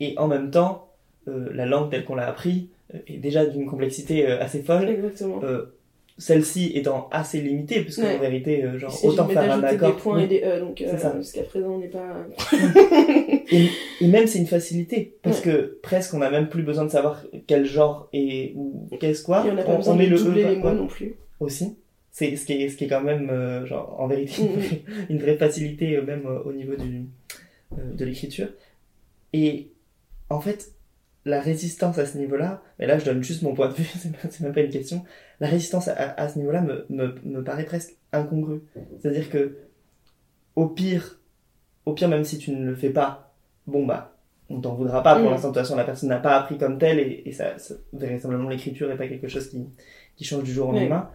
Et 0.00 0.16
en 0.18 0.26
même 0.26 0.50
temps, 0.50 0.90
euh, 1.28 1.52
la 1.52 1.66
langue 1.66 1.90
telle 1.90 2.04
qu'on 2.06 2.14
l'a 2.14 2.26
appris 2.28 2.70
euh, 2.94 2.98
est 3.06 3.18
déjà 3.18 3.44
d'une 3.44 3.66
complexité 3.66 4.26
assez 4.26 4.62
folle. 4.62 4.88
Exactement. 4.88 5.40
Euh, 6.22 6.34
celle-ci 6.34 6.72
étant 6.74 7.08
assez 7.10 7.40
limitée, 7.40 7.80
puisque 7.82 7.98
Ouais. 8.02 8.16
en 8.16 8.20
vérité, 8.20 8.64
euh, 8.64 8.78
genre, 8.78 8.96
autant 9.04 9.26
faire 9.28 9.52
un 9.52 9.62
accord. 9.62 9.92
des 9.94 10.00
points 10.00 10.16
Oui. 10.18 10.24
et 10.24 10.26
des 10.28 10.42
E, 10.44 10.60
donc 10.60 10.80
euh, 10.80 11.16
jusqu'à 11.18 11.42
présent 11.42 11.70
on 11.74 11.78
n'est 11.78 11.88
pas... 11.88 12.26
Et, 13.54 13.68
et 14.00 14.06
même 14.06 14.26
c'est 14.26 14.38
une 14.38 14.46
facilité 14.46 15.16
parce 15.22 15.40
que 15.40 15.78
presque 15.82 16.14
on 16.14 16.18
n'a 16.18 16.30
même 16.30 16.48
plus 16.48 16.62
besoin 16.62 16.84
de 16.86 16.90
savoir 16.90 17.22
quel 17.46 17.66
genre 17.66 18.08
et 18.14 18.52
ou 18.56 18.88
qu'est-ce 18.98 19.22
quoi. 19.22 19.44
Et 19.46 19.50
on 19.50 19.54
n'a 19.54 19.62
pas 19.62 19.72
on, 19.72 19.76
besoin 19.78 19.94
met 19.96 20.06
de 20.06 20.12
le 20.12 20.18
doubler 20.18 20.44
E 20.44 20.48
les 20.50 20.56
mots 20.56 20.72
non 20.72 20.86
plus. 20.86 21.16
aussi. 21.38 21.76
C'est 22.10 22.34
ce 22.36 22.46
qui 22.46 22.54
est 22.54 22.68
ce 22.70 22.76
qui 22.78 22.84
est 22.84 22.88
quand 22.88 23.02
même 23.02 23.28
euh, 23.30 23.66
genre 23.66 23.96
en 24.00 24.06
vérité 24.06 24.42
Mhm. 24.42 25.06
une 25.10 25.18
vraie 25.18 25.36
facilité 25.36 25.96
euh, 25.96 26.02
même 26.02 26.22
euh, 26.26 26.40
au 26.44 26.52
niveau 26.54 26.76
du 26.76 27.02
euh, 27.78 27.92
de 27.94 28.04
l'écriture. 28.06 28.48
Et 29.34 29.68
en 30.30 30.40
fait 30.40 30.72
la 31.24 31.40
résistance 31.40 31.98
à 31.98 32.06
ce 32.06 32.18
niveau-là, 32.18 32.62
mais 32.78 32.86
là 32.86 32.98
je 32.98 33.04
donne 33.04 33.22
juste 33.22 33.42
mon 33.42 33.54
point 33.54 33.68
de 33.68 33.74
vue, 33.74 33.84
c'est 34.30 34.40
même- 34.40 34.52
pas 34.52 34.60
une 34.60 34.70
question. 34.70 35.04
La 35.40 35.48
résistance 35.48 35.88
à, 35.88 35.94
à 36.16 36.28
ce 36.28 36.38
niveau-là 36.38 36.60
me, 36.62 36.86
me, 36.88 37.14
me 37.24 37.42
paraît 37.44 37.64
presque 37.64 37.96
incongrue. 38.12 38.62
C'est-à-dire 39.00 39.30
que 39.30 39.56
au 40.56 40.66
pire, 40.68 41.20
au 41.86 41.92
pire 41.94 42.08
même 42.08 42.24
si 42.24 42.38
tu 42.38 42.50
ne 42.52 42.66
le 42.70 42.74
fais 42.74 42.90
pas, 42.90 43.34
bon 43.66 43.86
bah 43.86 44.16
on 44.50 44.60
t'en 44.60 44.74
voudra 44.74 45.02
pas. 45.02 45.14
Pour 45.14 45.24
Mhm. 45.24 45.30
l'instant 45.30 45.48
de 45.48 45.54
toute 45.54 45.62
façon 45.62 45.76
la 45.76 45.84
personne 45.84 46.08
n'a 46.10 46.18
pas 46.18 46.36
appris 46.36 46.58
comme 46.58 46.78
tel 46.78 46.98
et, 46.98 47.22
et 47.24 47.32
ça, 47.32 47.56
ça- 47.58 47.74
véritablement 47.92 48.48
l'écriture 48.48 48.88
n'est 48.88 48.96
pas 48.96 49.08
quelque 49.08 49.28
chose 49.28 49.48
qui, 49.48 49.64
qui 50.16 50.24
change 50.24 50.42
du 50.44 50.52
jour 50.52 50.68
au 50.68 50.72
lendemain. 50.80 51.10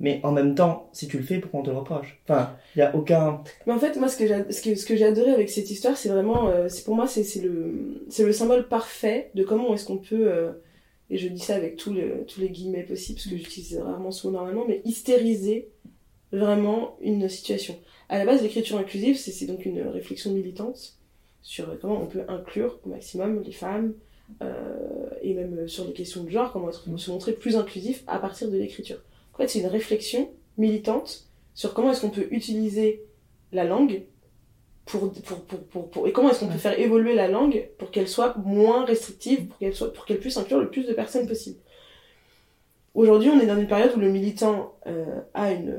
Mais 0.00 0.20
en 0.24 0.32
même 0.32 0.54
temps, 0.54 0.88
si 0.92 1.06
tu 1.06 1.18
le 1.18 1.22
fais, 1.22 1.38
pourquoi 1.38 1.60
on 1.60 1.62
te 1.62 1.70
le 1.70 1.76
reproche? 1.76 2.20
Enfin, 2.24 2.56
il 2.74 2.80
y 2.80 2.82
a 2.82 2.94
aucun. 2.96 3.42
Mais 3.66 3.72
en 3.72 3.78
fait, 3.78 3.96
moi, 3.96 4.08
ce 4.08 4.16
que 4.16 4.96
j'ai, 4.96 5.04
adoré 5.04 5.30
avec 5.30 5.48
cette 5.50 5.70
histoire, 5.70 5.96
c'est 5.96 6.08
vraiment, 6.08 6.48
euh, 6.48 6.68
pour 6.84 6.96
moi, 6.96 7.06
c'est, 7.06 7.24
le, 7.40 8.32
symbole 8.32 8.68
parfait 8.68 9.30
de 9.34 9.44
comment 9.44 9.72
est-ce 9.72 9.86
qu'on 9.86 9.98
peut, 9.98 10.28
euh, 10.28 10.52
et 11.10 11.18
je 11.18 11.28
dis 11.28 11.38
ça 11.38 11.54
avec 11.54 11.76
tous 11.76 11.92
les, 11.92 12.48
guillemets 12.48 12.82
possibles, 12.82 13.18
parce 13.18 13.28
que 13.28 13.36
j'utilise 13.36 13.78
rarement 13.78 14.10
ce 14.10 14.26
mot 14.26 14.32
normalement, 14.32 14.64
mais 14.66 14.82
hystériser 14.84 15.68
vraiment 16.32 16.96
une 17.00 17.28
situation. 17.28 17.78
À 18.08 18.18
la 18.18 18.26
base, 18.26 18.42
l'écriture 18.42 18.78
inclusive, 18.78 19.16
c'est 19.16 19.46
donc 19.46 19.64
une 19.64 19.80
réflexion 19.80 20.32
militante 20.32 20.98
sur 21.40 21.78
comment 21.78 22.02
on 22.02 22.06
peut 22.06 22.24
inclure 22.26 22.80
au 22.84 22.88
maximum 22.88 23.42
les 23.42 23.52
femmes, 23.52 23.92
euh, 24.42 25.08
et 25.22 25.34
même 25.34 25.68
sur 25.68 25.84
les 25.86 25.92
questions 25.92 26.24
de 26.24 26.30
genre, 26.30 26.52
comment 26.52 26.70
est-ce 26.70 26.80
qu'on 26.80 26.90
peut 26.90 26.98
se 26.98 27.10
montrer 27.10 27.32
plus 27.32 27.56
inclusif 27.56 28.02
à 28.06 28.18
partir 28.18 28.50
de 28.50 28.56
l'écriture. 28.56 28.98
En 29.34 29.38
fait, 29.38 29.48
c'est 29.48 29.60
une 29.60 29.66
réflexion 29.66 30.30
militante 30.56 31.26
sur 31.54 31.74
comment 31.74 31.90
est-ce 31.90 32.00
qu'on 32.00 32.10
peut 32.10 32.28
utiliser 32.30 33.04
la 33.52 33.64
langue 33.64 34.04
pour, 34.84 35.12
pour, 35.12 35.40
pour, 35.44 35.90
pour, 35.90 36.08
et 36.08 36.12
comment 36.12 36.30
est-ce 36.30 36.40
qu'on 36.40 36.48
peut 36.48 36.58
faire 36.58 36.78
évoluer 36.78 37.14
la 37.14 37.28
langue 37.28 37.68
pour 37.78 37.90
qu'elle 37.90 38.08
soit 38.08 38.36
moins 38.38 38.84
restrictive, 38.84 39.46
pour 39.46 39.58
qu'elle 39.58 39.74
soit, 39.74 39.92
pour 39.92 40.04
qu'elle 40.04 40.18
puisse 40.18 40.36
inclure 40.36 40.60
le 40.60 40.70
plus 40.70 40.86
de 40.86 40.92
personnes 40.92 41.26
possible. 41.26 41.58
Aujourd'hui, 42.94 43.30
on 43.30 43.40
est 43.40 43.46
dans 43.46 43.58
une 43.58 43.66
période 43.66 43.92
où 43.96 44.00
le 44.00 44.10
militant 44.10 44.76
euh, 44.86 45.20
a 45.32 45.52
une 45.52 45.76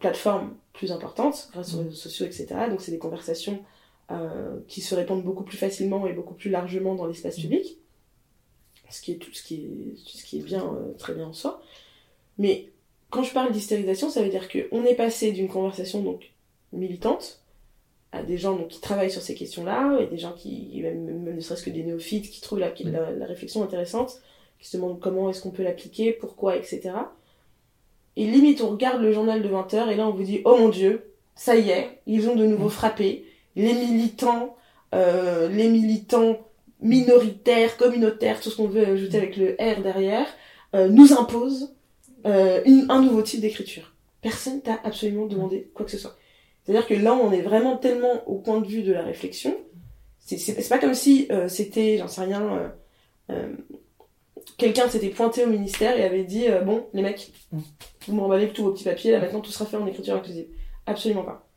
plateforme 0.00 0.54
plus 0.72 0.92
importante 0.92 1.48
grâce 1.52 1.74
aux 1.74 1.78
réseaux 1.78 1.92
sociaux, 1.92 2.26
etc. 2.26 2.48
Donc, 2.68 2.80
c'est 2.80 2.90
des 2.90 2.98
conversations 2.98 3.64
euh, 4.10 4.58
qui 4.66 4.80
se 4.80 4.94
répandent 4.94 5.22
beaucoup 5.22 5.44
plus 5.44 5.56
facilement 5.56 6.06
et 6.06 6.12
beaucoup 6.12 6.34
plus 6.34 6.50
largement 6.50 6.94
dans 6.94 7.06
l'espace 7.06 7.38
public, 7.38 7.78
ce 8.90 9.00
qui 9.00 9.12
est 9.12 9.16
tout 9.16 9.32
ce 9.32 9.42
qui 9.42 9.54
est, 9.54 9.96
ce 9.96 10.24
qui 10.24 10.40
est 10.40 10.42
bien, 10.42 10.64
euh, 10.64 10.92
très 10.98 11.14
bien 11.14 11.26
en 11.26 11.32
soi. 11.32 11.62
Mais 12.40 12.70
quand 13.10 13.22
je 13.22 13.34
parle 13.34 13.52
d'hystérisation, 13.52 14.08
ça 14.08 14.22
veut 14.22 14.30
dire 14.30 14.48
qu'on 14.48 14.84
est 14.84 14.94
passé 14.94 15.30
d'une 15.30 15.48
conversation 15.48 16.02
donc 16.02 16.32
militante 16.72 17.42
à 18.12 18.22
des 18.22 18.38
gens 18.38 18.56
donc, 18.56 18.68
qui 18.68 18.80
travaillent 18.80 19.10
sur 19.10 19.20
ces 19.20 19.34
questions-là, 19.34 19.98
et 20.00 20.06
des 20.06 20.16
gens 20.16 20.32
qui, 20.32 20.80
même, 20.82 21.34
ne 21.34 21.40
serait-ce 21.40 21.62
que 21.62 21.70
des 21.70 21.84
néophytes, 21.84 22.30
qui 22.30 22.40
trouvent 22.40 22.58
la, 22.58 22.72
réflexion 23.26 23.62
intéressante, 23.62 24.20
qui 24.58 24.66
se 24.68 24.78
demandent 24.78 24.98
comment 24.98 25.28
est-ce 25.28 25.42
qu'on 25.42 25.50
peut 25.50 25.62
l'appliquer, 25.62 26.12
pourquoi, 26.12 26.56
etc. 26.56 26.92
Et 28.16 28.26
limite, 28.26 28.62
on 28.62 28.70
regarde 28.70 29.02
le 29.02 29.12
journal 29.12 29.42
de 29.42 29.48
20h, 29.48 29.90
et 29.90 29.96
là 29.96 30.08
on 30.08 30.12
vous 30.12 30.24
dit, 30.24 30.40
oh 30.46 30.56
mon 30.56 30.70
dieu, 30.70 31.12
ça 31.34 31.56
y 31.56 31.68
est, 31.68 32.00
ils 32.06 32.28
ont 32.28 32.34
de 32.34 32.46
nouveau 32.46 32.70
frappé, 32.70 33.26
les 33.54 33.74
militants, 33.74 34.56
euh, 34.94 35.48
les 35.48 35.68
militants 35.68 36.38
minoritaires, 36.80 37.76
communautaires, 37.76 38.40
tout 38.40 38.48
ce 38.48 38.56
qu'on 38.56 38.66
veut 38.66 38.86
ajouter 38.86 39.18
avec 39.18 39.36
le 39.36 39.56
R 39.60 39.82
derrière, 39.82 40.26
euh, 40.74 40.88
nous 40.88 41.12
imposent 41.12 41.74
euh, 42.26 42.62
un 42.88 43.02
nouveau 43.02 43.22
type 43.22 43.40
d'écriture. 43.40 43.94
Personne 44.20 44.60
t'a 44.60 44.78
absolument 44.84 45.26
demandé 45.26 45.70
quoi 45.74 45.84
que 45.84 45.90
ce 45.90 45.98
soit. 45.98 46.16
C'est-à-dire 46.62 46.86
que 46.86 46.94
là, 46.94 47.14
on 47.14 47.32
est 47.32 47.40
vraiment 47.40 47.76
tellement 47.76 48.28
au 48.28 48.36
point 48.36 48.60
de 48.60 48.66
vue 48.66 48.82
de 48.82 48.92
la 48.92 49.02
réflexion. 49.02 49.56
C'est 50.18 50.68
pas 50.68 50.78
comme 50.78 50.94
si 50.94 51.26
euh, 51.32 51.48
c'était, 51.48 51.98
j'en 51.98 52.06
sais 52.06 52.20
rien, 52.20 52.72
euh, 53.30 53.52
quelqu'un 54.58 54.88
s'était 54.88 55.08
pointé 55.08 55.44
au 55.44 55.48
ministère 55.48 55.98
et 55.98 56.04
avait 56.04 56.24
dit 56.24 56.44
Bon, 56.64 56.86
les 56.92 57.02
mecs, 57.02 57.32
vous 57.52 58.14
m'emballez 58.14 58.48
tous 58.50 58.62
vos 58.62 58.72
petits 58.72 58.84
papiers, 58.84 59.10
là 59.10 59.20
maintenant 59.20 59.40
tout 59.40 59.50
sera 59.50 59.66
fait 59.66 59.76
en 59.76 59.86
écriture 59.86 60.14
inclusive. 60.14 60.46
Absolument 60.86 61.24
pas. 61.24 61.49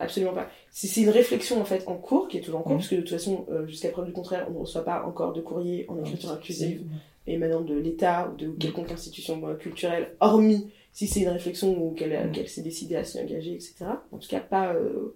Absolument 0.00 0.32
pas. 0.32 0.48
C'est 0.70 1.02
une 1.02 1.10
réflexion 1.10 1.60
en 1.60 1.64
fait 1.64 1.84
en 1.86 1.96
cours, 1.96 2.26
qui 2.26 2.38
est 2.38 2.40
toujours 2.40 2.60
en 2.60 2.62
cours, 2.62 2.76
puisque 2.76 2.94
de 2.94 3.00
toute 3.00 3.10
façon, 3.10 3.46
jusqu'à 3.66 3.90
preuve 3.90 4.06
du 4.06 4.12
contraire, 4.12 4.46
on 4.48 4.54
ne 4.54 4.58
reçoit 4.58 4.84
pas 4.84 5.04
encore 5.06 5.32
de 5.32 5.40
courrier 5.40 5.84
en 5.88 5.98
écriture 6.00 6.32
inclusive 6.32 6.82
émanant 7.26 7.60
de 7.60 7.74
l'État 7.74 8.32
ou 8.32 8.36
de 8.36 8.48
quelconque 8.48 8.90
institution 8.90 9.40
culturelle, 9.58 10.14
hormis 10.20 10.70
si 10.92 11.06
c'est 11.06 11.20
une 11.20 11.28
réflexion 11.28 11.80
ou 11.80 11.92
qu'elle 11.92 12.48
s'est 12.48 12.62
décidée 12.62 12.96
à 12.96 13.04
s'y 13.04 13.20
engager, 13.20 13.54
etc. 13.54 13.76
En 14.12 14.18
tout 14.18 14.28
cas, 14.28 14.40
pas. 14.40 14.74
Euh, 14.74 15.14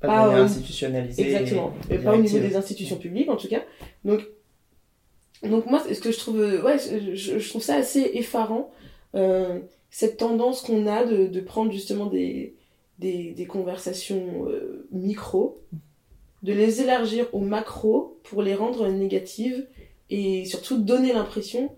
pas, 0.00 0.28
pas 0.28 0.36
de 0.36 0.42
institutionnalisé. 0.42 1.22
Exactement. 1.22 1.72
Et, 1.90 1.98
pas 1.98 2.14
au 2.14 2.20
niveau 2.20 2.38
des 2.38 2.56
institutions 2.56 2.96
publiques, 2.96 3.28
en 3.28 3.36
tout 3.36 3.48
cas. 3.48 3.62
Donc, 4.04 4.26
donc 5.42 5.66
moi, 5.66 5.82
ce 5.92 6.00
que 6.00 6.10
je 6.10 6.18
trouve, 6.18 6.38
ouais, 6.38 6.78
je, 6.78 7.48
trouve 7.48 7.62
ça 7.62 7.76
assez 7.76 8.10
effarant, 8.14 8.70
euh, 9.14 9.60
cette 9.90 10.16
tendance 10.16 10.62
qu'on 10.62 10.86
a 10.86 11.04
de, 11.04 11.26
de, 11.26 11.40
prendre 11.40 11.70
justement 11.70 12.06
des, 12.06 12.54
des, 12.98 13.32
des 13.32 13.46
conversations 13.46 14.48
euh, 14.48 14.86
micro, 14.92 15.60
de 16.42 16.52
les 16.52 16.80
élargir 16.80 17.26
au 17.32 17.40
macro 17.40 18.20
pour 18.24 18.42
les 18.42 18.54
rendre 18.54 18.88
négatives 18.88 19.66
et 20.10 20.44
surtout 20.44 20.78
donner 20.78 21.12
l'impression 21.12 21.74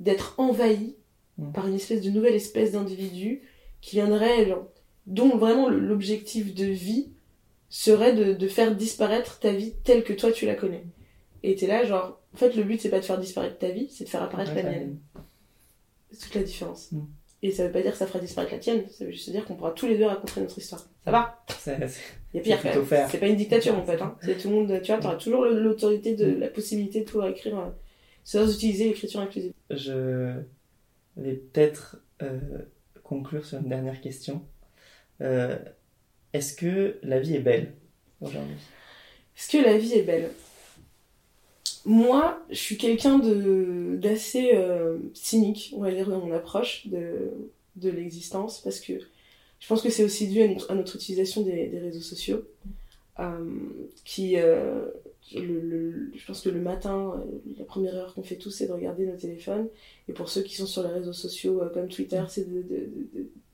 d'être 0.00 0.34
envahi 0.38 0.96
Mm. 1.38 1.52
par 1.52 1.66
une 1.68 1.74
espèce 1.74 2.02
de 2.02 2.10
nouvelle 2.10 2.34
espèce 2.34 2.72
d'individu 2.72 3.42
qui 3.80 3.96
viendrait, 3.96 4.54
dont 5.06 5.36
vraiment 5.36 5.68
l'objectif 5.68 6.54
de 6.54 6.64
vie 6.64 7.10
serait 7.68 8.14
de, 8.14 8.48
faire 8.48 8.74
disparaître 8.74 9.38
ta 9.38 9.52
vie 9.52 9.74
telle 9.84 10.02
que 10.02 10.12
toi 10.12 10.32
tu 10.32 10.46
la 10.46 10.54
connais. 10.54 10.84
Et 11.42 11.54
t'es 11.54 11.66
là, 11.66 11.84
genre, 11.84 12.20
en 12.34 12.36
fait, 12.36 12.56
le 12.56 12.62
but 12.62 12.80
c'est 12.80 12.88
pas 12.88 13.00
de 13.00 13.04
faire 13.04 13.18
disparaître 13.18 13.58
ta 13.58 13.70
vie, 13.70 13.88
c'est 13.90 14.04
de 14.04 14.08
faire 14.08 14.22
apparaître 14.22 14.54
la 14.54 14.62
mienne. 14.62 14.98
C'est 16.10 16.26
toute 16.26 16.34
la 16.34 16.42
différence. 16.42 16.92
Mm. 16.92 17.04
Et 17.46 17.52
ça 17.52 17.64
veut 17.64 17.72
pas 17.72 17.80
dire 17.80 17.92
que 17.92 17.98
ça 17.98 18.08
fera 18.08 18.18
disparaître 18.18 18.52
la 18.52 18.58
tienne, 18.58 18.84
ça 18.90 19.04
veut 19.04 19.12
juste 19.12 19.30
dire 19.30 19.44
qu'on 19.44 19.54
pourra 19.54 19.70
tous 19.70 19.86
les 19.86 19.96
deux 19.96 20.06
raconter 20.06 20.40
notre 20.40 20.58
histoire. 20.58 20.84
Ça 21.04 21.12
va 21.12 21.44
Il 22.34 22.38
y 22.38 22.52
a 22.52 22.56
pire 22.56 22.58
C'est 23.08 23.18
pas 23.18 23.28
une 23.28 23.36
dictature 23.36 23.78
en 23.78 23.84
fait. 23.84 24.02
Hein. 24.02 24.16
C'est 24.20 24.36
tout 24.36 24.48
le 24.48 24.54
monde, 24.56 24.80
tu 24.82 24.90
vois, 24.90 25.00
t'auras 25.00 25.14
toujours 25.14 25.44
l'autorité 25.44 26.16
de 26.16 26.26
la 26.38 26.48
possibilité 26.48 27.00
de 27.00 27.04
pouvoir 27.04 27.28
écrire 27.28 27.56
euh, 27.56 27.68
sans 28.24 28.52
utiliser 28.52 28.86
l'écriture 28.88 29.20
inclusive. 29.20 29.52
Je 29.70 30.32
vais 31.16 31.34
peut-être 31.34 31.98
euh, 32.22 32.40
conclure 33.04 33.44
sur 33.44 33.58
une 33.58 33.68
dernière 33.68 34.00
question. 34.00 34.42
Euh, 35.20 35.56
est-ce 36.32 36.52
que 36.56 36.98
la 37.04 37.20
vie 37.20 37.36
est 37.36 37.40
belle 37.40 37.74
aujourd'hui? 38.20 38.56
Est-ce 39.38 39.56
que 39.56 39.64
la 39.64 39.78
vie 39.78 39.94
est 39.94 40.02
belle? 40.02 40.30
Moi, 41.86 42.44
je 42.50 42.56
suis 42.56 42.76
quelqu'un 42.76 43.18
d'assez 43.18 44.50
euh, 44.54 44.98
cynique, 45.14 45.72
on 45.74 45.80
va 45.80 45.92
dire, 45.92 46.08
dans 46.08 46.20
mon 46.20 46.32
approche 46.32 46.86
de, 46.88 47.30
de 47.76 47.90
l'existence, 47.90 48.60
parce 48.60 48.80
que 48.80 48.94
je 49.58 49.66
pense 49.66 49.80
que 49.80 49.88
c'est 49.88 50.04
aussi 50.04 50.28
dû 50.28 50.42
à 50.42 50.74
notre, 50.74 50.96
utilisation 50.96 51.42
des, 51.42 51.68
des, 51.68 51.78
réseaux 51.78 52.00
sociaux, 52.00 52.42
qui 54.04 54.36
le, 55.34 56.10
je 56.14 56.26
pense 56.26 56.40
que 56.40 56.48
le 56.48 56.60
matin, 56.60 57.14
euh, 57.16 57.52
la 57.58 57.64
première 57.64 57.94
heure 57.94 58.14
qu'on 58.14 58.22
fait 58.22 58.36
tous, 58.36 58.50
c'est 58.50 58.66
de 58.66 58.72
regarder 58.72 59.06
nos 59.06 59.16
téléphones. 59.16 59.68
Et 60.08 60.12
pour 60.12 60.28
ceux 60.28 60.42
qui 60.42 60.54
sont 60.54 60.66
sur 60.66 60.82
les 60.82 60.90
réseaux 60.90 61.12
sociaux 61.12 61.62
euh, 61.62 61.68
comme 61.68 61.88
Twitter, 61.88 62.22
c'est 62.28 62.48
de, 62.48 62.62
de, 62.62 62.88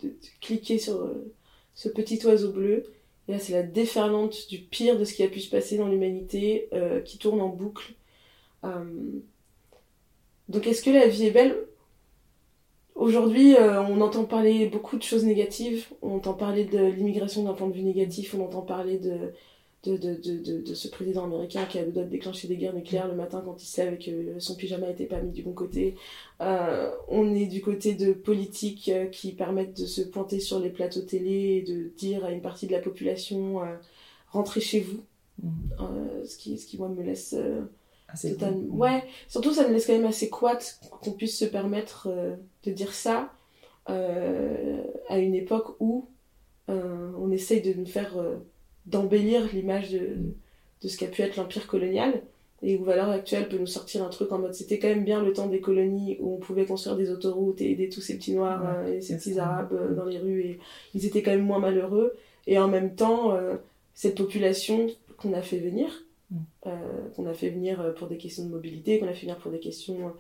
de, 0.03 0.15
cliquer 0.41 0.79
sur 0.79 1.03
euh, 1.03 1.33
ce 1.75 1.89
petit 1.89 2.25
oiseau 2.27 2.53
bleu. 2.53 2.85
Et 3.29 3.33
là, 3.33 3.39
c'est 3.39 3.53
la 3.53 3.63
déferlante 3.63 4.49
du 4.49 4.59
pire 4.59 4.99
de 4.99 5.05
ce 5.05 5.15
qui 5.15 5.23
a 5.23 5.29
pu 5.29 5.41
se 5.41 5.49
passer 5.49 5.77
dans 5.77 5.89
l'humanité 5.89 6.69
qui 7.05 7.19
tourne 7.19 7.41
en 7.41 7.51
boucle. 7.51 7.95
Donc, 10.49 10.67
est-ce 10.67 10.83
que 10.83 10.91
la 10.91 11.09
vie 11.09 11.27
est 11.27 11.31
belle 11.31 11.57
Aujourd'hui, 12.95 13.57
on 13.59 14.01
entend 14.01 14.25
parler 14.25 14.67
beaucoup 14.67 14.97
de 14.97 15.03
choses 15.03 15.25
négatives. 15.25 15.87
On 16.03 16.17
entend 16.17 16.35
parler 16.35 16.65
de 16.65 16.79
l'immigration 16.79 17.43
d'un 17.45 17.55
point 17.55 17.69
de 17.69 17.75
vue 17.75 17.83
négatif. 17.83 18.35
On 18.35 18.45
entend 18.45 18.63
parler 18.63 18.99
de 18.99 19.33
de, 19.85 19.97
de, 19.97 20.15
de, 20.15 20.61
de, 20.61 20.75
ce 20.75 20.87
président 20.89 21.25
américain 21.25 21.65
qui 21.65 21.79
a 21.79 21.85
le 21.85 21.91
droit 21.91 22.05
de 22.05 22.09
déclencher 22.09 22.47
des 22.47 22.57
guerres 22.57 22.75
nucléaires 22.75 23.09
le 23.09 23.17
matin 23.17 23.43
quand 23.45 23.61
il 23.61 23.67
se 23.67 23.81
lève 23.81 23.95
et 23.95 23.99
que 23.99 24.39
son 24.39 24.55
pyjama 24.55 24.87
n'était 24.87 25.07
pas 25.07 25.21
mis 25.21 25.33
du 25.33 25.43
bon 25.43 25.53
côté. 25.53 25.97
Euh, 26.41 26.91
on 27.09 27.35
est 27.35 27.47
du 27.47 27.61
côté 27.61 27.95
de 27.95 28.13
politiques 28.13 28.89
euh, 28.89 29.07
qui 29.07 29.33
permettent 29.33 29.81
de 29.81 29.87
se 29.87 30.01
pointer 30.03 30.39
sur 30.39 30.61
les 30.61 30.71
plateaux 30.71 31.01
télé 31.01 31.57
et 31.57 31.63
de 31.63 31.91
dire 31.97 32.25
à 32.25 32.31
une 32.31 32.43
partie 32.43 32.69
de 32.69 32.73
la 32.73 32.79
population 32.79 33.63
euh, 33.63 33.75
rentrez 34.29 34.61
chez 34.61 34.81
vous. 34.81 35.01
Mmh. 35.43 35.49
ce, 36.27 36.37
qui, 36.37 36.59
ce 36.59 36.67
qui, 36.67 36.79
moi, 36.79 36.89
me 36.89 37.03
laisse. 37.03 37.35
Totalement... 38.21 38.75
Ouais, 38.75 39.05
surtout 39.29 39.53
ça 39.53 39.67
me 39.67 39.73
laisse 39.73 39.87
quand 39.87 39.95
même 39.95 40.07
assez 40.07 40.31
quat 40.31 40.59
qu'on 41.03 41.13
puisse 41.13 41.39
se 41.39 41.45
permettre 41.45 42.09
de 42.65 42.71
dire 42.71 42.93
ça 42.93 43.33
à 43.87 45.19
une 45.19 45.35
époque 45.35 45.77
où 45.81 46.09
on 46.69 47.31
essaye 47.31 47.61
de 47.61 47.73
nous 47.75 47.87
faire 47.87 48.15
d'embellir 48.87 49.49
l'image 49.53 49.91
de, 49.91 50.17
de, 50.83 50.89
ce 50.89 50.97
qu'a 50.97 51.07
pu 51.07 51.23
être 51.23 51.37
l'empire 51.37 51.67
colonial 51.67 52.23
et 52.63 52.77
où 52.77 52.89
à 52.89 52.97
l'heure 52.97 53.11
actuelle 53.11 53.49
peut 53.49 53.59
nous 53.59 53.67
sortir 53.67 54.05
un 54.05 54.09
truc 54.09 54.31
en 54.33 54.39
mode 54.39 54.55
c'était 54.55 54.79
quand 54.79 54.89
même 54.89 55.05
bien 55.05 55.23
le 55.23 55.33
temps 55.33 55.49
des 55.49 55.61
colonies 55.61 56.17
où 56.21 56.35
on 56.35 56.39
pouvait 56.39 56.65
construire 56.65 56.97
des 56.97 57.11
autoroutes 57.11 57.61
et 57.61 57.71
aider 57.71 57.89
tous 57.89 58.01
ces 58.01 58.17
petits 58.17 58.35
noirs 58.35 58.65
euh, 58.67 58.97
et 58.97 59.01
ces 59.01 59.17
petits 59.17 59.39
arabes 59.39 59.73
euh, 59.73 59.95
dans 59.95 60.05
les 60.05 60.19
rues 60.19 60.43
et 60.43 60.59
ils 60.95 61.05
étaient 61.05 61.23
quand 61.23 61.33
même 61.33 61.45
moins 61.45 61.59
malheureux. 61.59 62.15
Et 62.47 62.59
en 62.59 62.69
même 62.69 62.95
temps 62.95 63.35
euh, 63.35 63.57
cette 63.95 64.17
population 64.17 64.87
qu'on 65.17 65.33
a 65.33 65.43
fait 65.43 65.59
venir 65.59 66.05
mm. 66.33 66.71
qu'on 67.15 67.27
a 67.27 67.35
fait 67.35 67.51
venir 67.51 67.95
pour 67.95 68.09
des 68.09 68.17
questions 68.17 68.45
de 68.45 68.51
mobilité 68.51 68.99
qu'on 68.99 69.09
a 69.09 69.13
fait 69.13 69.23
venir 69.23 69.39
pour 69.39 69.53
des 69.53 69.61
questions 69.61 70.13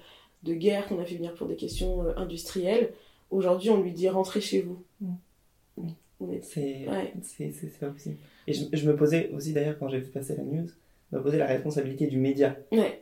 de 0.45 0.55
guerre 0.55 0.87
qu'on 0.87 1.01
a 1.01 1.05
fait 1.05 1.17
venir 1.17 1.35
pour 1.35 1.49
des 1.49 1.57
questions 1.57 2.05
industrielles 2.17 2.93
aujourd'hui 3.31 3.71
on 3.71 3.83
lui 3.83 3.93
dit 3.93 4.09
rentrez 4.09 4.41
chez 4.41 4.61
vous 4.61 4.83
mm. 5.01 6.25
c'est 6.43 6.87
c'est 7.53 7.79
pas 7.81 7.89
possible 7.89 8.19
et 8.47 8.53
je, 8.53 8.89
me 8.89 8.97
posais 8.97 9.31
aussi 9.35 9.53
d'ailleurs 9.53 9.79
quand 9.79 9.89
j'ai 9.89 10.01
vu 10.01 10.11
passer 10.11 10.35
la 10.37 10.43
news, 10.43 10.67
me 11.13 11.23
posais 11.23 11.39
la 11.39 11.47
responsabilité 11.47 12.07
du 12.07 12.19
média 12.19 12.57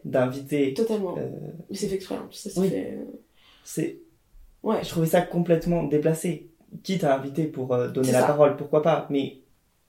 d'inviter. 0.05 0.75
Totalement. 0.75 1.17
Euh... 1.17 1.29
Mais 1.71 1.77
c'est 1.77 1.89
fait 1.89 1.95
exprès, 1.95 2.17
ça 2.31 2.63
fait. 2.63 2.93
Euh, 2.93 3.05
c'est. 3.65 3.99
Ouais. 4.63 4.83
Je 4.83 4.89
trouvais 4.91 5.07
ça 5.07 5.23
complètement 5.23 5.85
déplacé. 5.85 6.49
Quitte 6.83 7.05
à 7.05 7.17
inviter 7.17 7.45
pour 7.45 7.73
euh, 7.73 7.89
donner 7.89 8.13
la 8.13 8.23
parole, 8.23 8.57
pourquoi 8.57 8.83
pas. 8.83 9.07
Mais 9.11 9.39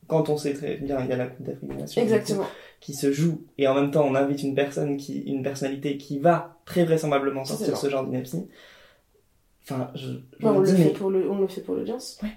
quand 0.07 0.29
on 0.29 0.37
sait 0.37 0.53
très 0.53 0.77
bien, 0.77 1.03
il 1.03 1.09
y 1.09 1.13
a 1.13 1.17
la 1.17 1.27
Coupe 1.27 1.45
d'Afrique 1.45 1.97
Exactement. 1.97 2.45
Qui 2.81 2.93
se 2.95 3.11
joue, 3.11 3.45
et 3.59 3.67
en 3.67 3.75
même 3.75 3.91
temps 3.91 4.05
on 4.05 4.15
invite 4.15 4.41
une 4.41 4.55
personne 4.55 4.97
qui, 4.97 5.21
une 5.21 5.43
personnalité 5.43 5.97
qui 5.97 6.19
va 6.19 6.59
très 6.65 6.83
vraisemblablement 6.83 7.45
sortir 7.45 7.77
ce 7.77 7.89
genre 7.89 8.03
d'ineptie. 8.03 8.47
Enfin, 9.63 9.91
je. 9.93 10.09
on, 10.41 10.59
le 10.59 10.65
fait 10.65 10.89
pour 10.89 11.11
le, 11.11 11.29
on 11.29 11.39
le 11.39 11.47
fait 11.47 11.61
pour 11.61 11.75
l'audience. 11.75 12.19
Ouais. 12.23 12.31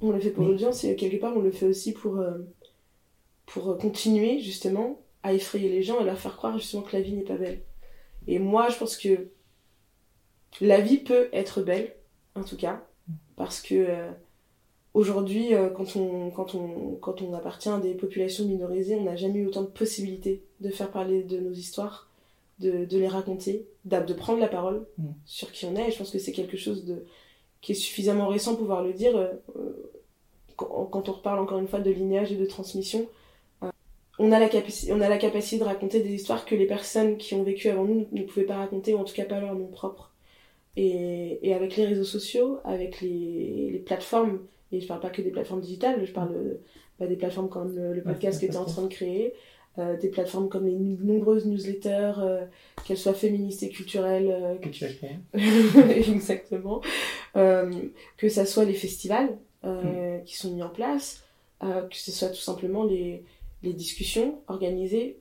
On 0.00 0.12
le 0.12 0.20
fait 0.20 0.30
pour 0.30 0.44
l'audience 0.44 0.84
et 0.84 0.94
quelque 0.94 1.16
part 1.16 1.36
on 1.36 1.40
le 1.40 1.50
fait 1.50 1.66
aussi 1.66 1.92
pour, 1.92 2.18
euh, 2.18 2.38
pour 3.46 3.76
continuer 3.78 4.38
justement 4.38 5.02
à 5.22 5.32
effrayer 5.32 5.68
les 5.68 5.82
gens 5.82 6.00
et 6.00 6.04
leur 6.04 6.18
faire 6.18 6.36
croire 6.36 6.56
justement 6.56 6.82
que 6.82 6.96
la 6.96 7.02
vie 7.02 7.14
n'est 7.14 7.24
pas 7.24 7.36
belle. 7.36 7.62
Et 8.28 8.38
moi 8.38 8.68
je 8.68 8.76
pense 8.76 8.96
que 8.96 9.28
la 10.60 10.80
vie 10.80 10.98
peut 10.98 11.28
être 11.32 11.62
belle, 11.62 11.94
en 12.36 12.44
tout 12.44 12.56
cas, 12.56 12.84
parce 13.36 13.60
que 13.60 13.74
euh, 13.74 14.10
aujourd'hui, 14.94 15.54
euh, 15.54 15.68
quand, 15.70 15.96
on, 15.96 16.30
quand, 16.30 16.54
on, 16.54 16.96
quand 16.96 17.22
on 17.22 17.34
appartient 17.34 17.68
à 17.68 17.78
des 17.78 17.94
populations 17.94 18.44
minorisées, 18.46 18.96
on 18.96 19.04
n'a 19.04 19.16
jamais 19.16 19.40
eu 19.40 19.46
autant 19.46 19.62
de 19.62 19.68
possibilités 19.68 20.42
de 20.60 20.70
faire 20.70 20.90
parler 20.90 21.22
de 21.22 21.38
nos 21.38 21.52
histoires, 21.52 22.10
de, 22.58 22.84
de 22.84 22.98
les 22.98 23.08
raconter, 23.08 23.66
de 23.84 24.12
prendre 24.14 24.40
la 24.40 24.48
parole 24.48 24.86
Mm. 24.98 25.08
sur 25.24 25.50
qui 25.52 25.64
on 25.66 25.76
est. 25.76 25.88
Et 25.88 25.90
je 25.92 25.98
pense 25.98 26.10
que 26.10 26.18
c'est 26.18 26.32
quelque 26.32 26.56
chose 26.56 26.84
de, 26.84 27.04
qui 27.60 27.72
est 27.72 27.74
suffisamment 27.74 28.28
récent 28.28 28.52
pour 28.52 28.60
pouvoir 28.60 28.82
le 28.82 28.92
dire. 28.92 29.16
euh, 29.16 29.32
quand, 30.56 30.86
quand 30.86 31.08
on 31.08 31.12
reparle 31.12 31.38
encore 31.40 31.58
une 31.58 31.68
fois 31.68 31.80
de 31.80 31.90
lignage 31.90 32.32
et 32.32 32.36
de 32.36 32.44
transmission, 32.46 33.06
euh, 33.62 33.70
on, 34.18 34.32
a 34.32 34.38
la 34.38 34.48
on 34.90 35.00
a 35.00 35.08
la 35.08 35.18
capacité 35.18 35.58
de 35.58 35.64
raconter 35.64 36.00
des 36.02 36.12
histoires 36.14 36.44
que 36.44 36.54
les 36.54 36.66
personnes 36.66 37.16
qui 37.16 37.34
ont 37.34 37.42
vécu 37.42 37.68
avant 37.68 37.84
nous 37.84 38.06
ne 38.12 38.22
pouvaient 38.24 38.46
pas 38.46 38.56
raconter, 38.56 38.94
ou 38.94 38.98
en 38.98 39.04
tout 39.04 39.14
cas 39.14 39.24
pas 39.24 39.40
leur 39.40 39.54
nom 39.54 39.68
propre. 39.68 40.12
Et, 40.76 41.38
et 41.48 41.54
avec 41.54 41.76
les 41.76 41.86
réseaux 41.86 42.04
sociaux, 42.04 42.58
avec 42.64 43.00
les, 43.00 43.70
les 43.72 43.78
plateformes, 43.80 44.40
et 44.72 44.80
je 44.80 44.86
parle 44.86 45.00
pas 45.00 45.10
que 45.10 45.22
des 45.22 45.30
plateformes 45.30 45.60
digitales, 45.60 46.04
je 46.04 46.12
parle 46.12 46.32
euh, 46.34 46.60
bah, 46.98 47.06
des 47.06 47.16
plateformes 47.16 47.48
comme 47.48 47.74
le, 47.76 47.92
le 47.94 48.02
podcast 48.02 48.40
que 48.40 48.46
tu 48.46 48.52
es 48.52 48.56
en 48.56 48.64
train 48.64 48.82
de 48.82 48.88
créer, 48.88 49.34
euh, 49.78 49.96
des 49.96 50.08
plateformes 50.08 50.48
comme 50.48 50.66
les 50.66 50.74
nombreuses 50.76 51.46
newsletters, 51.46 52.12
euh, 52.18 52.44
qu'elles 52.84 52.98
soient 52.98 53.14
féministes 53.14 53.62
et 53.62 53.68
culturelles, 53.68 54.28
euh, 54.30 54.54
Que 54.56 54.68
tu 54.68 54.84
exactement, 56.12 56.80
que 58.16 58.28
ça 58.28 58.46
soit 58.46 58.64
les 58.64 58.74
festivals 58.74 59.38
euh, 59.64 60.18
qui 60.20 60.36
sont 60.36 60.52
mis 60.52 60.62
en 60.62 60.68
place, 60.70 61.24
que 61.60 61.96
ce 61.96 62.10
soit 62.10 62.28
tout 62.30 62.36
simplement 62.40 62.84
les, 62.84 63.22
les 63.62 63.72
discussions 63.72 64.40
organisées. 64.48 65.18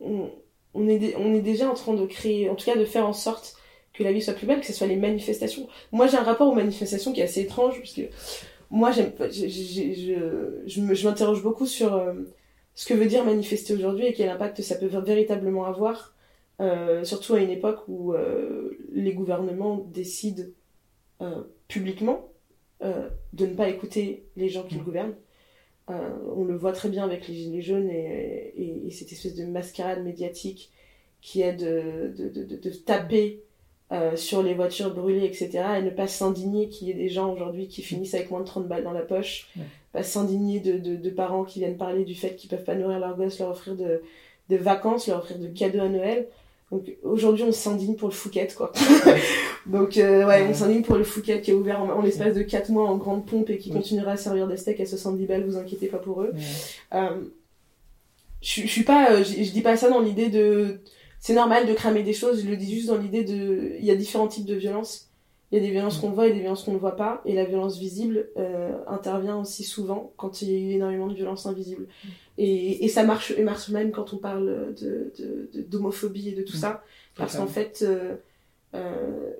On, 0.00 0.30
on 0.74 0.86
est, 0.88 0.98
dé- 0.98 1.14
on 1.18 1.34
est 1.34 1.40
déjà 1.40 1.68
en 1.70 1.74
train 1.74 1.94
de 1.94 2.06
créer, 2.06 2.48
en 2.50 2.54
tout 2.54 2.66
cas 2.66 2.76
de 2.76 2.84
faire 2.84 3.06
en 3.06 3.12
sorte 3.12 3.56
que 3.98 4.04
la 4.04 4.12
vie 4.12 4.22
soit 4.22 4.34
plus 4.34 4.46
belle, 4.46 4.60
que 4.60 4.66
ce 4.66 4.72
soit 4.72 4.86
les 4.86 4.96
manifestations. 4.96 5.68
Moi 5.92 6.06
j'ai 6.06 6.16
un 6.16 6.22
rapport 6.22 6.48
aux 6.48 6.54
manifestations 6.54 7.12
qui 7.12 7.20
est 7.20 7.24
assez 7.24 7.40
étrange, 7.42 7.76
parce 7.78 7.92
que 7.92 8.02
moi 8.70 8.90
j'aime 8.92 9.10
pas- 9.12 9.28
j'ai- 9.28 9.48
j'ai- 9.48 9.94
je, 9.94 10.14
je, 10.66 10.80
me- 10.80 10.94
je 10.94 11.06
m'interroge 11.08 11.42
beaucoup 11.42 11.66
sur 11.66 11.94
euh, 11.94 12.14
ce 12.74 12.86
que 12.86 12.94
veut 12.94 13.06
dire 13.06 13.24
manifester 13.24 13.74
aujourd'hui 13.74 14.06
et 14.06 14.12
quel 14.12 14.28
impact 14.30 14.62
ça 14.62 14.76
peut 14.76 14.86
véritablement 14.86 15.64
avoir 15.66 16.14
euh, 16.60 17.04
surtout 17.04 17.34
à 17.34 17.40
une 17.40 17.50
époque 17.50 17.80
où 17.88 18.12
euh, 18.14 18.76
les 18.92 19.12
gouvernements 19.14 19.76
décident 19.92 20.44
publiquement 21.66 22.28
de 22.80 23.46
ne 23.46 23.54
pas 23.54 23.68
écouter 23.68 24.24
les 24.36 24.48
gens 24.48 24.62
qu'ils 24.62 24.78
Mm. 24.80 24.84
gouvernent. 24.84 25.14
Euh, 25.90 26.10
on 26.36 26.44
le 26.44 26.54
voit 26.56 26.72
très 26.72 26.88
bien 26.88 27.02
avec 27.04 27.26
les 27.26 27.34
Gilets 27.34 27.62
jaunes 27.62 27.90
et, 27.90 28.52
et- 28.56 28.86
et 28.86 28.90
cette 28.90 29.10
espèce 29.10 29.34
de 29.34 29.44
mascarade 29.44 30.04
médiatique 30.04 30.70
qui 31.20 31.42
est 31.42 31.54
de, 31.54 32.12
de, 32.16 32.28
de, 32.28 32.44
de- 32.44 32.56
de 32.56 32.70
taper 32.70 33.42
euh, 33.92 34.16
sur 34.16 34.42
les 34.42 34.54
voitures 34.54 34.92
brûlées, 34.94 35.24
etc. 35.24 35.48
et 35.78 35.82
ne 35.82 35.90
pas 35.90 36.06
s'indigner 36.06 36.68
qu'il 36.68 36.88
y 36.88 36.90
ait 36.90 36.94
des 36.94 37.08
gens 37.08 37.32
aujourd'hui 37.32 37.68
qui 37.68 37.82
finissent 37.82 38.14
avec 38.14 38.30
moins 38.30 38.40
de 38.40 38.46
30 38.46 38.68
balles 38.68 38.84
dans 38.84 38.92
la 38.92 39.00
poche, 39.02 39.48
Ouais. 39.56 39.62
pas 39.92 40.02
s'indigner 40.02 40.60
de, 40.60 40.76
de, 40.78 40.96
de 40.96 41.10
parents 41.10 41.44
qui 41.44 41.60
viennent 41.60 41.76
parler 41.78 42.04
du 42.04 42.14
fait 42.14 42.36
qu'ils 42.36 42.50
peuvent 42.50 42.64
pas 42.64 42.74
nourrir 42.74 42.98
leurs 42.98 43.16
gosses, 43.16 43.38
leur 43.38 43.50
offrir 43.50 43.74
de, 43.76 44.02
de 44.50 44.56
vacances, 44.56 45.06
leur 45.08 45.18
offrir 45.20 45.38
de 45.38 45.46
cadeaux 45.46 45.80
à 45.80 45.88
Noël. 45.88 46.26
Donc 46.70 46.82
aujourd'hui, 47.02 47.44
on 47.44 47.52
s'indigne 47.52 47.94
pour 47.94 48.08
le 48.08 48.14
Fouquet, 48.14 48.46
quoi. 48.54 48.72
Donc 49.66 49.96
euh, 49.96 50.26
ouais, 50.26 50.46
on 50.50 50.52
s'indigne 50.52 50.82
pour 50.82 50.96
le 50.96 51.04
Fouquet 51.04 51.40
qui 51.40 51.50
est 51.50 51.54
ouvert 51.54 51.80
en, 51.82 51.88
en 51.88 52.02
l'espace 52.02 52.34
de 52.34 52.42
4 52.42 52.68
mois 52.70 52.84
en 52.90 52.96
grande 52.98 53.24
pompe 53.24 53.48
et 53.48 53.56
qui 53.56 53.70
continuera 53.70 54.12
à 54.12 54.16
servir 54.18 54.46
des 54.46 54.58
steaks 54.58 54.80
à 54.80 54.84
70 54.84 55.24
balles, 55.24 55.44
vous 55.46 55.56
inquiétez 55.56 55.86
pas 55.86 55.96
pour 55.96 56.20
eux. 56.20 56.32
Ouais. 56.34 56.40
Euh, 56.98 57.08
je, 58.42 58.66
suis 58.66 58.82
pas, 58.84 59.12
euh, 59.12 59.24
je 59.24 59.50
dis 59.50 59.62
pas 59.62 59.76
ça 59.78 59.88
dans 59.88 60.00
l'idée 60.00 60.28
de, 60.28 60.80
c'est 61.20 61.34
normal 61.34 61.66
de 61.66 61.74
cramer 61.74 62.02
des 62.02 62.12
choses. 62.12 62.42
Je 62.44 62.48
le 62.48 62.56
dis 62.56 62.72
juste 62.72 62.88
dans 62.88 62.98
l'idée 62.98 63.24
de, 63.24 63.72
il 63.78 63.84
y 63.84 63.90
a 63.90 63.96
différents 63.96 64.28
types 64.28 64.46
de 64.46 64.54
violences. 64.54 65.06
Il 65.50 65.56
y 65.56 65.60
a 65.62 65.64
des 65.64 65.70
violences 65.70 65.96
qu'on 65.98 66.10
voit 66.10 66.26
et 66.28 66.32
des 66.32 66.40
violences 66.40 66.62
qu'on 66.64 66.74
ne 66.74 66.78
voit 66.78 66.96
pas. 66.96 67.22
Et 67.24 67.34
la 67.34 67.44
violence 67.46 67.78
visible 67.78 68.28
euh, 68.36 68.76
intervient 68.86 69.38
aussi 69.40 69.64
souvent 69.64 70.12
quand 70.16 70.42
il 70.42 70.50
y 70.50 70.54
a 70.54 70.58
eu 70.58 70.70
énormément 70.72 71.06
de 71.08 71.14
violences 71.14 71.46
invisibles. 71.46 71.88
Et, 72.36 72.84
et 72.84 72.88
ça 72.88 73.02
marche, 73.02 73.32
et 73.32 73.42
marche 73.42 73.68
même 73.70 73.90
quand 73.90 74.12
on 74.12 74.18
parle 74.18 74.74
de, 74.78 75.12
de, 75.18 75.50
de- 75.54 75.62
d'homophobie 75.62 76.28
et 76.28 76.32
de 76.32 76.42
tout 76.42 76.56
Mm. 76.56 76.60
ça. 76.60 76.84
Parce 77.16 77.36
qu'en 77.36 77.46
fait, 77.46 77.80
euh, 77.82 78.16
euh, 78.74 79.32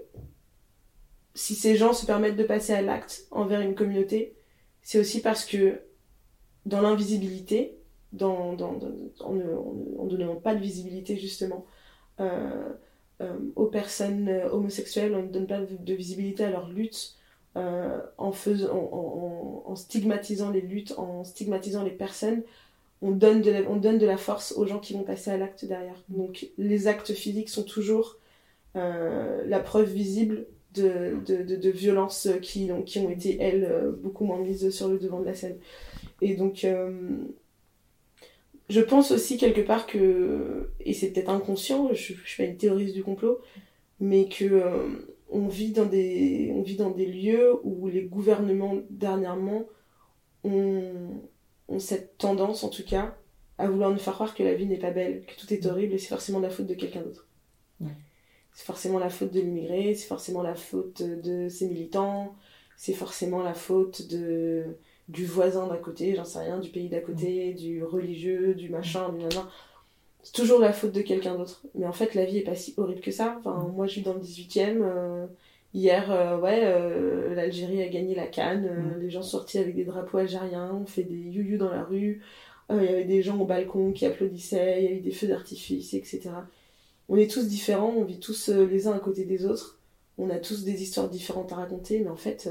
si 1.34 1.54
ces 1.54 1.76
gens 1.76 1.92
se 1.92 2.06
permettent 2.06 2.36
de 2.36 2.44
passer 2.44 2.72
à 2.72 2.82
l'acte 2.82 3.26
envers 3.30 3.60
une 3.60 3.74
communauté, 3.74 4.34
c'est 4.82 4.98
aussi 4.98 5.20
parce 5.20 5.44
que 5.44 5.80
dans 6.66 6.80
l'invisibilité, 6.80 7.77
dans, 8.12 8.56
en, 9.20 9.32
ne, 9.34 10.08
donnant 10.08 10.36
pas 10.36 10.54
de 10.54 10.60
visibilité 10.60 11.16
justement 11.16 11.66
euh, 12.20 12.72
euh, 13.20 13.36
aux 13.56 13.66
personnes 13.66 14.28
euh, 14.28 14.48
homosexuelles, 14.50 15.14
on 15.14 15.22
ne 15.22 15.28
donne 15.28 15.46
pas 15.46 15.60
de, 15.60 15.94
visibilité 15.94 16.44
à 16.44 16.50
leur 16.50 16.68
lutte, 16.68 17.16
en, 17.54 18.32
stigmatisant 19.74 20.50
les 20.50 20.60
luttes, 20.60 20.94
en 20.96 21.24
stigmatisant 21.24 21.82
les 21.82 21.90
personnes, 21.90 22.42
on 23.02 23.10
donne, 23.10 23.42
de 23.42 24.06
la, 24.06 24.16
force 24.16 24.52
aux 24.52 24.66
gens 24.66 24.78
qui 24.78 24.92
vont 24.92 25.02
passer 25.02 25.32
à 25.32 25.36
l'acte 25.36 25.64
derrière. 25.64 26.00
Donc 26.08 26.48
les 26.56 26.86
actes 26.86 27.12
physiques 27.12 27.48
sont 27.48 27.64
toujours 27.64 28.18
la 28.74 29.58
preuve 29.58 29.90
visible 29.90 30.46
de, 30.74 31.70
violences 31.70 32.28
qui, 32.42 32.70
ont- 32.70 32.82
qui 32.82 33.00
ont 33.00 33.10
été, 33.10 33.42
elles, 33.42 33.92
beaucoup 34.00 34.24
moins 34.24 34.38
mises 34.38 34.70
sur 34.70 34.86
le 34.88 34.98
devant 34.98 35.18
de 35.18 35.26
la 35.26 35.34
scène. 35.34 35.58
Et 36.20 36.36
donc, 36.36 36.64
je 38.68 38.80
pense 38.80 39.10
aussi 39.12 39.38
quelque 39.38 39.60
part 39.60 39.86
que, 39.86 40.70
et 40.80 40.92
c'est 40.92 41.10
peut-être 41.10 41.30
inconscient, 41.30 41.88
je, 41.92 42.14
je 42.14 42.28
suis 42.28 42.42
pas 42.42 42.48
une 42.48 42.56
théoriste 42.56 42.94
du 42.94 43.02
complot, 43.02 43.40
mais 44.00 44.28
que 44.28 44.44
euh, 44.44 44.88
on 45.30 45.48
vit 45.48 45.72
dans 45.72 45.86
des, 45.86 46.52
on 46.54 46.62
vit 46.62 46.76
dans 46.76 46.90
des 46.90 47.06
lieux 47.06 47.54
où 47.64 47.88
les 47.88 48.02
gouvernements 48.02 48.76
dernièrement 48.90 49.66
ont, 50.44 51.22
ont 51.68 51.78
cette 51.78 52.18
tendance, 52.18 52.64
en 52.64 52.68
tout 52.68 52.84
cas, 52.84 53.16
à 53.58 53.68
vouloir 53.68 53.90
nous 53.90 53.98
faire 53.98 54.14
croire 54.14 54.34
que 54.34 54.42
la 54.42 54.54
vie 54.54 54.66
n'est 54.66 54.78
pas 54.78 54.90
belle, 54.90 55.24
que 55.24 55.38
tout 55.38 55.52
est 55.52 55.66
horrible 55.66 55.94
et 55.94 55.98
c'est 55.98 56.08
forcément 56.08 56.38
la 56.38 56.50
faute 56.50 56.66
de 56.66 56.74
quelqu'un 56.74 57.02
d'autre. 57.02 57.26
Ouais. 57.80 57.88
C'est 58.52 58.64
forcément 58.64 58.98
la 58.98 59.10
faute 59.10 59.32
de 59.32 59.40
l'immigré, 59.40 59.94
c'est 59.94 60.06
forcément 60.06 60.42
la 60.42 60.54
faute 60.54 61.02
de 61.02 61.48
ses 61.48 61.68
militants, 61.68 62.34
c'est 62.76 62.92
forcément 62.92 63.42
la 63.42 63.54
faute 63.54 64.08
de 64.08 64.64
du 65.08 65.24
voisin 65.26 65.66
d'à 65.68 65.76
côté, 65.76 66.14
j'en 66.14 66.24
sais 66.24 66.40
rien, 66.40 66.58
du 66.58 66.68
pays 66.70 66.88
d'à 66.88 67.00
côté, 67.00 67.54
du 67.54 67.82
religieux, 67.82 68.54
du 68.54 68.68
machin, 68.68 69.08
du 69.10 69.18
nanan. 69.18 69.46
C'est 70.22 70.32
toujours 70.34 70.58
la 70.60 70.72
faute 70.72 70.92
de 70.92 71.00
quelqu'un 71.00 71.36
d'autre. 71.36 71.62
Mais 71.74 71.86
en 71.86 71.92
fait, 71.92 72.14
la 72.14 72.24
vie 72.26 72.38
est 72.38 72.42
pas 72.44 72.54
si 72.56 72.74
horrible 72.76 73.00
que 73.00 73.10
ça. 73.10 73.36
Enfin, 73.38 73.54
Mm. 73.68 73.72
moi, 73.74 73.86
je 73.86 73.94
vis 73.96 74.02
dans 74.02 74.12
le 74.14 74.20
18e. 74.20 74.82
euh, 74.82 75.26
hier, 75.72 76.10
euh, 76.10 76.38
ouais, 76.38 76.60
euh, 76.64 77.34
l'Algérie 77.34 77.82
a 77.82 77.88
gagné 77.88 78.14
la 78.14 78.26
canne. 78.26 78.66
euh, 78.66 78.96
Mm. 78.98 79.00
Les 79.00 79.10
gens 79.10 79.22
sont 79.22 79.38
sortis 79.38 79.58
avec 79.58 79.74
des 79.76 79.84
drapeaux 79.84 80.18
algériens. 80.18 80.74
On 80.74 80.84
fait 80.86 81.04
des 81.04 81.14
you 81.16 81.56
dans 81.56 81.70
la 81.70 81.84
rue. 81.84 82.22
Il 82.70 82.76
y 82.82 82.88
avait 82.88 83.04
des 83.04 83.22
gens 83.22 83.38
au 83.38 83.46
balcon 83.46 83.92
qui 83.92 84.04
applaudissaient. 84.04 84.82
Il 84.82 84.84
y 84.84 84.88
a 84.88 84.96
eu 84.96 85.00
des 85.00 85.12
feux 85.12 85.26
d'artifice, 85.28 85.94
etc. 85.94 86.30
On 87.08 87.16
est 87.16 87.30
tous 87.30 87.46
différents. 87.48 87.94
On 87.96 88.04
vit 88.04 88.18
tous 88.20 88.48
les 88.50 88.88
uns 88.88 88.92
à 88.92 88.98
côté 88.98 89.24
des 89.24 89.46
autres. 89.46 89.78
On 90.18 90.28
a 90.28 90.38
tous 90.38 90.64
des 90.64 90.82
histoires 90.82 91.08
différentes 91.08 91.50
à 91.52 91.56
raconter. 91.56 92.00
Mais 92.00 92.10
en 92.10 92.16
fait, 92.16 92.50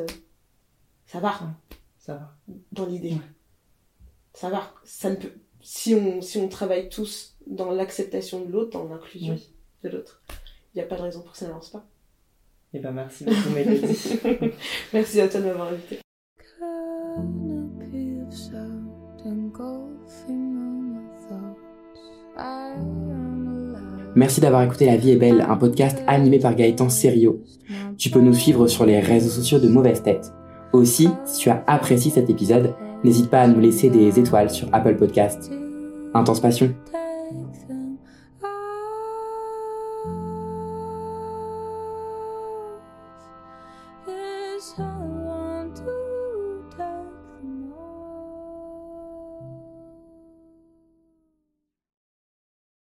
ça 1.05 1.19
va 1.19 1.39
Ça 2.07 2.13
va. 2.15 2.35
dans 2.71 2.85
l'idée. 2.85 3.11
Ouais. 3.11 3.21
Ça 4.33 4.49
va. 4.49 4.71
Ça 4.85 5.09
ne 5.11 5.15
peut... 5.17 5.31
si, 5.61 5.93
on, 5.93 6.21
si 6.21 6.37
on 6.39 6.47
travaille 6.47 6.87
tous 6.89 7.35
dans 7.45 7.69
l'acceptation 7.71 8.43
de 8.45 8.51
l'autre, 8.51 8.71
dans 8.79 8.87
l'inclusion 8.87 9.33
Oui. 9.35 9.53
de 9.83 9.89
l'autre, 9.89 10.23
il 10.73 10.77
n'y 10.77 10.81
a 10.81 10.85
pas 10.87 10.95
de 10.95 11.01
raison 11.01 11.21
pour 11.21 11.33
que 11.33 11.37
ça 11.37 11.47
n'avance 11.47 11.69
pas. 11.69 11.85
Et 12.73 12.79
ben 12.79 12.91
merci 12.91 13.23
beaucoup 13.25 13.49
Mélodie. 13.55 14.19
Merci 14.93 15.21
à 15.21 15.27
toi 15.29 15.39
de 15.41 15.45
m'avoir 15.45 15.67
invité. 15.69 15.99
canopy 16.49 18.19
of 18.27 18.33
sound 18.33 18.89
engulfing 19.25 20.57
all 20.57 20.81
my 20.81 21.27
thoughts? 21.29 21.57
I 22.37 22.73
am 22.77 23.73
alive. 23.73 24.11
Merci 24.15 24.41
d'avoir 24.41 24.63
écouté 24.63 24.85
La 24.85 24.97
vie 24.97 25.11
est 25.11 25.15
belle, 25.17 25.41
un 25.41 25.55
podcast 25.57 25.97
animé 26.07 26.39
par 26.39 26.55
Gaëtan 26.55 26.89
Serio. 26.89 27.41
Tu 27.97 28.09
peux 28.09 28.19
nous 28.21 28.33
suivre 28.33 28.67
sur 28.67 28.85
les 28.85 28.99
réseaux 28.99 29.29
sociaux 29.29 29.59
de 29.59 29.67
Mauvaise 29.69 30.03
Tête. 30.03 30.31
Aussi, 30.73 31.09
si 31.25 31.39
tu 31.39 31.49
as 31.49 31.63
apprécié 31.67 32.11
cet 32.11 32.29
épisode, 32.29 32.73
n'hésite 33.03 33.29
pas 33.29 33.41
à 33.41 33.47
nous 33.47 33.59
laisser 33.59 33.89
des 33.89 34.19
étoiles 34.19 34.49
sur 34.49 34.67
Apple 34.73 34.95
Podcast. 34.95 35.51
Intense 36.13 36.39
passion. 36.39 36.73